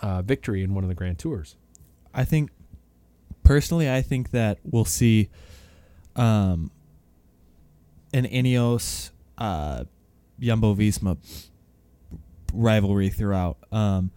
uh, 0.00 0.22
victory 0.22 0.64
in 0.64 0.74
one 0.74 0.84
of 0.84 0.88
the 0.88 0.94
Grand 0.94 1.18
Tours? 1.18 1.56
I 2.14 2.24
think 2.24 2.50
personally, 3.42 3.90
I 3.90 4.02
think 4.02 4.30
that 4.30 4.58
we'll 4.64 4.84
see 4.84 5.30
um, 6.16 6.70
an 8.12 8.24
Ineos 8.26 9.10
uh, 9.38 9.84
Jumbo 10.38 10.74
Visma 10.74 11.16
rivalry 12.52 13.08
throughout. 13.08 13.56
Um, 13.70 14.10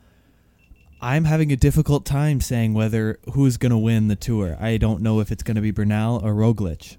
I'm 1.02 1.26
having 1.26 1.52
a 1.52 1.56
difficult 1.56 2.06
time 2.06 2.42
saying 2.42 2.74
whether 2.74 3.20
who's 3.34 3.58
going 3.58 3.72
to 3.72 3.78
win 3.78 4.08
the 4.08 4.16
tour. 4.16 4.58
I 4.60 4.78
don't 4.78 5.02
know 5.02 5.20
if 5.20 5.32
it's 5.32 5.44
going 5.44 5.56
to 5.56 5.62
be 5.62 5.72
Bernal 5.72 6.18
or 6.26 6.34
Roglic. 6.34 6.98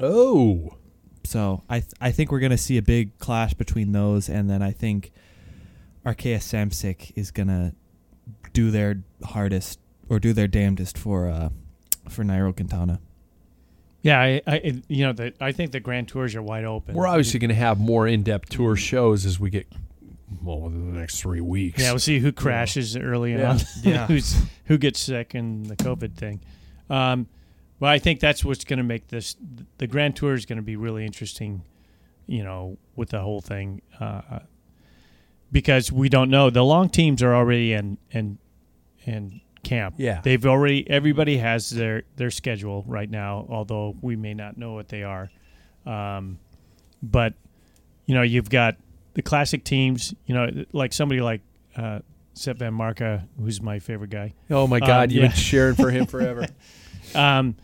Oh, 0.00 0.76
So 1.24 1.62
I 1.68 1.80
th- 1.80 1.92
I 2.00 2.10
think 2.10 2.30
we're 2.30 2.40
going 2.40 2.50
to 2.50 2.58
see 2.58 2.76
a 2.76 2.82
big 2.82 3.18
clash 3.18 3.54
between 3.54 3.92
those, 3.92 4.28
and 4.28 4.50
then 4.50 4.62
I 4.62 4.72
think 4.72 5.12
Arkea 6.04 6.36
Samsic 6.38 7.12
is 7.16 7.30
going 7.30 7.48
to 7.48 7.74
do 8.52 8.70
their 8.70 9.02
hardest 9.24 9.78
or 10.08 10.18
do 10.18 10.32
their 10.32 10.48
damnedest 10.48 10.96
for 10.98 11.28
uh, 11.28 11.48
for 12.08 12.24
Nairo 12.24 12.54
Quintana. 12.54 13.00
Yeah, 14.02 14.20
I, 14.20 14.40
I 14.46 14.56
it- 14.58 14.84
you 14.88 15.04
know, 15.04 15.12
the, 15.12 15.32
I 15.40 15.52
think 15.52 15.72
the 15.72 15.80
Grand 15.80 16.08
Tours 16.08 16.34
are 16.36 16.42
wide 16.42 16.64
open. 16.64 16.94
we're 16.94 17.06
obviously 17.08 17.40
going 17.40 17.48
to 17.48 17.54
have 17.56 17.78
more 17.80 18.06
in-depth 18.06 18.48
tour 18.50 18.76
shows 18.76 19.26
as 19.26 19.40
we 19.40 19.50
get 19.50 19.66
well 20.42 20.60
within 20.60 20.92
the 20.92 20.98
next 21.00 21.20
three 21.20 21.40
weeks. 21.40 21.82
Yeah, 21.82 21.90
we'll 21.92 21.98
see 21.98 22.18
who 22.20 22.30
crashes 22.32 22.96
early 22.96 23.32
Yeah. 23.34 23.50
on. 23.52 23.58
Yeah. 23.82 24.06
Who's 24.06 24.36
who 24.66 24.78
gets 24.78 25.00
sick 25.00 25.34
and 25.34 25.66
the 25.66 25.76
COVID 25.76 26.14
thing. 26.14 26.40
Um, 26.88 27.26
but 27.80 27.88
I 27.90 27.98
think 27.98 28.20
that's 28.20 28.44
what's 28.44 28.64
going 28.64 28.78
to 28.78 28.84
make 28.84 29.08
this 29.08 29.34
the 29.78 29.86
Grand 29.88 30.14
Tour 30.16 30.34
is 30.34 30.46
going 30.46 30.56
to 30.58 30.62
be 30.62 30.76
really 30.76 31.04
interesting. 31.04 31.62
You 32.28 32.42
know, 32.42 32.76
with 32.96 33.10
the 33.10 33.20
whole 33.20 33.40
thing, 33.40 33.82
uh, 34.00 34.40
because 35.52 35.92
we 35.92 36.08
don't 36.08 36.30
know 36.30 36.50
the 36.50 36.64
long 36.64 36.88
teams 36.88 37.22
are 37.22 37.34
already 37.34 37.72
in 37.72 37.98
in 38.10 38.38
in 39.04 39.40
camp. 39.68 39.96
Yeah. 39.98 40.20
they've 40.22 40.46
already 40.46 40.88
everybody 40.88 41.36
has 41.38 41.68
their 41.70 42.04
their 42.16 42.30
schedule 42.30 42.84
right 42.86 43.10
now. 43.10 43.46
Although 43.48 43.96
we 44.00 44.16
may 44.16 44.32
not 44.34 44.56
know 44.56 44.72
what 44.74 44.88
they 44.88 45.02
are, 45.02 45.28
um, 45.84 46.38
but 47.02 47.34
you 48.06 48.14
know 48.14 48.22
you've 48.22 48.48
got 48.50 48.76
the 49.14 49.22
classic 49.22 49.64
teams. 49.64 50.14
You 50.26 50.34
know, 50.34 50.64
like 50.72 50.92
somebody 50.92 51.20
like 51.20 51.40
uh, 51.76 52.00
Sep 52.34 52.58
Vanmarcke, 52.58 53.22
who's 53.40 53.60
my 53.60 53.78
favorite 53.78 54.10
guy. 54.10 54.34
Oh 54.50 54.66
my 54.66 54.80
God, 54.80 55.08
Um, 55.08 55.14
you've 55.14 55.22
yeah. 55.24 55.28
been 55.28 55.36
cheering 55.36 55.74
for 55.74 55.90
him 55.96 56.06
forever. 56.06 56.46
Um, 57.14 57.56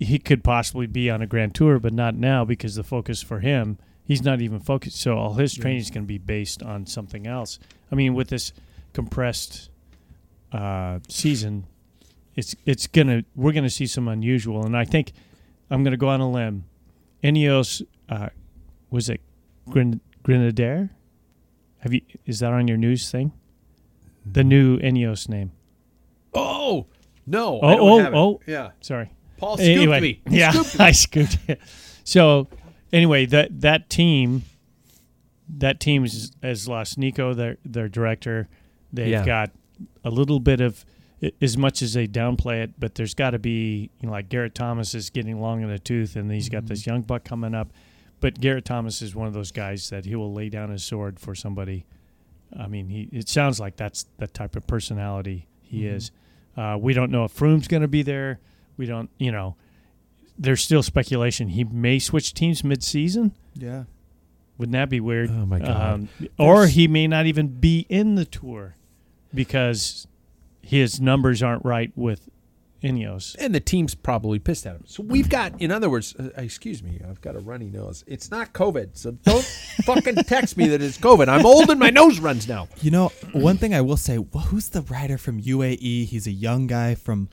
he 0.00 0.18
could 0.18 0.42
possibly 0.42 0.86
be 0.86 1.10
on 1.10 1.22
a 1.22 1.26
Grand 1.26 1.54
Tour, 1.54 1.78
but 1.78 1.92
not 1.92 2.14
now 2.14 2.44
because 2.44 2.74
the 2.74 2.82
focus 2.82 3.22
for 3.22 3.40
him, 3.40 3.78
he's 4.04 4.22
not 4.22 4.40
even 4.40 4.58
focused. 4.58 5.00
So 5.00 5.16
all 5.16 5.34
his 5.34 5.54
training 5.54 5.80
is 5.80 5.90
going 5.90 6.04
to 6.04 6.08
be 6.08 6.18
based 6.18 6.62
on 6.62 6.86
something 6.86 7.26
else. 7.26 7.58
I 7.92 7.94
mean, 7.94 8.14
with 8.14 8.28
this 8.28 8.52
compressed 8.94 9.70
uh, 10.52 10.98
season, 11.08 11.66
it's 12.34 12.54
it's 12.64 12.86
gonna 12.86 13.24
we're 13.34 13.52
gonna 13.52 13.70
see 13.70 13.86
some 13.86 14.08
unusual, 14.08 14.64
and 14.64 14.76
I 14.76 14.84
think 14.84 15.12
I'm 15.70 15.82
gonna 15.84 15.96
go 15.96 16.08
on 16.08 16.20
a 16.20 16.30
limb. 16.30 16.64
Ineos, 17.24 17.82
uh, 18.08 18.28
was 18.90 19.08
it 19.08 19.20
Gren- 19.70 20.00
Grenadier? 20.22 20.90
Have 21.78 21.92
you 21.92 22.00
is 22.24 22.40
that 22.40 22.52
on 22.52 22.68
your 22.68 22.76
news 22.76 23.10
thing? 23.10 23.32
The 24.24 24.44
new 24.44 24.78
Ineos 24.78 25.28
name. 25.28 25.52
oh 26.34 26.86
no! 27.26 27.60
Oh, 27.62 27.78
oh, 28.00 28.10
oh. 28.14 28.40
yeah. 28.46 28.70
Sorry. 28.80 29.10
Paul 29.38 29.56
scooped 29.56 29.68
anyway, 29.68 30.00
me. 30.00 30.20
Yeah, 30.30 30.50
scooped 30.52 30.78
me. 30.78 30.84
I 30.84 30.92
scooped 30.92 31.38
it. 31.48 31.60
So 32.04 32.48
anyway, 32.92 33.26
that 33.26 33.60
that 33.60 33.90
team, 33.90 34.44
that 35.48 35.80
team 35.80 36.04
is, 36.04 36.32
has 36.42 36.68
lost 36.68 36.98
Nico, 36.98 37.34
their 37.34 37.58
their 37.64 37.88
director. 37.88 38.48
They've 38.92 39.08
Yeah. 39.08 39.24
got 39.26 39.50
a 40.04 40.10
little 40.10 40.40
bit 40.40 40.60
of 40.60 40.84
as 41.40 41.56
much 41.56 41.80
as 41.82 41.94
they 41.94 42.06
downplay 42.06 42.62
it, 42.62 42.78
but 42.78 42.94
there's 42.94 43.14
got 43.14 43.30
to 43.30 43.38
be 43.38 43.90
you 44.00 44.06
know 44.06 44.12
like 44.12 44.28
Geraint 44.28 44.54
Thomas 44.54 44.94
is 44.94 45.10
getting 45.10 45.40
long 45.40 45.62
in 45.62 45.68
the 45.68 45.78
tooth, 45.78 46.16
and 46.16 46.30
he's 46.30 46.48
got 46.48 46.66
this 46.66 46.86
young 46.86 47.02
buck 47.02 47.24
coming 47.24 47.54
up. 47.54 47.72
But 48.20 48.40
Geraint 48.40 48.64
Thomas 48.64 49.02
is 49.02 49.14
one 49.14 49.26
of 49.26 49.34
those 49.34 49.52
guys 49.52 49.90
that 49.90 50.04
he 50.04 50.14
will 50.14 50.32
lay 50.32 50.48
down 50.48 50.70
his 50.70 50.84
sword 50.84 51.20
for 51.20 51.34
somebody. 51.34 51.86
I 52.58 52.66
mean, 52.66 52.88
he 52.88 53.08
it 53.12 53.28
sounds 53.28 53.60
like 53.60 53.76
that's 53.76 54.06
the 54.18 54.26
type 54.26 54.56
of 54.56 54.66
personality 54.66 55.46
he 55.62 55.86
is. 55.86 56.10
Uh, 56.56 56.78
we 56.80 56.94
don't 56.94 57.10
know 57.10 57.24
if 57.24 57.32
Froome's 57.36 57.68
going 57.68 57.82
to 57.82 57.88
be 57.88 58.02
there. 58.02 58.40
We 58.76 58.86
don't, 58.86 59.10
you 59.18 59.30
know, 59.30 59.56
there's 60.38 60.62
still 60.62 60.82
speculation. 60.82 61.48
He 61.48 61.64
may 61.64 61.98
switch 61.98 62.32
teams 62.32 62.64
mid-season. 62.64 63.34
Yeah. 63.54 63.84
Wouldn't 64.56 64.72
that 64.72 64.88
be 64.88 65.00
weird? 65.00 65.30
Oh, 65.30 65.44
my 65.44 65.58
God. 65.58 65.68
Um, 65.68 66.08
or 66.38 66.66
he 66.66 66.88
may 66.88 67.06
not 67.06 67.26
even 67.26 67.48
be 67.48 67.84
in 67.90 68.14
the 68.14 68.24
tour 68.24 68.76
because 69.36 70.08
his 70.62 71.00
numbers 71.00 71.42
aren't 71.42 71.64
right 71.64 71.92
with 71.94 72.28
Ineos. 72.82 73.34
and 73.38 73.54
the 73.54 73.60
team's 73.60 73.94
probably 73.94 74.38
pissed 74.38 74.66
at 74.66 74.76
him. 74.76 74.84
So 74.86 75.02
we've 75.02 75.28
got, 75.28 75.60
in 75.60 75.70
other 75.72 75.88
words, 75.88 76.14
uh, 76.18 76.28
excuse 76.36 76.82
me, 76.82 77.00
I've 77.08 77.20
got 77.20 77.34
a 77.34 77.38
runny 77.40 77.70
nose. 77.70 78.04
It's 78.06 78.30
not 78.30 78.52
COVID, 78.52 78.96
so 78.96 79.12
don't 79.12 79.44
fucking 79.84 80.16
text 80.24 80.56
me 80.56 80.68
that 80.68 80.82
it's 80.82 80.98
COVID. 80.98 81.28
I'm 81.28 81.46
old 81.46 81.70
and 81.70 81.80
my 81.80 81.90
nose 81.90 82.20
runs 82.20 82.46
now. 82.46 82.68
You 82.82 82.90
know, 82.90 83.08
one 83.32 83.56
thing 83.56 83.74
I 83.74 83.80
will 83.80 83.96
say, 83.96 84.16
wh- 84.18 84.46
who's 84.46 84.68
the 84.68 84.82
rider 84.82 85.18
from 85.18 85.40
UAE? 85.40 86.06
He's 86.06 86.26
a 86.26 86.32
young 86.32 86.66
guy 86.66 86.94
from. 86.94 87.28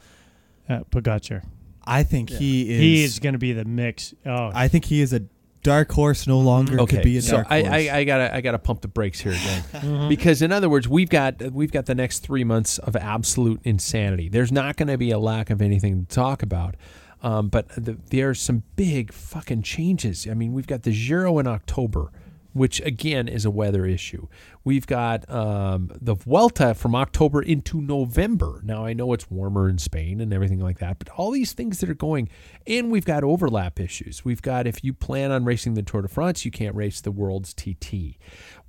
Uh, 0.69 0.79
Pogacar. 0.89 1.43
I 1.85 2.03
think 2.03 2.29
he 2.29 2.61
is. 2.73 2.79
He 2.79 3.03
is 3.03 3.19
going 3.19 3.33
to 3.33 3.39
be 3.39 3.51
the 3.51 3.65
mix. 3.65 4.13
Oh, 4.25 4.49
I 4.53 4.69
think 4.69 4.85
he 4.85 5.01
is 5.01 5.11
a 5.11 5.23
dark 5.63 5.91
horse. 5.91 6.27
No 6.27 6.39
longer 6.39 6.77
could 6.85 7.03
be 7.03 7.17
a 7.17 7.21
so 7.21 7.37
dark 7.37 7.47
I, 7.49 7.61
horse. 7.61 7.73
I, 7.73 7.97
I 7.97 8.03
gotta 8.03 8.35
I 8.35 8.41
gotta 8.41 8.59
pump 8.59 8.81
the 8.81 8.87
brakes 8.87 9.19
here 9.21 9.31
again 9.31 9.63
Mm-hmm. 9.73 10.09
because 10.09 10.41
in 10.41 10.51
other 10.51 10.69
words 10.69 10.87
we've 10.87 11.09
got 11.09 11.41
we've 11.51 11.71
got 11.71 11.85
the 11.87 11.95
next 11.95 12.19
three 12.19 12.43
months 12.43 12.77
of 12.79 12.95
absolute 12.95 13.59
insanity. 13.63 14.29
There's 14.29 14.51
not 14.51 14.75
going 14.77 14.87
to 14.89 14.97
be 14.97 15.11
a 15.11 15.19
lack 15.19 15.49
of 15.49 15.61
anything 15.61 16.05
to 16.05 16.15
talk 16.15 16.43
about, 16.43 16.75
um, 17.21 17.47
but 17.49 17.67
the, 17.69 17.97
there 18.11 18.29
are 18.29 18.35
some 18.35 18.63
big 18.75 19.11
fucking 19.11 19.63
changes. 19.63 20.27
I 20.29 20.33
mean 20.35 20.53
we've 20.53 20.67
got 20.67 20.83
the 20.83 20.91
Giro 20.91 21.39
in 21.39 21.47
October, 21.47 22.11
which 22.53 22.79
again 22.81 23.27
is 23.27 23.45
a 23.45 23.51
weather 23.51 23.85
issue. 23.85 24.27
We've 24.63 24.87
got 24.87 25.29
um, 25.29 25.91
the 25.99 26.13
Vuelta 26.13 26.73
from 26.73 26.95
October 26.95 27.41
into 27.41 27.81
November. 27.81 28.61
Now 28.63 28.85
I 28.85 28.93
know 28.93 29.11
it's 29.13 29.29
warmer 29.29 29.67
in 29.67 29.77
Spain 29.77 30.21
and 30.21 30.31
everything 30.33 30.59
like 30.59 30.79
that, 30.79 30.99
but 30.99 31.09
all 31.09 31.31
these 31.31 31.53
things 31.53 31.79
that 31.79 31.89
are 31.89 31.95
going, 31.95 32.29
and 32.65 32.91
we've 32.91 33.05
got 33.05 33.23
overlap 33.23 33.79
issues. 33.79 34.23
We've 34.23 34.41
got 34.41 34.67
if 34.67 34.83
you 34.83 34.93
plan 34.93 35.31
on 35.31 35.45
racing 35.45 35.73
the 35.73 35.83
Tour 35.83 36.03
de 36.03 36.07
France, 36.07 36.45
you 36.45 36.51
can't 36.51 36.75
race 36.75 37.01
the 37.01 37.11
World's 37.11 37.53
TT. 37.53 38.17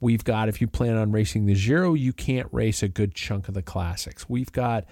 We've 0.00 0.24
got 0.24 0.48
if 0.48 0.60
you 0.60 0.66
plan 0.66 0.96
on 0.96 1.12
racing 1.12 1.46
the 1.46 1.54
Giro, 1.54 1.94
you 1.94 2.12
can't 2.12 2.48
race 2.52 2.82
a 2.82 2.88
good 2.88 3.14
chunk 3.14 3.48
of 3.48 3.54
the 3.54 3.62
classics. 3.62 4.28
We've 4.28 4.52
got 4.52 4.84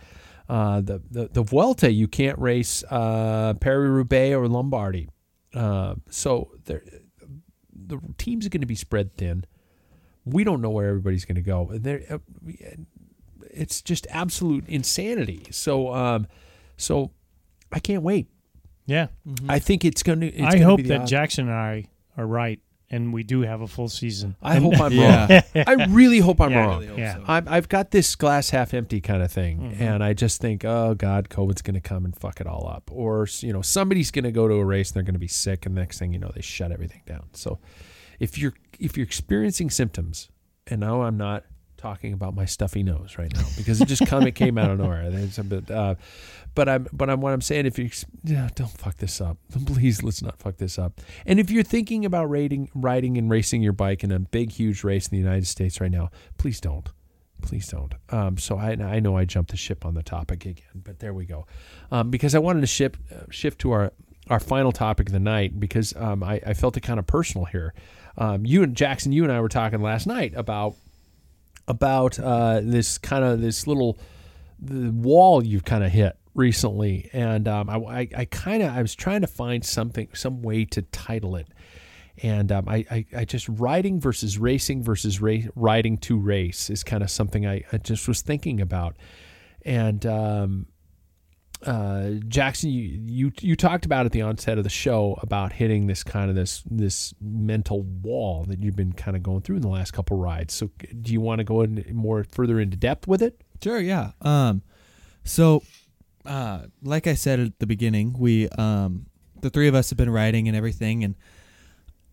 uh, 0.49 0.81
the, 0.81 1.01
the 1.11 1.29
the 1.33 1.43
Vuelta, 1.43 1.91
you 1.91 2.09
can't 2.09 2.39
race 2.39 2.85
uh, 2.91 3.55
Paris 3.55 3.89
Roubaix 3.89 4.37
or 4.37 4.49
Lombardy. 4.49 5.09
Uh, 5.55 5.95
so 6.11 6.51
there, 6.65 6.83
the 7.87 7.99
teams 8.19 8.47
are 8.47 8.49
going 8.49 8.61
to 8.61 8.67
be 8.67 8.75
spread 8.75 9.13
thin. 9.13 9.45
We 10.25 10.45
don't 10.45 10.61
know 10.61 10.71
where 10.71 10.89
everybody's 10.89 11.25
going 11.25 11.37
to 11.37 11.43
go. 11.43 11.69
There, 11.73 12.03
uh, 12.09 12.19
it's 13.51 13.83
just 13.83 14.07
absolute 14.11 14.65
insanity. 14.69 15.47
So, 15.51 15.93
um, 15.93 16.27
so 16.77 17.11
I 17.73 17.81
can't 17.81 18.03
wait. 18.03 18.29
yeah. 18.87 19.09
I 19.49 19.59
think 19.59 19.85
it's 19.85 20.03
going 20.03 20.21
to. 20.21 20.43
I 20.43 20.59
hope 20.59 20.83
that 20.85 21.07
Jackson 21.07 21.49
and 21.49 21.57
I 21.57 21.89
are 22.17 22.27
right, 22.27 22.61
and 22.93 23.13
we 23.13 23.23
do 23.25 23.41
have 23.41 23.61
a 23.63 23.67
full 23.67 23.89
season. 23.89 24.37
I 24.43 24.57
hope 24.61 24.79
I'm 24.81 24.93
Yeah. 25.03 25.41
wrong. 25.55 25.65
I 25.67 25.87
really 25.89 26.19
hope 26.21 26.41
I'm 26.41 26.53
Yeah, 26.53 26.65
wrong. 26.67 26.99
yeah. 26.99 27.19
I've, 27.27 27.49
I've 27.49 27.69
got 27.69 27.91
this 27.91 28.15
glass 28.15 28.51
half 28.51 28.75
empty 28.75 29.01
kind 29.01 29.23
of 29.23 29.33
thing, 29.33 29.59
Mm-hmm. 29.61 29.83
and 29.83 30.05
I 30.05 30.13
just 30.13 30.41
think, 30.41 30.65
oh 30.65 30.95
God, 30.95 31.29
COVID's 31.31 31.63
going 31.63 31.75
to 31.75 31.81
come 31.81 32.05
and 32.05 32.15
fuck 32.15 32.41
it 32.41 32.47
all 32.47 32.69
up, 32.69 32.91
or 32.93 33.27
you 33.41 33.53
know, 33.53 33.63
somebody's 33.63 34.11
going 34.11 34.25
to 34.25 34.31
go 34.33 34.47
to 34.47 34.55
a 34.55 34.65
race 34.65 34.91
and 34.91 34.97
they're 34.97 35.03
going 35.03 35.15
to 35.15 35.19
be 35.19 35.27
sick, 35.27 35.67
and 35.67 35.77
the 35.77 35.81
next 35.81 35.99
thing 35.99 36.13
you 36.13 36.19
know, 36.19 36.31
they 36.35 36.43
shut 36.43 36.71
everything 36.71 37.03
down. 37.07 37.25
So, 37.33 37.59
if 38.21 38.39
you're 38.39 38.55
if 38.79 38.97
you're 38.97 39.07
experiencing 39.07 39.71
symptoms, 39.71 40.29
and 40.67 40.81
now 40.81 41.03
I'm 41.03 41.17
not 41.17 41.45
talking 41.83 42.13
about 42.13 42.35
my 42.35 42.45
stuffy 42.45 42.85
nose 42.85 43.19
right 43.19 43.35
now 43.35 43.45
because 43.57 43.81
it 43.81 43.89
just 43.89 44.07
come 44.07 44.25
it 44.25 44.37
came 44.37 44.57
out 44.57 44.71
of 44.71 44.79
nowhere. 44.83 45.03
It's 45.13 45.39
a 45.39 45.45
bit, 45.45 45.69
uh, 45.69 45.97
but 46.55 46.69
I'm 46.69 46.87
but 46.93 47.11
I'm 47.11 47.21
what 47.21 47.33
I'm 47.33 47.41
saying. 47.41 47.67
If 47.67 47.77
you 47.77 47.91
yeah, 48.23 48.49
don't 48.55 48.71
fuck 48.71 48.99
this 48.99 49.21
up, 49.21 49.37
please 49.67 50.03
let's 50.03 50.23
not 50.23 50.39
fuck 50.39 50.59
this 50.59 50.79
up. 50.79 51.01
And 51.27 51.41
if 51.41 51.51
you're 51.51 51.65
thinking 51.65 52.05
about 52.05 52.31
riding 52.31 52.71
riding 52.75 53.19
and 53.19 53.29
racing 53.29 53.63
your 53.63 53.73
bike 53.73 54.05
in 54.05 54.13
a 54.13 54.21
big 54.21 54.53
huge 54.53 54.85
race 54.85 55.09
in 55.09 55.11
the 55.11 55.23
United 55.23 55.49
States 55.49 55.81
right 55.81 55.91
now, 55.91 56.11
please 56.39 56.61
don't. 56.61 56.89
Please 57.43 57.67
don't. 57.67 57.95
Um, 58.11 58.39
so 58.39 58.57
I, 58.57 58.71
I 58.71 59.01
know 59.01 59.17
I 59.17 59.25
jumped 59.25 59.51
the 59.51 59.57
ship 59.57 59.85
on 59.85 59.95
the 59.95 60.05
topic 60.05 60.47
again, 60.47 60.83
but 60.85 61.01
there 61.01 61.13
we 61.13 61.25
go. 61.25 61.47
Um, 61.91 62.09
because 62.09 62.37
I 62.37 62.39
wanted 62.39 62.61
to 62.61 62.69
ship, 62.69 62.97
uh, 63.13 63.25
shift 63.31 63.61
to 63.63 63.73
our 63.73 63.93
our 64.31 64.39
final 64.39 64.71
topic 64.71 65.09
of 65.09 65.13
the 65.13 65.19
night 65.19 65.59
because 65.59 65.93
um, 65.97 66.23
I, 66.23 66.41
I 66.47 66.55
felt 66.55 66.77
it 66.77 66.83
kind 66.83 67.01
of 67.01 67.09
personal 67.09 67.45
here. 67.47 67.75
Um, 68.17 68.47
you 68.47 68.63
and 68.63 68.77
Jackson, 68.77 69.11
you 69.11 69.25
and 69.25 69.33
I 69.33 69.41
were 69.41 69.49
talking 69.49 69.83
last 69.83 70.07
night 70.07 70.33
about 70.37 70.77
about 71.69 72.19
uh, 72.19 72.61
this 72.63 72.99
kind 72.99 73.25
of 73.25 73.41
this 73.41 73.67
little 73.67 73.99
wall 74.61 75.45
you've 75.45 75.65
kind 75.65 75.85
of 75.85 75.91
hit 75.91 76.17
recently, 76.35 77.11
and 77.13 77.47
um, 77.49 77.69
I, 77.69 77.77
I, 77.77 78.09
I 78.19 78.25
kind 78.27 78.63
of 78.63 78.73
I 78.73 78.83
was 78.83 78.95
trying 78.95 79.21
to 79.23 79.27
find 79.27 79.65
something 79.65 80.09
some 80.15 80.43
way 80.43 80.65
to 80.67 80.83
title 80.83 81.37
it, 81.37 81.49
and 82.23 82.51
um, 82.53 82.69
I, 82.69 82.87
I, 82.91 83.07
I 83.17 83.25
just 83.25 83.49
riding 83.49 84.01
versus 84.01 84.39
racing 84.39 84.83
versus 84.83 85.21
ra- 85.21 85.49
riding 85.55 85.99
to 85.99 86.19
race 86.19 86.71
is 86.71 86.83
kind 86.83 87.03
of 87.03 87.11
something 87.11 87.47
I, 87.47 87.65
I 87.73 87.79
just 87.79 88.09
was 88.09 88.23
thinking 88.23 88.61
about, 88.61 88.97
and 89.65 90.05
um, 90.07 90.67
uh, 91.65 92.11
Jackson, 92.27 92.71
you, 92.71 93.01
you 93.07 93.33
you 93.41 93.57
talked 93.57 93.85
about 93.85 94.07
at 94.07 94.13
the 94.13 94.23
onset 94.23 94.59
of 94.59 94.65
the 94.65 94.71
show 94.71 95.19
about 95.23 95.53
hitting 95.53 95.87
this 95.87 96.03
kind 96.03 96.29
of 96.29 96.37
this 96.37 96.63
this 96.71 97.15
mental 97.21 97.83
wall 97.83 98.45
that 98.49 98.63
you've 98.63 98.77
been 98.77 98.93
kind 98.93 99.17
of 99.17 99.23
going 99.23 99.43
through 99.43 99.57
in 99.57 99.63
the 99.63 99.69
last 99.69 99.93
couple 99.93 100.17
rides. 100.17 100.55
So, 100.55 100.71
do 101.01 101.13
you 101.13 101.21
want 101.21 101.39
to 101.39 101.45
go 101.45 101.63
in 101.63 101.85
more 101.93 102.25
further 102.25 102.59
into 102.59 102.77
depth 102.77 103.07
with 103.07 103.23
it? 103.23 103.41
Sure, 103.63 103.81
yeah. 103.81 104.13
Um, 104.23 104.63
so, 105.25 105.63
uh, 106.27 106.63
like 106.83 107.07
I 107.07 107.15
said 107.15 107.39
at 107.39 107.59
the 107.61 107.67
beginning, 107.67 108.17
we 108.19 108.49
um, 108.51 109.07
the 109.41 109.51
three 109.51 109.69
of 109.69 109.75
us 109.75 109.91
have 109.91 109.97
been 109.97 110.11
riding 110.11 110.49
and 110.49 110.57
everything, 110.57 111.05
and 111.05 111.15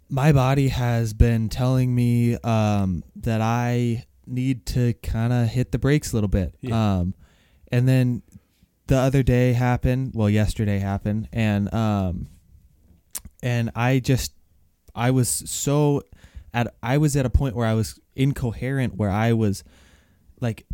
my 0.10 0.32
body 0.32 0.68
has 0.70 1.14
been 1.14 1.50
telling 1.50 1.94
me 1.94 2.36
um 2.44 3.04
that 3.16 3.42
I 3.42 4.06
need 4.28 4.66
to 4.68 4.94
kind 5.02 5.34
of 5.34 5.48
hit 5.48 5.72
the 5.72 5.80
brakes 5.80 6.12
a 6.12 6.16
little 6.16 6.30
bit. 6.30 6.56
Yeah. 6.62 7.00
Um, 7.00 7.16
and 7.72 7.88
then 7.88 8.24
the 8.90 8.98
other 8.98 9.24
day 9.24 9.54
happened. 9.54 10.12
Well, 10.14 10.30
yesterday 10.30 10.80
happened, 10.80 11.30
and 11.32 11.74
um, 11.74 12.28
and 13.42 13.70
I 13.76 14.00
just 14.00 14.34
I 14.94 15.12
was 15.12 15.30
so 15.30 16.04
at 16.54 16.74
I 16.84 16.98
was 16.98 17.16
at 17.16 17.26
a 17.26 17.30
point 17.30 17.56
where 17.56 17.68
I 17.68 17.76
was 17.76 18.00
incoherent, 18.16 18.96
where 18.96 19.12
I 19.12 19.34
was 19.34 19.64
like, 20.42 20.66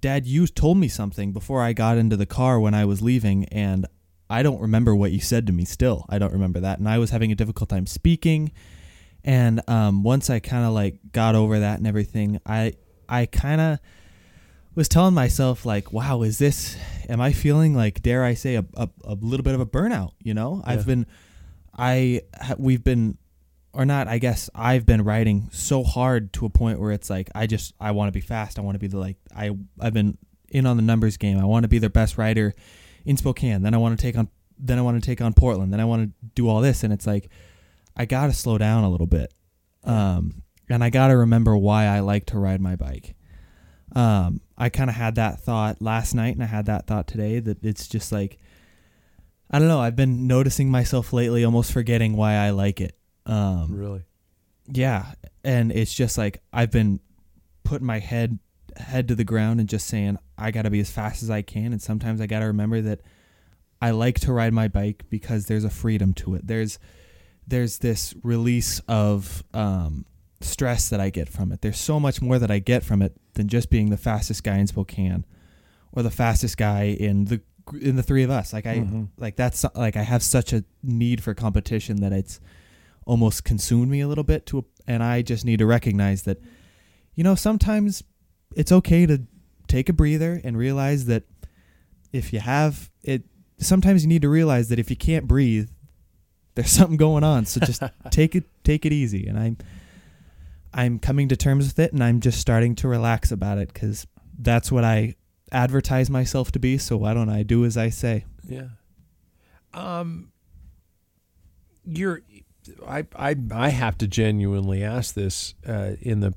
Dad, 0.00 0.26
you 0.26 0.46
told 0.46 0.76
me 0.76 0.86
something 0.86 1.32
before 1.32 1.62
I 1.62 1.72
got 1.72 1.96
into 1.96 2.16
the 2.16 2.26
car 2.26 2.60
when 2.60 2.74
I 2.74 2.84
was 2.84 3.00
leaving, 3.00 3.46
and 3.46 3.86
I 4.28 4.42
don't 4.42 4.60
remember 4.60 4.94
what 4.94 5.10
you 5.10 5.20
said 5.20 5.46
to 5.46 5.52
me. 5.52 5.64
Still, 5.64 6.04
I 6.10 6.18
don't 6.18 6.32
remember 6.32 6.60
that, 6.60 6.78
and 6.78 6.88
I 6.88 6.98
was 6.98 7.10
having 7.10 7.32
a 7.32 7.34
difficult 7.34 7.70
time 7.70 7.86
speaking. 7.86 8.52
And 9.24 9.62
um, 9.68 10.02
once 10.02 10.28
I 10.28 10.40
kind 10.40 10.66
of 10.66 10.72
like 10.72 10.98
got 11.12 11.34
over 11.34 11.60
that 11.60 11.78
and 11.78 11.86
everything, 11.86 12.38
I 12.44 12.74
I 13.08 13.24
kind 13.26 13.62
of 13.62 13.78
was 14.74 14.88
telling 14.88 15.14
myself 15.14 15.64
like, 15.64 15.90
wow, 15.90 16.20
is 16.22 16.38
this? 16.38 16.76
Am 17.12 17.20
I 17.20 17.32
feeling 17.32 17.74
like, 17.74 18.00
dare 18.00 18.24
I 18.24 18.32
say, 18.32 18.54
a 18.56 18.64
a, 18.74 18.88
a 19.04 19.14
little 19.14 19.44
bit 19.44 19.54
of 19.54 19.60
a 19.60 19.66
burnout? 19.66 20.12
You 20.22 20.32
know, 20.32 20.62
I've 20.64 20.86
been, 20.86 21.04
I 21.76 22.22
we've 22.56 22.82
been, 22.82 23.18
or 23.74 23.84
not. 23.84 24.08
I 24.08 24.16
guess 24.16 24.48
I've 24.54 24.86
been 24.86 25.02
writing 25.02 25.50
so 25.52 25.84
hard 25.84 26.32
to 26.34 26.46
a 26.46 26.50
point 26.50 26.80
where 26.80 26.90
it's 26.90 27.10
like 27.10 27.28
I 27.34 27.46
just 27.46 27.74
I 27.78 27.90
want 27.90 28.08
to 28.08 28.12
be 28.12 28.22
fast. 28.22 28.58
I 28.58 28.62
want 28.62 28.76
to 28.76 28.78
be 28.78 28.86
the 28.86 28.98
like 28.98 29.18
I 29.36 29.50
I've 29.78 29.92
been 29.92 30.16
in 30.48 30.64
on 30.64 30.78
the 30.78 30.82
numbers 30.82 31.18
game. 31.18 31.38
I 31.38 31.44
want 31.44 31.64
to 31.64 31.68
be 31.68 31.78
their 31.78 31.90
best 31.90 32.16
writer 32.16 32.54
in 33.04 33.18
Spokane. 33.18 33.60
Then 33.60 33.74
I 33.74 33.76
want 33.76 33.98
to 33.98 34.02
take 34.02 34.16
on 34.16 34.28
then 34.58 34.78
I 34.78 34.82
want 34.82 35.02
to 35.02 35.06
take 35.06 35.20
on 35.20 35.34
Portland. 35.34 35.70
Then 35.70 35.80
I 35.80 35.84
want 35.84 36.08
to 36.08 36.26
do 36.34 36.48
all 36.48 36.62
this, 36.62 36.82
and 36.82 36.94
it's 36.94 37.06
like 37.06 37.28
I 37.94 38.06
got 38.06 38.28
to 38.28 38.32
slow 38.32 38.56
down 38.56 38.84
a 38.84 38.88
little 38.88 39.06
bit. 39.06 39.34
Um, 39.84 40.42
and 40.70 40.82
I 40.82 40.88
got 40.88 41.08
to 41.08 41.16
remember 41.18 41.56
why 41.56 41.84
I 41.84 42.00
like 42.00 42.26
to 42.26 42.38
ride 42.38 42.60
my 42.60 42.76
bike. 42.76 43.14
Um, 43.94 44.40
I 44.56 44.68
kind 44.68 44.88
of 44.88 44.96
had 44.96 45.16
that 45.16 45.40
thought 45.40 45.82
last 45.82 46.14
night, 46.14 46.34
and 46.34 46.42
I 46.42 46.46
had 46.46 46.66
that 46.66 46.86
thought 46.86 47.06
today 47.06 47.40
that 47.40 47.62
it's 47.64 47.88
just 47.88 48.12
like, 48.12 48.38
I 49.50 49.58
don't 49.58 49.68
know. 49.68 49.80
I've 49.80 49.96
been 49.96 50.26
noticing 50.26 50.70
myself 50.70 51.12
lately, 51.12 51.44
almost 51.44 51.72
forgetting 51.72 52.16
why 52.16 52.34
I 52.34 52.50
like 52.50 52.80
it. 52.80 52.96
Um, 53.26 53.68
Really? 53.76 54.02
yeah, 54.66 55.12
and 55.44 55.70
it's 55.72 55.92
just 55.92 56.16
like 56.16 56.42
I've 56.52 56.70
been 56.70 57.00
putting 57.64 57.86
my 57.86 57.98
head 57.98 58.38
head 58.76 59.08
to 59.08 59.14
the 59.14 59.24
ground 59.24 59.60
and 59.60 59.68
just 59.68 59.86
saying 59.86 60.16
I 60.38 60.50
got 60.50 60.62
to 60.62 60.70
be 60.70 60.80
as 60.80 60.90
fast 60.90 61.22
as 61.22 61.28
I 61.30 61.42
can, 61.42 61.72
and 61.72 61.82
sometimes 61.82 62.20
I 62.20 62.26
got 62.26 62.40
to 62.40 62.46
remember 62.46 62.80
that 62.80 63.00
I 63.82 63.90
like 63.90 64.20
to 64.20 64.32
ride 64.32 64.52
my 64.54 64.68
bike 64.68 65.04
because 65.10 65.46
there's 65.46 65.64
a 65.64 65.70
freedom 65.70 66.14
to 66.14 66.34
it. 66.34 66.46
There's 66.46 66.78
there's 67.46 67.78
this 67.78 68.14
release 68.22 68.80
of 68.88 69.42
um, 69.52 70.06
stress 70.40 70.88
that 70.88 71.00
I 71.00 71.10
get 71.10 71.28
from 71.28 71.52
it. 71.52 71.60
There's 71.60 71.78
so 71.80 72.00
much 72.00 72.22
more 72.22 72.38
that 72.38 72.50
I 72.50 72.60
get 72.60 72.84
from 72.84 73.02
it 73.02 73.16
than 73.34 73.48
just 73.48 73.70
being 73.70 73.90
the 73.90 73.96
fastest 73.96 74.44
guy 74.44 74.58
in 74.58 74.66
Spokane 74.66 75.24
or 75.92 76.02
the 76.02 76.10
fastest 76.10 76.56
guy 76.56 76.84
in 76.84 77.26
the 77.26 77.40
in 77.80 77.96
the 77.96 78.02
three 78.02 78.22
of 78.22 78.30
us. 78.30 78.52
Like 78.52 78.66
I 78.66 78.78
mm-hmm. 78.78 79.04
like 79.18 79.36
that's 79.36 79.64
like 79.74 79.96
I 79.96 80.02
have 80.02 80.22
such 80.22 80.52
a 80.52 80.64
need 80.82 81.22
for 81.22 81.34
competition 81.34 81.96
that 82.00 82.12
it's 82.12 82.40
almost 83.04 83.44
consumed 83.44 83.90
me 83.90 84.00
a 84.00 84.08
little 84.08 84.24
bit 84.24 84.46
to 84.46 84.58
a, 84.58 84.62
and 84.86 85.02
I 85.02 85.22
just 85.22 85.44
need 85.44 85.58
to 85.58 85.66
recognize 85.66 86.22
that 86.22 86.40
you 87.14 87.24
know 87.24 87.34
sometimes 87.34 88.02
it's 88.54 88.72
okay 88.72 89.06
to 89.06 89.22
take 89.68 89.88
a 89.88 89.92
breather 89.92 90.40
and 90.44 90.56
realize 90.56 91.06
that 91.06 91.24
if 92.12 92.32
you 92.32 92.40
have 92.40 92.90
it 93.02 93.22
sometimes 93.58 94.02
you 94.02 94.08
need 94.08 94.22
to 94.22 94.28
realize 94.28 94.68
that 94.68 94.78
if 94.78 94.90
you 94.90 94.96
can't 94.96 95.26
breathe 95.26 95.68
there's 96.54 96.70
something 96.78 96.96
going 96.96 97.24
on. 97.24 97.46
So 97.46 97.60
just 97.60 97.82
take 98.10 98.34
it 98.34 98.44
take 98.64 98.84
it 98.86 98.92
easy. 98.92 99.26
And 99.26 99.38
i'm 99.38 99.56
i'm 100.74 100.98
coming 100.98 101.28
to 101.28 101.36
terms 101.36 101.66
with 101.66 101.78
it 101.78 101.92
and 101.92 102.02
i'm 102.02 102.20
just 102.20 102.40
starting 102.40 102.74
to 102.74 102.88
relax 102.88 103.30
about 103.30 103.58
it 103.58 103.72
cuz 103.74 104.06
that's 104.38 104.70
what 104.72 104.84
i 104.84 105.14
advertise 105.50 106.08
myself 106.10 106.50
to 106.52 106.58
be 106.58 106.78
so 106.78 106.96
why 106.96 107.12
don't 107.14 107.28
i 107.28 107.42
do 107.42 107.64
as 107.64 107.76
i 107.76 107.88
say 107.88 108.24
Yeah. 108.48 108.68
Um 109.74 110.32
you're 111.84 112.22
I 112.86 113.06
I 113.16 113.36
I 113.50 113.68
have 113.70 113.98
to 113.98 114.06
genuinely 114.06 114.84
ask 114.84 115.14
this 115.14 115.54
uh, 115.66 115.92
in 116.00 116.20
the 116.20 116.34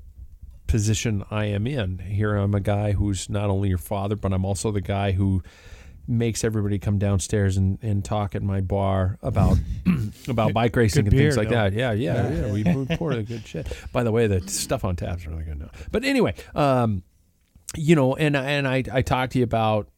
position 0.67 1.23
I 1.29 1.45
am 1.45 1.67
in. 1.67 1.99
Here 1.99 2.35
I'm 2.35 2.55
a 2.55 2.59
guy 2.59 2.93
who's 2.93 3.29
not 3.29 3.49
only 3.49 3.69
your 3.69 3.77
father, 3.77 4.15
but 4.15 4.33
I'm 4.33 4.43
also 4.43 4.71
the 4.71 4.81
guy 4.81 5.11
who 5.11 5.43
makes 6.07 6.43
everybody 6.43 6.77
come 6.79 6.97
downstairs 6.99 7.57
and, 7.57 7.79
and 7.81 8.03
talk 8.05 8.35
at 8.35 8.43
my 8.43 8.61
bar 8.61 9.17
about 9.21 9.57
about 10.27 10.53
bike 10.53 10.75
racing 10.75 11.05
Good 11.05 11.13
and 11.13 11.21
things 11.21 11.37
like 11.37 11.49
though. 11.49 11.55
that. 11.55 11.73
Yeah, 11.73 11.91
yeah, 11.93 12.29
yeah. 12.29 12.51
We, 12.51 12.63
we 12.63 12.95
pour 12.97 13.13
the 13.15 13.23
good 13.23 13.45
shit. 13.47 13.71
By 13.91 14.03
the 14.03 14.11
way, 14.11 14.27
the 14.27 14.47
stuff 14.47 14.83
on 14.85 14.95
tap 14.95 15.17
is 15.17 15.27
really 15.27 15.43
good 15.43 15.59
now. 15.59 15.71
But 15.91 16.03
anyway, 16.03 16.35
um, 16.53 17.03
you 17.75 17.95
know, 17.95 18.15
and 18.15 18.35
and 18.35 18.67
I 18.67 18.83
I 18.91 19.01
talked 19.01 19.33
to 19.33 19.39
you 19.39 19.43
about 19.43 19.89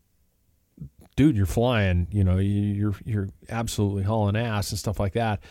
dude, 1.16 1.36
you're 1.36 1.46
flying. 1.46 2.08
You 2.12 2.24
know, 2.24 2.38
you- 2.38 2.52
you're 2.74 2.96
you're 3.06 3.30
absolutely 3.50 4.04
hauling 4.04 4.36
ass 4.36 4.70
and 4.72 4.80
stuff 4.80 5.00
like 5.00 5.14
that. 5.14 5.42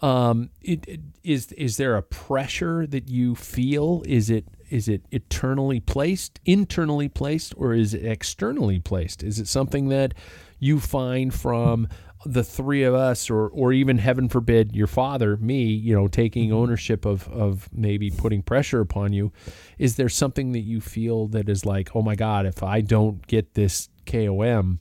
Um, 0.00 0.50
it, 0.60 0.86
it, 0.88 1.00
is 1.22 1.50
is 1.52 1.76
there 1.76 1.96
a 1.96 2.02
pressure 2.02 2.86
that 2.86 3.08
you 3.08 3.34
feel? 3.34 4.02
Is 4.06 4.28
it 4.28 4.46
is 4.70 4.88
it 4.88 5.02
eternally 5.10 5.80
placed, 5.80 6.40
internally 6.44 7.08
placed, 7.08 7.54
or 7.56 7.74
is 7.74 7.94
it 7.94 8.04
externally 8.04 8.78
placed? 8.78 9.22
Is 9.22 9.38
it 9.38 9.48
something 9.48 9.88
that 9.88 10.14
you 10.58 10.80
find 10.80 11.32
from 11.32 11.88
the 12.26 12.44
three 12.44 12.82
of 12.82 12.94
us, 12.94 13.28
or 13.28 13.48
or 13.48 13.72
even 13.72 13.98
heaven 13.98 14.28
forbid 14.28 14.74
your 14.74 14.86
father, 14.86 15.36
me, 15.36 15.64
you 15.64 15.94
know, 15.94 16.08
taking 16.08 16.48
mm-hmm. 16.48 16.56
ownership 16.56 17.04
of 17.04 17.28
of 17.28 17.68
maybe 17.72 18.10
putting 18.10 18.42
pressure 18.42 18.80
upon 18.80 19.12
you? 19.12 19.32
Is 19.78 19.96
there 19.96 20.08
something 20.08 20.52
that 20.52 20.60
you 20.60 20.80
feel 20.80 21.26
that 21.28 21.48
is 21.48 21.66
like, 21.66 21.90
oh 21.94 22.02
my 22.02 22.14
god, 22.14 22.46
if 22.46 22.62
I 22.62 22.80
don't 22.80 23.26
get 23.26 23.54
this 23.54 23.88
KOM, 24.06 24.80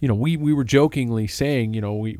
you 0.00 0.08
know, 0.08 0.14
we, 0.14 0.36
we 0.36 0.54
were 0.54 0.64
jokingly 0.64 1.26
saying, 1.26 1.74
you 1.74 1.80
know, 1.80 1.94
we 1.94 2.16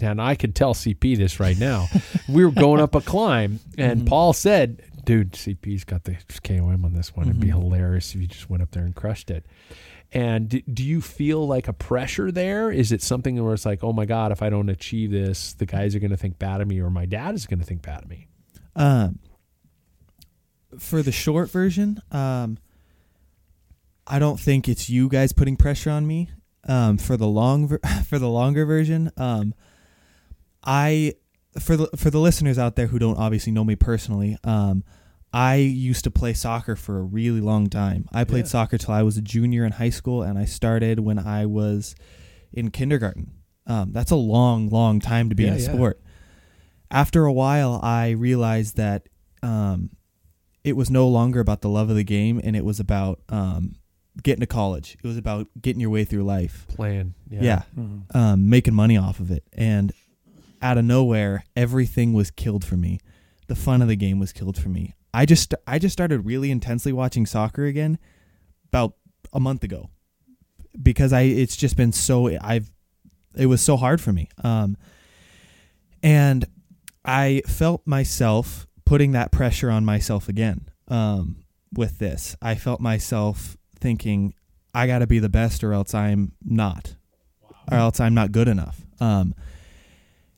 and 0.00 0.20
I 0.20 0.34
could 0.34 0.54
tell 0.54 0.74
CP 0.74 1.16
this 1.16 1.40
right 1.40 1.58
now. 1.58 1.88
we 2.28 2.44
were 2.44 2.50
going 2.50 2.80
up 2.80 2.94
a 2.94 3.00
climb, 3.00 3.60
and 3.78 4.00
mm-hmm. 4.00 4.08
Paul 4.08 4.32
said, 4.32 4.82
"Dude, 5.04 5.32
CP's 5.32 5.84
got 5.84 6.04
the 6.04 6.16
KOM 6.42 6.84
on 6.84 6.92
this 6.94 7.14
one. 7.14 7.28
It'd 7.28 7.40
be 7.40 7.48
hilarious 7.48 8.14
if 8.14 8.20
you 8.20 8.26
just 8.26 8.50
went 8.50 8.62
up 8.62 8.70
there 8.72 8.84
and 8.84 8.94
crushed 8.94 9.30
it." 9.30 9.46
And 10.14 10.48
do, 10.48 10.60
do 10.62 10.84
you 10.84 11.00
feel 11.00 11.44
like 11.44 11.66
a 11.66 11.72
pressure 11.72 12.30
there? 12.30 12.70
Is 12.70 12.92
it 12.92 13.02
something 13.02 13.42
where 13.42 13.52
it's 13.52 13.66
like, 13.66 13.82
oh 13.82 13.92
my 13.92 14.04
god, 14.04 14.30
if 14.30 14.42
I 14.42 14.48
don't 14.48 14.68
achieve 14.68 15.10
this, 15.10 15.54
the 15.54 15.66
guys 15.66 15.96
are 15.96 15.98
going 15.98 16.12
to 16.12 16.16
think 16.16 16.38
bad 16.38 16.60
of 16.60 16.68
me, 16.68 16.80
or 16.80 16.88
my 16.88 17.04
dad 17.04 17.34
is 17.34 17.46
going 17.46 17.58
to 17.58 17.64
think 17.64 17.82
bad 17.82 18.04
of 18.04 18.08
me? 18.08 18.28
Um, 18.76 19.18
for 20.78 21.02
the 21.02 21.10
short 21.10 21.50
version, 21.50 22.00
um, 22.12 22.58
I 24.06 24.20
don't 24.20 24.38
think 24.38 24.68
it's 24.68 24.88
you 24.88 25.08
guys 25.08 25.32
putting 25.32 25.56
pressure 25.56 25.90
on 25.90 26.06
me. 26.06 26.30
Um, 26.66 26.96
for 26.96 27.16
the 27.16 27.26
long 27.26 27.68
ver- 27.68 27.80
for 28.08 28.18
the 28.18 28.28
longer 28.28 28.64
version, 28.64 29.10
um, 29.16 29.52
I 30.64 31.14
for 31.58 31.76
the 31.76 31.86
for 31.96 32.10
the 32.10 32.18
listeners 32.20 32.58
out 32.58 32.76
there 32.76 32.86
who 32.88 32.98
don't 32.98 33.16
obviously 33.18 33.52
know 33.52 33.64
me 33.64 33.76
personally, 33.76 34.36
um, 34.44 34.84
I 35.32 35.56
used 35.56 36.04
to 36.04 36.10
play 36.10 36.32
soccer 36.32 36.76
for 36.76 36.98
a 36.98 37.02
really 37.02 37.40
long 37.40 37.68
time. 37.68 38.06
I 38.12 38.24
played 38.24 38.44
Yeah. 38.44 38.50
soccer 38.50 38.78
till 38.78 38.94
I 38.94 39.02
was 39.02 39.16
a 39.16 39.22
junior 39.22 39.64
in 39.64 39.72
high 39.72 39.90
school, 39.90 40.22
and 40.22 40.38
I 40.38 40.44
started 40.44 41.00
when 41.00 41.18
I 41.18 41.46
was 41.46 41.94
in 42.52 42.70
kindergarten. 42.70 43.32
Um, 43.66 43.92
that's 43.92 44.10
a 44.10 44.16
long, 44.16 44.68
long 44.68 45.00
time 45.00 45.28
to 45.30 45.34
be 45.34 45.46
in 45.46 45.54
a 45.54 45.58
yeah. 45.58 45.72
sport. 45.72 46.00
After 46.90 47.24
a 47.24 47.32
while, 47.32 47.80
I 47.82 48.10
realized 48.10 48.76
that 48.76 49.08
um, 49.42 49.90
it 50.62 50.76
was 50.76 50.90
no 50.90 51.08
longer 51.08 51.40
about 51.40 51.62
the 51.62 51.68
love 51.68 51.90
of 51.90 51.96
the 51.96 52.04
game, 52.04 52.40
and 52.44 52.54
it 52.54 52.64
was 52.64 52.78
about 52.78 53.20
um, 53.28 53.74
getting 54.22 54.40
to 54.40 54.46
college. 54.46 54.96
It 55.02 55.06
was 55.06 55.16
about 55.16 55.48
getting 55.60 55.80
your 55.80 55.90
way 55.90 56.04
through 56.04 56.24
life. 56.24 56.66
playing, 56.68 57.14
Yeah. 57.28 57.42
Yeah, 57.42 57.62
Mhm. 57.76 58.14
um, 58.14 58.48
making 58.48 58.74
money 58.74 58.96
off 58.96 59.18
of 59.18 59.30
it, 59.30 59.44
and 59.52 59.92
out 60.64 60.78
of 60.78 60.84
nowhere, 60.84 61.44
everything 61.54 62.14
was 62.14 62.30
killed 62.30 62.64
for 62.64 62.76
me. 62.76 62.98
The 63.46 63.54
fun 63.54 63.82
of 63.82 63.88
the 63.88 63.96
game 63.96 64.18
was 64.18 64.32
killed 64.32 64.56
for 64.56 64.70
me. 64.70 64.94
I 65.12 65.26
just 65.26 65.54
I 65.66 65.78
just 65.78 65.92
started 65.92 66.24
really 66.24 66.50
intensely 66.50 66.92
watching 66.92 67.26
soccer 67.26 67.66
again 67.66 67.98
about 68.68 68.94
a 69.32 69.38
month 69.38 69.62
ago 69.62 69.90
because 70.82 71.12
I 71.12 71.20
it's 71.22 71.54
just 71.54 71.76
been 71.76 71.92
so 71.92 72.36
I've 72.40 72.72
it 73.36 73.46
was 73.46 73.60
so 73.60 73.76
hard 73.76 74.00
for 74.00 74.12
me. 74.12 74.28
Um, 74.42 74.76
and 76.02 76.46
I 77.04 77.42
felt 77.46 77.86
myself 77.86 78.66
putting 78.86 79.12
that 79.12 79.30
pressure 79.30 79.70
on 79.70 79.84
myself 79.84 80.28
again 80.28 80.68
um, 80.88 81.44
with 81.72 81.98
this. 81.98 82.36
I 82.40 82.54
felt 82.54 82.80
myself 82.80 83.56
thinking, 83.78 84.34
I 84.74 84.86
got 84.86 85.00
to 85.00 85.06
be 85.06 85.18
the 85.18 85.28
best 85.28 85.62
or 85.62 85.72
else 85.72 85.94
I'm 85.94 86.32
not, 86.42 86.96
or 87.70 87.78
else 87.78 88.00
I'm 88.00 88.14
not 88.14 88.32
good 88.32 88.48
enough. 88.48 88.82
Um, 89.00 89.34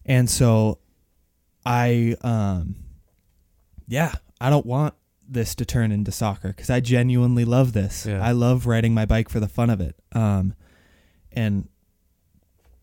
and 0.07 0.31
so 0.31 0.79
I, 1.67 2.17
um, 2.23 2.77
yeah, 3.89 4.13
I 4.41 4.49
don't 4.51 4.65
want 4.67 4.95
this 5.29 5.55
to 5.57 5.65
turn 5.65 5.91
into 5.93 6.13
soccer 6.13 6.49
because 6.49 6.71
I 6.71 6.81
genuinely 6.81 7.45
love 7.45 7.73
this. 7.73 8.07
Yeah. 8.07 8.25
I 8.25 8.31
love 8.33 8.67
riding 8.67 8.95
my 8.95 9.05
bike 9.05 9.29
for 9.29 9.41
the 9.41 9.49
fun 9.49 9.69
of 9.71 9.81
it. 9.81 9.97
Um, 10.13 10.55
and 11.33 11.69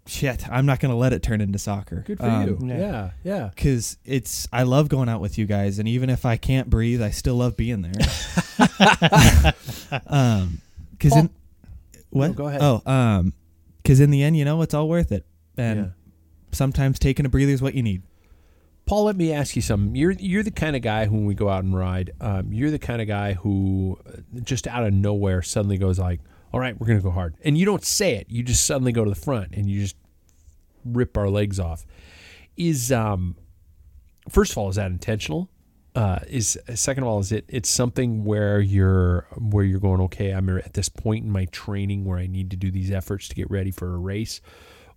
shit, 0.06 0.48
I'm 0.50 0.66
not 0.66 0.82
going 0.82 0.92
to 0.92 0.98
let 0.98 1.14
it 1.14 1.24
turn 1.24 1.40
into 1.40 1.58
soccer. 1.58 2.04
Good 2.06 2.18
for 2.20 2.26
Um, 2.26 2.48
you. 2.48 2.76
yeah. 2.76 3.12
Yeah. 3.24 3.50
Because 3.56 3.98
it's 4.04 4.46
I 4.52 4.64
love 4.64 4.90
going 4.90 5.08
out 5.08 5.22
with 5.22 5.38
you 5.38 5.46
guys, 5.46 5.80
and 5.80 5.88
even 5.88 6.10
if 6.10 6.26
I 6.26 6.36
can't 6.36 6.70
breathe, 6.70 7.02
I 7.02 7.12
still 7.12 7.36
love 7.36 7.56
being 7.56 7.82
there. 7.82 7.94
um, 10.08 10.60
because 10.92 11.16
in 11.16 11.30
what? 12.10 12.28
No, 12.28 12.34
go 12.34 12.48
ahead. 12.48 12.62
Oh, 12.62 12.82
um, 12.86 13.34
because 13.82 14.00
in 14.00 14.12
the 14.12 14.24
end, 14.24 14.38
you 14.38 14.46
know, 14.46 14.62
it's 14.62 14.74
all 14.74 14.88
worth 14.90 15.12
it, 15.12 15.26
and 15.58 15.80
Yeah. 15.80 15.86
Sometimes 16.54 17.00
taking 17.00 17.26
a 17.26 17.30
breather 17.30 17.52
is 17.52 17.62
what 17.62 17.74
you 17.74 17.84
need. 17.84 18.04
Paul, 18.86 19.06
let 19.06 19.16
me 19.16 19.32
ask 19.32 19.56
you 19.56 19.62
something. 19.62 19.96
You're 19.96 20.12
you're 20.12 20.44
the 20.44 20.52
kind 20.52 20.76
of 20.76 20.82
guy 20.82 21.06
who, 21.06 21.16
when 21.16 21.26
we 21.26 21.36
go 21.36 21.48
out 21.48 21.64
and 21.64 21.76
ride, 21.76 22.12
um, 22.20 22.52
you're 22.52 22.72
the 22.72 22.80
kind 22.80 23.02
of 23.02 23.08
guy 23.08 23.34
who 23.34 23.98
uh, 24.06 24.42
just 24.42 24.68
out 24.68 24.84
of 24.86 24.94
nowhere 24.94 25.42
suddenly 25.42 25.78
goes 25.78 26.00
like, 26.00 26.20
"All 26.52 26.60
right, 26.60 26.78
we're 26.80 26.88
gonna 26.88 27.00
go 27.00 27.12
hard," 27.12 27.36
and 27.46 27.58
you 27.58 27.66
don't 27.66 27.86
say 27.86 28.16
it. 28.16 28.28
You 28.30 28.44
just 28.44 28.66
suddenly 28.66 28.92
go 28.92 29.06
to 29.06 29.10
the 29.10 29.16
front 29.16 29.54
and 29.54 29.70
you 29.70 29.82
just 29.82 29.96
rip 30.84 31.18
our 31.18 31.30
legs 31.30 31.60
off. 31.60 31.86
Is 32.58 32.92
um, 32.92 33.38
first 34.30 34.52
of 34.52 34.58
all, 34.58 34.70
is 34.70 34.76
that 34.76 34.92
intentional? 34.92 35.50
Uh, 35.96 36.20
is 36.28 36.60
second 36.74 37.04
of 37.04 37.08
all, 37.08 37.20
is 37.20 37.32
it 37.32 37.46
it's 37.48 37.70
something 37.70 38.26
where 38.26 38.60
you're 38.60 39.28
where 39.38 39.64
you're 39.64 39.80
going? 39.80 40.02
Okay, 40.02 40.32
I'm 40.32 40.50
at 40.50 40.74
this 40.74 40.90
point 40.90 41.24
in 41.24 41.32
my 41.32 41.46
training 41.46 42.04
where 42.04 42.18
I 42.18 42.28
need 42.28 42.50
to 42.52 42.58
do 42.58 42.70
these 42.70 42.92
efforts 42.92 43.30
to 43.30 43.36
get 43.36 43.50
ready 43.50 43.72
for 43.72 43.94
a 43.94 43.98
race, 43.98 44.42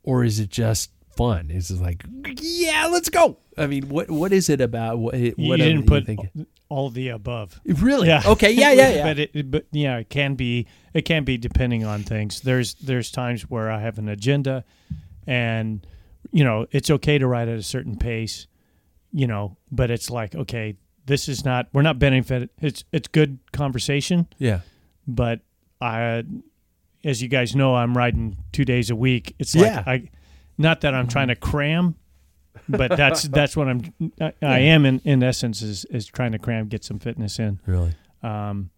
or 0.03 0.25
is 0.25 0.41
it 0.41 0.49
just 0.49 0.91
fun? 1.17 1.51
Is 1.51 1.71
it 1.71 1.81
like, 1.81 2.05
yeah, 2.41 2.87
let's 2.87 3.09
go? 3.09 3.39
I 3.59 3.67
mean, 3.67 3.89
what 3.89 4.11
what 4.11 4.33
is 4.33 4.49
it 4.49 4.61
about? 4.61 4.99
What, 4.99 5.15
You 5.19 5.35
what 5.39 5.57
didn't 5.59 5.81
you 5.81 5.87
put 5.87 6.07
think? 6.07 6.21
all 6.69 6.91
the 6.91 7.09
above. 7.09 7.61
Really? 7.65 8.09
Yeah. 8.09 8.23
Okay. 8.27 8.51
Yeah. 8.51 8.73
Yeah. 8.73 8.89
Yeah. 8.91 9.03
but 9.05 9.19
it, 9.19 9.51
but 9.51 9.67
yeah, 9.73 9.99
it 9.99 10.11
can 10.11 10.35
be. 10.35 10.67
It 10.95 11.03
can 11.03 11.25
be 11.25 11.37
depending 11.39 11.85
on 11.85 12.03
things. 12.03 12.41
There's 12.41 12.75
there's 12.75 13.11
times 13.11 13.43
where 13.51 13.71
I 13.71 13.81
have 13.81 13.99
an 13.99 14.09
agenda, 14.09 14.65
and 15.27 15.87
you 16.33 16.45
know 16.45 16.67
it's 16.71 16.91
okay 16.91 17.19
to 17.19 17.27
ride 17.27 17.49
at 17.49 17.59
a 17.59 17.63
certain 17.63 17.97
pace, 17.97 18.47
you 19.13 19.27
know. 19.27 19.57
But 19.71 19.91
it's 19.91 20.11
like 20.11 20.35
okay, 20.35 20.77
this 21.07 21.29
is 21.29 21.45
not. 21.45 21.69
We're 21.73 21.83
not 21.83 21.99
benefited. 21.99 22.51
It's 22.61 22.85
it's 22.93 23.09
good 23.09 23.39
conversation, 23.53 24.27
yeah. 24.39 24.61
but 25.07 25.41
I, 25.81 26.25
as 27.05 27.23
you 27.23 27.29
guys 27.29 27.55
know, 27.55 27.75
I'm 27.75 27.97
riding 27.97 28.37
two 28.53 28.65
days 28.65 28.91
a 28.91 28.97
week. 28.97 29.35
It's 29.39 29.55
Yeah. 29.55 29.83
like 29.87 29.87
I, 29.87 30.11
not 30.59 30.81
that 30.83 30.95
I'm 30.95 31.09
trying 31.09 31.29
to 31.29 31.37
cram, 31.37 31.97
but 32.69 32.97
that's 32.97 33.23
that's 33.29 33.57
what 33.57 33.69
I'm. 33.69 33.93
I, 34.21 34.33
I 34.43 34.59
am 34.61 34.85
in 34.87 35.01
in 35.05 35.23
essence 35.23 35.63
is 35.63 35.85
is 35.87 36.07
trying 36.07 36.33
to 36.33 36.39
cram, 36.39 36.69
get 36.69 36.85
some 36.85 36.99
fitness 36.99 37.39
in. 37.39 37.61
Really. 37.67 37.95
Um, 38.23 38.71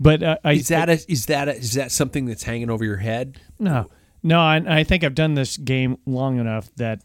but 0.00 0.22
uh, 0.22 0.36
I 0.44 0.52
Is 0.52 0.68
that 0.68 0.88
a, 0.88 0.92
is 1.10 1.26
that 1.26 1.48
a, 1.48 1.56
is 1.56 1.74
that 1.74 1.92
something 1.92 2.24
that's 2.26 2.42
hanging 2.42 2.70
over 2.70 2.84
your 2.84 2.96
head? 2.96 3.40
no, 3.58 3.86
no. 4.22 4.40
I, 4.40 4.62
I 4.66 4.84
think 4.84 5.04
I've 5.04 5.14
done 5.14 5.34
this 5.34 5.56
game 5.56 5.96
long 6.06 6.38
enough 6.38 6.68
that 6.76 7.02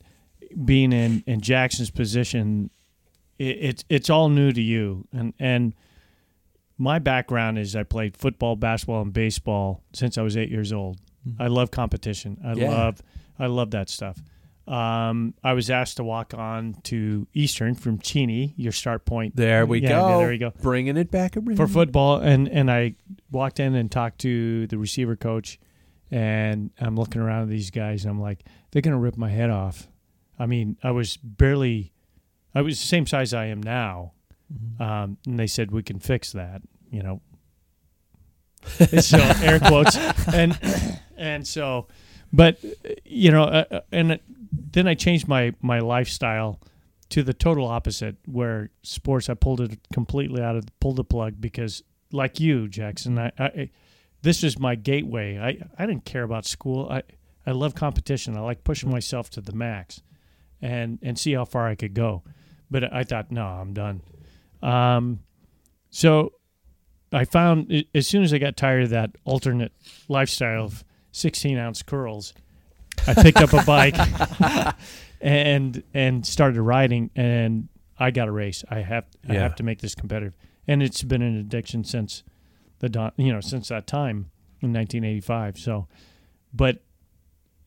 being 0.65 0.91
in, 0.93 1.23
in 1.27 1.41
Jackson's 1.41 1.91
position, 1.91 2.69
it, 3.37 3.57
it's 3.59 3.85
it's 3.89 4.09
all 4.09 4.29
new 4.29 4.51
to 4.51 4.61
you. 4.61 5.07
And 5.13 5.33
and 5.39 5.73
my 6.77 6.99
background 6.99 7.57
is 7.59 7.75
I 7.75 7.83
played 7.83 8.15
football, 8.17 8.55
basketball, 8.55 9.01
and 9.01 9.13
baseball 9.13 9.83
since 9.93 10.17
I 10.17 10.21
was 10.21 10.35
eight 10.37 10.49
years 10.49 10.71
old. 10.73 10.99
I 11.39 11.47
love 11.47 11.71
competition. 11.71 12.39
I 12.45 12.53
Yeah. 12.53 12.69
love 12.69 13.01
I 13.39 13.47
love 13.47 13.71
that 13.71 13.89
stuff. 13.89 14.17
Um, 14.67 15.33
I 15.45 15.53
was 15.53 15.69
asked 15.69 15.95
to 15.97 16.03
walk 16.03 16.33
on 16.33 16.75
to 16.83 17.25
Eastern 17.33 17.73
from 17.73 17.99
Cheney, 17.99 18.53
your 18.57 18.73
start 18.73 19.05
point. 19.05 19.35
There 19.37 19.65
we 19.65 19.79
Yeah, 19.79 19.89
go. 20.01 20.17
there 20.19 20.29
we 20.29 20.37
go 20.37 20.51
Bringing 20.61 20.97
it 20.97 21.09
back 21.09 21.37
around. 21.37 21.55
for 21.55 21.67
football 21.67 22.17
and 22.19 22.49
and 22.49 22.69
I 22.69 22.95
walked 23.31 23.61
in 23.61 23.75
and 23.75 23.89
talked 23.89 24.19
to 24.19 24.67
the 24.67 24.77
receiver 24.77 25.15
coach 25.15 25.57
and 26.11 26.71
I'm 26.81 26.97
looking 26.97 27.21
around 27.21 27.43
at 27.43 27.49
these 27.49 27.71
guys 27.71 28.03
and 28.03 28.11
I'm 28.11 28.19
like 28.19 28.43
they're 28.71 28.81
going 28.81 28.91
to 28.93 28.99
rip 28.99 29.15
my 29.15 29.29
head 29.29 29.49
off. 29.49 29.87
I 30.37 30.45
mean, 30.47 30.75
I 30.83 30.91
was 30.91 31.15
barely 31.15 31.93
I 32.53 32.61
was 32.61 32.77
the 32.79 32.87
same 32.87 33.05
size 33.07 33.33
I 33.33 33.45
am 33.45 33.63
now. 33.63 34.11
Um, 34.79 35.17
and 35.25 35.39
they 35.39 35.47
said 35.47 35.71
we 35.71 35.83
can 35.83 35.99
fix 35.99 36.33
that, 36.33 36.61
you 36.91 37.03
know. 37.03 37.21
so 38.99 39.17
air 39.41 39.59
quotes 39.59 39.95
and 40.33 40.57
and 41.17 41.47
so 41.47 41.87
but 42.31 42.59
you 43.05 43.31
know 43.31 43.43
uh, 43.43 43.65
uh, 43.71 43.79
and 43.91 44.19
then 44.49 44.87
I 44.87 44.93
changed 44.93 45.27
my 45.27 45.53
my 45.61 45.79
lifestyle 45.79 46.59
to 47.09 47.23
the 47.23 47.33
total 47.33 47.65
opposite 47.65 48.17
where 48.25 48.69
sports 48.83 49.29
I 49.29 49.33
pulled 49.33 49.61
it 49.61 49.79
completely 49.93 50.41
out 50.41 50.55
of 50.55 50.65
pulled 50.79 50.97
the 50.97 51.03
plug 51.03 51.39
because 51.39 51.83
like 52.11 52.39
you 52.39 52.67
Jackson 52.67 53.17
I, 53.17 53.31
I 53.39 53.69
this 54.21 54.43
is 54.43 54.59
my 54.59 54.75
gateway. 54.75 55.37
I 55.37 55.81
I 55.81 55.85
didn't 55.85 56.05
care 56.05 56.23
about 56.23 56.45
school. 56.45 56.87
I 56.89 57.03
I 57.45 57.51
love 57.51 57.75
competition. 57.75 58.35
I 58.35 58.41
like 58.41 58.63
pushing 58.63 58.91
myself 58.91 59.29
to 59.31 59.41
the 59.41 59.53
max 59.53 60.01
and 60.61 60.99
and 61.01 61.17
see 61.17 61.33
how 61.33 61.45
far 61.45 61.67
I 61.67 61.75
could 61.75 61.93
go. 61.93 62.23
But 62.69 62.93
I 62.93 63.03
thought 63.03 63.31
no 63.31 63.45
I'm 63.45 63.73
done. 63.73 64.01
Um 64.61 65.21
so 65.89 66.33
I 67.11 67.23
found 67.23 67.85
as 67.95 68.07
soon 68.07 68.23
as 68.23 68.33
I 68.33 68.37
got 68.37 68.57
tired 68.57 68.83
of 68.83 68.89
that 68.89 69.11
alternate 69.23 69.71
lifestyle 70.09 70.65
of 70.65 70.83
16 71.17 71.57
ounce 71.57 71.81
curls 71.83 72.33
I 73.07 73.13
picked 73.13 73.37
up 73.41 73.53
a 73.53 73.63
bike 73.63 73.95
and 75.21 75.83
and 75.93 76.25
started 76.25 76.61
riding 76.61 77.09
and 77.15 77.67
I 77.99 78.11
got 78.11 78.27
a 78.27 78.31
race. 78.31 78.63
I 78.69 78.79
have 78.81 79.05
I 79.27 79.33
Yeah. 79.33 79.39
have 79.41 79.55
to 79.55 79.63
make 79.63 79.79
this 79.79 79.95
competitive. 79.95 80.35
And 80.67 80.83
it's 80.83 81.03
been 81.03 81.21
an 81.21 81.37
addiction 81.37 81.83
since 81.83 82.23
the 82.79 82.89
dawn, 82.89 83.11
you 83.17 83.31
know, 83.33 83.39
since 83.39 83.69
that 83.69 83.87
time 83.87 84.29
in 84.61 84.73
1985. 84.73 85.57
So 85.57 85.87
but 86.53 86.83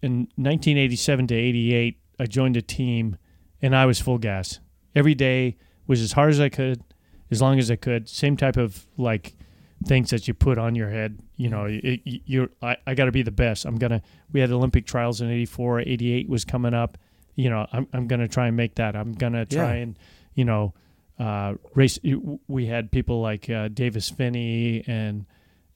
in 0.03 0.29
1987 0.37 1.27
to 1.29 1.35
88 1.35 1.99
I 2.19 2.27
joined 2.27 2.57
a 2.57 2.63
team 2.63 3.17
and 3.63 3.75
I 3.75 3.87
was 3.87 4.01
full 4.01 4.19
gas. 4.19 4.61
Every 4.95 5.15
day 5.15 5.57
was 5.87 6.01
as 6.03 6.13
hard 6.13 6.31
as 6.31 6.41
I 6.41 6.49
could, 6.49 6.83
as 7.31 7.41
long 7.41 7.59
as 7.59 7.71
I 7.71 7.77
could. 7.77 8.09
Same 8.09 8.37
type 8.37 8.57
of 8.57 8.87
like 8.97 9.35
things 9.87 10.11
that 10.11 10.29
you 10.29 10.35
put 10.35 10.59
on 10.59 10.75
your 10.75 10.91
head. 10.91 11.19
You 11.37 11.49
know, 11.49 11.67
it, 11.69 12.01
you're 12.05 12.49
I, 12.63 12.77
I 12.87 12.95
got 12.95 13.07
to 13.07 13.13
be 13.13 13.23
the 13.23 13.31
best. 13.31 13.65
I'm 13.65 13.77
gonna. 13.77 14.03
We 14.33 14.41
had 14.41 14.51
Olympic 14.51 14.87
trials 14.87 15.21
in 15.21 15.31
'84, 15.31 15.81
'88 15.81 16.29
was 16.29 16.45
coming 16.45 16.75
up. 16.75 16.99
You 17.37 17.51
know, 17.51 17.67
I'm 17.73 17.87
I'm 17.93 18.07
gonna 18.07 18.29
try 18.29 18.49
and 18.49 18.57
make 18.57 18.75
that. 18.77 18.95
I'm 18.97 19.13
gonna 19.13 19.47
try 19.47 19.77
Yeah. 19.77 19.83
and 19.83 19.99
you 20.35 20.45
know 20.45 20.75
uh, 21.19 21.55
race. 21.75 21.99
We 22.49 22.67
had 22.67 22.91
people 22.91 23.21
like 23.21 23.49
uh, 23.51 23.69
Davis 23.69 24.11
Phinney 24.11 24.85
and 24.87 25.27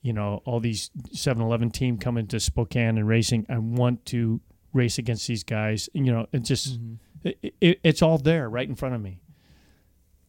you 0.03 0.13
know 0.13 0.43
all 0.45 0.61
these 0.61 0.91
7-Eleven 1.15 1.71
team 1.71 1.97
coming 1.99 2.27
to 2.29 2.41
Spokane 2.41 2.99
and 2.99 3.09
racing. 3.09 3.47
I 3.49 3.59
want 3.59 4.05
to 4.07 4.41
race 4.75 4.99
against 4.99 5.27
these 5.29 5.45
guys. 5.45 5.89
You 5.95 6.13
know, 6.13 6.27
it 6.33 6.41
just 6.43 6.79
it, 7.23 7.55
it, 7.61 7.81
it's 7.83 8.03
all 8.03 8.19
there 8.19 8.51
right 8.51 8.69
in 8.69 8.75
front 8.75 8.95
of 8.95 9.01
me. 9.01 9.21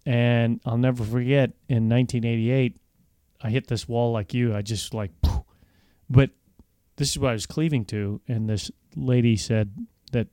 And 0.06 0.62
I'll 0.66 0.78
never 0.78 1.04
forget 1.04 1.52
in 1.68 1.90
1988, 1.90 2.78
I 3.46 3.50
hit 3.50 3.68
this 3.68 3.88
wall 3.88 4.12
like 4.12 4.34
you. 4.34 4.56
I 4.56 4.64
just 4.64 4.96
like, 4.96 5.12
but 6.10 6.32
this 6.96 7.12
is 7.12 7.20
what 7.20 7.30
I 7.30 7.34
was 7.34 7.46
cleaving 7.46 7.86
to. 7.86 8.20
And 8.28 8.50
this 8.50 8.72
lady 8.96 9.36
said 9.36 9.86
that 10.14 10.30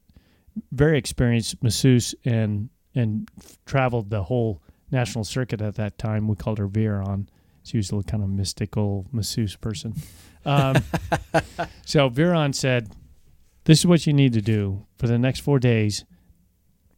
very 0.71 0.97
experienced 0.97 1.63
masseuse 1.63 2.15
and 2.25 2.71
and 2.95 3.29
traveled 3.67 4.09
the 4.09 4.23
whole 4.23 4.63
national 4.91 5.25
circuit 5.25 5.61
at 5.61 5.75
that 5.75 5.99
time. 5.99 6.27
We 6.27 6.37
called 6.37 6.57
her 6.57 6.69
Veron. 6.69 7.27
She 7.65 7.77
was 7.77 7.93
a 7.93 8.03
kind 8.03 8.23
of 8.23 8.31
mystical 8.31 9.07
masseuse 9.13 9.57
person. 9.57 9.95
Um, 10.47 10.77
so 11.85 12.09
Veron 12.09 12.55
said, 12.55 12.93
"This 13.65 13.81
is 13.81 13.87
what 13.87 14.07
you 14.07 14.15
need 14.15 14.33
to 14.33 14.41
do 14.41 14.87
for 14.97 15.07
the 15.07 15.19
next 15.19 15.41
four 15.41 15.59
days. 15.59 16.07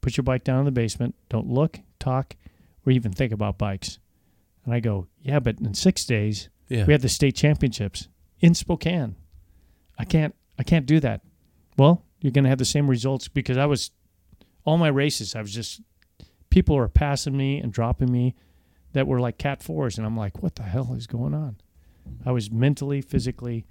Put 0.00 0.16
your 0.16 0.22
bike 0.22 0.44
down 0.44 0.60
in 0.60 0.64
the 0.64 0.70
basement. 0.70 1.16
Don't 1.28 1.48
look, 1.48 1.80
talk, 1.98 2.36
or 2.86 2.92
even 2.92 3.10
think 3.10 3.32
about 3.32 3.58
bikes." 3.58 3.98
And 4.64 4.74
I 4.74 4.80
go, 4.80 5.06
"Yeah, 5.20 5.40
but 5.40 5.60
in 5.60 5.74
six 5.74 6.04
days, 6.04 6.48
Yeah. 6.68 6.86
we 6.86 6.92
have 6.92 7.02
the 7.02 7.08
state 7.08 7.36
championships 7.36 8.08
in 8.40 8.54
Spokane. 8.54 9.16
I 9.98 10.04
can't 10.04 10.34
I 10.58 10.62
can't 10.62 10.86
do 10.86 11.00
that. 11.00 11.22
Well, 11.76 12.04
you're 12.20 12.30
going 12.32 12.44
to 12.44 12.48
have 12.50 12.58
the 12.58 12.64
same 12.64 12.88
results 12.88 13.28
because 13.28 13.56
I 13.58 13.66
was 13.66 13.90
all 14.64 14.78
my 14.78 14.88
races 14.88 15.34
I 15.34 15.40
was 15.42 15.52
just 15.52 15.80
people 16.50 16.76
were 16.76 16.88
passing 16.88 17.36
me 17.36 17.58
and 17.58 17.72
dropping 17.72 18.10
me 18.12 18.34
that 18.92 19.06
were 19.06 19.20
like 19.20 19.36
cat 19.38 19.62
fours 19.62 19.98
and 19.98 20.06
I'm 20.06 20.16
like, 20.16 20.42
what 20.42 20.54
the 20.54 20.62
hell 20.62 20.94
is 20.94 21.06
going 21.08 21.34
on? 21.34 21.56
I 22.24 22.30
was 22.32 22.50
mentally, 22.50 23.00
physically, 23.02 23.66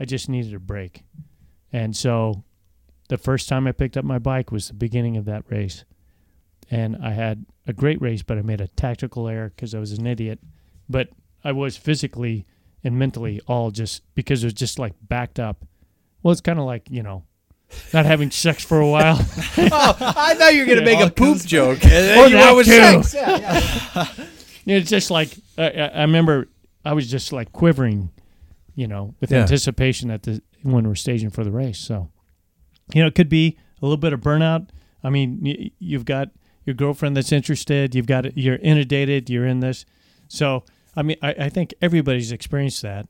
I 0.00 0.04
just 0.06 0.28
needed 0.28 0.54
a 0.54 0.58
break. 0.58 1.02
And 1.72 1.94
so 1.96 2.42
the 3.08 3.18
first 3.18 3.48
time 3.48 3.66
I 3.66 3.72
picked 3.72 3.96
up 3.98 4.04
my 4.04 4.18
bike 4.18 4.50
was 4.50 4.68
the 4.68 4.74
beginning 4.74 5.16
of 5.18 5.26
that 5.26 5.44
race. 5.50 5.84
And 6.70 6.96
I 7.02 7.12
had 7.12 7.44
a 7.66 7.72
great 7.72 8.00
race, 8.00 8.22
but 8.22 8.38
I 8.38 8.42
made 8.42 8.60
a 8.60 8.68
tactical 8.68 9.28
error 9.28 9.52
because 9.54 9.74
I 9.74 9.78
was 9.78 9.92
an 9.92 10.06
idiot. 10.06 10.40
But 10.88 11.08
I 11.44 11.52
was 11.52 11.76
physically 11.76 12.46
and 12.84 12.98
mentally 12.98 13.40
all 13.46 13.70
just 13.70 14.02
because 14.14 14.42
it 14.42 14.46
was 14.46 14.54
just 14.54 14.78
like 14.78 14.94
backed 15.02 15.38
up. 15.38 15.64
Well, 16.22 16.32
it's 16.32 16.40
kind 16.40 16.58
of 16.58 16.64
like, 16.64 16.90
you 16.90 17.02
know, 17.02 17.24
not 17.92 18.04
having 18.04 18.30
sex 18.30 18.64
for 18.64 18.80
a 18.80 18.88
while. 18.88 19.16
oh, 19.58 19.96
I 20.00 20.34
thought 20.34 20.54
you 20.54 20.60
were 20.60 20.66
going 20.66 20.84
to 20.84 20.90
Yeah. 20.90 20.98
make 20.98 21.06
a 21.06 21.10
poop 21.10 21.28
comes- 21.38 21.44
joke. 21.46 21.82
And 21.84 21.90
then 21.92 22.18
Oh, 22.18 22.24
you 22.26 22.36
that 22.36 22.44
went 22.54 22.56
with 22.56 22.66
too. 22.66 23.02
sex. 23.02 23.14
Yeah, 23.14 24.08
yeah. 24.66 24.74
it's 24.76 24.90
just 24.90 25.10
like 25.10 25.30
I, 25.56 25.70
I 25.70 25.86
I 25.86 26.00
remember 26.02 26.48
I 26.84 26.92
was 26.92 27.10
just 27.10 27.32
like 27.32 27.52
quivering, 27.52 28.10
you 28.74 28.86
know, 28.88 29.14
with 29.20 29.30
Yeah. 29.30 29.42
anticipation 29.42 30.10
at 30.10 30.24
the 30.24 30.42
when 30.62 30.86
we're 30.86 30.94
staging 30.96 31.30
for 31.30 31.44
the 31.44 31.50
race. 31.50 31.78
So, 31.78 32.10
you 32.94 33.00
know, 33.02 33.06
it 33.08 33.14
could 33.14 33.28
be 33.28 33.56
a 33.80 33.84
little 33.84 33.96
bit 33.96 34.12
of 34.12 34.20
burnout. 34.20 34.68
I 35.02 35.10
mean, 35.10 35.40
y- 35.42 35.70
you've 35.78 36.04
got 36.04 36.28
your 36.64 36.74
girlfriend 36.74 37.16
that's 37.16 37.32
interested. 37.32 37.94
You've 37.94 38.06
got 38.06 38.36
you're 38.36 38.56
inundated. 38.56 39.28
You're 39.30 39.46
in 39.46 39.60
this. 39.60 39.84
So, 40.28 40.64
I 40.96 41.02
mean, 41.02 41.16
I, 41.22 41.34
I 41.40 41.48
think 41.48 41.74
everybody's 41.82 42.32
experienced 42.32 42.82
that. 42.82 43.08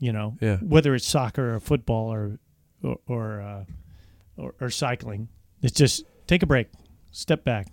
You 0.00 0.12
know, 0.12 0.36
Yeah. 0.40 0.56
whether 0.58 0.94
it's 0.94 1.06
soccer 1.06 1.54
or 1.54 1.60
football 1.60 2.12
or 2.12 2.38
or 2.82 2.98
or, 3.08 3.40
uh, 3.40 3.64
or 4.36 4.54
or 4.60 4.70
cycling, 4.70 5.28
it's 5.62 5.72
just 5.76 6.04
take 6.28 6.42
a 6.42 6.46
break, 6.46 6.68
step 7.10 7.42
back, 7.44 7.66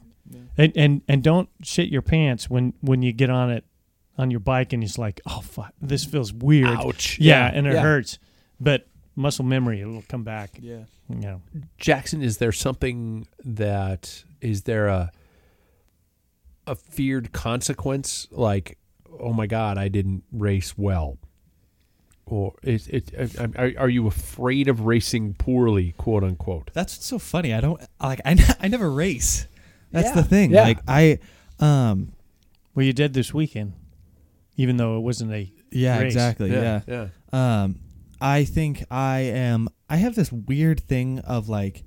and 0.58 0.72
and 0.76 1.02
and 1.08 1.22
don't 1.24 1.48
shit 1.62 1.90
your 1.90 2.02
pants 2.02 2.50
when 2.50 2.74
when 2.82 3.04
you 3.04 3.14
get 3.14 3.30
on 3.30 3.52
it 3.52 3.64
on 4.18 4.32
your 4.32 4.40
bike 4.40 4.74
and 4.74 4.84
it's 4.84 4.98
like, 4.98 5.22
oh 5.28 5.42
fuck, 5.42 5.74
this 5.82 6.04
feels 6.04 6.34
weird. 6.34 6.68
Ouch. 6.68 7.20
Yeah, 7.20 7.50
Yeah, 7.52 7.58
and 7.58 7.68
it 7.68 7.74
yeah. 7.74 7.82
hurts, 7.82 8.18
but 8.60 8.88
muscle 9.16 9.46
memory 9.46 9.82
it'll 9.82 10.04
come 10.10 10.24
back. 10.24 10.52
Yeah. 10.60 10.84
You 11.10 11.16
know. 11.18 11.42
Jackson, 11.78 12.22
is 12.22 12.38
there 12.38 12.52
something 12.52 13.28
that 13.44 14.24
is 14.42 14.64
there 14.64 14.88
a 14.88 15.12
a 16.68 16.76
feared 16.76 17.32
consequence 17.32 18.28
like, 18.32 18.78
oh 19.20 19.32
my 19.34 19.46
God, 19.48 19.78
I 19.78 19.88
didn't 19.88 20.24
race 20.32 20.76
well, 20.78 21.20
or 22.26 22.56
is 22.64 22.88
it? 22.88 23.12
uh, 23.40 23.48
Are, 23.56 23.72
are 23.78 23.90
you 23.90 24.08
afraid 24.08 24.68
of 24.68 24.82
racing 24.82 25.36
poorly, 25.36 25.94
quote 25.98 26.24
unquote? 26.24 26.72
That's 26.74 26.96
what's 26.98 27.06
so 27.06 27.20
funny. 27.20 27.54
I 27.54 27.62
don't 27.62 27.80
like. 28.02 28.20
I, 28.26 28.32
n- 28.32 28.40
I 28.60 28.68
never 28.68 28.90
race. 28.92 29.48
That's 29.92 30.10
Yeah. 30.10 30.16
the 30.16 30.24
thing. 30.24 30.52
Yeah. 30.52 30.64
Like 30.64 30.80
I, 30.88 31.20
um, 31.60 32.14
Well, 32.74 32.86
you 32.86 32.94
did 32.94 33.14
this 33.14 33.32
weekend, 33.34 33.74
even 34.58 34.78
though 34.78 34.98
it 34.98 35.02
wasn't 35.02 35.34
a 35.34 35.52
yeah, 35.72 36.00
Race. 36.00 36.14
exactly. 36.14 36.52
Yeah. 36.52 36.82
yeah. 36.88 37.08
Um, 37.32 37.80
I 38.26 38.44
think 38.44 38.84
I 38.90 39.20
am. 39.20 39.70
I 39.88 39.98
have 39.98 40.16
this 40.16 40.32
weird 40.32 40.80
thing 40.80 41.20
of 41.20 41.48
like, 41.48 41.84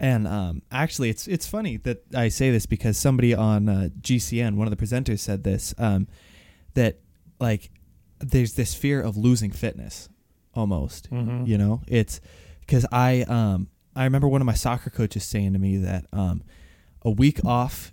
and 0.00 0.26
um, 0.26 0.62
actually, 0.72 1.10
it's 1.10 1.28
it's 1.28 1.46
funny 1.46 1.76
that 1.78 2.02
I 2.14 2.28
say 2.28 2.50
this 2.50 2.64
because 2.64 2.96
somebody 2.96 3.34
on 3.34 3.68
uh, 3.68 3.88
GCN, 4.00 4.54
one 4.56 4.66
of 4.66 4.76
the 4.76 4.82
presenters, 4.82 5.18
said 5.18 5.44
this. 5.44 5.74
Um, 5.76 6.08
that 6.72 7.00
like, 7.38 7.70
there's 8.18 8.54
this 8.54 8.74
fear 8.74 9.02
of 9.02 9.18
losing 9.18 9.50
fitness, 9.50 10.08
almost. 10.54 11.10
Mhm. 11.10 11.46
You 11.46 11.58
know, 11.58 11.82
it's 11.86 12.18
because 12.60 12.86
I 12.90 13.22
um 13.22 13.68
I 13.94 14.04
remember 14.04 14.26
one 14.26 14.40
of 14.40 14.46
my 14.46 14.54
soccer 14.54 14.88
coaches 14.88 15.24
saying 15.24 15.52
to 15.52 15.58
me 15.58 15.76
that 15.76 16.06
um 16.14 16.42
a 17.02 17.10
week 17.10 17.44
off, 17.44 17.92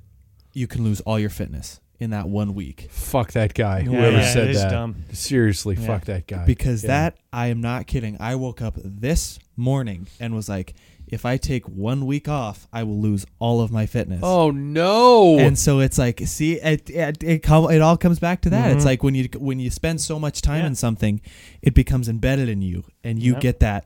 you 0.53 0.65
can 0.65 0.85
lose 0.85 1.01
all 1.01 1.19
your 1.19 1.29
fitness 1.29 1.81
in 2.01 2.09
that 2.09 2.27
one 2.27 2.53
week. 2.55 2.87
Fuck 2.89 3.31
that 3.33 3.53
guy. 3.53 3.79
Yeah, 3.79 3.85
Whoever 3.85 4.17
yeah, 4.17 4.33
said 4.33 4.43
it 4.49 4.55
is 4.55 4.61
that. 4.61 4.71
dumb. 4.71 4.95
Seriously, 5.13 5.75
Yeah. 5.79 5.85
fuck 5.87 6.05
that 6.05 6.27
guy. 6.27 6.45
because 6.45 6.83
Yeah. 6.83 6.87
that 6.87 7.17
I 7.31 7.47
am 7.47 7.61
not 7.61 7.87
kidding. 7.87 8.17
I 8.19 8.35
woke 8.35 8.61
up 8.61 8.75
this 8.83 9.39
morning 9.55 10.07
and 10.19 10.33
was 10.33 10.49
like, 10.49 10.73
if 11.07 11.25
I 11.25 11.37
take 11.37 11.67
one 11.67 12.05
week 12.05 12.27
off, 12.29 12.67
I 12.73 12.83
will 12.83 12.99
lose 12.99 13.25
all 13.37 13.61
of 13.61 13.69
my 13.71 13.85
fitness. 13.85 14.21
Oh 14.23 14.49
no! 14.49 15.37
And 15.37 15.59
so 15.59 15.79
it's 15.79 15.97
like, 15.97 16.21
see, 16.25 16.53
it 16.53 16.89
it 16.89 17.21
it, 17.23 17.39
com- 17.43 17.69
it 17.69 17.81
all 17.81 17.97
comes 17.97 18.17
back 18.17 18.41
to 18.41 18.49
that. 18.49 18.71
It's 18.71 18.83
Mhm. 18.83 18.85
like 18.85 19.03
when 19.03 19.13
you 19.15 19.27
when 19.37 19.59
you 19.59 19.69
spend 19.69 19.99
so 20.01 20.17
much 20.19 20.41
time 20.41 20.61
Yeah. 20.61 20.67
in 20.67 20.75
something, 20.75 21.19
it 21.61 21.73
becomes 21.73 22.07
embedded 22.09 22.47
in 22.49 22.61
you, 22.61 22.83
and 23.03 23.21
you 23.21 23.33
Yep. 23.33 23.41
get 23.41 23.59
that, 23.59 23.85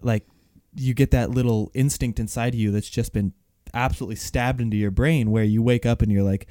like, 0.00 0.24
you 0.76 0.94
get 0.94 1.10
that 1.10 1.30
little 1.30 1.72
instinct 1.74 2.20
inside 2.20 2.54
of 2.54 2.60
you 2.60 2.70
that's 2.70 2.88
just 2.88 3.12
been 3.12 3.32
absolutely 3.74 4.16
stabbed 4.16 4.60
into 4.60 4.76
your 4.76 4.92
brain, 4.92 5.30
where 5.32 5.44
you 5.44 5.62
wake 5.62 5.84
up 5.84 6.02
and 6.02 6.10
you're 6.12 6.22
like, 6.22 6.46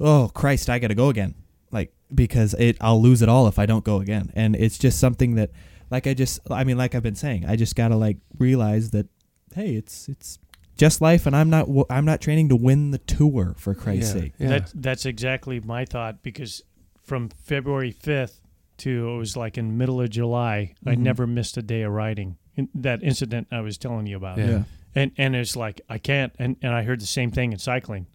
oh 0.00 0.30
Christ, 0.34 0.68
I 0.70 0.78
got 0.78 0.88
to 0.88 0.94
go 0.94 1.08
again, 1.08 1.34
like 1.70 1.92
because 2.14 2.54
it 2.54 2.76
I'll 2.80 3.00
lose 3.02 3.22
it 3.22 3.28
all 3.28 3.46
if 3.48 3.58
I 3.58 3.66
don't 3.66 3.84
go 3.84 4.00
again, 4.00 4.30
and 4.34 4.54
it's 4.56 4.78
just 4.78 4.98
something 4.98 5.34
that, 5.36 5.50
like 5.90 6.06
I 6.06 6.14
just, 6.14 6.40
I 6.50 6.64
mean, 6.64 6.76
like 6.78 6.94
I've 6.94 7.02
been 7.02 7.14
saying, 7.14 7.44
I 7.46 7.56
just 7.56 7.76
gotta 7.76 7.96
like 7.96 8.18
realize 8.38 8.90
that, 8.90 9.06
hey, 9.54 9.74
it's 9.74 10.08
it's 10.08 10.38
just 10.76 11.00
life, 11.00 11.26
and 11.26 11.36
I'm 11.36 11.50
not 11.50 11.68
i'm 11.90 12.04
not 12.04 12.20
training 12.20 12.48
to 12.50 12.56
win 12.56 12.90
the 12.90 12.98
tour 12.98 13.54
for 13.58 13.74
Christ's 13.74 14.14
Yeah. 14.14 14.20
sake. 14.20 14.32
Yeah. 14.38 14.48
That 14.48 14.72
that's 14.74 15.06
exactly 15.06 15.60
my 15.60 15.84
thought 15.84 16.22
because 16.22 16.62
from 17.02 17.28
February 17.28 17.90
fifth 17.92 18.40
to 18.78 19.08
it 19.10 19.16
was 19.18 19.36
like 19.36 19.56
in 19.56 19.78
middle 19.78 20.00
of 20.00 20.10
July, 20.10 20.74
I 20.84 20.94
Mhm. 20.96 20.98
never 20.98 21.26
missed 21.28 21.56
a 21.56 21.62
day 21.62 21.82
of 21.82 21.92
riding. 21.92 22.36
In 22.56 22.68
that 22.74 23.02
incident 23.02 23.46
I 23.52 23.60
was 23.60 23.78
telling 23.78 24.06
you 24.06 24.16
about. 24.16 24.38
Yeah. 24.38 24.46
Yeah. 24.48 24.62
And 24.96 25.12
and 25.16 25.36
it's 25.36 25.54
like 25.56 25.80
I 25.88 25.98
can't 25.98 26.32
and, 26.40 26.56
and 26.62 26.72
I 26.72 26.82
heard 26.82 27.00
the 27.00 27.06
same 27.06 27.30
thing 27.30 27.52
in 27.52 27.58
cycling. 27.58 28.06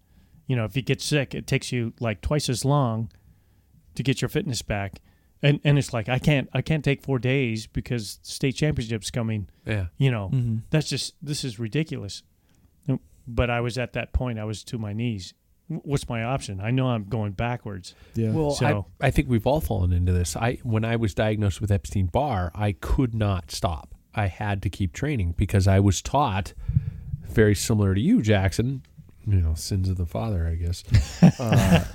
You 0.50 0.56
know, 0.58 0.66
if 0.66 0.76
you 0.76 0.82
get 0.82 1.00
sick, 1.00 1.34
it 1.34 1.46
takes 1.48 1.72
you 1.72 1.94
like 2.02 2.22
twice 2.22 2.50
as 2.50 2.66
long 2.66 3.10
to 3.96 4.04
get 4.04 4.22
your 4.22 4.30
fitness 4.30 4.62
back. 4.62 5.00
And 5.42 5.62
and 5.64 5.78
it's 5.78 5.94
like 5.94 6.10
I 6.10 6.20
can't 6.20 6.50
I 6.54 6.62
can't 6.62 6.84
take 6.84 7.02
four 7.04 7.20
days 7.20 7.66
because 7.68 8.20
state 8.24 8.56
championships 8.56 9.10
coming. 9.12 9.48
yeah. 9.66 9.86
You 9.98 10.12
know, 10.12 10.30
Mm-hmm. 10.34 10.58
that's 10.72 10.90
just 10.90 11.14
this 11.22 11.44
is 11.46 11.60
ridiculous. 11.60 12.24
But 13.28 13.52
I 13.52 13.62
was 13.62 13.78
at 13.78 13.94
that 13.94 14.12
point. 14.12 14.40
I 14.40 14.44
was 14.46 14.64
to 14.66 14.80
my 14.80 14.92
knees. 14.92 15.36
What's 15.68 16.10
my 16.10 16.24
option? 16.24 16.60
I 16.60 16.72
know 16.72 16.88
I'm 16.88 17.04
going 17.04 17.34
backwards. 17.34 17.94
Yeah. 18.16 18.32
Well, 18.32 18.50
So- 18.52 18.88
I, 19.00 19.08
I 19.08 19.12
think 19.12 19.30
we've 19.30 19.46
all 19.46 19.62
fallen 19.62 19.94
into 19.94 20.12
this. 20.12 20.36
I 20.36 20.56
when 20.64 20.84
I 20.84 20.96
was 20.96 21.14
diagnosed 21.14 21.62
with 21.62 21.70
Epstein 21.72 22.08
Barr, 22.08 22.52
I 22.56 22.72
could 22.72 23.14
not 23.14 23.52
stop. 23.52 23.94
I 24.16 24.26
had 24.26 24.64
to 24.64 24.70
keep 24.72 24.94
training 24.94 25.36
because 25.38 25.68
I 25.68 25.80
was 25.80 26.02
taught, 26.02 26.54
very 27.30 27.54
similar 27.54 27.94
to 27.94 28.02
you, 28.02 28.24
Jackson. 28.24 28.82
You 29.30 29.42
know, 29.42 29.54
sins 29.54 29.90
of 29.90 29.98
the 29.98 30.06
father, 30.06 30.48
I 30.48 30.56
guess. 30.56 30.84
Uh, 31.40 31.86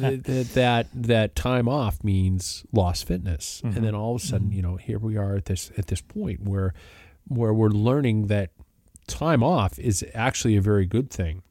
th- 0.00 0.22
th- 0.24 0.48
that 0.54 0.86
that 0.94 1.34
time 1.36 1.68
off 1.68 2.02
means 2.02 2.64
lost 2.72 3.06
fitness, 3.06 3.60
Mhm. 3.64 3.76
and 3.76 3.84
then 3.86 3.94
all 3.94 4.16
of 4.16 4.22
a 4.22 4.24
sudden, 4.26 4.50
you 4.52 4.62
know, 4.62 4.76
here 4.76 4.98
we 4.98 5.16
are 5.16 5.36
at 5.36 5.44
this 5.46 5.70
at 5.76 5.86
this 5.88 6.00
point 6.00 6.40
where 6.44 6.72
where 7.26 7.52
we're 7.52 7.68
learning 7.70 8.26
that 8.28 8.50
time 9.06 9.42
off 9.42 9.78
is 9.78 10.04
actually 10.14 10.56
a 10.56 10.60
very 10.62 10.86
good 10.86 11.10
thing 11.10 11.42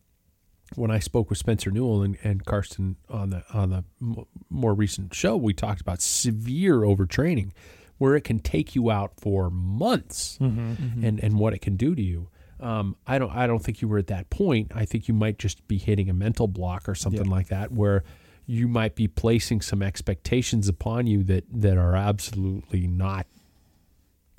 when 0.75 0.91
I 0.91 0.99
spoke 0.99 1.29
with 1.29 1.37
Spencer 1.39 1.71
Newell 1.71 2.01
and, 2.03 2.17
and 2.23 2.43
Karsten 2.45 2.95
on 3.09 3.29
the 3.29 3.43
on 3.53 3.69
the 3.69 3.83
m- 4.01 4.25
more 4.49 4.73
recent 4.73 5.13
show, 5.13 5.37
we 5.37 5.53
talked 5.53 5.79
about 5.81 6.01
severe 6.01 6.79
overtraining, 6.79 7.51
where 7.97 8.15
it 8.15 8.23
can 8.25 8.39
take 8.39 8.75
you 8.75 8.89
out 8.91 9.13
for 9.19 9.49
months, 9.49 10.37
Mm-hmm. 10.41 11.05
and 11.05 11.19
and 11.23 11.39
what 11.39 11.53
it 11.53 11.59
can 11.61 11.75
do 11.77 11.93
to 11.95 12.01
you. 12.01 12.29
Um, 12.59 12.95
I 13.05 13.19
don't 13.19 13.31
I 13.31 13.45
don't 13.47 13.59
think 13.63 13.81
you 13.81 13.87
were 13.87 13.97
at 13.99 14.07
that 14.07 14.29
point. 14.29 14.71
I 14.75 14.85
think 14.85 15.07
you 15.07 15.13
might 15.13 15.37
just 15.37 15.67
be 15.67 15.77
hitting 15.77 16.09
a 16.09 16.13
mental 16.13 16.47
block 16.47 16.87
or 16.89 16.95
something 16.95 17.25
Yeah. 17.25 17.31
like 17.31 17.47
that, 17.49 17.71
where 17.71 18.03
you 18.45 18.67
might 18.67 18.95
be 18.95 19.07
placing 19.07 19.61
some 19.61 19.81
expectations 19.83 20.67
upon 20.67 21.05
you 21.07 21.23
that 21.25 21.43
that 21.51 21.77
are 21.77 21.95
absolutely 21.95 22.87
not. 22.87 23.27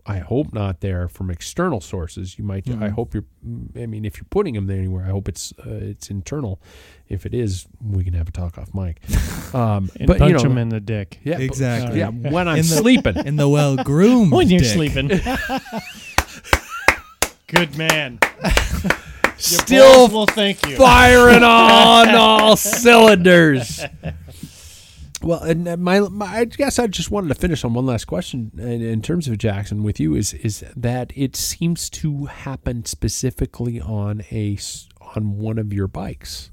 I 0.06 0.20
hope 0.20 0.54
not 0.54 0.80
there 0.80 1.06
from 1.06 1.30
external 1.30 1.82
sources. 1.82 2.38
You 2.38 2.44
might. 2.44 2.66
I 2.66 2.72
Mhm. 2.72 2.90
hope 2.92 3.12
you're. 3.12 3.26
I 3.76 3.84
mean, 3.84 4.06
if 4.06 4.16
you're 4.16 4.26
putting 4.30 4.54
them 4.54 4.66
there 4.66 4.78
anywhere, 4.78 5.04
I 5.04 5.08
hope 5.10 5.28
it's 5.28 5.52
uh, 5.66 5.70
it's 5.70 6.08
internal. 6.08 6.62
If 7.10 7.26
it 7.26 7.34
is, 7.34 7.66
we 7.84 8.04
can 8.04 8.14
have 8.14 8.26
a 8.28 8.32
talk 8.32 8.56
off 8.58 8.72
mic. 8.74 9.00
Um, 9.54 9.88
And 9.98 10.06
but 10.06 10.18
punch 10.18 10.28
you 10.30 10.36
know, 10.36 10.42
them 10.42 10.58
in 10.58 10.68
the 10.70 10.80
dick. 10.80 11.20
yeah, 11.24 11.34
but- 11.36 11.42
Exactly. 11.42 11.98
yeah, 12.00 12.08
when 12.10 12.48
I'm 12.48 12.56
In 12.58 12.62
the- 12.62 12.76
sleeping. 12.76 13.16
in 13.24 13.36
the 13.36 13.48
well 13.48 13.76
groomed 13.76 14.30
When 14.38 14.48
you're 14.50 14.60
dick. 14.60 14.68
sleeping. 14.68 15.08
Good 17.48 17.78
man. 17.78 18.18
still 19.38 20.08
well, 20.08 20.26
thank 20.26 20.66
you. 20.66 20.76
firing 20.76 21.42
on 21.42 22.14
all 22.14 22.56
cylinders. 22.56 23.80
Well, 25.22 25.42
and 25.42 25.66
uh, 25.66 25.76
my, 25.78 26.00
my, 26.00 26.26
I 26.26 26.44
guess 26.44 26.78
I 26.78 26.86
just 26.88 27.10
wanted 27.10 27.28
to 27.28 27.34
finish 27.34 27.64
on 27.64 27.72
one 27.72 27.86
last 27.86 28.04
question 28.04 28.52
in, 28.58 28.82
in 28.82 29.00
terms 29.00 29.28
of 29.28 29.38
Jackson 29.38 29.82
with 29.82 29.98
you 29.98 30.14
is 30.14 30.34
is 30.34 30.62
that 30.76 31.10
it 31.16 31.34
seems 31.36 31.88
to 31.90 32.26
happen 32.26 32.84
specifically 32.84 33.80
on 33.80 34.22
a 34.30 34.58
on 35.16 35.38
one 35.38 35.58
of 35.58 35.72
your 35.72 35.88
bikes. 35.88 36.50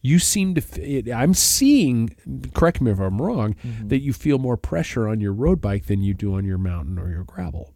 You 0.00 0.20
seem 0.20 0.54
to. 0.54 0.62
It, 0.80 1.12
I'm 1.12 1.34
seeing. 1.34 2.16
Correct 2.54 2.80
me 2.80 2.92
if 2.92 3.00
I'm 3.00 3.20
wrong. 3.20 3.56
That 3.88 4.00
you 4.00 4.12
feel 4.12 4.38
more 4.38 4.56
pressure 4.56 5.08
on 5.08 5.20
your 5.20 5.32
road 5.32 5.60
bike 5.60 5.86
than 5.86 6.00
you 6.00 6.14
do 6.14 6.34
on 6.34 6.44
your 6.44 6.58
mountain 6.58 6.98
or 6.98 7.10
your 7.10 7.24
gravel. 7.24 7.71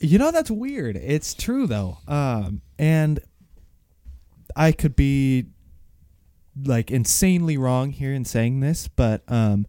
You 0.00 0.18
know 0.18 0.30
that's 0.30 0.50
weird. 0.50 0.96
It's 0.96 1.34
true 1.34 1.66
though. 1.66 1.98
Um, 2.06 2.60
and 2.78 3.20
I 4.56 4.72
could 4.72 4.96
be 4.96 5.46
like 6.62 6.90
insanely 6.90 7.56
wrong 7.56 7.90
here 7.90 8.12
in 8.12 8.24
saying 8.24 8.60
this, 8.60 8.88
but 8.88 9.22
um, 9.28 9.66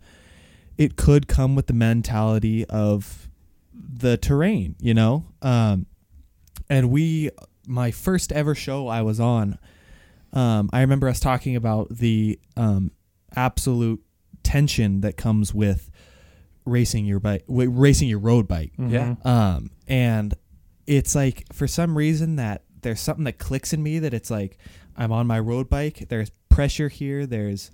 it 0.78 0.96
could 0.96 1.28
come 1.28 1.56
with 1.56 1.68
the 1.68 1.74
mentality 1.74 2.66
of 2.66 3.30
the 3.74 4.18
terrain. 4.18 4.76
You 4.80 4.94
know, 4.94 5.26
um, 5.42 5.86
and 6.70 6.92
we, 6.92 7.32
my 7.68 7.92
first 7.92 8.32
ever 8.32 8.56
show 8.56 8.88
I 8.88 9.02
was 9.02 9.20
on, 9.20 9.58
um, 10.34 10.70
I 10.74 10.82
remember 10.82 11.08
us 11.08 11.20
talking 11.20 11.56
about 11.56 11.90
the 11.90 12.40
um, 12.58 12.92
absolute 13.36 14.02
tension 14.44 15.02
that 15.02 15.18
comes 15.18 15.54
with 15.54 15.90
racing 16.66 17.06
your 17.06 17.20
bike, 17.20 17.46
wi- 17.48 17.72
racing 17.72 18.08
your 18.10 18.20
road 18.20 18.48
bike. 18.48 18.74
Yeah. 18.78 19.16
Um, 19.24 19.72
and 19.88 20.34
it's 20.88 21.16
like 21.16 21.46
for 21.54 21.68
some 21.68 21.98
reason 21.98 22.36
that 22.38 22.64
there's 22.82 23.00
something 23.00 23.24
that 23.26 23.38
clicks 23.40 23.74
in 23.74 23.82
me 23.82 24.00
that 24.00 24.14
it's 24.14 24.30
like 24.32 24.58
I'm 24.98 25.12
on 25.12 25.28
my 25.28 25.40
road 25.40 25.70
bike. 25.70 26.06
There's 26.10 26.30
pressure 26.50 26.90
here. 26.90 27.26
There's 27.26 27.72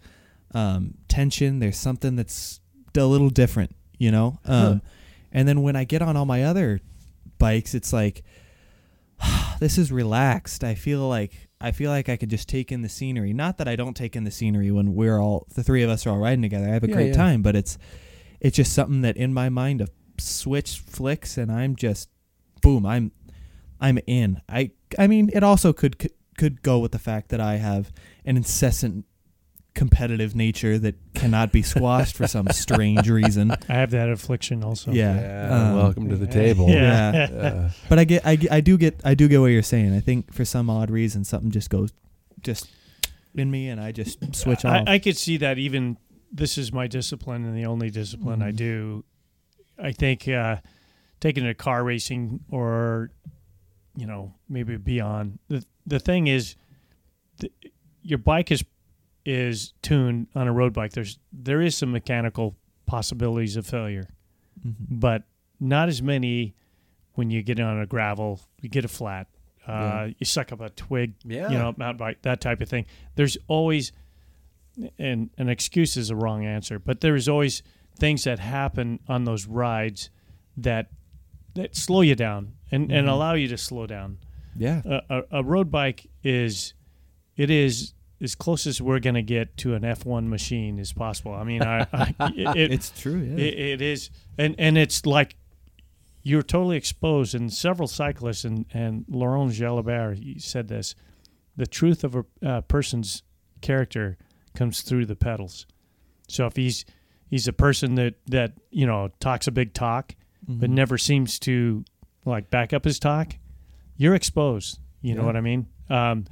um, 0.54 0.96
tension. 1.08 1.60
There's 1.60 1.78
something 1.78 2.16
that's 2.16 2.60
a 2.96 3.06
little 3.06 3.30
different, 3.30 3.76
you 3.98 4.12
know. 4.12 4.40
Um, 4.46 4.82
And 5.34 5.48
then 5.48 5.62
when 5.62 5.76
I 5.78 5.86
get 5.86 6.02
on 6.02 6.18
all 6.18 6.26
my 6.26 6.44
other 6.44 6.82
bikes, 7.38 7.74
it's 7.74 7.94
like 7.94 8.24
this 9.60 9.78
is 9.78 9.92
relaxed. 9.92 10.64
I 10.64 10.76
feel 10.76 11.08
like 11.08 11.48
I 11.60 11.72
feel 11.72 11.92
like 11.92 12.10
I 12.10 12.18
could 12.18 12.30
just 12.30 12.50
take 12.50 12.72
in 12.72 12.82
the 12.82 12.90
scenery. 12.90 13.34
Not 13.34 13.58
that 13.60 13.68
I 13.68 13.76
don't 13.76 13.96
take 13.96 14.16
in 14.16 14.24
the 14.24 14.32
scenery 14.32 14.72
when 14.72 14.96
we're 14.96 15.20
all 15.20 15.46
the 15.54 15.64
three 15.64 15.84
of 15.84 15.90
us 15.90 16.06
are 16.08 16.12
all 16.12 16.18
riding 16.18 16.42
together. 16.42 16.66
I 16.68 16.70
have 16.74 16.84
a 16.84 16.88
Yeah, 16.88 16.94
great 16.96 17.08
yeah. 17.10 17.14
time, 17.14 17.42
but 17.44 17.56
it's 17.56 17.78
it's 18.42 18.58
just 18.58 18.74
something 18.74 19.02
that 19.02 19.16
in 19.16 19.34
my 19.34 19.48
mind 19.50 19.80
a 19.82 19.88
switch 20.18 20.80
flicks 20.80 21.38
and 21.38 21.52
I'm 21.52 21.76
just 21.76 22.10
boom, 22.62 22.86
I'm 22.86 23.12
I'm 23.80 24.00
in. 24.08 24.42
I 24.50 24.72
I 25.00 25.08
mean, 25.08 25.30
it 25.34 25.44
also 25.44 25.72
could 25.72 26.12
could 26.38 26.62
go 26.64 26.80
with 26.80 26.92
the 26.92 27.00
fact 27.00 27.30
that 27.30 27.40
I 27.40 27.56
have 27.58 27.92
an 28.26 28.36
incessant 28.36 29.06
competitive 29.74 30.36
nature 30.36 30.78
that 30.78 30.96
cannot 31.14 31.52
be 31.52 31.62
squashed 31.62 32.18
for 32.18 32.28
some 32.28 32.46
strange 32.50 33.10
reason. 33.10 33.52
I 33.70 33.74
have 33.74 33.92
that 33.92 34.10
affliction 34.10 34.64
also. 34.64 34.92
Yeah. 34.92 35.48
um, 35.50 35.78
welcome 35.78 36.10
to 36.10 36.18
the 36.18 36.28
table. 36.28 36.68
Yeah. 36.70 37.30
Uh, 37.32 37.70
But 37.90 38.00
I 38.00 38.04
get 38.04 38.26
I, 38.26 38.38
I 38.52 38.62
do 38.62 38.78
get 38.78 39.00
I 39.06 39.14
do 39.14 39.28
get 39.28 39.40
what 39.40 39.48
you're 39.48 39.64
saying. 39.64 39.96
I 39.96 40.00
think 40.00 40.34
for 40.34 40.46
some 40.46 40.70
odd 40.70 40.90
reason 40.92 41.24
something 41.24 41.52
just 41.52 41.70
goes 41.70 41.92
just 42.42 42.68
in 43.36 43.50
me 43.50 43.70
and 43.70 43.80
I 43.80 43.92
just 43.92 44.36
switch 44.36 44.66
off. 44.66 44.84
I, 44.88 44.96
I 44.96 45.00
could 45.00 45.16
see 45.16 45.38
that 45.38 45.58
even 45.58 45.98
this 46.32 46.58
is 46.58 46.72
my 46.72 46.88
discipline 46.88 47.46
and 47.46 47.58
the 47.58 47.66
only 47.66 47.90
discipline 47.90 48.42
I 48.42 48.52
Mhm. 48.52 48.56
do. 48.56 49.06
I 49.78 49.92
think 49.92 50.28
uh, 50.28 50.58
taking 51.20 51.46
a 51.46 51.54
car 51.54 51.84
racing 51.84 52.42
or 52.50 53.12
you 53.96 54.06
know 54.08 54.34
maybe 54.48 54.78
beyond 54.78 55.40
the 55.50 55.66
the 55.86 56.00
thing 56.00 56.28
is 56.28 56.56
the, 57.38 57.52
your 58.02 58.18
bike 58.20 58.52
is 58.52 58.64
is 59.26 59.74
tuned 59.82 60.28
on 60.36 60.48
a 60.48 60.54
road 60.54 60.74
bike. 60.74 60.94
There's 60.94 61.20
there 61.34 61.62
is 61.62 61.76
some 61.76 61.92
mechanical 61.92 62.56
possibilities 62.86 63.56
of 63.58 63.66
failure, 63.68 64.08
Mhm. 64.66 64.76
but 64.90 65.24
not 65.60 65.90
as 65.90 66.02
many 66.02 66.56
when 67.14 67.30
you 67.30 67.44
get 67.44 67.60
on 67.60 67.80
a 67.80 67.86
gravel. 67.86 68.40
You 68.62 68.70
get 68.70 68.86
a 68.86 68.88
flat. 68.88 69.28
Uh, 69.68 69.72
Yeah. 69.72 70.06
You 70.20 70.26
suck 70.26 70.52
up 70.52 70.60
a 70.62 70.70
twig 70.72 71.14
yeah. 71.24 71.50
you 71.52 71.58
know, 71.58 71.74
mountain 71.78 71.98
bike, 71.98 72.22
that 72.24 72.42
type 72.42 72.62
of 72.62 72.70
thing. 72.70 72.86
There's 73.16 73.38
always, 73.48 73.92
and 74.98 75.30
an 75.38 75.50
excuse 75.50 75.98
is 75.98 76.10
a 76.10 76.16
wrong 76.16 76.46
answer, 76.46 76.80
but 76.80 77.02
there 77.02 77.16
is 77.16 77.28
always 77.28 77.62
things 77.98 78.24
that 78.24 78.40
happen 78.40 79.00
on 79.08 79.26
those 79.26 79.46
rides 79.48 80.10
that 80.58 80.88
that 81.54 81.76
slow 81.76 82.00
you 82.02 82.16
down 82.16 82.54
and, 82.72 82.90
and 82.92 83.08
Mhm. 83.08 83.12
allow 83.12 83.34
you 83.34 83.48
to 83.50 83.58
slow 83.58 83.86
down. 83.86 84.18
yeah. 84.56 84.82
A, 84.86 85.02
a, 85.10 85.24
a 85.40 85.44
road 85.44 85.70
bike 85.70 86.08
is, 86.24 86.74
it 87.36 87.50
is 87.50 87.94
as 88.22 88.36
close 88.36 88.66
as 88.66 88.82
we're 88.82 89.00
going 89.02 89.16
to 89.16 89.22
get 89.22 89.58
to 89.58 89.74
an 89.76 89.82
F1 89.84 90.28
machine 90.30 90.80
as 90.80 90.94
possible. 90.94 91.34
I 91.34 91.44
mean, 91.44 91.62
I, 91.62 91.86
I 91.92 92.14
it, 92.56 92.72
it's 92.72 92.90
true, 92.92 93.20
yeah. 93.20 93.44
it, 93.44 93.60
it 93.60 93.82
is, 93.82 94.10
and 94.38 94.56
and 94.58 94.78
it's 94.78 95.06
like 95.06 95.36
you're 96.24 96.44
totally 96.44 96.78
exposed. 96.78 97.36
And 97.36 97.52
several 97.52 97.88
cyclists 97.90 98.46
and 98.46 98.66
and 98.74 99.04
Laurent 99.10 99.52
Jalabert 99.52 100.42
said 100.42 100.68
this: 100.70 100.96
the 101.58 101.68
truth 101.68 102.04
of 102.06 102.16
a 102.16 102.26
uh, 102.46 102.62
person's 102.62 103.24
character 103.60 104.18
comes 104.56 104.82
through 104.82 105.06
the 105.06 105.16
pedals. 105.16 105.66
So 106.28 106.46
if 106.46 106.56
he's 106.56 106.86
he's 107.30 107.48
a 107.48 107.54
person 107.54 107.96
that 107.96 108.16
that 108.28 108.54
you 108.72 108.86
know 108.86 109.10
talks 109.20 109.48
a 109.48 109.52
big 109.52 109.74
talk, 109.74 110.16
but 110.48 110.70
Mhm. 110.70 110.74
never 110.74 110.98
seems 110.98 111.40
to 111.40 111.84
like 112.26 112.50
back 112.50 112.74
up 112.74 112.84
his 112.86 113.00
talk, 113.00 113.36
you're 113.98 114.16
exposed. 114.16 114.80
You 115.02 115.16
know 115.16 115.26
what 115.26 115.36
I 115.36 115.42
mean? 115.42 115.68
Um, 115.90 116.26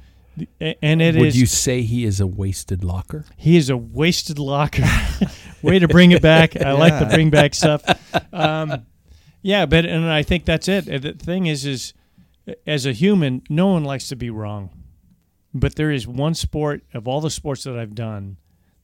and 0.60 1.02
it 1.02 1.16
is. 1.16 1.20
Would 1.20 1.34
you 1.36 1.46
say 1.46 1.82
he 1.82 2.04
is 2.04 2.20
a 2.20 2.26
wasted 2.26 2.84
locker? 2.84 3.24
He 3.36 3.56
is 3.56 3.68
a 3.68 3.76
wasted 3.76 4.38
locker. 4.38 4.84
Way 5.62 5.78
to 5.80 5.88
bring 5.88 6.12
it 6.12 6.22
back. 6.22 6.56
I 6.60 6.72
like 6.72 6.98
the 6.98 7.06
bring 7.06 7.30
back 7.30 7.54
stuff. 7.54 7.82
Um, 8.32 8.86
yeah, 9.42 9.66
but 9.66 9.84
and 9.86 10.04
I 10.06 10.22
think 10.22 10.44
that's 10.44 10.68
it. 10.68 10.84
The 10.86 11.12
thing 11.12 11.46
is, 11.46 11.64
is 11.66 11.92
as 12.66 12.86
a 12.86 12.92
human, 12.92 13.42
no 13.50 13.68
one 13.68 13.84
likes 13.84 14.08
to 14.08 14.16
be 14.16 14.30
wrong. 14.30 14.70
But 15.52 15.74
there 15.76 15.90
is 15.90 16.06
one 16.06 16.34
sport 16.34 16.82
of 16.94 17.08
all 17.08 17.20
the 17.20 17.30
sports 17.30 17.64
that 17.64 17.76
I've 17.76 17.94
done 17.94 18.36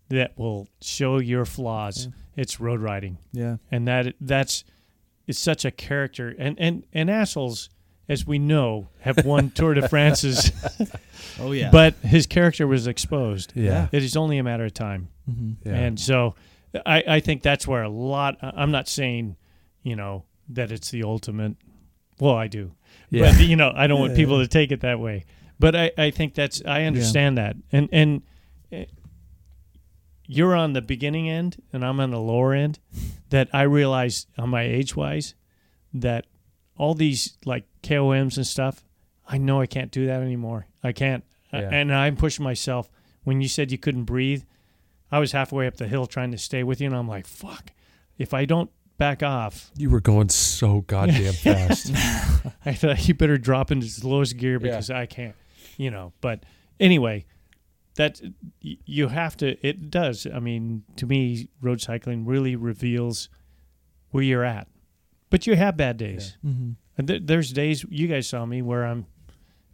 that 0.08 0.36
will 0.38 0.68
show 0.80 1.18
your 1.18 1.44
flaws. 1.44 2.08
It's 2.36 2.60
road 2.60 2.80
riding, 2.80 3.18
yeah. 3.32 3.56
and 3.70 3.86
that 3.88 4.14
that's 4.20 4.64
it's 5.26 5.38
such 5.38 5.64
a 5.64 5.70
character. 5.70 6.34
And 6.38 6.56
and 6.58 6.84
and 6.92 7.10
assholes, 7.10 7.70
as 8.08 8.26
we 8.26 8.38
know, 8.38 8.88
have 9.00 9.24
won 9.24 9.50
Tour 9.54 9.74
de 9.74 9.88
France's, 9.88 10.50
Oh 11.40 11.52
yeah. 11.52 11.70
but 11.70 11.94
his 11.96 12.26
character 12.26 12.66
was 12.66 12.86
exposed. 12.86 13.52
Yeah. 13.54 13.88
It 13.92 14.02
is 14.02 14.16
only 14.16 14.38
a 14.38 14.42
matter 14.42 14.64
of 14.64 14.74
time. 14.74 15.08
hmm 15.24 15.52
Yeah. 15.64 15.74
And 15.74 15.98
so 16.00 16.34
I, 16.84 17.02
I 17.08 17.20
think 17.20 17.42
that's 17.42 17.66
where 17.66 17.82
a 17.82 17.88
lot, 17.88 18.36
I'm 18.42 18.70
not 18.70 18.88
saying, 18.88 19.36
you 19.82 19.96
know, 19.96 20.24
that 20.50 20.70
it's 20.72 20.90
the 20.90 21.04
ultimate. 21.04 21.56
Well, 22.20 22.34
I 22.34 22.48
do. 22.48 22.72
Yeah. 23.10 23.32
But, 23.32 23.40
you 23.46 23.56
know, 23.56 23.72
I 23.74 23.86
don't 23.86 24.00
want 24.00 24.14
people 24.22 24.38
to 24.40 24.48
take 24.48 24.72
it 24.72 24.80
that 24.80 25.00
way. 25.00 25.24
But 25.58 25.74
I, 25.74 25.90
I 25.96 26.10
think 26.10 26.34
that's, 26.34 26.62
I 26.66 26.84
understand 26.84 27.38
that. 27.38 27.56
And, 27.72 27.88
and 27.92 28.22
eh, 28.70 28.84
you're 30.26 30.54
on 30.54 30.72
the 30.72 30.82
beginning 30.82 31.28
end 31.30 31.62
and 31.72 31.84
I'm 31.84 32.00
on 32.00 32.10
the 32.10 32.20
lower 32.20 32.52
end 32.52 32.78
that 33.30 33.48
I 33.52 33.62
realize 33.62 34.26
on 34.36 34.50
my 34.50 34.62
age 34.62 34.94
wise 34.94 35.34
that 35.94 36.26
all 36.76 36.94
these 36.94 37.38
like 37.44 37.64
KOMs 37.82 38.36
and 38.36 38.46
stuff, 38.46 38.84
I 39.26 39.38
know 39.38 39.60
I 39.60 39.66
can't 39.66 39.90
do 39.90 40.06
that 40.06 40.20
anymore. 40.22 40.66
I 40.82 40.92
can't. 40.92 41.24
Yeah. 41.52 41.70
And 41.72 41.94
I'm 41.94 42.16
pushing 42.16 42.44
myself. 42.44 42.90
When 43.24 43.40
you 43.40 43.48
said 43.48 43.72
you 43.72 43.78
couldn't 43.78 44.04
breathe, 44.04 44.44
I 45.10 45.18
was 45.18 45.32
halfway 45.32 45.66
up 45.66 45.76
the 45.76 45.88
hill 45.88 46.06
trying 46.06 46.32
to 46.32 46.38
stay 46.38 46.62
with 46.62 46.80
you, 46.80 46.86
and 46.86 46.96
I'm 46.96 47.08
like, 47.08 47.26
fuck. 47.26 47.70
If 48.18 48.34
I 48.34 48.44
don't 48.44 48.70
back 48.98 49.22
off, 49.22 49.70
You 49.76 49.90
were 49.90 50.00
going 50.00 50.28
so 50.28 50.82
goddamn 50.82 51.32
fast. 51.44 51.90
I 52.64 52.72
thought 52.74 53.06
you 53.08 53.14
better 53.14 53.38
drop 53.38 53.70
into 53.70 53.88
the 54.00 54.08
lowest 54.08 54.36
gear 54.36 54.58
because 54.58 54.90
I 54.90 55.06
can't, 55.06 55.34
you 55.76 55.90
know. 55.90 56.12
But 56.20 56.44
anyway, 56.80 57.24
that 57.96 58.20
you 58.60 59.08
have 59.08 59.36
to. 59.38 59.56
It 59.66 59.90
does. 59.90 60.26
I 60.32 60.38
mean, 60.40 60.82
to 60.96 61.06
me, 61.06 61.48
road 61.60 61.80
cycling 61.80 62.26
really 62.26 62.56
reveals 62.56 63.28
where 64.10 64.22
you're 64.22 64.44
at. 64.44 64.68
But 65.30 65.46
you 65.46 65.56
have 65.56 65.76
bad 65.76 65.96
days. 65.96 66.36
hmm 66.42 66.72
And 66.98 67.08
th- 67.08 67.22
there's 67.24 67.52
days 67.52 67.84
you 67.90 68.06
guys 68.08 68.28
saw 68.28 68.46
me 68.46 68.62
where 68.62 68.84
I'm 68.86 69.06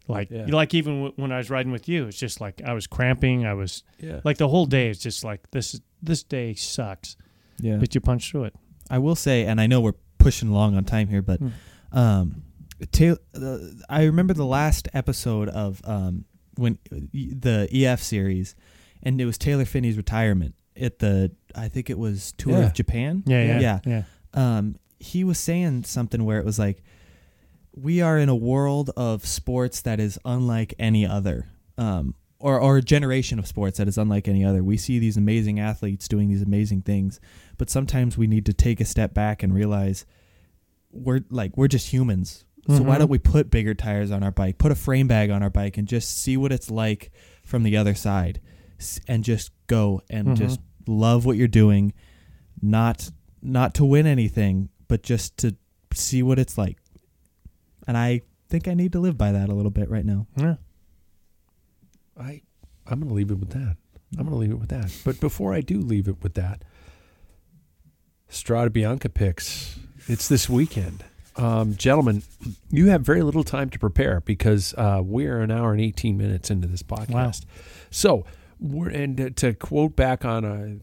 like, 0.08 0.30
Yeah. 0.30 0.46
like 0.48 0.74
even 0.74 0.94
w- 1.02 1.12
when 1.16 1.30
I 1.30 1.36
was 1.38 1.50
riding 1.50 1.70
with 1.72 1.88
you, 1.88 2.06
it's 2.06 2.18
just 2.18 2.40
like 2.40 2.60
I 2.64 2.72
was 2.72 2.86
cramping. 2.86 3.46
I 3.46 3.54
was 3.54 3.84
yeah. 4.00 4.20
like 4.24 4.38
the 4.38 4.48
whole 4.48 4.66
day 4.66 4.88
is 4.88 4.98
just 4.98 5.22
like 5.24 5.50
this. 5.50 5.80
This 6.02 6.22
day 6.24 6.54
sucks, 6.54 7.16
Yeah. 7.60 7.76
but 7.76 7.94
you 7.94 8.00
punch 8.00 8.30
through 8.30 8.44
it. 8.44 8.54
I 8.90 8.98
will 8.98 9.14
say, 9.14 9.44
and 9.46 9.60
I 9.60 9.66
know 9.68 9.80
we're 9.80 9.94
pushing 10.18 10.48
along 10.48 10.74
on 10.76 10.84
time 10.84 11.08
here, 11.08 11.22
but 11.22 11.38
Hmm. 11.38 11.48
um, 11.92 12.42
Ta- 12.90 13.16
uh, 13.34 13.58
I 13.88 14.04
remember 14.04 14.34
the 14.34 14.46
last 14.46 14.88
episode 14.92 15.48
of 15.48 15.80
um, 15.84 16.24
when 16.56 16.78
the 16.90 17.68
EF 17.72 18.00
series, 18.02 18.54
and 19.02 19.20
it 19.20 19.24
was 19.26 19.38
Taylor 19.38 19.64
Phinney's 19.64 19.96
retirement 19.96 20.54
at 20.80 20.98
the 20.98 21.32
I 21.54 21.68
think 21.68 21.90
it 21.90 21.98
was 21.98 22.32
Tour 22.32 22.52
Yeah. 22.58 22.66
of 22.66 22.74
Japan. 22.74 23.22
Yeah, 23.26 23.44
yeah, 23.44 23.60
yeah. 23.60 23.80
yeah. 23.86 24.02
Um, 24.34 24.76
he 24.98 25.24
was 25.24 25.38
saying 25.38 25.84
something 25.84 26.24
where 26.24 26.38
it 26.38 26.44
was 26.44 26.58
like 26.58 26.82
we 27.74 28.00
are 28.02 28.18
in 28.18 28.28
a 28.28 28.34
world 28.36 28.90
of 28.96 29.24
sports 29.26 29.80
that 29.82 29.98
is 30.00 30.18
unlike 30.24 30.74
any 30.78 31.06
other. 31.06 31.48
Um, 31.78 32.14
or, 32.38 32.58
or 32.60 32.76
a 32.78 32.82
generation 32.82 33.38
of 33.38 33.46
sports 33.46 33.78
that 33.78 33.86
is 33.86 33.96
unlike 33.96 34.26
any 34.26 34.44
other. 34.44 34.64
We 34.64 34.76
see 34.76 34.98
these 34.98 35.16
amazing 35.16 35.60
athletes 35.60 36.08
doing 36.08 36.28
these 36.28 36.42
amazing 36.42 36.82
things, 36.82 37.20
but 37.56 37.70
sometimes 37.70 38.18
we 38.18 38.26
need 38.26 38.44
to 38.46 38.52
take 38.52 38.80
a 38.80 38.84
step 38.84 39.14
back 39.14 39.44
and 39.44 39.54
realize 39.54 40.04
we're 40.90 41.20
like 41.30 41.56
we're 41.56 41.68
just 41.68 41.92
humans. 41.92 42.44
So 42.68 42.82
why 42.82 42.94
Mhm. 42.94 42.98
don't 43.00 43.10
we 43.10 43.18
put 43.18 43.50
bigger 43.50 43.74
tires 43.74 44.10
on 44.12 44.22
our 44.22 44.30
bike, 44.30 44.58
put 44.58 44.70
a 44.70 44.76
frame 44.76 45.08
bag 45.08 45.30
on 45.30 45.42
our 45.42 45.50
bike, 45.50 45.76
and 45.78 45.88
just 45.88 46.16
see 46.16 46.36
what 46.36 46.52
it's 46.52 46.70
like 46.70 47.10
from 47.42 47.64
the 47.64 47.76
other 47.76 47.94
side, 47.94 48.40
and 49.08 49.24
just 49.24 49.50
go 49.66 50.00
and 50.08 50.28
Mhm. 50.28 50.36
just 50.36 50.60
love 50.86 51.24
what 51.24 51.36
you're 51.36 51.48
doing, 51.48 51.92
not 52.60 53.10
not 53.44 53.74
to 53.74 53.84
win 53.84 54.06
anything, 54.06 54.68
but 54.86 55.02
just 55.02 55.36
to 55.38 55.56
see 55.92 56.22
what 56.22 56.38
it's 56.38 56.56
like. 56.56 56.78
And 57.88 57.96
I 57.98 58.20
think 58.48 58.68
I 58.68 58.74
need 58.74 58.92
to 58.92 59.00
live 59.00 59.18
by 59.18 59.32
that 59.32 59.48
a 59.48 59.54
little 59.54 59.72
bit 59.72 59.90
right 59.90 60.04
now. 60.06 60.28
Yeah. 60.36 60.56
I 62.16 62.42
I'm 62.86 62.98
going 63.00 63.08
to 63.08 63.14
leave 63.14 63.30
it 63.32 63.38
with 63.40 63.50
that. 63.50 63.76
I'm 64.16 64.26
going 64.26 64.30
to 64.30 64.36
leave 64.36 64.50
it 64.52 64.58
with 64.60 64.68
that. 64.68 64.92
But 65.04 65.18
before 65.20 65.52
I 65.54 65.60
do 65.60 65.80
leave 65.80 66.06
it 66.06 66.22
with 66.22 66.34
that, 66.34 66.62
Strada 68.28 68.70
Bianca 68.70 69.08
picks. 69.08 69.78
It's 70.08 70.28
this 70.28 70.48
weekend. 70.48 71.04
Um, 71.36 71.76
gentlemen, 71.76 72.22
you 72.70 72.88
have 72.88 73.02
very 73.02 73.22
little 73.22 73.44
time 73.44 73.70
to 73.70 73.78
prepare 73.78 74.20
because 74.20 74.74
uh, 74.74 75.00
we're 75.02 75.40
an 75.40 75.50
hour 75.50 75.72
and 75.72 75.80
18 75.80 76.16
minutes 76.16 76.50
into 76.50 76.68
this 76.68 76.82
podcast. 76.82 77.44
So, 77.90 78.24
we're, 78.60 78.90
and 78.90 79.20
uh, 79.20 79.30
to 79.36 79.54
quote 79.54 79.96
back 79.96 80.24
on 80.24 80.44
a 80.44 80.76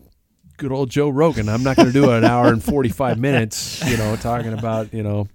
good 0.58 0.72
old 0.72 0.90
Joe 0.90 1.10
Rogan, 1.10 1.50
I'm 1.50 1.64
not 1.64 1.76
going 1.76 1.88
to 1.88 1.94
do 1.94 2.10
an 2.12 2.26
hour 2.26 2.48
and 2.48 2.64
45 2.64 3.20
minutes, 3.20 3.88
you 3.90 3.98
know, 3.98 4.16
talking 4.16 4.54
about, 4.54 4.94
you 4.94 5.04
know, 5.04 5.28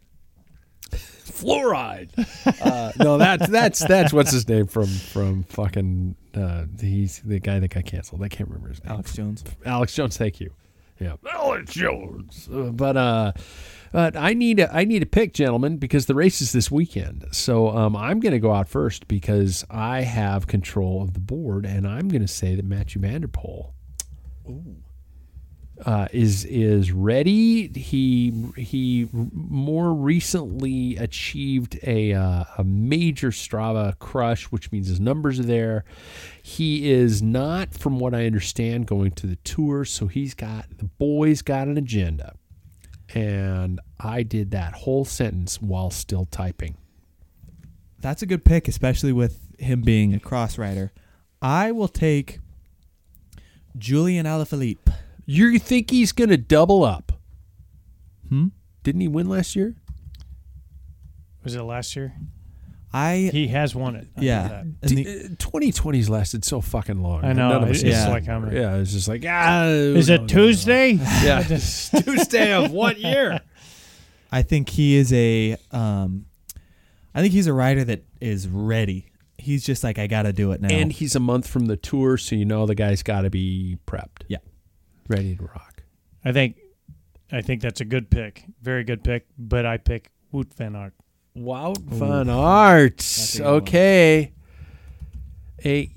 fluoride. 0.90 2.10
Uh, 2.62 2.92
no, 2.98 3.18
that's 3.18 3.48
that's 3.48 3.80
that's 3.86 4.12
what's 4.12 4.30
his 4.30 4.48
name 4.48 4.66
from 4.66 4.86
from 4.86 5.44
fucking 5.44 6.16
uh, 6.34 6.64
he's 6.80 7.20
the 7.20 7.40
guy 7.40 7.58
that 7.58 7.68
got 7.68 7.84
canceled. 7.84 8.22
I 8.22 8.28
can't 8.28 8.48
remember 8.48 8.68
his 8.68 8.82
name. 8.84 8.92
Alex 8.92 9.14
Jones. 9.14 9.44
Alex 9.64 9.94
Jones. 9.94 10.16
Thank 10.16 10.40
you. 10.40 10.52
Yeah, 11.00 11.16
Alex 11.28 11.72
Jones. 11.72 12.48
Uh, 12.52 12.70
but 12.70 12.96
uh, 12.96 13.32
but 13.94 14.16
I 14.16 14.34
need 14.34 14.58
a, 14.58 14.74
I 14.74 14.82
need 14.82 15.04
a 15.04 15.06
pick, 15.06 15.32
gentlemen, 15.34 15.76
because 15.76 16.06
the 16.06 16.16
race 16.16 16.40
is 16.40 16.50
this 16.50 16.68
weekend. 16.68 17.26
So 17.30 17.68
um, 17.68 17.94
I'm 17.94 18.18
going 18.18 18.32
to 18.32 18.40
go 18.40 18.52
out 18.52 18.68
first 18.68 19.06
because 19.06 19.64
I 19.70 20.00
have 20.00 20.48
control 20.48 21.00
of 21.00 21.14
the 21.14 21.20
board, 21.20 21.64
and 21.64 21.86
I'm 21.86 22.08
going 22.08 22.20
to 22.20 22.26
say 22.26 22.56
that 22.56 22.64
Mathieu 22.64 23.00
van 23.00 23.20
der 23.20 23.28
Poel 23.28 23.70
uh, 25.86 26.08
is 26.12 26.44
is 26.44 26.90
ready. 26.90 27.68
He 27.68 28.32
he 28.56 29.08
more 29.12 29.94
recently 29.94 30.96
achieved 30.96 31.78
a 31.84 32.14
uh, 32.14 32.44
a 32.58 32.64
major 32.64 33.30
Strava 33.30 33.96
crush, 34.00 34.46
which 34.46 34.72
means 34.72 34.88
his 34.88 34.98
numbers 34.98 35.38
are 35.38 35.44
there. 35.44 35.84
He 36.42 36.90
is 36.90 37.22
not, 37.22 37.72
from 37.72 38.00
what 38.00 38.12
I 38.12 38.26
understand, 38.26 38.86
going 38.86 39.12
to 39.12 39.26
the 39.28 39.36
tour, 39.36 39.84
so 39.84 40.06
he's 40.08 40.34
got 40.34 40.78
the 40.78 40.84
boys 40.84 41.42
got 41.42 41.68
an 41.68 41.78
agenda, 41.78 42.34
and 43.14 43.80
I 44.00 44.24
did 44.24 44.50
that 44.50 44.74
whole 44.74 45.04
sentence 45.04 45.62
while 45.62 45.90
still 45.90 46.26
typing. 46.26 46.76
That's 48.00 48.22
a 48.22 48.26
good 48.26 48.44
pick, 48.44 48.68
especially 48.68 49.12
with 49.12 49.40
him 49.58 49.80
being 49.82 50.12
a 50.12 50.20
cross 50.20 50.58
rider. 50.58 50.92
I 51.40 51.72
will 51.72 51.88
take 51.88 52.40
Julian 53.78 54.26
Alaphilippe. 54.26 54.92
You 55.24 55.58
think 55.58 55.90
he's 55.90 56.12
going 56.12 56.30
to 56.30 56.36
double 56.36 56.84
up? 56.84 57.12
Hmm? 58.28 58.48
Didn't 58.82 59.00
he 59.00 59.08
win 59.08 59.28
last 59.28 59.56
year? 59.56 59.74
Was 61.44 61.54
it 61.54 61.62
last 61.62 61.94
year? 61.96 62.14
I 62.94 63.28
He 63.32 63.48
has 63.48 63.74
won 63.74 63.96
it. 63.96 64.06
I 64.16 64.20
yeah. 64.20 64.48
that. 64.48 64.64
And 64.64 64.78
D- 64.82 65.24
uh, 65.24 65.28
2020's 65.30 66.08
lasted 66.08 66.44
so 66.44 66.60
fucking 66.60 67.02
long. 67.02 67.24
I 67.24 67.32
know. 67.32 67.48
None 67.48 67.64
of 67.64 67.70
us 67.70 67.82
It's. 67.82 67.90
Yeah. 67.90 68.08
like 68.08 68.28
I'm. 68.28 68.54
Yeah, 68.54 68.76
it's 68.76 68.92
just 68.92 69.08
like 69.08 69.24
ah. 69.28 69.64
Is 69.66 70.08
no, 70.08 70.14
it 70.14 70.18
no, 70.18 70.22
no. 70.22 70.28
Tuesday? 70.28 70.92
Yeah, 71.24 71.42
Tuesday 71.48 72.52
of 72.52 72.70
what 72.70 72.98
year? 73.00 73.40
I 74.30 74.42
think 74.42 74.68
he 74.68 74.94
is 74.94 75.12
a 75.12 75.56
um 75.72 76.26
I 77.14 77.20
think 77.20 77.32
he's 77.32 77.48
a 77.48 77.52
rider 77.52 77.82
that 77.84 78.04
is 78.20 78.46
ready. 78.46 79.10
He's 79.38 79.64
just 79.66 79.82
like 79.82 79.98
I 79.98 80.06
got 80.06 80.22
to 80.22 80.32
do 80.32 80.52
it 80.52 80.60
now. 80.60 80.68
And 80.70 80.92
he's 80.92 81.16
a 81.16 81.20
month 81.20 81.48
from 81.48 81.66
the 81.66 81.76
tour, 81.76 82.16
so 82.16 82.36
you 82.36 82.44
know 82.44 82.64
the 82.64 82.74
guy's 82.76 83.02
got 83.02 83.22
to 83.22 83.30
be 83.30 83.76
prepped. 83.86 84.22
Yeah. 84.28 84.38
ready 85.08 85.34
to 85.36 85.42
rock. 85.42 85.82
I 86.24 86.30
think. 86.32 86.58
I 87.32 87.42
think 87.42 87.60
that's 87.60 87.80
a 87.80 87.84
good 87.84 88.08
pick. 88.10 88.44
Very 88.62 88.84
good 88.84 89.02
pick. 89.02 89.26
But 89.36 89.66
I 89.66 89.78
pick 89.78 90.10
Wout 90.32 90.54
van 90.54 90.76
Aert. 90.76 90.94
Wout 91.36 91.78
van 91.78 92.28
Aert. 92.28 92.96
That's 92.98 93.34
a 93.34 93.38
good 93.38 93.44
one. 93.44 93.54
Okay. 93.62 94.32
A 95.64 95.90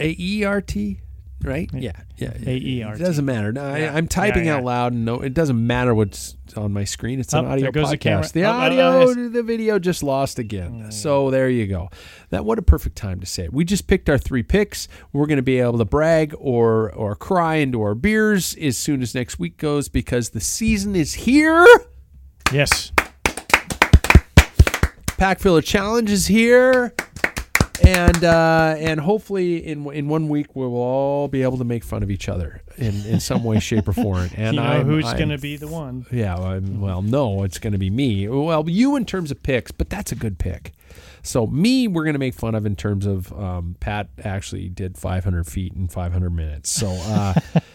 A 0.00 0.16
E 0.18 0.44
R 0.44 0.60
T, 0.60 1.00
right? 1.42 1.70
Yeah, 1.72 1.92
yeah. 2.16 2.32
A-E-R-T. 2.46 3.00
It 3.02 3.04
doesn't 3.04 3.24
matter. 3.24 3.52
No, 3.52 3.74
Yeah. 3.74 3.92
I, 3.92 3.96
I'm 3.96 4.08
typing 4.08 4.46
Yeah, 4.46 4.56
out 4.56 4.64
loud, 4.64 4.92
and 4.92 5.04
no, 5.04 5.20
it 5.20 5.32
doesn't 5.34 5.64
matter 5.66 5.94
what's 5.94 6.36
on 6.56 6.72
my 6.72 6.84
screen. 6.84 7.18
It's 7.20 7.32
an 7.32 7.44
Oh, 7.46 7.48
audio 7.50 7.62
there 7.64 7.72
goes 7.72 7.90
the 7.90 7.96
camera. 7.96 8.24
podcast. 8.24 8.32
The, 8.32 8.44
Oh, 8.44 8.48
oh, 8.48 8.52
audio, 8.52 8.84
oh, 9.02 9.28
the 9.28 9.42
video 9.42 9.78
just 9.78 10.02
lost 10.02 10.38
again. 10.38 10.84
Mm. 10.84 10.92
So 10.92 11.30
there 11.30 11.48
you 11.48 11.66
go. 11.66 11.88
That 12.30 12.44
what 12.44 12.58
a 12.58 12.62
perfect 12.62 12.96
time 12.96 13.20
to 13.20 13.26
say 13.26 13.44
it. 13.44 13.52
We 13.52 13.64
just 13.64 13.86
picked 13.86 14.10
our 14.10 14.18
three 14.18 14.42
picks. 14.42 14.88
We're 15.12 15.26
going 15.26 15.36
to 15.36 15.42
be 15.42 15.60
able 15.60 15.78
to 15.78 15.84
brag 15.84 16.34
or 16.38 16.92
or 16.92 17.14
cry 17.16 17.56
into 17.56 17.80
our 17.82 17.94
beers 17.94 18.54
as 18.56 18.76
soon 18.76 19.00
as 19.02 19.14
next 19.14 19.38
week 19.38 19.56
goes 19.56 19.88
because 19.88 20.30
the 20.30 20.40
season 20.40 20.94
is 20.96 21.14
here. 21.14 21.64
Yes. 22.52 22.90
Packfiller 25.18 25.62
Challenge 25.64 26.10
is 26.10 26.26
here. 26.26 26.94
And 27.84 28.22
uh, 28.22 28.76
and 28.78 29.00
hopefully 29.00 29.56
in 29.66 29.84
in 29.92 30.08
one 30.08 30.28
week 30.28 30.54
we 30.54 30.64
will 30.64 30.76
all 30.76 31.26
be 31.26 31.42
able 31.42 31.58
to 31.58 31.64
make 31.64 31.82
fun 31.82 32.04
of 32.04 32.10
each 32.10 32.28
other 32.28 32.62
in, 32.78 33.04
in 33.04 33.18
some 33.18 33.42
way, 33.42 33.58
shape, 33.58 33.88
or 33.88 33.92
form. 33.92 34.30
And 34.36 34.54
you 34.54 34.62
know 34.62 34.66
I'm- 34.68 34.86
who's 34.86 35.12
going 35.14 35.30
to 35.30 35.38
be 35.38 35.56
the 35.56 35.66
one? 35.66 36.06
Yeah, 36.12 36.36
well, 36.38 36.46
I'm- 36.46 36.80
well, 36.80 37.02
no, 37.02 37.42
it's 37.42 37.58
going 37.58 37.72
to 37.72 37.78
be 37.78 37.90
me. 37.90 38.28
Well, 38.28 38.68
you 38.68 38.94
in 38.94 39.04
terms 39.04 39.32
of 39.32 39.42
picks, 39.42 39.72
but 39.72 39.90
that's 39.90 40.12
a 40.12 40.14
good 40.14 40.38
pick. 40.38 40.72
So 41.22 41.48
me, 41.48 41.88
we're 41.88 42.04
going 42.04 42.14
to 42.14 42.18
make 42.20 42.34
fun 42.34 42.54
of 42.54 42.64
in 42.64 42.76
terms 42.76 43.06
of 43.06 43.32
um, 43.32 43.74
Pat 43.80 44.08
actually 44.22 44.68
did 44.68 44.96
500 44.96 45.44
feet 45.46 45.72
in 45.74 45.88
500 45.88 46.30
minutes. 46.30 46.70
So. 46.70 46.88
Uh, 46.90 47.34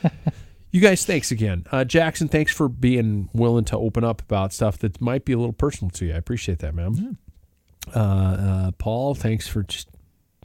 You 0.72 0.82
guys, 0.82 1.04
thanks 1.04 1.32
again. 1.32 1.66
Uh, 1.72 1.84
Jackson, 1.84 2.28
thanks 2.28 2.54
for 2.54 2.70
being 2.70 3.28
willing 3.34 3.66
to 3.66 3.76
open 3.76 4.04
up 4.04 4.22
about 4.22 4.54
stuff 4.54 4.78
that 4.78 5.02
might 5.02 5.26
be 5.26 5.34
a 5.34 5.38
little 5.40 5.52
personal 5.52 5.90
to 5.90 6.06
you. 6.06 6.14
I 6.14 6.18
appreciate 6.18 6.60
that, 6.60 6.76
man. 6.76 7.18
Uh, 7.96 8.00
uh, 8.00 8.72
Paul, 8.78 9.16
thanks 9.16 9.48
for 9.48 9.64
just 9.64 9.88